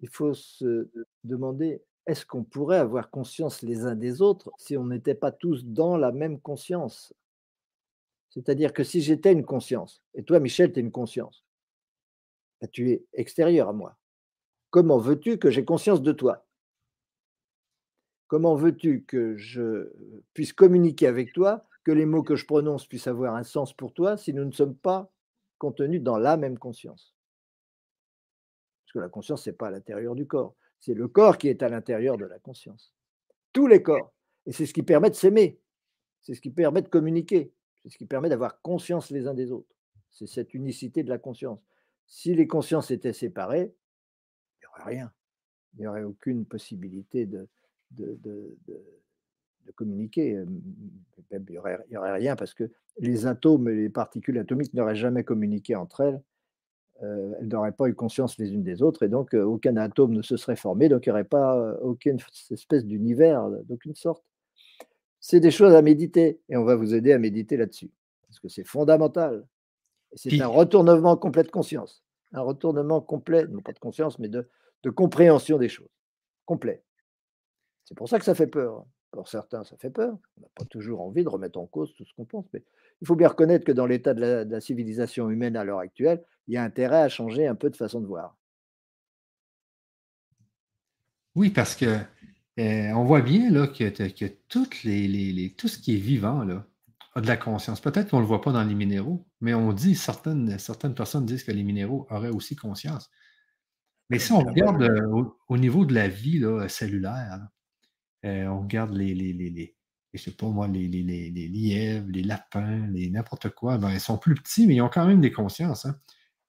il 0.00 0.08
faut 0.08 0.34
se 0.34 0.88
demander 1.22 1.82
est-ce 2.06 2.26
qu'on 2.26 2.42
pourrait 2.42 2.78
avoir 2.78 3.10
conscience 3.10 3.62
les 3.62 3.84
uns 3.84 3.94
des 3.94 4.22
autres 4.22 4.50
si 4.58 4.76
on 4.76 4.86
n'était 4.86 5.14
pas 5.14 5.30
tous 5.30 5.64
dans 5.64 5.96
la 5.96 6.10
même 6.10 6.40
conscience? 6.40 7.14
C'est-à-dire 8.32 8.72
que 8.72 8.82
si 8.82 9.02
j'étais 9.02 9.30
une 9.30 9.44
conscience, 9.44 10.02
et 10.14 10.22
toi, 10.24 10.40
Michel, 10.40 10.72
tu 10.72 10.78
es 10.78 10.82
une 10.82 10.90
conscience, 10.90 11.44
bah, 12.60 12.66
tu 12.66 12.90
es 12.90 13.04
extérieur 13.12 13.68
à 13.68 13.74
moi. 13.74 13.98
Comment 14.70 14.96
veux-tu 14.96 15.38
que 15.38 15.50
j'ai 15.50 15.66
conscience 15.66 16.00
de 16.00 16.12
toi? 16.12 16.46
Comment 18.28 18.54
veux-tu 18.54 19.04
que 19.04 19.36
je 19.36 19.92
puisse 20.32 20.54
communiquer 20.54 21.08
avec 21.08 21.34
toi, 21.34 21.66
que 21.84 21.92
les 21.92 22.06
mots 22.06 22.22
que 22.22 22.34
je 22.34 22.46
prononce 22.46 22.86
puissent 22.86 23.06
avoir 23.06 23.34
un 23.34 23.42
sens 23.42 23.74
pour 23.74 23.92
toi 23.92 24.16
si 24.16 24.32
nous 24.32 24.46
ne 24.46 24.52
sommes 24.52 24.76
pas 24.76 25.12
contenus 25.58 26.02
dans 26.02 26.16
la 26.16 26.38
même 26.38 26.58
conscience? 26.58 27.14
Parce 28.86 28.92
que 28.94 28.98
la 29.00 29.10
conscience, 29.10 29.42
ce 29.42 29.50
n'est 29.50 29.56
pas 29.56 29.66
à 29.66 29.70
l'intérieur 29.70 30.14
du 30.14 30.26
corps, 30.26 30.54
c'est 30.80 30.94
le 30.94 31.06
corps 31.06 31.36
qui 31.36 31.48
est 31.48 31.62
à 31.62 31.68
l'intérieur 31.68 32.16
de 32.16 32.24
la 32.24 32.38
conscience. 32.38 32.94
Tous 33.52 33.66
les 33.66 33.82
corps. 33.82 34.14
Et 34.46 34.52
c'est 34.52 34.64
ce 34.64 34.72
qui 34.72 34.82
permet 34.82 35.10
de 35.10 35.14
s'aimer, 35.16 35.60
c'est 36.22 36.32
ce 36.34 36.40
qui 36.40 36.50
permet 36.50 36.80
de 36.80 36.88
communiquer, 36.88 37.52
c'est 37.82 37.90
ce 37.90 37.98
qui 37.98 38.06
permet 38.06 38.28
d'avoir 38.28 38.60
conscience 38.62 39.10
les 39.10 39.26
uns 39.26 39.34
des 39.34 39.50
autres. 39.50 39.74
C'est 40.10 40.26
cette 40.26 40.54
unicité 40.54 41.02
de 41.02 41.08
la 41.08 41.18
conscience. 41.18 41.64
Si 42.06 42.34
les 42.34 42.46
consciences 42.46 42.90
étaient 42.90 43.12
séparées, 43.12 43.74
il 44.56 44.60
n'y 44.60 44.66
aurait 44.68 44.94
rien. 44.94 45.12
Il 45.74 45.80
n'y 45.80 45.86
aurait 45.86 46.04
aucune 46.04 46.44
possibilité 46.44 47.26
de, 47.26 47.48
communiquer. 49.74 50.44
Il 51.30 51.44
n'y 51.50 51.58
aurait, 51.58 51.78
aurait, 51.96 52.12
rien 52.12 52.36
parce 52.36 52.54
que 52.54 52.70
les 52.98 53.26
atomes 53.26 53.68
et 53.68 53.74
les 53.74 53.88
particules 53.88 54.38
atomiques 54.38 54.74
n'auraient 54.74 54.96
jamais 54.96 55.24
communiqué 55.24 55.74
entre 55.74 56.02
elles. 56.02 56.22
Euh, 57.02 57.32
elles 57.40 57.48
n'auraient 57.48 57.72
pas 57.72 57.88
eu 57.88 57.94
conscience 57.94 58.38
les 58.38 58.52
unes 58.52 58.62
des 58.62 58.80
autres 58.80 59.02
et 59.02 59.08
donc 59.08 59.34
euh, 59.34 59.42
aucun 59.42 59.76
atome 59.76 60.12
ne 60.12 60.22
se 60.22 60.36
serait 60.36 60.56
formé, 60.56 60.88
donc 60.88 61.04
il 61.04 61.08
n'y 61.08 61.12
aurait 61.12 61.24
pas 61.24 61.58
euh, 61.58 61.76
aucune 61.80 62.18
espèce 62.50 62.84
d'univers 62.84 63.48
d'aucune 63.64 63.94
sorte. 63.94 64.22
C'est 65.22 65.38
des 65.38 65.52
choses 65.52 65.72
à 65.72 65.82
méditer 65.82 66.40
et 66.48 66.56
on 66.56 66.64
va 66.64 66.74
vous 66.74 66.94
aider 66.94 67.12
à 67.12 67.18
méditer 67.18 67.56
là-dessus 67.56 67.92
parce 68.26 68.40
que 68.40 68.48
c'est 68.48 68.64
fondamental. 68.64 69.46
C'est 70.14 70.40
un 70.40 70.48
retournement 70.48 71.16
complet 71.16 71.44
de 71.44 71.50
conscience, 71.50 72.04
un 72.32 72.40
retournement 72.40 73.00
complet, 73.00 73.46
non 73.46 73.62
pas 73.62 73.72
de 73.72 73.78
conscience, 73.78 74.18
mais 74.18 74.28
de, 74.28 74.50
de 74.82 74.90
compréhension 74.90 75.58
des 75.58 75.68
choses, 75.68 75.88
complet. 76.44 76.82
C'est 77.84 77.94
pour 77.94 78.08
ça 78.08 78.18
que 78.18 78.24
ça 78.24 78.34
fait 78.34 78.48
peur. 78.48 78.84
Pour 79.12 79.28
certains, 79.28 79.62
ça 79.62 79.76
fait 79.76 79.90
peur. 79.90 80.18
On 80.38 80.40
n'a 80.40 80.48
pas 80.56 80.64
toujours 80.64 81.02
envie 81.02 81.22
de 81.22 81.28
remettre 81.28 81.58
en 81.58 81.66
cause 81.66 81.94
tout 81.94 82.04
ce 82.04 82.12
qu'on 82.14 82.24
pense. 82.24 82.46
Mais 82.52 82.64
il 83.00 83.06
faut 83.06 83.14
bien 83.14 83.28
reconnaître 83.28 83.64
que 83.64 83.72
dans 83.72 83.86
l'état 83.86 84.14
de, 84.14 84.50
la 84.50 84.60
civilisation 84.60 85.30
humaine 85.30 85.56
à 85.56 85.62
l'heure 85.62 85.78
actuelle, 85.78 86.24
il 86.48 86.54
y 86.54 86.56
a 86.56 86.64
intérêt 86.64 87.02
à 87.02 87.08
changer 87.08 87.46
un 87.46 87.54
peu 87.54 87.70
de 87.70 87.76
façon 87.76 88.00
de 88.00 88.06
voir. 88.06 88.36
Oui, 91.36 91.50
parce 91.50 91.76
que 91.76 91.98
euh, 92.58 92.92
on 92.92 93.04
voit 93.04 93.22
bien 93.22 93.50
là, 93.50 93.66
que, 93.66 93.88
que 94.08 94.26
toutes 94.48 94.84
les, 94.84 95.54
tout 95.56 95.68
ce 95.68 95.78
qui 95.78 95.94
est 95.94 96.00
vivant 96.00 96.44
là, 96.44 96.66
a 97.14 97.20
de 97.20 97.26
la 97.26 97.36
conscience. 97.36 97.80
Peut-être 97.80 98.10
qu'on 98.10 98.18
ne 98.18 98.22
le 98.22 98.28
voit 98.28 98.40
pas 98.40 98.52
dans 98.52 98.64
les 98.64 98.74
minéraux, 98.74 99.26
mais 99.40 99.54
on 99.54 99.72
dit, 99.72 99.94
certaines, 99.94 100.58
certaines 100.58 100.94
personnes 100.94 101.26
disent 101.26 101.44
que 101.44 101.52
les 101.52 101.62
minéraux 101.62 102.06
auraient 102.10 102.30
aussi 102.30 102.56
conscience. 102.56 103.10
Mais 104.10 104.18
si 104.18 104.32
on 104.32 104.40
regarde 104.40 104.82
euh, 104.82 105.24
au, 105.48 105.56
niveau 105.56 105.86
de 105.86 105.94
la 105.94 106.08
vie 106.08 106.38
là, 106.38 106.68
cellulaire, 106.68 107.48
euh, 108.26 108.46
on 108.46 108.60
regarde 108.60 108.94
les, 108.94 109.14
les, 109.14 109.32
les, 109.32 109.76
je 110.12 110.22
sais 110.22 110.32
pas 110.32 110.46
moi, 110.46 110.68
les, 110.68 110.86
les, 110.86 111.30
lièvres, 111.30 112.08
les 112.10 112.22
lapins, 112.22 112.86
les 112.88 113.08
n'importe 113.08 113.48
quoi, 113.50 113.78
ben, 113.78 113.90
ils 113.90 114.00
sont 114.00 114.18
plus 114.18 114.34
petits, 114.34 114.66
mais 114.66 114.74
ils 114.74 114.82
ont 114.82 114.90
quand 114.90 115.06
même 115.06 115.20
des 115.20 115.32
consciences. 115.32 115.86
Hein. 115.86 115.98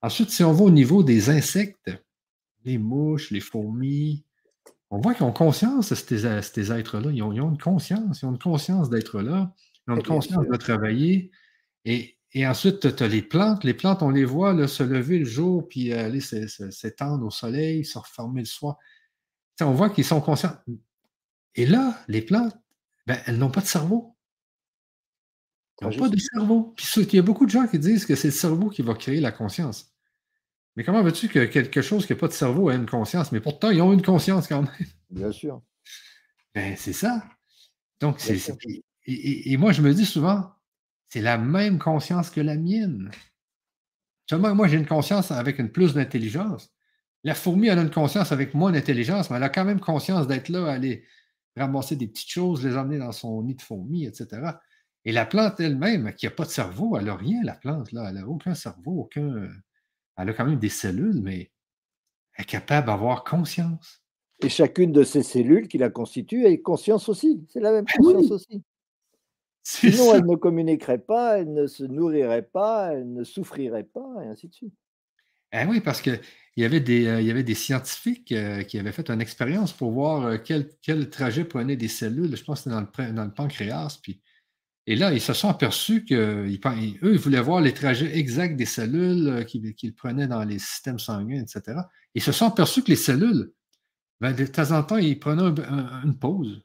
Ensuite, 0.01 0.31
si 0.31 0.43
on 0.43 0.51
va 0.51 0.65
au 0.65 0.71
niveau 0.71 1.03
des 1.03 1.29
insectes, 1.29 1.91
les 2.65 2.77
mouches, 2.77 3.31
les 3.31 3.39
fourmis, 3.39 4.25
on 4.93 4.99
voit 4.99 5.15
qu'ils 5.15 5.25
ont 5.25 5.31
conscience, 5.31 5.91
ces, 5.91 6.41
ces 6.43 6.71
êtres-là. 6.71 7.09
Ils 7.11 7.23
ont, 7.23 7.31
une 7.31 7.57
conscience, 7.57 8.21
ils 8.21 8.25
ont 8.27 8.31
une 8.31 8.37
conscience 8.37 8.91
d'être 8.91 9.21
là, 9.21 9.51
ils 9.87 9.91
ont 9.91 9.95
une 9.95 10.03
conscience 10.03 10.45
de 10.45 10.55
travailler. 10.55 11.31
Et, 11.83 12.15
ensuite, 12.45 12.95
tu 12.95 13.03
as 13.03 13.07
les 13.07 13.23
plantes. 13.23 13.63
Les 13.63 13.73
plantes, 13.73 14.03
on 14.03 14.11
les 14.11 14.23
voit 14.23 14.67
se 14.67 14.83
lever 14.83 15.17
le 15.17 15.25
jour, 15.25 15.67
puis 15.67 15.91
aller 15.93 16.21
s'étendre 16.21 17.25
au 17.25 17.31
soleil, 17.31 17.83
se 17.85 17.97
reformer 17.97 18.41
le 18.41 18.45
soir. 18.45 18.77
on 19.61 19.71
voit 19.71 19.89
qu'ils 19.89 20.05
sont 20.05 20.21
conscients. 20.21 20.55
Et 21.55 21.65
là, 21.65 21.99
les 22.07 22.21
plantes, 22.21 22.55
ben, 23.07 23.17
elles 23.25 23.39
n'ont 23.39 23.49
pas 23.49 23.61
de 23.61 23.65
cerveau. 23.65 24.15
Elles 25.81 25.87
n'ont 25.87 25.97
pas 25.97 26.09
de 26.09 26.19
cerveau. 26.19 26.73
Puis 26.77 26.85
il 26.97 27.15
y 27.15 27.19
a 27.19 27.23
beaucoup 27.23 27.47
de 27.47 27.51
gens 27.51 27.65
qui 27.65 27.79
disent 27.79 28.05
que 28.05 28.13
c'est 28.15 28.27
le 28.27 28.33
cerveau 28.33 28.69
qui 28.69 28.83
va 28.83 28.93
créer 28.93 29.21
la 29.21 29.31
conscience. 29.31 29.92
Mais 30.75 30.83
comment 30.83 31.03
veux-tu 31.03 31.27
que 31.27 31.45
quelque 31.45 31.81
chose 31.81 32.05
qui 32.05 32.13
n'a 32.13 32.19
pas 32.19 32.27
de 32.27 32.33
cerveau 32.33 32.71
ait 32.71 32.75
une 32.75 32.87
conscience? 32.87 33.31
Mais 33.31 33.39
pourtant, 33.39 33.69
ils 33.69 33.81
ont 33.81 33.93
une 33.93 34.01
conscience 34.01 34.47
quand 34.47 34.63
même. 34.63 34.87
Bien 35.09 35.31
sûr. 35.31 35.61
Ben, 36.55 36.75
c'est 36.77 36.93
ça. 36.93 37.23
Donc, 37.99 38.19
c'est. 38.19 38.39
Et, 39.05 39.57
moi, 39.57 39.71
je 39.71 39.81
me 39.81 39.93
dis 39.93 40.05
souvent, 40.05 40.49
c'est 41.09 41.21
la 41.21 41.37
même 41.37 41.77
conscience 41.77 42.29
que 42.29 42.41
la 42.41 42.55
mienne. 42.55 43.11
Seulement, 44.29 44.55
moi, 44.55 44.67
j'ai 44.67 44.77
une 44.77 44.87
conscience 44.87 45.31
avec 45.31 45.59
une 45.59 45.69
plus 45.69 45.93
d'intelligence. 45.93 46.73
La 47.23 47.35
fourmi, 47.35 47.67
elle 47.67 47.79
a 47.79 47.81
une 47.81 47.91
conscience 47.91 48.31
avec 48.31 48.53
moins 48.53 48.71
d'intelligence, 48.71 49.29
mais 49.29 49.37
elle 49.37 49.43
a 49.43 49.49
quand 49.49 49.65
même 49.65 49.79
conscience 49.79 50.27
d'être 50.27 50.49
là, 50.49 50.71
aller 50.71 51.05
ramasser 51.55 51.95
des 51.95 52.07
petites 52.07 52.29
choses, 52.29 52.65
les 52.65 52.75
emmener 52.77 52.97
dans 52.97 53.11
son 53.11 53.43
nid 53.43 53.55
de 53.55 53.61
fourmi, 53.61 54.05
etc. 54.05 54.41
Et 55.05 55.11
la 55.11 55.25
plante 55.25 55.59
elle-même, 55.59 56.13
qui 56.13 56.25
n'a 56.25 56.31
pas 56.31 56.45
de 56.45 56.49
cerveau, 56.49 56.97
elle 56.97 57.05
n'a 57.05 57.15
rien, 57.15 57.41
la 57.43 57.55
plante, 57.55 57.91
là. 57.91 58.05
Elle 58.09 58.15
n'a 58.15 58.27
aucun 58.27 58.55
cerveau, 58.55 59.01
aucun 59.01 59.49
elle 60.17 60.29
a 60.29 60.33
quand 60.33 60.45
même 60.45 60.59
des 60.59 60.69
cellules, 60.69 61.21
mais 61.21 61.51
elle 62.35 62.43
est 62.43 62.47
capable 62.47 62.87
d'avoir 62.87 63.23
conscience. 63.23 64.01
Et 64.41 64.49
chacune 64.49 64.91
de 64.91 65.03
ces 65.03 65.23
cellules 65.23 65.67
qui 65.67 65.77
la 65.77 65.89
constituent 65.89 66.45
a 66.45 66.57
conscience 66.57 67.07
aussi. 67.07 67.45
C'est 67.49 67.59
la 67.59 67.71
même 67.71 67.85
ah 67.87 67.97
conscience 67.97 68.31
aussi. 68.31 68.63
Sinon, 69.63 70.13
elle 70.13 70.25
ne 70.25 70.35
communiquerait 70.35 70.99
pas, 70.99 71.39
elle 71.39 71.53
ne 71.53 71.67
se 71.67 71.83
nourrirait 71.83 72.41
pas, 72.41 72.93
elle 72.93 73.13
ne 73.13 73.23
souffrirait 73.23 73.85
pas, 73.85 74.09
et 74.23 74.27
ainsi 74.27 74.49
de 74.49 74.53
suite. 74.53 74.73
Ah 75.53 75.65
oui, 75.69 75.79
parce 75.79 76.01
qu'il 76.01 76.19
y, 76.57 76.65
avait 76.65 76.79
des, 76.79 77.07
euh, 77.07 77.21
il 77.21 77.27
y 77.27 77.31
avait 77.31 77.43
des 77.43 77.53
scientifiques 77.53 78.31
euh, 78.31 78.63
qui 78.63 78.79
avaient 78.79 78.91
fait 78.91 79.09
une 79.09 79.21
expérience 79.21 79.71
pour 79.71 79.91
voir 79.91 80.25
euh, 80.25 80.37
quel, 80.43 80.67
quel, 80.81 81.09
trajet 81.11 81.45
prenaient 81.45 81.77
des 81.77 81.87
cellules. 81.87 82.35
Je 82.35 82.43
pense 82.43 82.63
que 82.63 82.71
c'était 82.71 82.75
dans 82.75 82.81
le, 82.81 83.13
dans 83.13 83.23
le 83.23 83.31
pancréas. 83.31 83.99
Puis 84.01 84.19
et 84.85 84.95
là, 84.95 85.13
ils 85.13 85.21
se 85.21 85.33
sont 85.33 85.47
aperçus 85.47 86.03
qu'eux, 86.03 86.45
ils 86.47 87.17
voulaient 87.17 87.41
voir 87.41 87.61
les 87.61 87.73
trajets 87.73 88.17
exacts 88.17 88.57
des 88.57 88.65
cellules 88.65 89.27
euh, 89.29 89.43
qu'ils 89.43 89.95
prenaient 89.95 90.27
dans 90.27 90.43
les 90.43 90.59
systèmes 90.59 90.99
sanguins, 90.99 91.41
etc. 91.41 91.79
Ils 92.15 92.21
se 92.21 92.33
sont 92.33 92.47
aperçus 92.47 92.83
que 92.83 92.89
les 92.89 92.97
cellules, 92.97 93.53
ben, 94.19 94.33
de 94.33 94.45
temps 94.45 94.71
en 94.71 94.83
temps, 94.83 94.97
ils 94.97 95.17
prenaient 95.17 95.53
une 96.03 96.17
pause. 96.19 96.61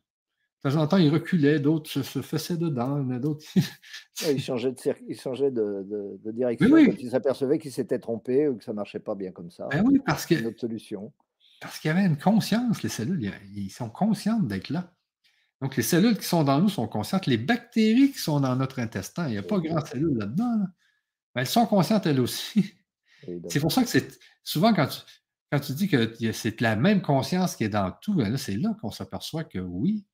De 0.65 0.71
temps 0.71 0.81
en 0.81 0.89
temps, 0.89 0.97
ils 0.97 1.11
reculaient, 1.11 1.61
d'autres 1.61 1.89
se, 1.89 2.21
faisaient 2.21 2.57
dedans, 2.57 2.99
d'autres. 3.21 3.47
ils 4.29 4.41
changeaient 4.41 4.73
de, 4.73 4.77
ils 5.09 5.21
changeaient 5.21 5.53
de, 5.53 6.19
direction 6.33 6.69
quand 6.71 6.99
ils 6.99 7.11
s'apercevaient 7.11 7.61
qu'ils 7.61 7.73
s'étaient 7.73 8.01
trompés 8.01 8.49
ou 8.49 8.57
que 8.57 8.65
ça 8.65 8.73
ne 8.73 8.77
marchait 8.77 8.99
pas 8.99 9.15
bien 9.15 9.31
comme 9.31 9.53
ça. 9.53 9.69
Ben 9.71 9.85
oui, 9.87 10.01
parce 10.05 10.27
que. 10.27 10.35
Une 10.35 10.47
autre 10.47 10.61
solution. 10.61 11.13
Parce 11.61 11.79
qu'il 11.79 11.89
y 11.89 11.93
avait 11.93 12.07
une 12.07 12.19
conscience, 12.19 12.83
les 12.83 12.89
cellules. 12.89 13.33
Ils 13.55 13.71
sont 13.71 13.91
conscientes 13.91 14.49
d'être 14.49 14.71
là. 14.71 14.93
Donc, 15.61 15.77
les 15.77 15.83
cellules 15.83 16.17
qui 16.17 16.25
sont 16.25 16.45
dans 16.45 16.61
nous 16.61 16.69
sont 16.69 16.87
conscientes. 16.87 17.27
Les 17.27 17.37
bactéries 17.37 18.13
qui 18.13 18.19
sont 18.19 18.41
dans 18.41 18.55
notre 18.55 18.79
intestin, 18.79 19.27
il 19.27 19.33
n'y 19.33 19.39
a 19.39 19.43
pas 19.43 19.59
grand 19.59 19.85
cellules 19.85 20.17
là-dedans. 20.17 20.67
elles 21.35 21.47
sont 21.47 21.67
conscientes 21.67 22.07
elles 22.07 22.21
aussi. 22.21 22.75
C'est 23.49 23.61
pour 23.61 23.73
ça 23.73 23.83
que 23.83 23.89
c'est 23.89 24.19
souvent 24.45 24.73
quand 24.73 24.87
tu, 24.87 25.01
quand 25.51 25.59
tu 25.59 25.73
dis 25.73 25.89
que 25.89 26.33
c'est 26.33 26.61
la 26.61 26.77
même 26.77 27.03
conscience 27.03 27.57
qui 27.57 27.65
est 27.65 27.69
dans 27.69 27.91
tout, 27.91 28.15
ben 28.15 28.37
c'est 28.37 28.57
là 28.57 28.77
qu'on 28.81 28.93
s'aperçoit 28.93 29.45
que 29.45 29.59
oui, 29.59 30.07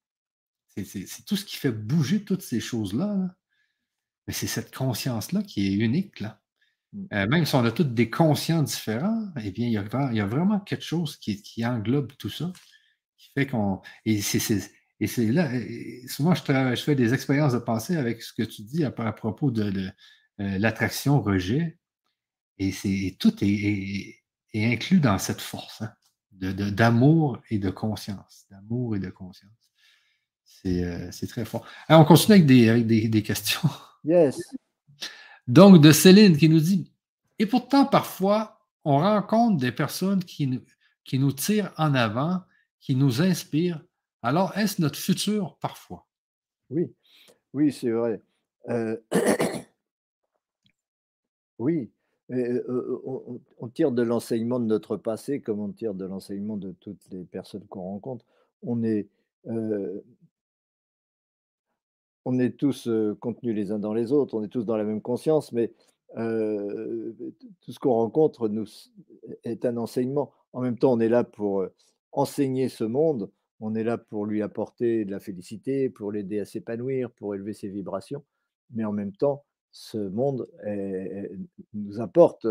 c'est 0.69 1.25
tout 1.27 1.37
ce 1.37 1.45
qui 1.45 1.57
fait 1.57 1.73
bouger 1.73 2.25
toutes 2.25 2.43
ces 2.43 2.61
choses-là. 2.61 3.35
Mais 4.27 4.33
c'est 4.33 4.47
cette 4.47 4.75
conscience-là 4.75 5.43
qui 5.43 5.66
est 5.66 5.75
unique. 5.75 6.21
Là. 6.21 6.41
Mm. 6.93 7.07
Euh, 7.12 7.27
même 7.27 7.47
si 7.47 7.55
on 7.55 7.65
a 7.65 7.71
toutes 7.71 7.95
des 7.95 8.11
conscients 8.11 8.62
différents, 8.62 9.29
eh 9.43 9.51
bien, 9.51 9.66
il 9.66 9.73
y 9.73 9.77
a, 9.77 9.85
il 10.11 10.16
y 10.16 10.21
a 10.21 10.27
vraiment 10.27 10.61
quelque 10.61 10.85
chose 10.85 11.16
qui, 11.16 11.43
qui, 11.43 11.65
englobe 11.66 12.12
tout 12.19 12.31
ça, 12.31 12.53
qui 13.19 13.31
fait 13.35 13.47
qu'on. 13.47 13.83
Et 14.05 14.23
c'est 14.23 14.41
et 15.01 15.07
c'est 15.07 15.27
là, 15.27 15.51
souvent, 16.07 16.35
je, 16.35 16.43
je, 16.47 16.83
fais 16.83 16.95
des 16.95 17.12
expériences 17.15 17.53
de 17.53 17.59
pensée 17.59 17.97
avec 17.97 18.23
ce 18.23 18.33
que 18.33 18.43
tu 18.43 18.62
dis 18.62 18.85
à, 18.85 18.91
propos 18.91 19.51
de, 19.51 19.91
euh, 20.41 20.59
l'attraction-rejet. 20.59 21.79
Et, 22.59 22.73
c'est, 22.73 23.16
tout 23.19 23.35
est, 23.43 24.21
inclus 24.55 25.01
dans 25.01 25.19
cette 25.19 25.41
force 25.41 25.83
hein, 25.83 25.93
d'amour 26.31 27.41
et 27.51 27.59
de 27.59 27.71
conscience. 27.71 28.47
D'amour 28.51 28.95
et 28.95 29.01
de 29.01 29.11
conscience. 29.11 29.51
C'est, 30.45 30.85
euh, 30.85 31.11
très 31.29 31.45
fort. 31.45 31.66
on 31.89 32.05
continue 32.05 32.37
avec 32.37 32.47
des, 32.47 32.69
avec 32.69 32.87
des, 32.87 33.23
questions. 33.23 33.69
Yes. 34.05 34.39
Donc, 35.49 35.83
de 35.83 35.91
Céline 35.91 36.37
qui 36.37 36.49
nous 36.49 36.61
dit 36.61 36.93
Et 37.41 37.47
pourtant, 37.47 37.85
parfois, 37.85 38.61
on 38.85 38.99
rencontre 38.99 39.59
des 39.59 39.73
personnes 39.73 40.23
qui 40.23 40.61
qui 41.05 41.19
nous 41.19 41.33
tirent 41.33 41.71
en 41.77 41.95
avant, 41.95 42.43
qui 42.81 42.97
nous 42.97 43.21
inspirent, 43.21 43.81
alors, 44.24 44.56
est-ce 44.56 44.80
notre 44.80 44.98
futur 44.98 45.59
parfois? 45.60 46.06
Oui, 46.70 46.90
oui, 47.52 47.70
c'est 47.70 47.90
vrai. 47.90 48.22
Euh, 48.70 48.96
oui, 51.59 51.90
on, 52.30 53.68
tire 53.68 53.92
de 53.92 54.01
l'enseignement 54.01 54.60
de 54.60 54.64
notre 54.64 54.96
passé 54.96 55.42
comme 55.42 55.60
on 55.60 55.70
tire 55.72 55.92
de 55.92 56.06
l'enseignement 56.06 56.56
de 56.56 56.72
toutes 56.72 57.06
les 57.10 57.24
personnes 57.24 57.66
qu'on 57.66 57.82
rencontre. 57.82 58.24
On 58.62 58.82
est, 58.82 59.09
on 62.24 62.38
est 62.38 62.56
tous 62.56 62.88
contenus 63.20 63.55
les 63.55 63.72
uns 63.72 63.78
dans 63.78 63.92
les 63.92 64.10
autres, 64.10 64.32
on 64.32 64.42
est 64.42 64.48
tous 64.48 64.64
dans 64.64 64.78
la 64.78 64.84
même 64.84 65.02
conscience, 65.02 65.52
mais 65.52 65.70
tout 66.14 67.72
ce 67.72 67.78
qu'on 67.78 67.92
rencontre 67.92 68.48
nous, 68.48 68.64
est 69.42 69.66
un 69.66 69.76
enseignement. 69.76 70.32
En 70.55 70.62
même 70.62 70.78
temps, 70.78 70.94
on 70.94 71.01
est 71.01 71.10
là 71.10 71.24
pour 71.24 71.66
enseigner 72.12 72.70
ce 72.70 72.84
monde 72.84 73.30
on 73.60 73.74
est 73.74 73.85
là 73.85 73.98
pour 73.98 74.26
lui 74.26 74.43
apporter 74.43 75.05
de 75.05 75.10
la 75.10 75.20
félicité, 75.20 75.89
pour 75.89 76.12
l'aider 76.12 76.40
à 76.40 76.44
s'épanouir, 76.44 77.10
pour 77.12 77.35
élever 77.35 77.52
ses 77.52 77.68
vibrations. 77.68 78.24
Mais 78.70 78.85
en 78.85 78.93
même 78.93 79.12
temps, 79.12 79.44
ce 79.70 79.98
monde 79.98 80.48
nous 81.72 82.01
apporte 82.01 82.47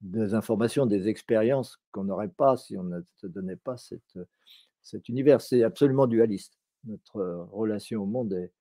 des 0.00 0.34
informations, 0.34 0.86
des 0.86 1.08
expériences 1.08 1.80
qu'on 1.90 2.04
n'aurait 2.04 2.28
pas 2.28 2.56
si 2.56 2.76
on 2.76 2.84
ne 2.84 3.00
se 3.16 3.26
donnait 3.26 3.56
pas 3.56 3.76
cet 3.76 5.08
univers. 5.08 5.40
C'est 5.40 5.62
absolument 5.62 6.06
dualiste. 6.06 6.58
Notre 6.84 7.48
relation 7.50 8.02
au 8.02 8.06
monde 8.06 8.32
est 8.32 8.52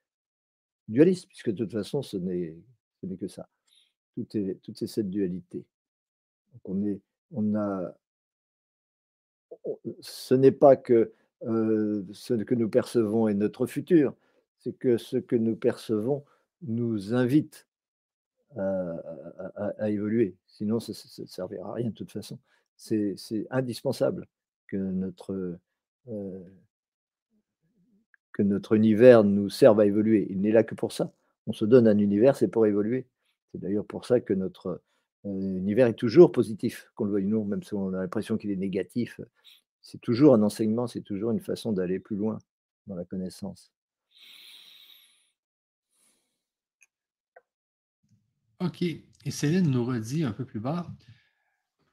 dualiste, 0.88 1.28
puisque 1.28 1.52
de 1.52 1.64
toute 1.66 1.74
façon, 1.74 2.02
ce 2.02 2.18
n'est 2.18 2.58
que 3.20 3.28
ça. 3.28 3.48
Tout 4.16 4.36
est, 4.36 4.86
cette 4.88 5.10
dualité. 5.10 5.64
on 6.66 7.56
a, 7.56 7.96
ce 10.00 10.34
n'est 10.34 10.52
pas 10.52 10.76
que 10.76 11.14
ce 11.42 12.34
que 12.44 12.56
nous 12.56 12.70
percevons 12.70 13.28
est 13.28 13.34
notre 13.34 13.68
futur, 13.68 14.14
c'est 14.60 14.74
que 14.74 14.98
ce 14.98 15.18
que 15.18 15.36
nous 15.36 15.56
percevons 15.56 16.24
nous 16.62 17.14
invite 17.14 17.68
à, 18.58 19.90
évoluer. 19.90 20.36
Sinon, 20.48 20.80
ça 20.80 20.94
ne 21.22 21.28
servira 21.28 21.70
à 21.70 21.74
rien 21.74 21.90
de 21.90 21.94
toute 21.94 22.12
façon. 22.12 22.40
C'est 22.76 23.16
indispensable 23.50 24.28
que 24.68 24.78
notre, 24.78 25.58
que 28.34 28.44
notre 28.44 28.74
univers 28.74 29.24
nous 29.24 29.50
serve 29.50 29.80
à 29.80 29.86
évoluer. 29.86 30.28
Il 30.30 30.42
n'est 30.42 30.52
là 30.52 30.64
que 30.64 30.76
pour 30.76 30.92
ça. 30.92 31.12
On 31.46 31.54
se 31.54 31.66
donne 31.66 31.88
un 31.88 31.98
univers, 31.98 32.36
c'est 32.36 32.48
pour 32.48 32.66
évoluer. 32.66 33.08
C'est 33.52 33.62
d'ailleurs 33.62 33.86
pour 33.86 34.06
ça 34.06 34.20
que 34.20 34.34
notre 34.34 34.82
univers 35.24 35.88
est 35.88 35.94
toujours 35.94 36.32
positif, 36.32 36.90
qu'on 36.96 37.06
le 37.06 37.12
veuille 37.12 37.26
nous, 37.26 37.44
même 37.44 37.64
si 37.64 37.74
on 37.74 37.94
a 37.94 38.00
l'impression 38.00 38.38
qu'il 38.38 38.52
est 38.52 38.56
négatif 38.56 39.20
c'est 39.88 40.02
toujours 40.02 40.36
un 40.36 40.44
enseignement, 40.44 40.86
c'est 40.86 41.02
toujours 41.02 41.32
une 41.32 41.40
façon 41.40 41.72
d'aller 41.72 41.98
plus 41.98 42.18
loin 42.18 42.38
dans 42.88 42.96
la 42.96 43.06
connaissance. 43.06 43.72
OK. 48.60 48.82
Et 48.82 49.32
Céline 49.32 49.72
nous 49.72 49.86
redit 49.86 50.26
un 50.26 50.34
peu 50.34 50.44
plus 50.44 50.60
bas, 50.60 50.88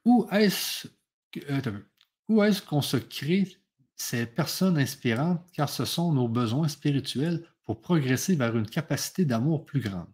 Où 0.05 0.27
est-ce. 0.33 0.89
Où 2.29 2.43
est-ce 2.43 2.63
qu'on 2.63 2.83
se 2.83 2.97
crée 2.97 3.57
ces 3.95 4.27
personnes 4.27 4.77
inspirantes, 4.77 5.45
car 5.53 5.69
ce 5.69 5.85
sont 5.85 6.13
nos 6.13 6.27
besoins 6.27 6.67
spirituels 6.67 7.47
pour 7.63 7.81
progresser 7.81 8.35
vers 8.35 8.57
une 8.57 8.69
capacité 8.69 9.25
d'amour 9.25 9.65
plus 9.65 9.81
grande? 9.81 10.11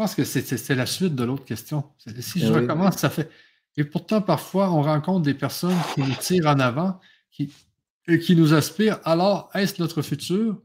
Pense 0.00 0.14
que 0.14 0.24
c'est 0.24 0.74
la 0.74 0.86
suite 0.86 1.14
de 1.14 1.24
l'autre 1.24 1.44
question. 1.44 1.84
Si 2.20 2.40
je 2.40 2.52
Oui. 2.52 2.54
recommence, 2.54 2.98
ça 2.98 3.10
fait 3.10 3.30
et 3.76 3.84
pourtant 3.84 4.22
parfois 4.22 4.70
on 4.72 4.82
rencontre 4.82 5.22
des 5.22 5.34
personnes 5.34 5.84
qui 5.84 6.04
nous 6.04 6.14
tirent 6.16 6.46
en 6.48 6.58
avant, 6.60 7.00
qui 7.30 7.52
et 8.08 8.18
qui 8.18 8.34
nous 8.36 8.54
aspirent. 8.54 9.00
Alors, 9.04 9.50
est-ce 9.54 9.80
notre 9.82 10.02
futur? 10.02 10.62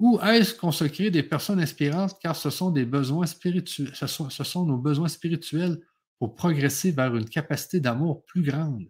Ou 0.00 0.20
est-ce 0.20 0.54
qu'on 0.54 0.72
se 0.72 0.84
crée 0.84 1.10
des 1.10 1.22
personnes 1.24 1.60
inspirantes? 1.60 2.16
Car 2.22 2.36
ce 2.36 2.50
sont 2.50 2.70
des 2.72 2.86
besoins 2.86 3.26
spiritua 3.26 3.88
ce 3.94 4.06
sont 4.08 4.30
ce 4.30 4.44
sont 4.44 4.66
nos 4.66 4.78
besoins 4.78 5.08
spirituels 5.08 5.80
pour 6.18 6.34
progresser 6.36 6.92
vers 6.92 7.16
une 7.16 7.28
capacité 7.28 7.80
d'amour 7.80 8.24
plus 8.26 8.42
grande? 8.42 8.84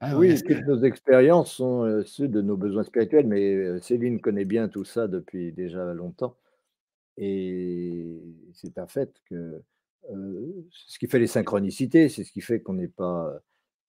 Ah 0.00 0.18
oui, 0.18 0.42
que 0.42 0.52
nos 0.52 0.82
expériences 0.84 1.52
sont, 1.52 1.84
heu, 1.86 2.04
ceux 2.04 2.28
de 2.28 2.42
nos 2.42 2.56
besoins 2.58 2.82
spirituels, 2.84 3.26
mais 3.26 3.54
heu, 3.54 3.80
Céline 3.80 4.20
connaît 4.20 4.44
bien 4.44 4.68
tout 4.68 4.84
ça 4.84 5.08
depuis 5.08 5.52
déjà 5.52 5.94
longtemps 5.94 6.36
et 7.16 8.20
c'est 8.52 8.78
un 8.78 8.86
fait 8.86 9.12
que, 9.26 9.62
ce 10.70 10.98
qui 10.98 11.08
fait 11.08 11.18
les 11.18 11.26
synchronicités, 11.26 12.08
c'est 12.08 12.24
ce 12.24 12.32
qui 12.32 12.40
fait 12.40 12.60
qu'on 12.60 12.74
n'est 12.74 12.88
pas, 12.88 13.40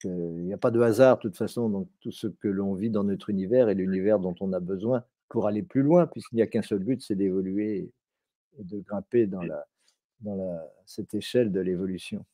il 0.04 0.48
y 0.48 0.54
a 0.54 0.58
pas 0.58 0.72
de 0.72 0.80
hasard 0.80 1.18
de 1.18 1.22
toute 1.22 1.38
façon 1.38 1.70
dans 1.70 1.88
tout 2.00 2.12
ce 2.12 2.28
que 2.28 2.48
l'on 2.48 2.74
vit 2.74 2.90
dans 2.90 3.04
notre 3.04 3.30
univers 3.30 3.70
et 3.70 3.76
l'univers 3.76 4.20
dont 4.20 4.36
on 4.40 4.54
a 4.54 4.60
besoin 4.60 5.04
pour 5.30 5.48
aller 5.48 5.64
plus 5.64 5.82
loin 5.82 6.08
puisqu'il 6.08 6.36
n'y 6.38 6.42
a 6.42 6.48
qu'un 6.48 6.62
seul 6.62 6.80
but, 6.80 7.02
c'est 7.02 7.16
d'évoluer 7.16 7.92
et 8.60 8.64
de 8.64 8.80
grimper 8.80 9.28
dans 9.28 9.42
la 9.42 9.66
dans 10.22 10.36
la 10.36 10.68
cette 10.86 11.14
échelle 11.14 11.52
de 11.52 11.60
l'évolution. 11.60 12.26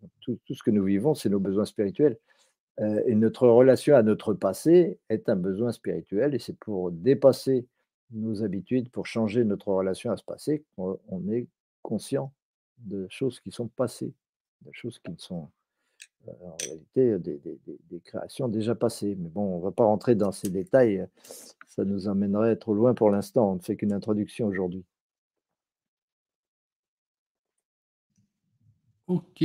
Donc 0.00 0.10
tout 0.20 0.38
tout 0.46 0.54
ce 0.54 0.62
que 0.62 0.70
nous 0.70 0.84
vivons, 0.84 1.14
c'est 1.14 1.28
nos 1.28 1.40
besoins 1.40 1.66
spirituels, 1.66 2.18
et 2.78 3.14
notre 3.14 3.48
relation 3.48 3.96
à 3.96 4.02
notre 4.02 4.34
passé 4.34 4.98
est 5.08 5.28
un 5.28 5.36
besoin 5.36 5.72
spirituel 5.72 6.34
et 6.34 6.38
c'est 6.38 6.56
pour 6.56 6.92
dépasser 6.92 7.66
nos 8.12 8.42
habitudes, 8.44 8.90
pour 8.90 9.06
changer 9.06 9.44
notre 9.44 9.68
relation 9.68 10.10
à 10.12 10.16
ce 10.16 10.24
passé 10.24 10.64
on 10.78 10.98
est 11.30 11.48
conscient 11.82 12.32
de 12.78 13.06
choses 13.10 13.40
qui 13.40 13.50
sont 13.52 13.68
passées, 13.68 14.14
de 14.62 14.70
choses 14.72 14.98
qui 15.00 15.10
ne 15.12 15.16
sont, 15.18 15.50
heu, 16.28 16.32
en 16.44 16.56
réalité 16.62 17.18
des 17.20 17.38
des 17.38 17.60
des 17.90 18.00
créations 18.02 18.48
déjà 18.48 18.74
passées. 18.76 19.16
Mais 19.18 19.30
bon, 19.30 19.42
on 19.56 19.60
va 19.60 19.72
pas 19.72 19.84
rentrer 19.86 20.14
dans 20.16 20.32
ces 20.32 20.50
détails, 20.50 20.98
heu, 21.00 21.08
ça 21.68 21.84
nous 21.86 22.08
emmènerait 22.08 22.56
trop 22.56 22.74
loin 22.74 22.94
pour 22.94 23.10
l'instant, 23.10 23.52
on 23.52 23.56
ne 23.56 23.60
fait 23.62 23.76
qu'une 23.76 23.92
introduction 23.94 24.46
aujourd'hui. 24.48 24.84
OK. 29.08 29.42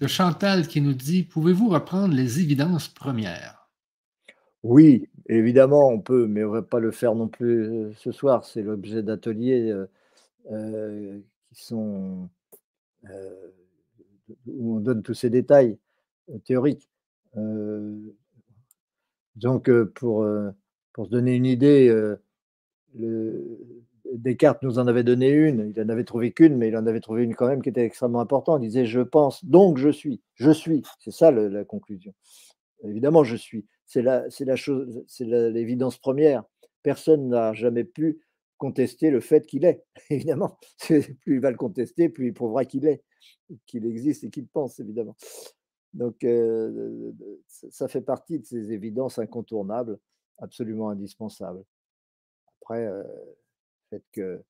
De 0.00 0.06
Chantal 0.08 0.66
qui 0.66 0.80
nous 0.80 0.94
dit: 0.94 1.22
«Pouvez-vous 1.22 1.68
reprendre 1.68 2.12
les 2.14 2.40
évidences 2.40 2.88
premières?» 2.88 3.59
Oui, 4.64 5.08
évidemment, 5.28 5.88
on 5.88 6.00
peut, 6.00 6.26
mais 6.26 6.44
on 6.44 6.50
va 6.50 6.60
pas 6.62 6.80
le 6.80 6.90
faire 6.90 7.14
non 7.14 7.28
plus, 7.28 7.64
heu, 7.66 7.92
ce 7.96 8.12
soir. 8.12 8.44
C'est 8.44 8.62
l'objet 8.62 9.02
d'ateliers, 9.02 9.70
heu 9.70 9.88
heu, 10.52 11.24
qui 11.54 11.64
sont, 11.64 12.28
où 14.46 14.76
on 14.76 14.80
donne 14.80 15.02
tous 15.02 15.14
ces 15.14 15.30
détails, 15.30 15.78
théoriques. 16.44 16.88
Donc 19.36 19.70
pour, 19.94 20.26
pour 20.92 21.06
se 21.06 21.10
donner 21.10 21.34
une 21.34 21.46
idée, 21.46 21.88
Descartes 24.12 24.62
nous 24.62 24.78
en 24.78 24.86
avait 24.86 25.04
donné 25.04 25.28
une, 25.30 25.72
il 25.74 25.82
en 25.82 25.88
avait 25.88 26.04
trouvé 26.04 26.32
qu'une, 26.32 26.56
mais 26.56 26.68
il 26.68 26.76
en 26.76 26.86
avait 26.86 27.00
trouvé 27.00 27.22
une 27.22 27.34
quand 27.34 27.46
même 27.46 27.62
qui 27.62 27.68
était 27.68 27.84
extrêmement 27.84 28.20
importante. 28.20 28.60
Il 28.62 28.68
disait: 28.68 28.86
«Je 28.86 29.00
pense, 29.00 29.44
donc 29.44 29.78
je 29.78 29.88
suis. 29.88 30.20
Je 30.34 30.50
suis». 30.50 30.82
C'est 30.98 31.12
ça 31.12 31.30
la 31.30 31.64
conclusion. 31.64 32.12
Évidemment, 32.84 33.24
je 33.24 33.36
suis. 33.36 33.66
C'est 33.90 34.02
la 34.02 34.26
la 34.40 34.54
chose 34.56 35.02
c'est 35.08 35.24
l'évidence 35.24 35.98
première. 35.98 36.44
Personne 36.84 37.28
n'a 37.28 37.52
jamais 37.54 37.82
pu 37.82 38.20
contester 38.56 39.10
le 39.10 39.18
fait 39.20 39.44
qu'il 39.46 39.64
est, 39.64 39.82
évidemment. 40.10 40.58
Plus 40.86 41.16
il 41.26 41.40
va 41.40 41.50
le 41.50 41.56
contester, 41.56 42.08
plus 42.08 42.28
il 42.28 42.34
prouvera 42.34 42.64
qu'il 42.64 42.86
est, 42.86 43.02
qu'il 43.66 43.84
existe 43.86 44.22
et 44.24 44.30
qu'il 44.30 44.46
pense, 44.46 44.78
évidemment. 44.78 45.16
Donc 45.94 46.22
heu, 46.24 47.14
ça 47.70 47.88
fait 47.88 48.00
partie 48.02 48.38
de 48.38 48.46
ces 48.46 48.72
évidences 48.72 49.18
incontournables, 49.18 49.98
absolument 50.38 50.90
indispensables. 50.90 51.64
Après, 52.62 52.86
heu, 52.86 53.04
le 53.92 53.98
fait 53.98 54.04
que, 54.12 54.42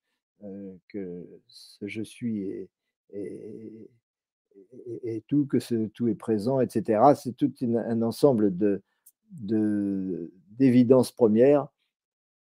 heu, 0.43 0.79
que 0.89 1.25
ce 1.47 1.87
«je 1.87 2.03
suis» 2.03 2.69
est 3.13 3.87
tout, 5.27 5.45
que 5.45 5.59
ce 5.59 5.87
tout 5.87 6.07
est 6.07 6.15
présent 6.15 6.59
et 6.61 6.69
cetera, 6.69 7.15
c'est 7.15 7.33
toute 7.33 7.61
une 7.61 7.77
un 7.77 8.01
ensemble 8.01 8.55
de 8.57 8.81
d'évidences 9.31 11.11
premières 11.11 11.67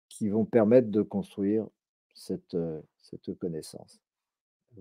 qui 0.10 0.30
vont 0.30 0.46
permettre 0.46 0.90
de 0.92 1.02
construire 1.04 1.68
cette, 2.16 2.56
heu, 2.56 2.84
cette 3.02 3.38
connaissance. 3.40 4.00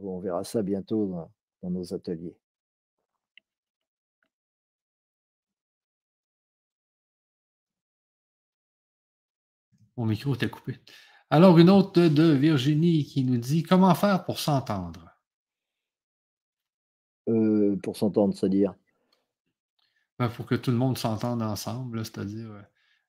On 0.02 0.20
verra 0.20 0.44
ça 0.44 0.62
bientôt 0.62 1.06
dans 1.08 1.30
dans 1.62 1.70
nos 1.70 1.94
ateliers. 1.94 2.36
Mon 9.96 10.04
micro 10.04 10.34
était 10.34 10.50
coupé. 10.50 10.78
Alors 11.30 11.58
une 11.58 11.70
autre 11.70 12.02
de 12.02 12.32
Virginie 12.32 13.04
qui 13.04 13.24
nous 13.24 13.38
dit: 13.38 13.62
«Comment 13.62 13.94
faire 13.94 14.24
pour 14.26 14.38
s'entendre?» 14.38 15.16
Heu, 17.28 17.78
pour 17.82 17.96
s'entendre, 17.96 18.34
c'est-à-dire? 18.34 18.74
Ben, 20.18 20.30
faut 20.30 20.44
que 20.44 20.54
tout 20.54 20.70
le 20.70 20.78
monde 20.78 20.96
s'entende 20.96 21.42
ensemble, 21.42 22.04
c'est-à-dire, 22.04 22.50
heu, 22.50 22.62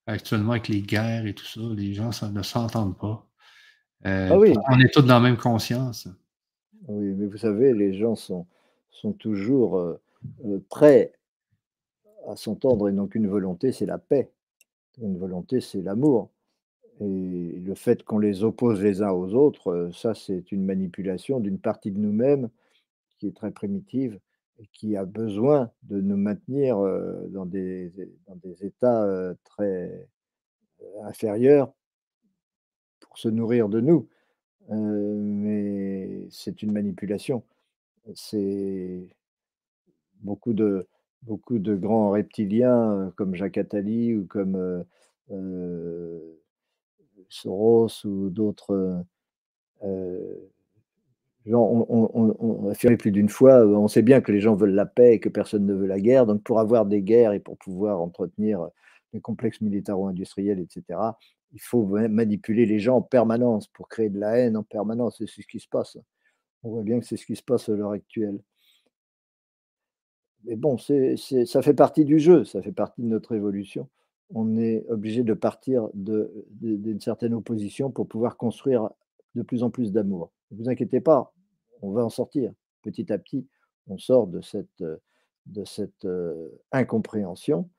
actuellement 0.08 0.52
avec 0.52 0.68
les 0.68 0.82
guerres 0.82 1.26
et 1.26 1.34
tout 1.34 1.46
ça, 1.46 1.62
les 1.74 1.94
gens 1.94 2.10
ne 2.34 2.42
s'entendent 2.44 2.98
pas. 2.98 3.26
Ah 4.04 4.38
oui! 4.38 4.54
pourtant 4.54 4.74
on 4.76 4.80
est 4.80 4.94
tous 4.94 5.02
dans 5.04 5.16
la 5.16 5.20
même 5.22 5.38
conscience. 5.38 6.08
Oui, 6.88 7.14
mais 7.16 7.28
vous 7.28 7.38
savez, 7.38 7.74
les 7.74 7.94
gens 7.98 8.16
sont 8.16 8.46
sont 8.92 9.14
toujours, 9.14 9.78
heu, 9.80 10.00
prêts 10.70 11.14
à 12.28 12.36
s'entendre. 12.36 12.90
Ils 12.90 12.96
n'ont 12.96 13.08
qu'une 13.08 13.28
volonté, 13.28 13.72
c'est 13.72 13.86
la 13.86 13.98
paix. 13.98 14.30
Une 15.02 15.18
volonté, 15.18 15.62
c'est 15.62 15.82
l'amour 15.82 16.32
et 17.02 17.60
le 17.66 17.76
fait 17.76 18.04
qu'on 18.04 18.20
les 18.20 18.44
oppose 18.44 18.82
les 18.82 19.02
uns 19.04 19.12
aux 19.12 19.34
autres, 19.36 19.90
ça, 19.94 20.14
c'est 20.16 20.52
une 20.52 20.66
manipulation 20.66 21.40
d'une 21.40 21.60
partie 21.60 21.92
de 21.92 22.00
nous-mêmes 22.00 22.50
qui 23.20 23.28
est 23.28 23.36
très 23.36 23.52
primitive 23.52 24.16
et 24.16 24.20
qui 24.74 24.96
a 24.98 25.06
besoin 25.06 25.72
de 25.84 26.02
nous 26.02 26.18
maintenir, 26.18 26.78
dans 27.30 27.46
des 27.46 27.92
dans 28.28 28.36
des 28.36 28.66
états, 28.66 29.36
très, 29.44 30.08
inférieurs 31.04 31.74
pour 33.00 33.18
se 33.18 33.30
nourrir 33.30 33.70
de 33.70 33.80
nous. 33.82 34.08
Mais 34.70 36.28
c'est 36.30 36.62
une 36.64 36.72
manipulation. 36.72 37.44
C'est 38.16 39.10
beaucoup 40.22 40.54
de 40.54 40.88
beaucoup 41.24 41.60
de 41.60 41.76
grands 41.76 42.12
reptiliens, 42.12 43.12
comme 43.18 43.36
Jacques 43.36 43.58
Attali 43.58 44.16
ou 44.16 44.26
comme, 44.28 44.86
Soros 47.30 48.06
ou 48.06 48.30
d'autres, 48.30 49.04
ont 51.56 51.86
ont 51.90 52.70
affirmé 52.70 52.98
plus 52.98 53.12
d'une 53.12 53.30
fois, 53.30 53.60
heu: 53.64 53.76
«On 53.78 53.88
sait 53.88 54.02
bien 54.02 54.22
que 54.22 54.32
les 54.32 54.40
gens 54.42 54.56
veulent 54.56 54.74
la 54.76 54.86
paix 54.86 55.14
et 55.16 55.20
que 55.20 55.30
personne 55.30 55.66
ne 55.66 55.74
veut 55.74 55.88
la 55.88 56.00
guerre, 56.00 56.26
donc 56.26 56.44
pour 56.44 56.60
avoir 56.60 56.86
des 56.86 57.02
guerres 57.02 57.34
et 57.34 57.40
pour 57.40 57.58
pouvoir 57.58 58.02
entretenir 58.02 58.68
des 59.14 59.22
complexes 59.22 59.62
militaro-industriels 59.62 60.60
et 60.60 60.68
cetera, 60.70 61.18
il 61.54 61.62
faut 61.62 61.86
ma 61.86 62.08
manipuler 62.10 62.66
les 62.66 62.80
gens 62.80 62.98
en 62.98 63.02
permanence 63.02 63.68
pour 63.70 63.88
créer 63.90 64.10
de 64.10 64.20
la 64.20 64.38
haine 64.40 64.58
en 64.58 64.64
permanence» 64.64 65.18
c'est 65.20 65.42
ce 65.42 65.48
qui 65.48 65.60
se 65.60 65.68
passe. 65.70 65.98
On 66.64 66.72
voit 66.72 66.84
bien 66.84 67.00
que 67.00 67.06
c'est 67.06 67.18
ce 67.18 67.26
qui 67.28 67.36
se 67.38 67.44
passe 67.44 67.70
à 67.70 67.76
l'heure 67.76 67.92
actuelle. 67.92 68.40
Mais 70.46 70.56
bon, 70.56 70.78
ça 70.78 71.62
fait 71.62 71.74
partie 71.74 72.06
du 72.06 72.20
jeu, 72.20 72.44
ça 72.46 72.62
fait 72.62 72.72
partie 72.72 73.02
de 73.02 73.08
notre 73.08 73.34
évolution. 73.36 73.88
On 74.34 74.58
est 74.58 74.86
obligé 74.90 75.24
de 75.24 75.34
partir 75.34 75.90
d'une 75.94 77.00
certaine 77.02 77.34
opposition 77.34 77.92
pour 77.92 78.08
pouvoir 78.08 78.38
construire 78.38 78.90
de 79.36 79.42
plus 79.42 79.64
en 79.64 79.70
plus 79.70 79.92
d'amour. 79.92 80.32
Ne 80.52 80.58
vous 80.58 80.70
inquiétez 80.70 81.02
pas, 81.02 81.34
on 81.82 81.92
va 81.92 82.04
en 82.04 82.10
sortir. 82.10 82.52
Petit 82.82 83.12
à 83.12 83.18
petit, 83.18 83.48
on 83.88 83.98
sort 83.98 84.28
de 84.28 84.42
cette, 84.42 84.84
cette, 85.66 86.06
heu, 86.06 86.60
incompréhension. 86.72 87.70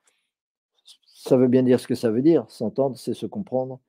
Ça 1.05 1.37
veut 1.37 1.47
bien 1.47 1.63
dire 1.63 1.79
ce 1.79 1.87
que 1.87 1.95
ça 1.95 2.11
veut 2.11 2.21
dire, 2.21 2.49
s'entendre, 2.49 2.97
c'est 2.97 3.13
se 3.13 3.25
comprendre 3.25 3.79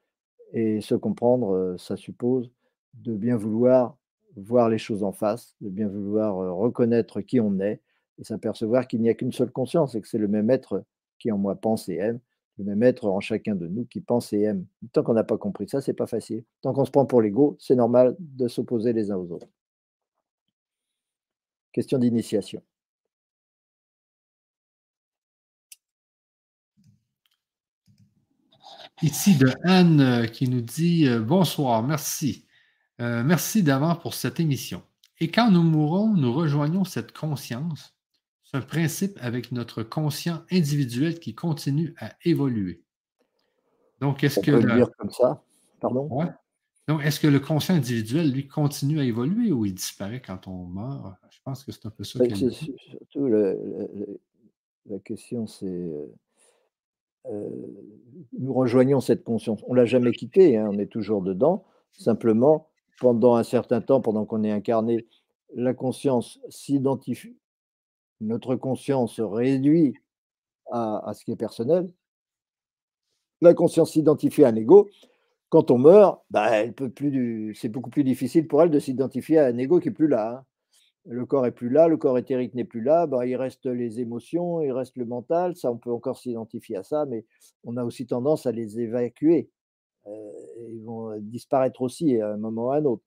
et 0.53 0.81
se 0.81 0.95
comprendre, 0.95 1.55
heu, 1.55 1.79
ça 1.79 1.97
suppose 1.97 2.51
de 2.95 3.15
bien 3.17 3.37
vouloir 3.37 3.97
voir 4.37 4.69
les 4.69 4.79
choses 4.79 5.03
en 5.03 5.13
face, 5.13 5.57
de 5.61 5.69
bien 5.69 5.89
vouloir, 5.89 6.37
reconnaître 6.57 7.21
qui 7.21 7.41
on 7.41 7.59
est 7.61 7.81
et 8.19 8.25
s'apercevoir 8.25 8.87
qu'il 8.87 9.01
n'y 9.01 9.09
a 9.09 9.15
qu'une 9.15 9.33
seule 9.33 9.51
conscience 9.51 9.95
et 9.95 10.01
que 10.01 10.09
c'est 10.09 10.19
le 10.19 10.29
même 10.29 10.51
être 10.51 10.85
qui 11.19 11.33
en 11.33 11.39
moi 11.39 11.57
pense 11.57 11.89
et 11.89 11.97
aime, 11.97 12.21
le 12.59 12.65
même 12.65 12.83
être 12.83 13.07
en 13.09 13.21
chacun 13.21 13.55
de 13.55 13.67
nous 13.67 13.85
qui 13.87 14.01
pense 14.01 14.33
et 14.33 14.43
aime. 14.43 14.67
Tant 14.93 15.03
qu'on 15.03 15.15
n'a 15.15 15.25
pas 15.25 15.39
compris 15.39 15.69
ça, 15.69 15.81
c'est 15.81 15.95
pas 15.95 16.07
facile. 16.07 16.45
Tant 16.63 16.73
qu'on 16.73 16.85
se 16.85 16.91
prend 16.91 17.07
pour 17.07 17.23
l'ego, 17.23 17.57
c'est 17.59 17.77
normal 17.77 18.17
de 18.19 18.49
s'opposer 18.49 18.93
les 18.93 19.11
uns 19.11 19.17
aux 19.17 19.33
autres. 19.33 19.49
Question 21.73 21.99
d'initiation. 21.99 22.63
Ici 29.03 29.37
de 29.37 29.51
Anne 29.65 30.01
euh, 30.01 30.27
qui 30.27 30.49
nous 30.49 30.61
dit 30.61 31.09
euh, 31.09 31.21
bonsoir, 31.21 31.83
merci. 31.83 32.47
Euh, 33.01 33.23
merci 33.25 33.63
d'avant 33.63 33.97
pour 33.97 34.13
cette 34.13 34.41
émission. 34.41 34.83
Et 35.21 35.31
quand 35.31 35.51
nous 35.51 35.63
mourrons, 35.63 36.09
nous 36.09 36.33
rejoignons 36.33 36.85
cette 36.85 37.13
conscience. 37.13 37.95
C'est 38.45 38.59
un 38.59 38.63
principe 38.63 39.17
avec 39.23 39.53
notre 39.53 39.83
conscient 39.83 40.43
individuel 40.51 41.19
qui 41.19 41.35
continue 41.35 41.95
à 41.99 42.13
évoluer. 42.25 42.83
Donc, 44.01 44.25
est-ce 44.25 44.41
que. 44.41 44.51
Peut 44.51 44.67
le 44.67 44.75
dire 44.75 44.91
comme 44.99 45.11
ça. 45.11 45.43
Pardon? 45.81 46.09
Donc, 46.91 47.05
est-ce 47.05 47.21
que 47.21 47.29
le 47.29 47.39
conscient 47.39 47.77
individuel, 47.77 48.33
lui, 48.33 48.49
continue 48.49 48.99
à 48.99 49.05
évoluer 49.05 49.53
ou 49.53 49.65
il 49.65 49.73
disparaît 49.73 50.21
quand 50.21 50.49
on 50.49 50.65
meurt? 50.65 51.15
Je 51.31 51.39
pense 51.45 51.63
que 51.63 51.71
c'est 51.71 51.87
un 51.87 51.91
peu 51.91 52.03
ça. 52.03 52.19
Ben, 52.19 52.35
surtout, 52.35 53.29
la 53.29 54.99
question, 54.99 55.47
c'est 55.47 55.89
euh, 57.27 57.49
nous 58.37 58.53
rejoignons 58.53 59.01
cette 59.01 59.23
conscience. 59.23 59.63
On 59.69 59.75
ne 59.75 59.77
l'a 59.77 59.85
jamais 59.85 60.11
quittée, 60.11 60.57
hein, 60.57 60.69
on 60.69 60.81
est 60.81 60.91
toujours 60.91 61.23
dedans. 61.23 61.65
Simplement, 61.93 62.67
pendant 62.99 63.37
un 63.37 63.45
certain 63.45 63.81
temps, 63.81 64.01
pendant 64.01 64.25
qu'on 64.25 64.43
est 64.43 64.51
incarné, 64.51 65.07
la 65.55 65.75
conscience 65.75 66.41
s'identifie, 66.49 67.37
notre 68.21 68.57
conscience 68.57 69.15
se 69.15 69.23
réduit 69.23 69.95
à, 70.73 71.13
ce 71.15 71.25
qui 71.25 71.31
est 71.31 71.37
personnel. 71.37 71.89
La 73.43 73.55
conscience 73.55 73.93
s'identifie 73.93 74.43
à 74.43 74.49
un 74.49 74.57
ego. 74.57 74.89
Quand 75.51 75.71
on 75.71 75.79
meurt, 75.79 76.23
bah, 76.31 76.51
c'est 77.55 77.69
beaucoup 77.69 77.91
plus 77.91 78.05
difficile 78.05 78.49
pour 78.49 78.63
elle 78.63 78.71
de 78.71 78.79
s'identifier 78.79 79.39
à 79.39 79.47
un 79.47 79.59
ego 79.59 79.81
qui 79.81 79.89
est 79.89 79.93
plus 79.93 80.09
là. 80.09 80.39
Hein 80.39 80.45
le 81.07 81.27
corps 81.27 81.47
est 81.47 81.53
plus 81.53 81.71
là, 81.71 81.89
le 81.89 81.97
corps 81.97 82.19
éthérique 82.19 82.55
n'est 82.55 82.65
plus 82.65 82.83
là, 82.83 83.07
bah, 83.07 83.27
il 83.27 83.37
reste 83.37 83.67
les 83.67 84.01
émotions, 84.01 84.61
il 84.61 84.73
reste 84.73 84.97
le 84.97 85.07
mental, 85.07 85.57
ça 85.57 85.71
on 85.73 85.79
peut 85.79 85.91
encore 85.91 86.19
s'identifier 86.19 86.77
à 86.77 86.83
ça, 86.83 87.07
mais 87.07 87.25
on 87.65 87.77
a 87.77 87.85
aussi 87.85 88.07
tendance 88.07 88.47
à 88.47 88.53
les 88.53 88.81
évacuer. 88.81 89.51
Euh, 90.07 90.33
ils 90.71 90.83
vont 90.83 91.19
disparaître 91.21 91.83
aussi 91.83 92.21
à 92.21 92.33
un 92.33 92.37
moment 92.37 92.67
ou 92.67 92.71
à 92.71 92.77
un 92.77 92.85
autre. 92.85 93.03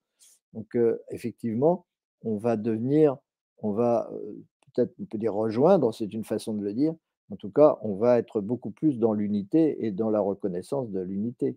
Donc 0.52 0.76
euh, 0.76 1.00
effectivement, 1.10 1.86
on 2.22 2.36
va 2.36 2.56
devenir, 2.56 3.16
on 3.58 3.72
va 3.72 4.10
euh, 4.12 4.44
peut-être 4.74 4.94
on 5.00 5.04
peut 5.06 5.18
dire 5.18 5.34
rejoindre, 5.34 5.92
c'est 5.94 6.12
une 6.12 6.24
façon 6.24 6.54
de 6.54 6.62
le 6.64 6.74
dire. 6.74 6.94
En 7.30 7.36
tout 7.36 7.50
cas, 7.50 7.78
on 7.82 7.94
va 7.96 8.18
être 8.18 8.40
beaucoup 8.40 8.70
plus 8.70 8.98
dans 8.98 9.12
l'unité 9.14 9.86
et 9.86 9.92
dans 9.92 10.10
la 10.10 10.20
reconnaissance 10.20 10.90
de 10.90 11.00
l'unité. 11.00 11.56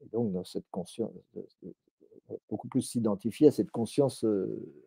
Et 0.00 0.08
donc 0.12 0.32
dans 0.32 0.44
cette 0.44 0.68
conscience, 0.70 1.10
beaucoup 2.48 2.68
plus 2.68 2.82
s'identifier 2.82 3.48
à 3.48 3.50
cette 3.50 3.70
conscience 3.70 4.24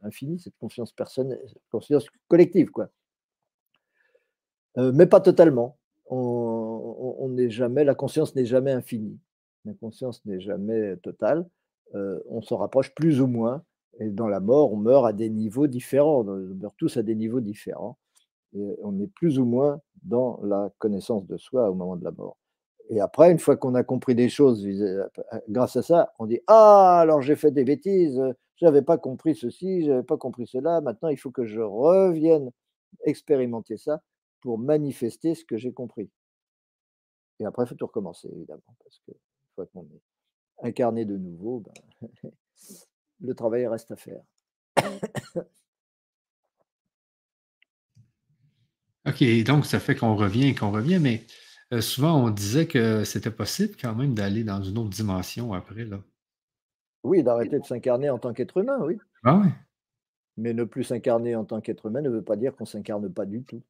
infinie, 0.02 0.40
cette 0.40 0.58
conscience 0.58 0.92
personnelle, 0.92 1.42
conscience 1.72 2.08
collective, 2.28 2.72
quoi. 2.72 2.90
mais 4.78 5.06
pas 5.06 5.22
totalement. 5.22 5.78
On 6.10 7.30
n'est 7.30 7.50
jamais, 7.50 7.84
la 7.84 7.96
conscience 7.96 8.36
n'est 8.36 8.46
jamais 8.46 8.72
infinie. 8.72 9.18
La 9.66 9.74
conscience 9.74 10.26
n'est 10.26 10.42
jamais 10.42 10.98
totale. 10.98 11.48
on 11.94 12.42
se 12.42 12.54
rapproche 12.54 12.94
plus 12.96 13.22
ou 13.22 13.28
moins. 13.28 13.64
Et 14.00 14.10
dans 14.10 14.28
la 14.28 14.40
mort, 14.40 14.74
on 14.74 14.78
meurt 14.78 15.06
à 15.06 15.14
des 15.14 15.30
niveaux 15.30 15.68
différents. 15.68 16.22
On 16.22 16.56
meurt 16.56 16.76
tous 16.78 16.98
à 16.98 17.04
des 17.04 17.16
niveaux 17.16 17.42
différents. 17.42 17.98
On 18.54 19.00
est 19.00 19.08
plus 19.08 19.40
ou 19.40 19.46
moins 19.46 19.82
dans 20.04 20.40
la 20.44 20.72
connaissance 20.80 21.26
de 21.28 21.38
soi 21.38 21.70
au 21.70 21.74
moment 21.74 21.96
de 21.96 22.04
la 22.04 22.12
mort. 22.12 22.38
Et 22.90 23.00
après, 23.00 23.32
une 23.32 23.40
fois 23.40 23.56
qu'on 23.56 23.76
a 23.76 23.84
compris 23.84 24.16
des 24.16 24.30
choses 24.30 24.68
grâce 25.50 25.76
à 25.76 25.82
ça, 25.82 26.14
on 26.20 26.26
dit 26.26 26.40
Ah, 26.48 27.00
alors 27.00 27.22
j'ai 27.22 27.36
fait 27.36 27.52
des 27.52 27.64
bêtises, 27.64 28.22
je 28.56 28.66
n'avais 28.66 28.82
pas 28.82 28.98
compris 28.98 29.36
ceci, 29.36 29.84
je 29.84 29.92
n'avais 29.92 30.04
pas 30.04 30.18
compris 30.18 30.48
cela, 30.48 30.82
maintenant 30.82 31.10
il 31.10 31.18
faut 31.18 31.32
que 31.32 31.46
je 31.46 31.62
revienne 31.62 32.52
expérimenter 33.06 33.78
ça 33.78 34.02
pour 34.42 34.58
manifester 34.58 35.36
ce 35.36 35.46
que 35.46 35.58
j'ai 35.58 35.72
compris. 35.72 36.10
Et 37.40 37.46
après, 37.46 37.64
il 37.64 37.68
faut 37.68 37.76
tout 37.76 37.88
recommencer, 37.88 38.30
évidemment, 38.32 38.62
parce 38.84 39.00
que 39.08 39.12
une 39.12 39.56
fois 39.56 39.66
qu'on 39.68 39.84
est 39.84 40.68
incarné 40.68 41.06
de 41.06 41.18
nouveau, 41.18 41.62
ben, 41.62 41.74
le 43.22 43.34
travail 43.34 43.66
reste 43.68 43.92
à 43.92 43.96
faire. 43.96 44.22
OK, 49.08 49.44
donc 49.44 49.66
ça 49.66 49.80
fait 49.80 49.96
qu'on 49.96 50.16
revient 50.16 50.50
et 50.50 50.56
qu'on 50.56 50.72
revient, 50.72 51.00
mais 51.00 51.24
euh, 51.74 51.82
souvent, 51.82 52.26
on 52.26 52.30
disait 52.30 52.68
que 52.68 53.04
c'était 53.04 53.32
possible 53.32 53.76
quand 53.80 53.96
même 53.96 54.14
d'aller 54.14 54.44
dans 54.44 54.62
une 54.62 54.78
autre 54.78 54.90
dimension 54.90 55.54
après, 55.54 55.86
là. 55.86 56.00
Oui, 57.04 57.24
d'arrêter 57.24 57.60
de 57.60 57.66
s'incarner 57.66 58.10
en 58.10 58.20
tant 58.20 58.34
qu'être 58.34 58.58
humain, 58.58 58.80
oui. 58.82 58.98
Ah 59.24 59.42
oui. 59.44 59.50
Mais 60.38 60.54
ne 60.54 60.64
plus 60.64 60.84
s'incarner 60.84 61.36
en 61.36 61.46
tant 61.46 61.62
qu'être 61.62 61.88
humain 61.88 62.02
ne 62.02 62.10
veut 62.10 62.22
pas 62.22 62.36
dire 62.36 62.56
qu'on 62.56 62.66
s'incarne 62.66 63.12
pas 63.12 63.26
du 63.26 63.44
tout. 63.44 63.62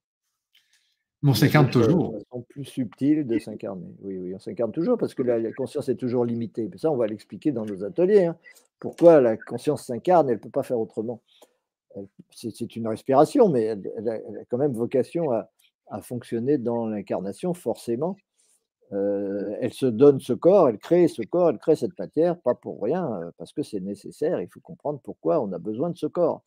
on 1.23 1.33
s'incarne 1.33 1.69
toujours. 1.69 2.15
C'est 2.17 2.25
façon 2.25 2.41
plus 2.49 2.65
subtile 2.65 3.25
de 3.25 3.39
s'incarner. 3.39 3.95
Oui, 4.01 4.17
oui, 4.17 4.35
on 4.35 4.39
s'incarne 4.39 4.71
toujours 4.71 4.97
parce 4.97 5.13
que 5.13 5.23
la, 5.23 5.51
conscience 5.53 5.87
est 5.87 5.95
toujours 5.95 6.25
limitée. 6.25 6.69
ça, 6.75 6.91
on 6.91 6.97
va 6.97 7.07
l'expliquer 7.07 7.51
dans 7.51 7.65
nos 7.65 7.83
ateliers. 7.83 8.25
Hein. 8.25 8.37
Pourquoi 8.79 9.21
la 9.21 9.37
conscience 9.37 9.85
s'incarne, 9.85 10.29
elle 10.29 10.37
ne 10.37 10.41
peut 10.41 10.49
pas 10.49 10.63
faire 10.63 10.79
autrement? 10.79 11.21
C'est 12.31 12.75
une 12.75 12.87
respiration, 12.87 13.49
mais 13.49 13.63
elle, 13.63 14.09
a, 14.09 14.17
quand 14.49 14.57
même 14.57 14.73
vocation 14.73 15.31
à, 15.31 15.49
à 15.91 16.01
fonctionner 16.01 16.57
dans 16.57 16.87
l'incarnation, 16.87 17.53
forcément. 17.53 18.15
Euh, 18.93 19.55
elle 19.61 19.73
se 19.73 19.85
donne 19.85 20.19
ce 20.19 20.33
corps, 20.33 20.67
elle 20.67 20.77
crée 20.77 21.07
ce 21.07 21.21
corps, 21.21 21.49
elle 21.49 21.59
crée 21.59 21.75
cette 21.75 21.97
matière, 21.97 22.39
pas 22.41 22.55
pour 22.55 22.81
rien, 22.81 23.21
euh, 23.21 23.31
parce 23.37 23.53
que 23.53 23.63
c'est 23.63 23.79
nécessaire. 23.79 24.41
Il 24.41 24.49
faut 24.49 24.59
comprendre 24.59 24.99
pourquoi 25.03 25.39
on 25.41 25.51
a 25.53 25.59
besoin 25.59 25.89
de 25.91 25.97
ce 25.97 26.07
corps. 26.07 26.43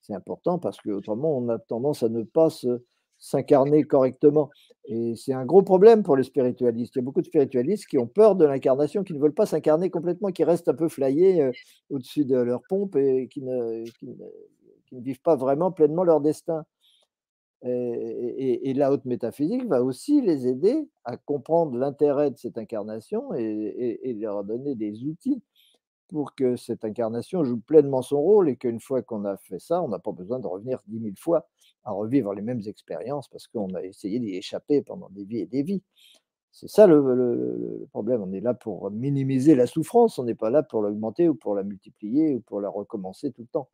C'est 0.00 0.14
important 0.14 0.58
parce 0.58 0.78
qu'autrement, 0.78 1.36
on 1.36 1.48
a 1.48 1.58
tendance 1.58 2.02
à 2.02 2.08
ne 2.08 2.22
pas 2.22 2.48
s'incarner 3.18 3.84
correctement. 3.84 4.50
Et 4.86 5.14
c'est 5.16 5.32
un 5.32 5.44
gros 5.44 5.62
problème 5.62 6.02
pour 6.02 6.16
les 6.16 6.24
spiritualistes. 6.24 6.94
Il 6.96 6.98
y 6.98 7.02
a 7.02 7.04
beaucoup 7.04 7.22
de 7.22 7.26
spiritualistes 7.26 7.86
qui 7.86 7.96
ont 7.98 8.08
peur 8.08 8.34
de 8.36 8.44
l'incarnation, 8.44 9.04
qui 9.04 9.14
ne 9.14 9.20
veulent 9.20 9.34
pas 9.34 9.46
s'incarner 9.46 9.88
complètement, 9.88 10.30
qui 10.30 10.44
restent 10.44 10.68
un 10.68 10.74
peu 10.74 10.88
flayés 10.88 11.42
euh, 11.42 11.52
au-dessus 11.90 12.24
de 12.24 12.36
leur 12.36 12.62
pompe 12.68 12.96
et 12.96 13.28
qui 13.28 13.40
ne 13.40 13.84
vivent 14.92 15.22
pas 15.22 15.36
vraiment 15.36 15.70
pleinement 15.72 16.04
leur 16.04 16.20
destin. 16.20 16.64
Et, 17.66 18.74
la 18.74 18.92
haute 18.92 19.06
métaphysique 19.06 19.64
va 19.66 19.82
aussi 19.82 20.20
les 20.20 20.46
aider 20.46 20.88
à 21.04 21.16
comprendre 21.16 21.76
l'intérêt 21.78 22.30
de 22.30 22.36
cette 22.36 22.58
incarnation 22.58 23.32
et, 23.34 24.14
leur 24.20 24.44
donner 24.44 24.74
des 24.74 25.02
outils 25.04 25.42
pour 26.08 26.34
que 26.34 26.56
cette 26.56 26.84
incarnation 26.84 27.42
joue 27.44 27.58
pleinement 27.58 28.02
son 28.02 28.20
rôle 28.20 28.50
et 28.50 28.56
qu'une 28.56 28.80
fois 28.80 29.02
qu'on 29.02 29.24
a 29.24 29.36
fait 29.38 29.58
ça, 29.58 29.82
on 29.82 29.88
n'a 29.88 29.98
pas 29.98 30.12
besoin 30.12 30.38
de 30.38 30.46
revenir 30.46 30.78
dix 30.86 31.00
mille 31.00 31.18
fois 31.18 31.48
à 31.84 31.92
revivre 31.92 32.34
les 32.34 32.42
mêmes 32.42 32.60
expériences 32.66 33.28
parce 33.28 33.46
qu'on 33.48 33.72
a 33.74 33.82
essayé 33.82 34.18
d'y 34.20 34.36
échapper 34.36 34.82
pendant 34.82 35.08
des 35.10 35.24
vies 35.24 35.40
et 35.40 35.46
des 35.46 35.62
vies. 35.62 35.82
C'est 36.52 36.68
ça 36.68 36.86
le, 36.86 37.86
problème. 37.90 38.22
On 38.22 38.32
est 38.32 38.40
là 38.40 38.54
pour 38.54 38.90
minimiser 38.90 39.54
la 39.54 39.66
souffrance, 39.66 40.18
on 40.18 40.24
n'est 40.24 40.36
pas 40.36 40.50
là 40.50 40.62
pour 40.62 40.82
l'augmenter 40.82 41.28
ou 41.28 41.34
pour 41.34 41.54
la 41.54 41.64
multiplier 41.64 42.36
ou 42.36 42.40
pour 42.40 42.60
la 42.60 42.68
recommencer 42.68 43.32
tout 43.32 43.42
le 43.42 43.48
temps. 43.48 43.68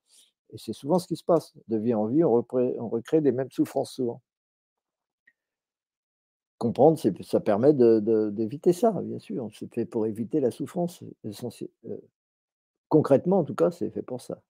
Et 0.52 0.59
c'est 0.59 0.72
souvent 0.72 0.98
ce 0.98 1.06
qui 1.06 1.16
se 1.16 1.24
passe. 1.24 1.55
De 1.68 1.77
vie 1.77 1.94
en 1.94 2.06
vie, 2.06 2.24
on, 2.24 2.44
recrée 2.89 3.20
des 3.20 3.32
mêmes 3.32 3.51
souffrances 3.51 3.93
souvent. 3.94 4.20
Comprendre, 6.59 7.01
ça 7.22 7.40
permet 7.40 7.72
d'éviter 7.72 8.72
ça, 8.72 8.93
bien 9.02 9.18
sûr. 9.18 9.48
C'est 9.52 9.72
fait 9.72 9.86
pour 9.86 10.06
éviter 10.06 10.40
la 10.40 10.51
souffrance. 10.51 11.02
Euh, 11.24 11.97
concrètement, 12.89 13.39
en 13.39 13.44
tout 13.44 13.55
cas, 13.55 13.70
c'est 13.70 13.90
fait 13.90 14.02
pour 14.02 14.20
ça. 14.20 14.43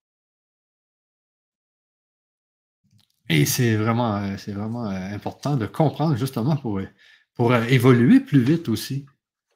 Et 3.29 3.45
c'est 3.45 3.77
vraiment, 3.77 4.17
euh, 4.17 4.37
c'est 4.39 4.53
vraiment 4.53 4.87
euh, 4.87 5.15
important 5.15 5.57
de 5.57 5.67
comprendre 5.67 6.17
justement 6.17 6.57
pour, 6.57 6.81
pour 7.35 7.55
évoluer 7.55 8.19
plus 8.19 8.43
vite 8.43 8.69
aussi. 8.69 9.07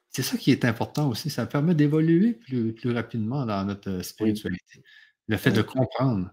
C'est 0.09 0.23
ça 0.23 0.37
qui 0.37 0.51
est 0.51 0.63
important 0.63 1.09
aussi. 1.09 1.29
Ça 1.29 1.45
permet 1.45 1.75
d'évoluer 1.75 2.31
plus, 2.31 2.71
plus 2.71 2.91
rapidement 2.93 3.45
dans 3.45 3.65
notre 3.65 4.01
spiritualité. 4.01 4.81
Le 5.27 5.37
fait 5.37 5.51
de 5.51 5.61
comprendre. 5.61 6.31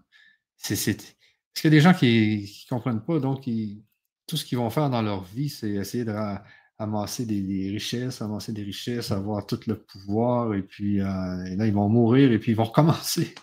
C'est, 0.57 0.75
Parce 0.75 1.15
qu'il 1.55 1.65
y 1.65 1.67
a 1.67 1.77
des 1.77 1.81
gens 1.81 1.93
qui 1.93 2.65
ne 2.65 2.69
comprennent 2.69 3.03
pas, 3.03 3.19
donc 3.19 3.43
tout 4.27 4.37
ce 4.37 4.45
qu'ils 4.45 4.57
vont 4.57 4.69
faire 4.69 4.89
dans 4.89 5.01
leur 5.01 5.23
vie, 5.23 5.49
c'est 5.49 5.71
essayer 5.71 6.05
de 6.05 6.13
amasser 6.79 7.25
des, 7.25 7.69
richesses, 7.69 8.21
amasser 8.21 8.51
des 8.51 8.63
richesses, 8.63 9.11
avoir 9.11 9.45
tout 9.45 9.59
le 9.67 9.77
pouvoir, 9.77 10.53
et 10.53 10.61
puis 10.61 11.01
euh, 11.01 11.05
là, 11.05 11.65
ils 11.65 11.73
vont 11.73 11.89
mourir 11.89 12.31
et 12.31 12.39
puis 12.39 12.51
ils 12.51 12.55
vont 12.55 12.63
recommencer. 12.63 13.33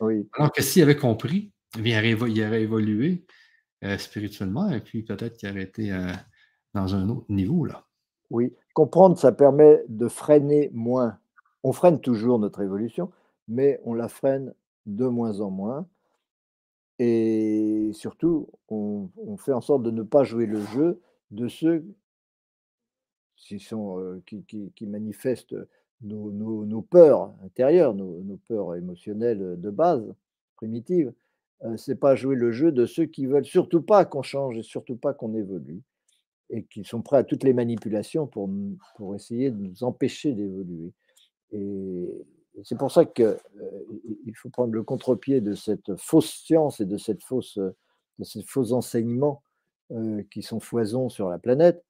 Oui. 0.00 0.28
Alors 0.34 0.52
que 0.52 0.62
s'ils 0.62 0.82
avaient 0.82 0.96
compris, 0.96 1.52
eh 1.78 1.80
bien, 1.80 2.02
ils 2.02 2.14
auraient 2.44 2.62
évolué 2.62 3.24
euh, 3.84 3.98
spirituellement, 3.98 4.70
et 4.70 4.80
puis 4.80 5.02
peut-être 5.02 5.36
qu'ils 5.36 5.50
auraient 5.50 5.62
été 5.62 5.92
euh, 5.92 6.12
dans 6.74 6.94
un 6.94 7.08
autre 7.08 7.26
niveau. 7.28 7.64
Là. 7.64 7.84
Oui, 8.30 8.52
comprendre, 8.74 9.18
ça 9.18 9.32
permet 9.32 9.82
de 9.88 10.08
freiner 10.08 10.70
moins. 10.72 11.18
On 11.62 11.72
freine 11.72 12.00
toujours 12.00 12.38
notre 12.38 12.60
évolution, 12.60 13.10
mais 13.48 13.80
on 13.84 13.94
la 13.94 14.08
freine 14.08 14.52
de 14.86 15.06
moins 15.06 15.40
en 15.40 15.50
moins. 15.50 15.86
Et 16.98 17.90
surtout, 17.92 18.48
on, 18.68 19.08
fait 19.36 19.52
en 19.52 19.60
sorte 19.60 19.82
de 19.82 19.90
ne 19.90 20.02
pas 20.02 20.24
jouer 20.24 20.46
le 20.46 20.60
jeu 20.60 21.00
de 21.30 21.48
ceux 21.48 21.84
qui, 23.36 23.60
sont, 23.60 24.22
qui, 24.24 24.86
manifestent 24.86 25.56
nos, 26.00 26.82
peurs 26.82 27.34
intérieures, 27.44 27.94
nos, 27.94 28.38
peurs 28.48 28.76
émotionnelles 28.76 29.60
de 29.60 29.70
base, 29.70 30.14
primitives, 30.56 31.12
Euh, 31.64 31.76
c'est 31.76 31.96
pas 31.96 32.16
jouer 32.16 32.36
le 32.36 32.52
jeu 32.52 32.70
de 32.70 32.84
ceux 32.84 33.06
qui 33.06 33.26
veulent 33.26 33.46
surtout 33.46 33.80
pas 33.80 34.04
qu'on 34.04 34.22
change 34.22 34.58
et 34.58 34.62
surtout 34.62 34.96
pas 34.96 35.14
qu'on 35.14 35.34
évolue 35.34 35.80
et 36.50 36.64
qui 36.64 36.84
sont 36.84 37.02
prêts 37.02 37.16
à 37.18 37.24
toutes 37.24 37.44
les 37.44 37.54
manipulations 37.54 38.26
pour, 38.26 38.48
pour 38.96 39.14
essayer 39.14 39.50
de 39.50 39.56
nous 39.56 39.82
empêcher 39.82 40.32
d'évoluer. 40.32 40.92
Et 41.52 42.08
c'est 42.64 42.78
pour 42.78 42.90
ça 42.90 43.04
qu'il 43.04 43.24
euh, 43.24 44.32
faut 44.34 44.48
prendre 44.48 44.72
le 44.72 44.82
contre-pied 44.82 45.40
de 45.40 45.54
cette 45.54 45.96
fausse 45.96 46.30
science 46.30 46.80
et 46.80 46.86
de, 46.86 46.96
cette 46.96 47.22
fausse, 47.22 47.58
de 47.58 48.24
ces 48.24 48.42
faux 48.42 48.72
enseignements 48.72 49.42
euh, 49.92 50.22
qui 50.30 50.42
sont 50.42 50.60
foison 50.60 51.08
sur 51.08 51.28
la 51.28 51.38
planète 51.38 51.84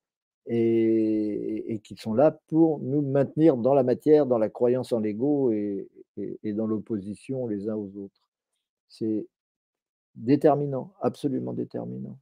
et, 0.47 1.81
qui 1.83 1.97
sont 1.97 2.15
là 2.15 2.39
pour 2.49 2.79
nous 2.81 3.03
maintenir 3.03 3.57
dans 3.57 3.75
la 3.75 3.83
matière, 3.83 4.27
dans 4.27 4.39
la 4.39 4.49
croyance 4.49 4.93
en 4.93 5.01
l'ego 5.01 5.53
et, 5.53 5.89
dans 6.45 6.67
l'opposition 6.67 7.47
les 7.47 7.69
uns 7.69 7.75
aux 7.75 7.91
autres. 7.97 8.21
C'est 8.89 9.27
déterminant, 10.15 10.93
absolument 11.01 11.53
déterminant. 11.53 12.19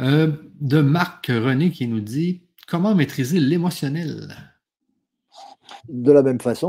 Euh, 0.00 0.32
de 0.60 0.80
Marc 0.80 1.26
René 1.26 1.72
qui 1.72 1.88
nous 1.88 2.00
dit 2.00 2.47
Comment 2.68 2.94
maîtriser 2.94 3.40
l'émotionnel? 3.40 4.28
De 5.88 6.12
la 6.12 6.22
même 6.22 6.38
façon, 6.38 6.68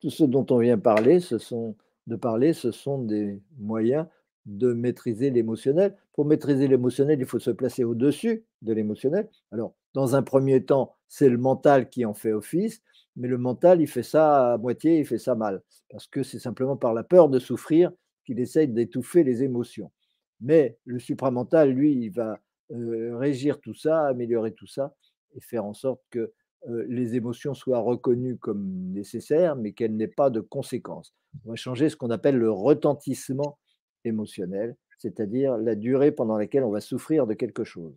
tout 0.00 0.10
ce 0.10 0.24
dont 0.24 0.44
on 0.50 0.58
vient 0.58 0.76
parler, 0.76 1.20
ce 1.20 1.38
sont, 1.38 1.76
de 2.08 2.16
parler, 2.16 2.52
ce 2.52 2.72
sont 2.72 2.98
des 2.98 3.40
moyens 3.56 4.06
de 4.44 4.72
maîtriser 4.72 5.30
l'émotionnel. 5.30 5.96
Pour 6.14 6.24
maîtriser 6.24 6.66
l'émotionnel, 6.66 7.20
il 7.20 7.26
faut 7.26 7.38
se 7.38 7.52
placer 7.52 7.84
au-dessus 7.84 8.44
de 8.62 8.72
l'émotionnel. 8.72 9.28
Alors, 9.52 9.72
dans 9.94 10.16
un 10.16 10.22
premier 10.24 10.64
temps, 10.64 10.96
c'est 11.06 11.28
le 11.28 11.38
mental 11.38 11.88
qui 11.88 12.04
en 12.04 12.14
fait 12.14 12.32
office, 12.32 12.82
mais 13.14 13.28
le 13.28 13.38
mental, 13.38 13.80
il 13.80 13.86
fait 13.86 14.02
ça 14.02 14.54
à 14.54 14.58
moitié, 14.58 14.98
il 14.98 15.06
fait 15.06 15.18
ça 15.18 15.36
mal, 15.36 15.62
parce 15.90 16.08
que 16.08 16.24
c'est 16.24 16.40
simplement 16.40 16.76
par 16.76 16.92
la 16.92 17.04
peur 17.04 17.28
de 17.28 17.38
souffrir 17.38 17.92
qu'il 18.26 18.40
essaye 18.40 18.66
d'étouffer 18.66 19.22
les 19.22 19.44
émotions. 19.44 19.92
Mais 20.40 20.76
le 20.84 20.98
supramental, 20.98 21.70
lui, 21.70 21.92
il 21.92 22.10
va 22.10 22.40
euh, 22.72 23.16
régir 23.16 23.60
tout 23.60 23.74
ça, 23.74 24.06
améliorer 24.08 24.52
tout 24.52 24.66
ça, 24.66 24.94
et 25.34 25.40
faire 25.40 25.64
en 25.64 25.74
sorte 25.74 26.02
que 26.10 26.32
les 26.66 27.16
émotions 27.16 27.54
soient 27.54 27.78
reconnues 27.78 28.36
comme 28.36 28.92
nécessaires, 28.92 29.56
mais 29.56 29.72
qu'elles 29.72 29.96
n'aient 29.96 30.06
pas 30.06 30.28
de 30.28 30.40
conséquences. 30.40 31.14
On 31.46 31.50
va 31.50 31.56
changer 31.56 31.88
ce 31.88 31.96
qu'on 31.96 32.10
appelle 32.10 32.36
le 32.36 32.50
retentissement 32.50 33.58
émotionnel, 34.04 34.76
c'est-à-dire 34.98 35.56
la 35.56 35.74
durée 35.74 36.12
pendant 36.12 36.36
laquelle 36.36 36.64
on 36.64 36.70
va 36.70 36.80
souffrir 36.80 37.26
de 37.26 37.34
quelque 37.34 37.64
chose. 37.64 37.94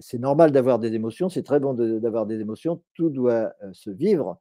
C'est 0.00 0.18
normal 0.18 0.52
d'avoir 0.52 0.78
des 0.78 0.94
émotions, 0.94 1.28
c'est 1.28 1.42
très 1.42 1.60
bon 1.60 1.74
d'avoir 1.74 2.26
des 2.26 2.40
émotions, 2.40 2.82
tout 2.94 3.10
doit 3.10 3.52
se 3.72 3.90
vivre, 3.90 4.40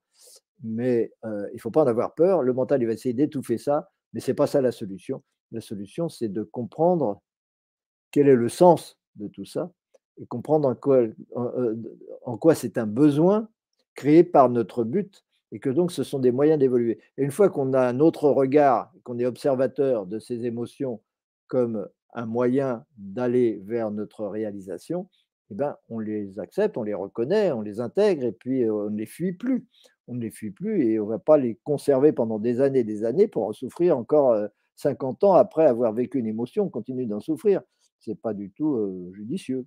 mais 0.64 1.14
il 1.24 1.56
ne 1.56 1.60
faut 1.60 1.72
pas 1.72 1.84
en 1.84 1.88
avoir 1.88 2.14
peur. 2.14 2.44
Le 2.44 2.54
mental, 2.54 2.82
il 2.82 2.88
va 2.88 2.94
essayer 2.94 3.14
d'étouffer 3.14 3.58
ça, 3.58 3.90
mais 4.14 4.20
ce 4.20 4.32
n'est 4.32 4.36
pas 4.36 4.48
ça 4.48 4.60
la 4.60 4.72
solution. 4.72 5.24
La 5.52 5.62
solution, 5.62 6.10
c'est 6.10 6.30
de 6.30 6.44
comprendre 6.44 7.22
quel 8.12 8.28
est 8.28 8.36
le 8.36 8.50
sens 8.50 8.98
de 9.16 9.28
tout 9.28 9.46
ça 9.46 9.72
et 10.20 10.26
comprendre 10.26 10.68
en 10.68 10.76
quoi, 10.76 10.98
euh, 11.38 11.76
en, 12.26 12.38
quoi 12.38 12.56
c'est 12.56 12.78
un 12.78 12.88
besoin 12.88 13.50
créé 13.96 14.24
par 14.24 14.50
notre 14.50 14.84
but 14.84 15.24
et 15.52 15.60
que 15.60 15.70
donc 15.70 15.92
ce 15.92 16.04
sont 16.04 16.20
des 16.20 16.32
moyens 16.32 16.60
d'évoluer. 16.60 17.00
Et 17.18 17.24
une 17.24 17.32
fois 17.32 17.50
qu'on 17.50 17.74
a 17.74 17.82
un 17.82 18.00
autre 18.00 18.30
regard, 18.30 18.92
qu'on 19.04 19.20
est 19.20 19.26
observateur 19.26 20.06
de 20.06 20.20
ces 20.20 20.46
émotions 20.46 21.02
comme 21.48 21.88
un 22.14 22.26
moyen 22.26 22.86
d'aller 22.98 23.62
vers 23.66 23.92
notre 23.92 24.26
réalisation, 24.26 25.08
eh 25.50 25.56
ben, 25.56 25.78
on 25.90 26.00
les 26.00 26.40
accepte, 26.40 26.78
on 26.78 26.84
les 26.84 26.94
reconnaît, 26.94 27.52
on 27.52 27.62
les 27.62 27.80
intègre 27.80 28.26
et 28.26 28.34
puis 28.34 28.64
euh, 28.64 28.74
on 28.74 28.90
ne 28.90 28.98
les 28.98 29.06
fuit 29.06 29.34
plus. 29.34 29.66
On 30.10 30.16
ne 30.16 30.22
les 30.22 30.32
fuit 30.32 30.52
plus 30.52 30.86
et 30.86 31.00
on 31.00 31.06
ne 31.06 31.10
va 31.10 31.20
pas 31.20 31.38
les 31.38 31.56
conserver 31.64 32.12
pendant 32.12 32.40
des 32.40 32.62
années 32.62 32.80
et 32.80 32.84
des 32.86 33.04
années 33.04 33.28
pour 33.28 33.46
en 33.46 33.54
souffrir 33.54 33.98
encore 33.98 34.38
50 34.76 35.24
euh, 35.24 35.28
ans 35.28 35.34
après 35.34 35.66
avoir 35.66 35.94
vécu 35.94 36.20
une 36.20 36.28
émotion, 36.28 36.66
on 36.66 36.70
continue 36.70 37.06
d'en 37.06 37.20
souffrir. 37.20 37.62
Ce 38.00 38.12
n'est 38.12 38.16
pas 38.16 38.34
du 38.34 38.52
tout 38.52 39.12
judicieux. 39.14 39.66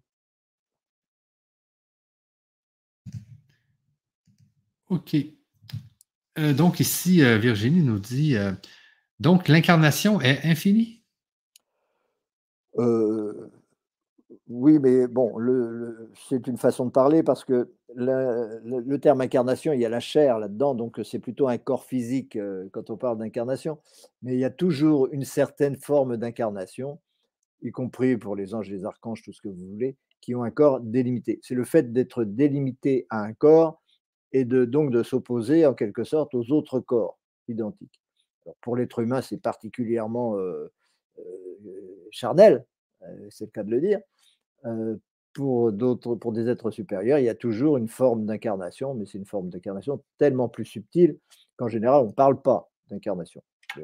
OK. 4.90 5.16
Euh, 6.38 6.52
donc 6.52 6.80
ici, 6.80 7.22
euh, 7.22 7.38
Virginie 7.38 7.82
nous 7.82 7.98
dit, 7.98 8.36
euh, 8.36 8.52
donc 9.20 9.48
l'incarnation 9.48 10.20
est 10.20 10.44
infinie? 10.44 10.98
oui, 14.48 14.78
mais 14.78 15.06
bon, 15.06 15.34
c'est 16.28 16.46
une 16.46 16.56
façon 16.56 16.86
de 16.86 16.90
parler 16.90 17.22
parce 17.22 17.44
que 17.44 17.72
le, 17.94 18.96
terme 18.96 19.20
incarnation, 19.20 19.72
il 19.72 19.80
y 19.80 19.84
a 19.84 19.88
la 19.88 20.00
chair 20.00 20.38
là-dedans, 20.38 20.74
donc 20.74 20.98
c'est 21.04 21.18
plutôt 21.18 21.46
un 21.46 21.58
corps 21.58 21.84
physique 21.84 22.38
quand 22.72 22.88
on 22.90 22.96
parle 22.96 23.18
d'incarnation, 23.18 23.78
mais 24.22 24.34
il 24.34 24.40
y 24.40 24.44
a 24.44 24.50
toujours 24.50 25.08
une 25.12 25.24
certaine 25.24 25.76
forme 25.76 26.16
d'incarnation, 26.16 26.98
y 27.60 27.70
compris 27.70 28.16
pour 28.16 28.34
les 28.34 28.54
anges, 28.54 28.70
les 28.70 28.86
archanges, 28.86 29.22
tout 29.22 29.32
ce 29.32 29.42
que 29.42 29.48
vous 29.48 29.66
voulez, 29.72 29.96
qui 30.22 30.34
ont 30.34 30.42
un 30.42 30.50
corps 30.50 30.80
délimité. 30.80 31.38
C'est 31.42 31.54
le 31.54 31.64
fait 31.64 31.92
d'être 31.92 32.24
délimité 32.24 33.06
à 33.10 33.20
un 33.20 33.34
corps 33.34 33.79
et 34.32 34.44
de, 34.44 34.64
donc 34.64 34.90
de 34.90 35.02
s'opposer 35.02 35.66
en 35.66 35.74
quelque 35.74 36.04
sorte 36.04 36.34
aux 36.34 36.52
autres 36.52 36.80
corps 36.80 37.18
identiques. 37.48 38.00
pour 38.60 38.76
l'être 38.76 39.00
humain, 39.00 39.22
c'est 39.22 39.38
particulièrement 39.38 40.36
euh, 40.36 40.72
euh, 41.18 41.22
charnel, 42.10 42.64
euh, 43.02 43.26
c'est 43.30 43.46
le 43.46 43.50
cas 43.50 43.64
de 43.64 43.70
le 43.70 43.80
dire. 43.80 44.00
pour 45.32 45.72
pour 46.20 46.32
des 46.32 46.48
êtres 46.48 46.70
supérieurs, 46.70 47.18
il 47.18 47.24
y 47.24 47.28
a 47.28 47.34
toujours 47.34 47.76
une 47.76 47.88
forme 47.88 48.26
d'incarnation, 48.26 48.94
mais 48.94 49.06
c'est 49.06 49.18
une 49.18 49.26
forme 49.26 49.48
d'incarnation 49.50 50.02
tellement 50.18 50.48
plus 50.48 50.64
subtile 50.64 51.18
qu'en 51.56 51.68
général, 51.68 52.04
on 52.04 52.08
ne 52.08 52.12
parle 52.12 52.40
pas 52.40 52.70
d'incarnation. 52.88 53.42
Il 53.76 53.82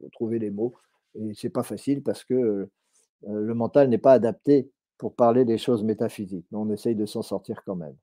faut 0.00 0.08
trouver 0.12 0.38
les 0.38 0.50
mots, 0.50 0.74
et 1.14 1.34
c'est 1.34 1.50
pas 1.50 1.64
facile 1.64 2.02
parce 2.02 2.24
que 2.24 2.68
le 3.26 3.54
mental 3.54 3.88
n'est 3.88 3.98
pas 3.98 4.12
adapté 4.12 4.70
pour 4.98 5.14
parler 5.14 5.44
des 5.44 5.58
choses 5.58 5.82
métaphysiques, 5.82 6.46
mais 6.50 6.58
on 6.58 6.70
essaye 6.70 6.94
de 6.94 7.06
s'en 7.06 7.22
sortir 7.22 7.62
quand 7.64 7.76
même 7.76 7.96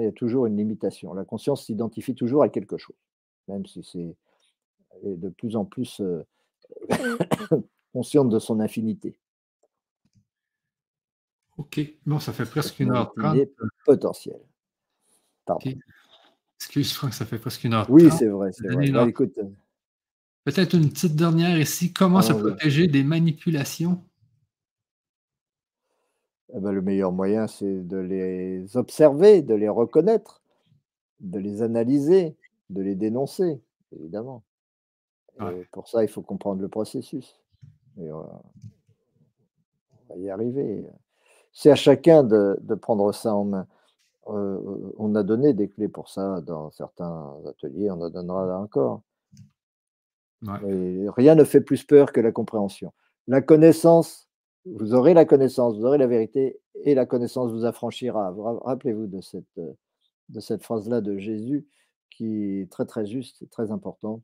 il 0.00 0.04
y 0.04 0.08
a 0.08 0.12
toujours 0.12 0.46
une 0.46 0.56
limitation. 0.56 1.14
La 1.14 1.24
conscience 1.24 1.66
s'identifie 1.66 2.14
toujours 2.14 2.42
à 2.42 2.48
quelque 2.48 2.76
chose, 2.76 2.96
même 3.48 3.66
si 3.66 3.82
c'est 3.82 4.16
de 5.04 5.28
plus 5.28 5.56
en 5.56 5.64
plus 5.64 6.00
euh, 6.00 6.24
consciente 7.92 8.28
de 8.28 8.38
son 8.38 8.60
infinité. 8.60 9.18
Ok, 11.58 11.80
bon, 12.04 12.18
ça 12.18 12.32
fait 12.32 12.44
presque 12.44 12.80
une 12.80 12.92
heure 12.92 13.12
trente. 13.14 13.38
Potentiel. 13.84 14.40
Excuse 16.56 16.92
Franck, 16.92 17.14
ça 17.14 17.24
fait 17.24 17.38
presque 17.38 17.64
une 17.64 17.74
heure 17.74 17.88
Oui, 17.88 18.10
c'est 18.10 18.28
vrai, 18.28 18.50
vrai. 18.64 18.90
Euh, 18.90 19.12
peut-être 20.44 20.74
une 20.74 20.90
petite 20.90 21.14
dernière 21.14 21.58
ici. 21.58 21.92
Comment 21.92 22.22
se 22.22 22.32
protéger 22.32 22.88
des 22.88 23.04
manipulations? 23.04 24.02
Eh 26.54 26.60
ben, 26.60 26.72
le 26.72 26.82
meilleur 26.82 27.12
moyen, 27.12 27.46
c'est 27.46 27.86
de 27.86 27.96
les 27.96 28.76
observer, 28.76 29.42
de 29.42 29.54
les 29.54 29.68
reconnaître, 29.68 30.42
de 31.20 31.38
les 31.38 31.62
analyser, 31.62 32.36
de 32.70 32.82
les 32.82 32.94
dénoncer, 32.94 33.60
évidemment. 33.92 34.42
pour 35.72 35.88
ça, 35.88 36.04
il 36.04 36.08
faut 36.08 36.22
comprendre 36.22 36.62
le 36.62 36.68
processus. 36.68 37.40
Et 37.98 38.12
on, 38.12 38.22
va, 40.08 40.16
y 40.16 40.30
arriver. 40.30 40.86
C'est 41.52 41.70
à 41.70 41.74
chacun 41.74 42.22
de, 42.22 42.74
prendre 42.80 43.12
ça 43.12 43.34
en 43.34 43.44
main. 43.44 43.66
Euh, 44.28 44.92
on 44.98 45.14
a 45.14 45.22
donné 45.22 45.52
des 45.52 45.68
clés 45.68 45.88
pour 45.88 46.08
ça 46.08 46.40
dans 46.40 46.70
certains 46.72 47.36
ateliers, 47.48 47.90
on 47.90 48.00
en 48.00 48.10
donnera 48.10 48.58
encore. 48.58 49.02
rien 50.42 51.34
ne 51.34 51.44
fait 51.44 51.60
plus 51.60 51.84
peur 51.84 52.12
que 52.12 52.20
la 52.20 52.32
compréhension. 52.32 52.92
La 53.28 53.40
connaissance, 53.40 54.25
vous 54.66 54.94
aurez 54.94 55.14
la 55.14 55.24
connaissance, 55.24 55.76
vous 55.76 55.84
aurez 55.84 55.98
la 55.98 56.06
vérité, 56.06 56.60
et 56.84 56.94
la 56.94 57.06
connaissance 57.06 57.52
vous 57.52 57.64
affranchira. 57.64 58.34
Rappelez-vous 58.64 59.06
de 59.06 59.20
cette, 59.20 59.58
euh, 59.58 59.72
de 60.28 60.40
cette 60.40 60.62
phrase-là 60.62 61.00
de 61.00 61.16
Jésus 61.18 61.66
qui 62.10 62.60
est 62.60 62.70
très 62.70 62.86
très 62.86 63.06
juste 63.06 63.42
et 63.42 63.46
très 63.46 63.70
importante. 63.70 64.22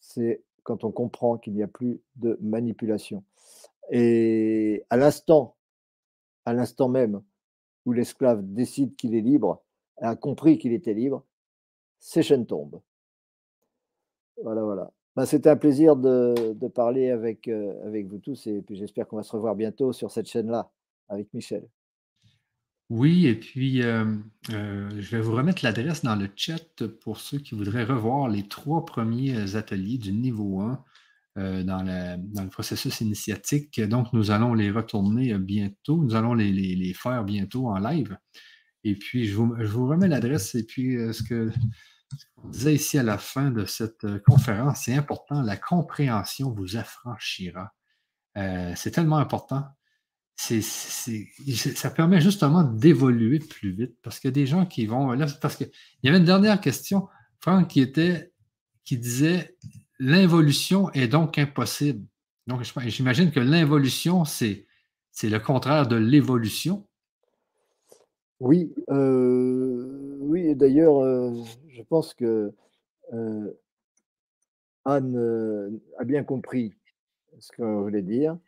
C'est 0.00 0.42
quand 0.62 0.84
on 0.84 0.92
comprend 0.92 1.38
qu'il 1.38 1.54
n'y 1.54 1.62
a 1.62 1.68
plus 1.68 2.00
de 2.16 2.38
manipulation. 2.40 3.24
Et 3.90 4.84
à 4.90 4.96
l'instant, 4.96 5.56
à 6.44 6.52
l'instant 6.52 6.88
même 6.88 7.22
où 7.86 7.92
l'esclave 7.92 8.42
décide 8.42 8.96
qu'il 8.96 9.14
est 9.14 9.20
libre, 9.20 9.62
a 9.98 10.16
compris 10.16 10.58
qu'il 10.58 10.72
était 10.72 10.94
libre, 10.94 11.24
ses 12.00 12.22
chaînes 12.22 12.46
tombent. 12.46 12.80
Voilà, 14.42 14.62
voilà. 14.62 14.92
Bah, 15.16 15.24
c'était 15.24 15.48
un 15.48 15.56
plaisir 15.56 15.96
de, 15.96 16.68
parler 16.68 17.10
avec, 17.10 17.48
euh, 17.48 17.72
avec 17.86 18.06
vous 18.06 18.18
tous 18.18 18.46
et 18.46 18.60
puis 18.60 18.76
j'espère 18.76 19.08
qu'on 19.08 19.16
va 19.16 19.22
se 19.22 19.32
revoir 19.32 19.56
bientôt 19.56 19.94
sur 19.94 20.10
cette 20.10 20.28
chaîne-là 20.28 20.70
avec 21.08 21.32
Michel. 21.32 21.66
Oui, 22.90 23.26
et 23.26 23.34
puis 23.34 23.82
euh, 23.82 24.04
euh, 24.52 24.90
je 24.90 25.16
vais 25.16 25.22
vous 25.22 25.34
remettre 25.34 25.64
l'adresse 25.64 26.02
dans 26.02 26.16
le 26.16 26.28
chat 26.36 26.86
pour 27.00 27.18
ceux 27.18 27.38
qui 27.38 27.54
voudraient 27.54 27.84
revoir 27.84 28.28
les 28.28 28.46
trois 28.46 28.84
premiers 28.84 29.56
ateliers 29.56 29.96
du 29.96 30.12
niveau 30.12 30.60
1 30.60 30.84
dans, 31.64 31.82
le 31.82 32.48
processus 32.48 33.00
initiatique. 33.00 33.80
Donc, 33.80 34.12
nous 34.14 34.30
allons 34.30 34.54
les 34.54 34.70
retourner 34.70 35.36
bientôt. 35.38 36.02
Nous 36.02 36.14
allons 36.14 36.32
les, 36.32 36.50
les, 36.50 36.94
faire 36.94 37.24
bientôt 37.24 37.68
en 37.68 37.78
live. 37.78 38.16
Et 38.84 38.94
puis, 38.94 39.26
je 39.26 39.36
vous, 39.36 39.54
je 39.58 39.66
vous 39.66 39.86
remets 39.86 40.08
l'adresse 40.08 40.54
et 40.54 40.64
puis 40.64 40.96
ce 41.12 41.22
que 41.22 41.50
On 42.42 42.48
disait 42.48 42.74
ici 42.74 42.98
à 42.98 43.02
la 43.02 43.18
fin 43.18 43.50
de 43.50 43.64
cette 43.64 44.04
euh, 44.04 44.20
conférence, 44.26 44.82
c'est 44.84 44.94
important, 44.94 45.42
la 45.42 45.56
compréhension 45.56 46.52
vous 46.52 46.76
affranchira. 46.76 47.72
Euh, 48.36 48.72
c'est 48.76 48.90
tellement 48.90 49.18
important. 49.18 49.64
Ça 50.36 51.90
permet 51.90 52.20
justement 52.20 52.62
d'évoluer 52.62 53.38
plus 53.38 53.72
vite 53.72 53.96
parce 54.02 54.20
qu'il 54.20 54.28
y 54.28 54.32
a 54.32 54.34
des 54.34 54.46
gens 54.46 54.66
qui 54.66 54.86
vont. 54.86 55.12
Là, 55.12 55.26
parce 55.40 55.56
qu'il 55.56 55.70
y 56.02 56.08
avait 56.08 56.18
une 56.18 56.24
dernière 56.24 56.60
question, 56.60 57.08
Franck, 57.40 57.68
qui 57.68 57.80
était 57.80 58.32
qui 58.84 58.98
disait 58.98 59.56
l'involution 59.98 60.90
est 60.92 61.08
donc 61.08 61.38
impossible. 61.38 62.06
Donc, 62.46 62.62
j'imagine 62.86 63.32
que 63.32 63.40
l'involution, 63.40 64.24
c'est 64.24 64.66
le 65.22 65.38
contraire 65.38 65.88
de 65.88 65.96
l'évolution. 65.96 66.86
Oui, 68.40 68.74
euh, 68.90 70.54
d'ailleurs, 70.54 70.98
euh, 71.02 71.32
je 71.68 71.82
pense 71.82 72.14
que 72.14 72.52
euh, 73.12 73.52
Anne 74.84 75.80
a 75.98 76.04
bien 76.04 76.22
compris 76.24 76.74
ce 77.38 77.52
qu'on 77.52 77.82
voulait 77.82 78.02
dire. 78.02 78.38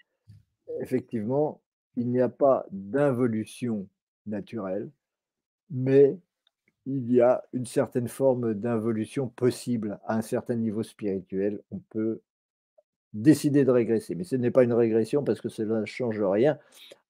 Effectivement, 0.81 1.60
il 1.97 2.10
n'y 2.10 2.20
a 2.20 2.28
pas 2.28 2.66
d'involution 2.70 3.89
naturelle, 4.27 4.90
mais 5.70 6.19
il 6.86 7.12
y 7.12 7.20
a 7.20 7.44
une 7.52 7.66
certaine 7.66 8.09
forme 8.09 8.55
d'involution 8.55 9.28
possible 9.28 10.01
à 10.05 10.16
un 10.16 10.23
certain 10.23 10.56
niveau 10.56 10.82
spirituel. 10.82 11.62
On 11.70 11.78
peut 11.90 12.20
décider 13.15 13.65
de 13.65 13.70
régresser, 13.70 14.15
mais 14.15 14.24
ce 14.24 14.36
n'est 14.36 14.51
pas 14.51 14.65
une 14.65 14.73
régression 14.73 15.24
parce 15.24 15.40
que 15.40 15.48
cela 15.48 15.81
ne 15.81 15.86
change 15.86 16.20
rien 16.23 16.59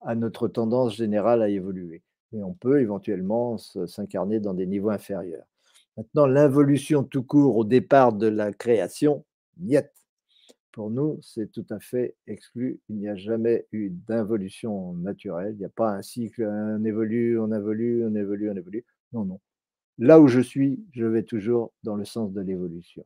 à 0.01 0.15
notre 0.15 0.49
tendance 0.49 0.97
générale 0.97 1.43
à 1.43 1.49
évoluer. 1.49 2.03
Mais 2.33 2.43
on 2.43 2.53
peut 2.53 2.81
éventuellement 2.81 3.57
s'incarner 3.59 4.41
dans 4.41 4.55
des 4.55 4.67
niveaux 4.67 4.91
inférieurs. 4.91 5.45
Maintenant, 5.97 6.27
l'involution 6.27 7.03
tout 7.03 7.23
court 7.23 7.57
au 7.57 7.65
départ 7.65 8.13
de 8.13 8.29
la 8.29 8.53
création, 8.53 9.25
niet. 9.59 9.91
Pour 10.71 10.91
nous, 10.91 11.19
c'est 11.23 11.51
tout 11.51 11.67
à 11.71 11.81
fait 11.81 12.15
exclu. 12.29 12.79
Il 12.89 12.97
n'y 12.97 13.09
a 13.09 13.17
jamais 13.17 13.67
eu 13.73 13.91
d'involution 13.91 14.93
naturelle. 14.93 15.55
Il 15.55 15.59
n'y 15.59 15.65
a 15.65 15.71
pas 15.71 15.91
un 15.91 16.03
cycle, 16.03 16.45
on 16.45 16.85
évolue, 16.85 17.41
on 17.41 17.53
évolue, 17.53 18.07
on 18.07 18.15
évolue, 18.15 18.51
on 18.51 18.57
évolue. 18.57 18.85
Non, 19.13 19.25
non. 19.25 19.41
Là 19.99 20.21
où 20.21 20.29
je 20.29 20.41
suis, 20.41 20.79
je 20.93 21.05
vais 21.05 21.25
toujours 21.25 21.73
dans 21.83 21.97
le 21.97 22.05
sens 22.05 22.33
de 22.33 22.41
l'évolution. 22.41 23.05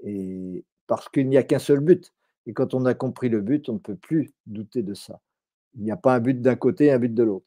Et 0.00 0.62
parce 0.86 1.08
qu'il 1.08 1.28
n'y 1.30 1.38
a 1.38 1.42
qu'un 1.42 1.58
seul 1.58 1.80
but. 1.80 2.12
Et 2.46 2.52
quand 2.52 2.74
on 2.74 2.84
a 2.84 2.92
compris 2.92 3.30
le 3.30 3.40
but, 3.40 3.68
on 3.70 3.74
ne 3.74 3.78
peut 3.78 3.96
plus 3.96 4.32
douter 4.46 4.82
de 4.82 4.92
ça. 4.92 5.20
Il 5.76 5.84
n'y 5.84 5.90
a 5.90 5.96
pas 5.96 6.14
un 6.14 6.20
but 6.20 6.42
d'un 6.42 6.56
côté 6.56 6.86
et 6.86 6.92
un 6.92 6.98
but 6.98 7.14
de 7.14 7.22
l'autre. 7.22 7.46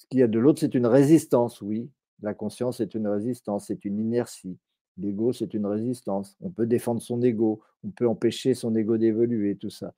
Ce 0.00 0.06
qu'il 0.06 0.20
y 0.20 0.22
a 0.22 0.28
de 0.28 0.38
l'autre, 0.38 0.60
c'est 0.60 0.74
une 0.74 0.86
résistance, 0.86 1.60
oui. 1.60 1.90
La 2.22 2.32
conscience 2.32 2.80
est 2.80 2.94
une 2.94 3.06
résistance, 3.06 3.66
c'est 3.66 3.84
une 3.84 3.98
inertie. 3.98 4.56
L'ego, 4.96 5.34
c'est 5.34 5.52
une 5.52 5.66
résistance. 5.66 6.38
On 6.40 6.48
peut 6.48 6.64
défendre 6.64 7.02
son 7.02 7.20
ego, 7.20 7.60
on 7.84 7.90
peut 7.90 8.08
empêcher 8.08 8.54
son 8.54 8.74
ego 8.74 8.96
d'évoluer, 8.96 9.56
tout 9.56 9.68
ça. 9.68 9.92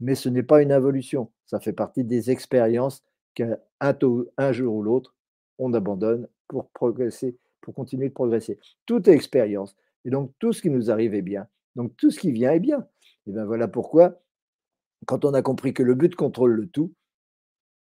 Mais 0.00 0.16
ce 0.16 0.28
n'est 0.28 0.42
pas 0.42 0.60
une 0.60 0.72
involution. 0.72 1.30
Ça 1.46 1.60
fait 1.60 1.72
partie 1.72 2.02
des 2.02 2.32
expériences 2.32 3.04
qu'un 3.34 3.56
un 3.78 4.52
jour 4.52 4.74
ou 4.74 4.82
l'autre, 4.82 5.14
on 5.58 5.72
abandonne 5.72 6.26
pour 6.48 6.68
progresser, 6.70 7.36
pour 7.60 7.74
continuer 7.74 8.08
de 8.08 8.14
progresser. 8.14 8.58
Tout 8.86 9.08
est 9.08 9.12
expérience. 9.12 9.76
Et 10.04 10.10
donc, 10.10 10.32
tout 10.40 10.52
ce 10.52 10.62
qui 10.62 10.70
nous 10.70 10.90
arrive 10.90 11.14
est 11.14 11.22
bien. 11.22 11.46
Donc, 11.76 11.96
tout 11.96 12.10
ce 12.10 12.18
qui 12.18 12.32
vient 12.32 12.50
est 12.50 12.60
bien. 12.60 12.88
Et 13.28 13.30
bien 13.30 13.44
voilà 13.44 13.68
pourquoi, 13.68 14.20
quand 15.06 15.24
on 15.24 15.32
a 15.32 15.42
compris 15.42 15.72
que 15.74 15.84
le 15.84 15.94
but 15.94 16.16
contrôle 16.16 16.54
le 16.54 16.66
tout, 16.66 16.92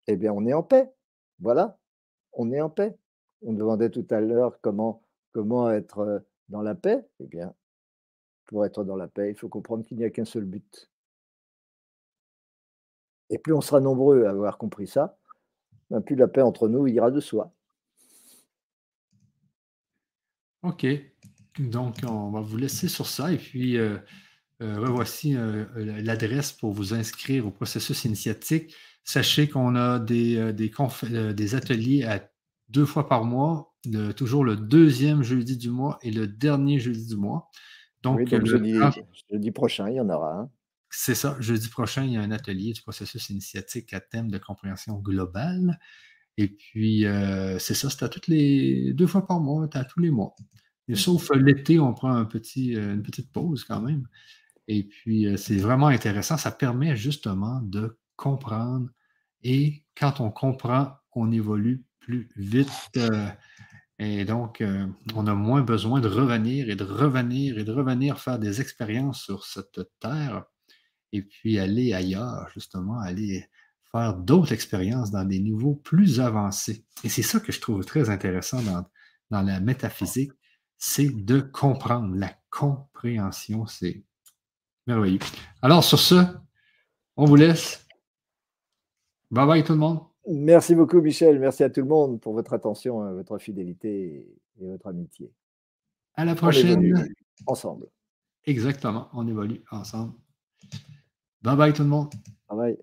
eh 0.06 0.18
bien, 0.18 0.32
on 0.34 0.46
est 0.46 0.54
en 0.54 0.62
paix. 0.62 0.92
Voilà, 1.44 1.78
on 2.32 2.54
est 2.54 2.62
en 2.62 2.70
paix. 2.70 2.98
On 3.42 3.52
demandait 3.52 3.90
tout 3.90 4.08
à 4.12 4.22
l'heure 4.22 4.62
comment, 4.62 5.04
être 5.72 6.24
dans 6.48 6.62
la 6.62 6.74
paix. 6.74 7.06
Eh 7.20 7.28
bien, 7.28 7.54
pour 8.46 8.66
être 8.66 8.86
dans 8.86 8.96
la 8.96 9.10
paix, 9.10 9.30
il 9.30 9.36
faut 9.36 9.50
comprendre 9.50 9.84
qu'il 9.84 9.98
n'y 9.98 10.06
a 10.06 10.10
qu'un 10.10 10.24
seul 10.24 10.46
but. 10.46 10.90
Et 13.30 13.38
plus 13.38 13.54
on 13.54 13.60
sera 13.60 13.82
nombreux 13.82 14.24
à 14.24 14.30
avoir 14.30 14.58
compris 14.58 14.88
ça, 14.88 15.18
ben, 15.90 16.00
plus 16.00 16.16
la 16.16 16.30
paix 16.30 16.42
entre 16.42 16.70
nous 16.70 16.88
ira 16.88 17.12
de 17.12 17.20
soi. 17.20 17.54
OK. 20.62 20.86
Donc, 21.60 21.98
on 22.08 22.32
va 22.32 22.40
vous 22.40 22.56
laisser 22.56 22.88
sur 22.88 23.06
ça. 23.06 23.34
Et 23.34 23.38
puis, 23.38 23.78
euh, 23.78 23.98
l'adresse 24.62 26.54
pour 26.54 26.72
vous 26.72 26.94
inscrire 26.94 27.46
au 27.46 27.52
processus 27.52 28.06
initiatique. 28.06 28.74
Sachez 29.04 29.50
qu'on 29.50 29.76
a 29.76 30.00
des, 30.00 30.54
des, 30.54 31.56
ateliers 31.56 32.04
à 32.04 32.30
deux 32.70 32.86
fois 32.86 33.08
par 33.08 33.26
mois, 33.26 33.76
toujours 34.16 34.46
le 34.46 34.56
deuxième 34.56 35.24
jeudi 35.24 35.58
du 35.58 35.70
mois 35.70 36.00
et 36.02 36.12
le 36.12 36.28
dernier 36.28 36.80
jeudi 36.80 37.08
du 37.08 37.18
mois. 37.18 37.50
Donc, 38.02 38.28
jeudi, 38.28 39.52
prochain, 39.52 39.90
il 39.90 39.96
y 39.96 40.00
en 40.00 40.10
aura 40.10 40.34
un. 40.34 40.50
C'est 40.90 41.16
ça. 41.16 41.36
Jeudi 41.40 41.70
prochain, 41.70 42.04
il 42.06 42.14
y 42.14 42.18
a 42.18 42.22
un 42.22 42.32
atelier 42.32 42.72
du 42.72 42.82
processus 42.82 43.30
initiatique 43.30 43.94
à 43.94 44.00
thème 44.00 44.32
de 44.32 44.38
compréhension 44.38 44.98
globale. 45.00 45.80
Et 46.38 46.48
puis, 46.48 47.06
c'est 47.60 47.74
ça, 47.74 47.90
c'est 47.90 48.04
à 48.04 48.10
toutes 48.10 48.28
les 48.28 48.94
deux 48.94 49.08
fois 49.08 49.28
par 49.28 49.42
mois, 49.42 49.68
à 49.74 49.84
tous 49.84 50.00
les 50.00 50.12
mois. 50.12 50.34
Et 50.88 50.96
sauf 50.96 51.32
l'été, 51.34 51.80
on 51.80 51.94
prend 51.94 52.14
un 52.14 52.26
petit, 52.26 52.76
euh, 52.76 52.94
une 52.94 53.04
petite 53.04 53.32
pause 53.32 53.64
quand 53.64 53.82
même. 53.82 54.08
Et 54.68 54.84
puis, 54.84 55.28
euh, 55.28 55.38
c'est 55.38 55.58
vraiment 55.58 55.88
intéressant. 55.88 56.38
Ça 56.38 56.52
permet 56.52 56.96
justement 56.96 57.62
de 57.62 57.98
comprendre. 58.16 58.90
Et 59.42 59.84
quand 59.98 60.20
on 60.20 60.32
comprend, 60.32 60.94
on 61.14 61.32
évolue 61.32 61.84
plus 62.00 62.30
vite. 62.36 62.70
Euh, 62.98 63.28
et 64.00 64.26
donc, 64.26 64.64
on 65.16 65.28
a 65.28 65.36
moins 65.36 65.62
besoin 65.62 66.02
de 66.02 66.08
revenir 66.08 66.70
et 66.70 66.76
de 66.76 66.84
revenir 66.84 67.58
et 67.58 67.64
de 67.64 67.72
revenir 67.72 68.20
faire 68.20 68.40
des 68.40 68.60
expériences 68.60 69.22
sur 69.24 69.46
cette 69.46 69.80
terre 70.00 70.46
et 71.14 71.22
puis 71.22 71.60
aller 71.60 71.94
ailleurs, 71.94 72.50
justement, 72.54 73.00
aller 73.00 73.48
faire 73.92 74.16
d'autres 74.16 74.52
expériences 74.52 75.12
dans 75.12 75.24
des 75.24 75.40
niveaux 75.40 75.76
plus 75.76 76.20
avancés. 76.20 76.84
Et 77.04 77.10
c'est 77.10 77.22
ça 77.22 77.40
que 77.40 77.52
je 77.52 77.62
trouve 77.62 77.86
très 77.86 78.10
intéressant 78.10 78.62
dans, 78.64 78.84
dans 79.30 79.44
la 79.44 79.60
métaphysique, 79.60 80.32
c'est 80.78 81.10
de 81.10 81.40
comprendre. 81.40 82.16
La 82.16 82.36
compréhension, 82.50 83.68
c'est 83.68 84.04
merveilleux. 84.88 85.20
Alors, 85.62 85.84
sur 85.84 86.00
ce, 86.00 86.16
on 87.16 87.26
vous 87.26 87.36
laisse. 87.36 87.83
Bye 89.34 89.48
bye 89.48 89.64
tout 89.64 89.74
le 89.74 89.80
monde. 89.80 90.00
Merci 90.30 90.76
beaucoup, 90.76 91.02
Michel. 91.02 91.40
Merci 91.40 91.64
à 91.64 91.70
tout 91.72 91.82
le 91.82 91.88
monde 91.88 92.22
pour 92.22 92.34
votre 92.34 92.54
attention, 92.54 93.04
euh, 93.04 93.14
votre 93.14 93.40
fidélité 93.40 94.28
et 94.62 94.68
votre 94.68 94.86
amitié. 94.86 95.34
À 96.14 96.24
la 96.24 96.36
prochaine. 96.36 96.94
ensemble. 97.48 97.88
Exactement. 98.46 99.10
On 99.14 99.28
évolue 99.28 99.64
ensemble. 99.72 100.14
Bye 101.42 101.58
bye 101.58 101.74
tout 101.74 101.82
le 101.82 101.90
monde. 101.90 102.14
Bye 102.48 102.58
bye. 102.58 102.72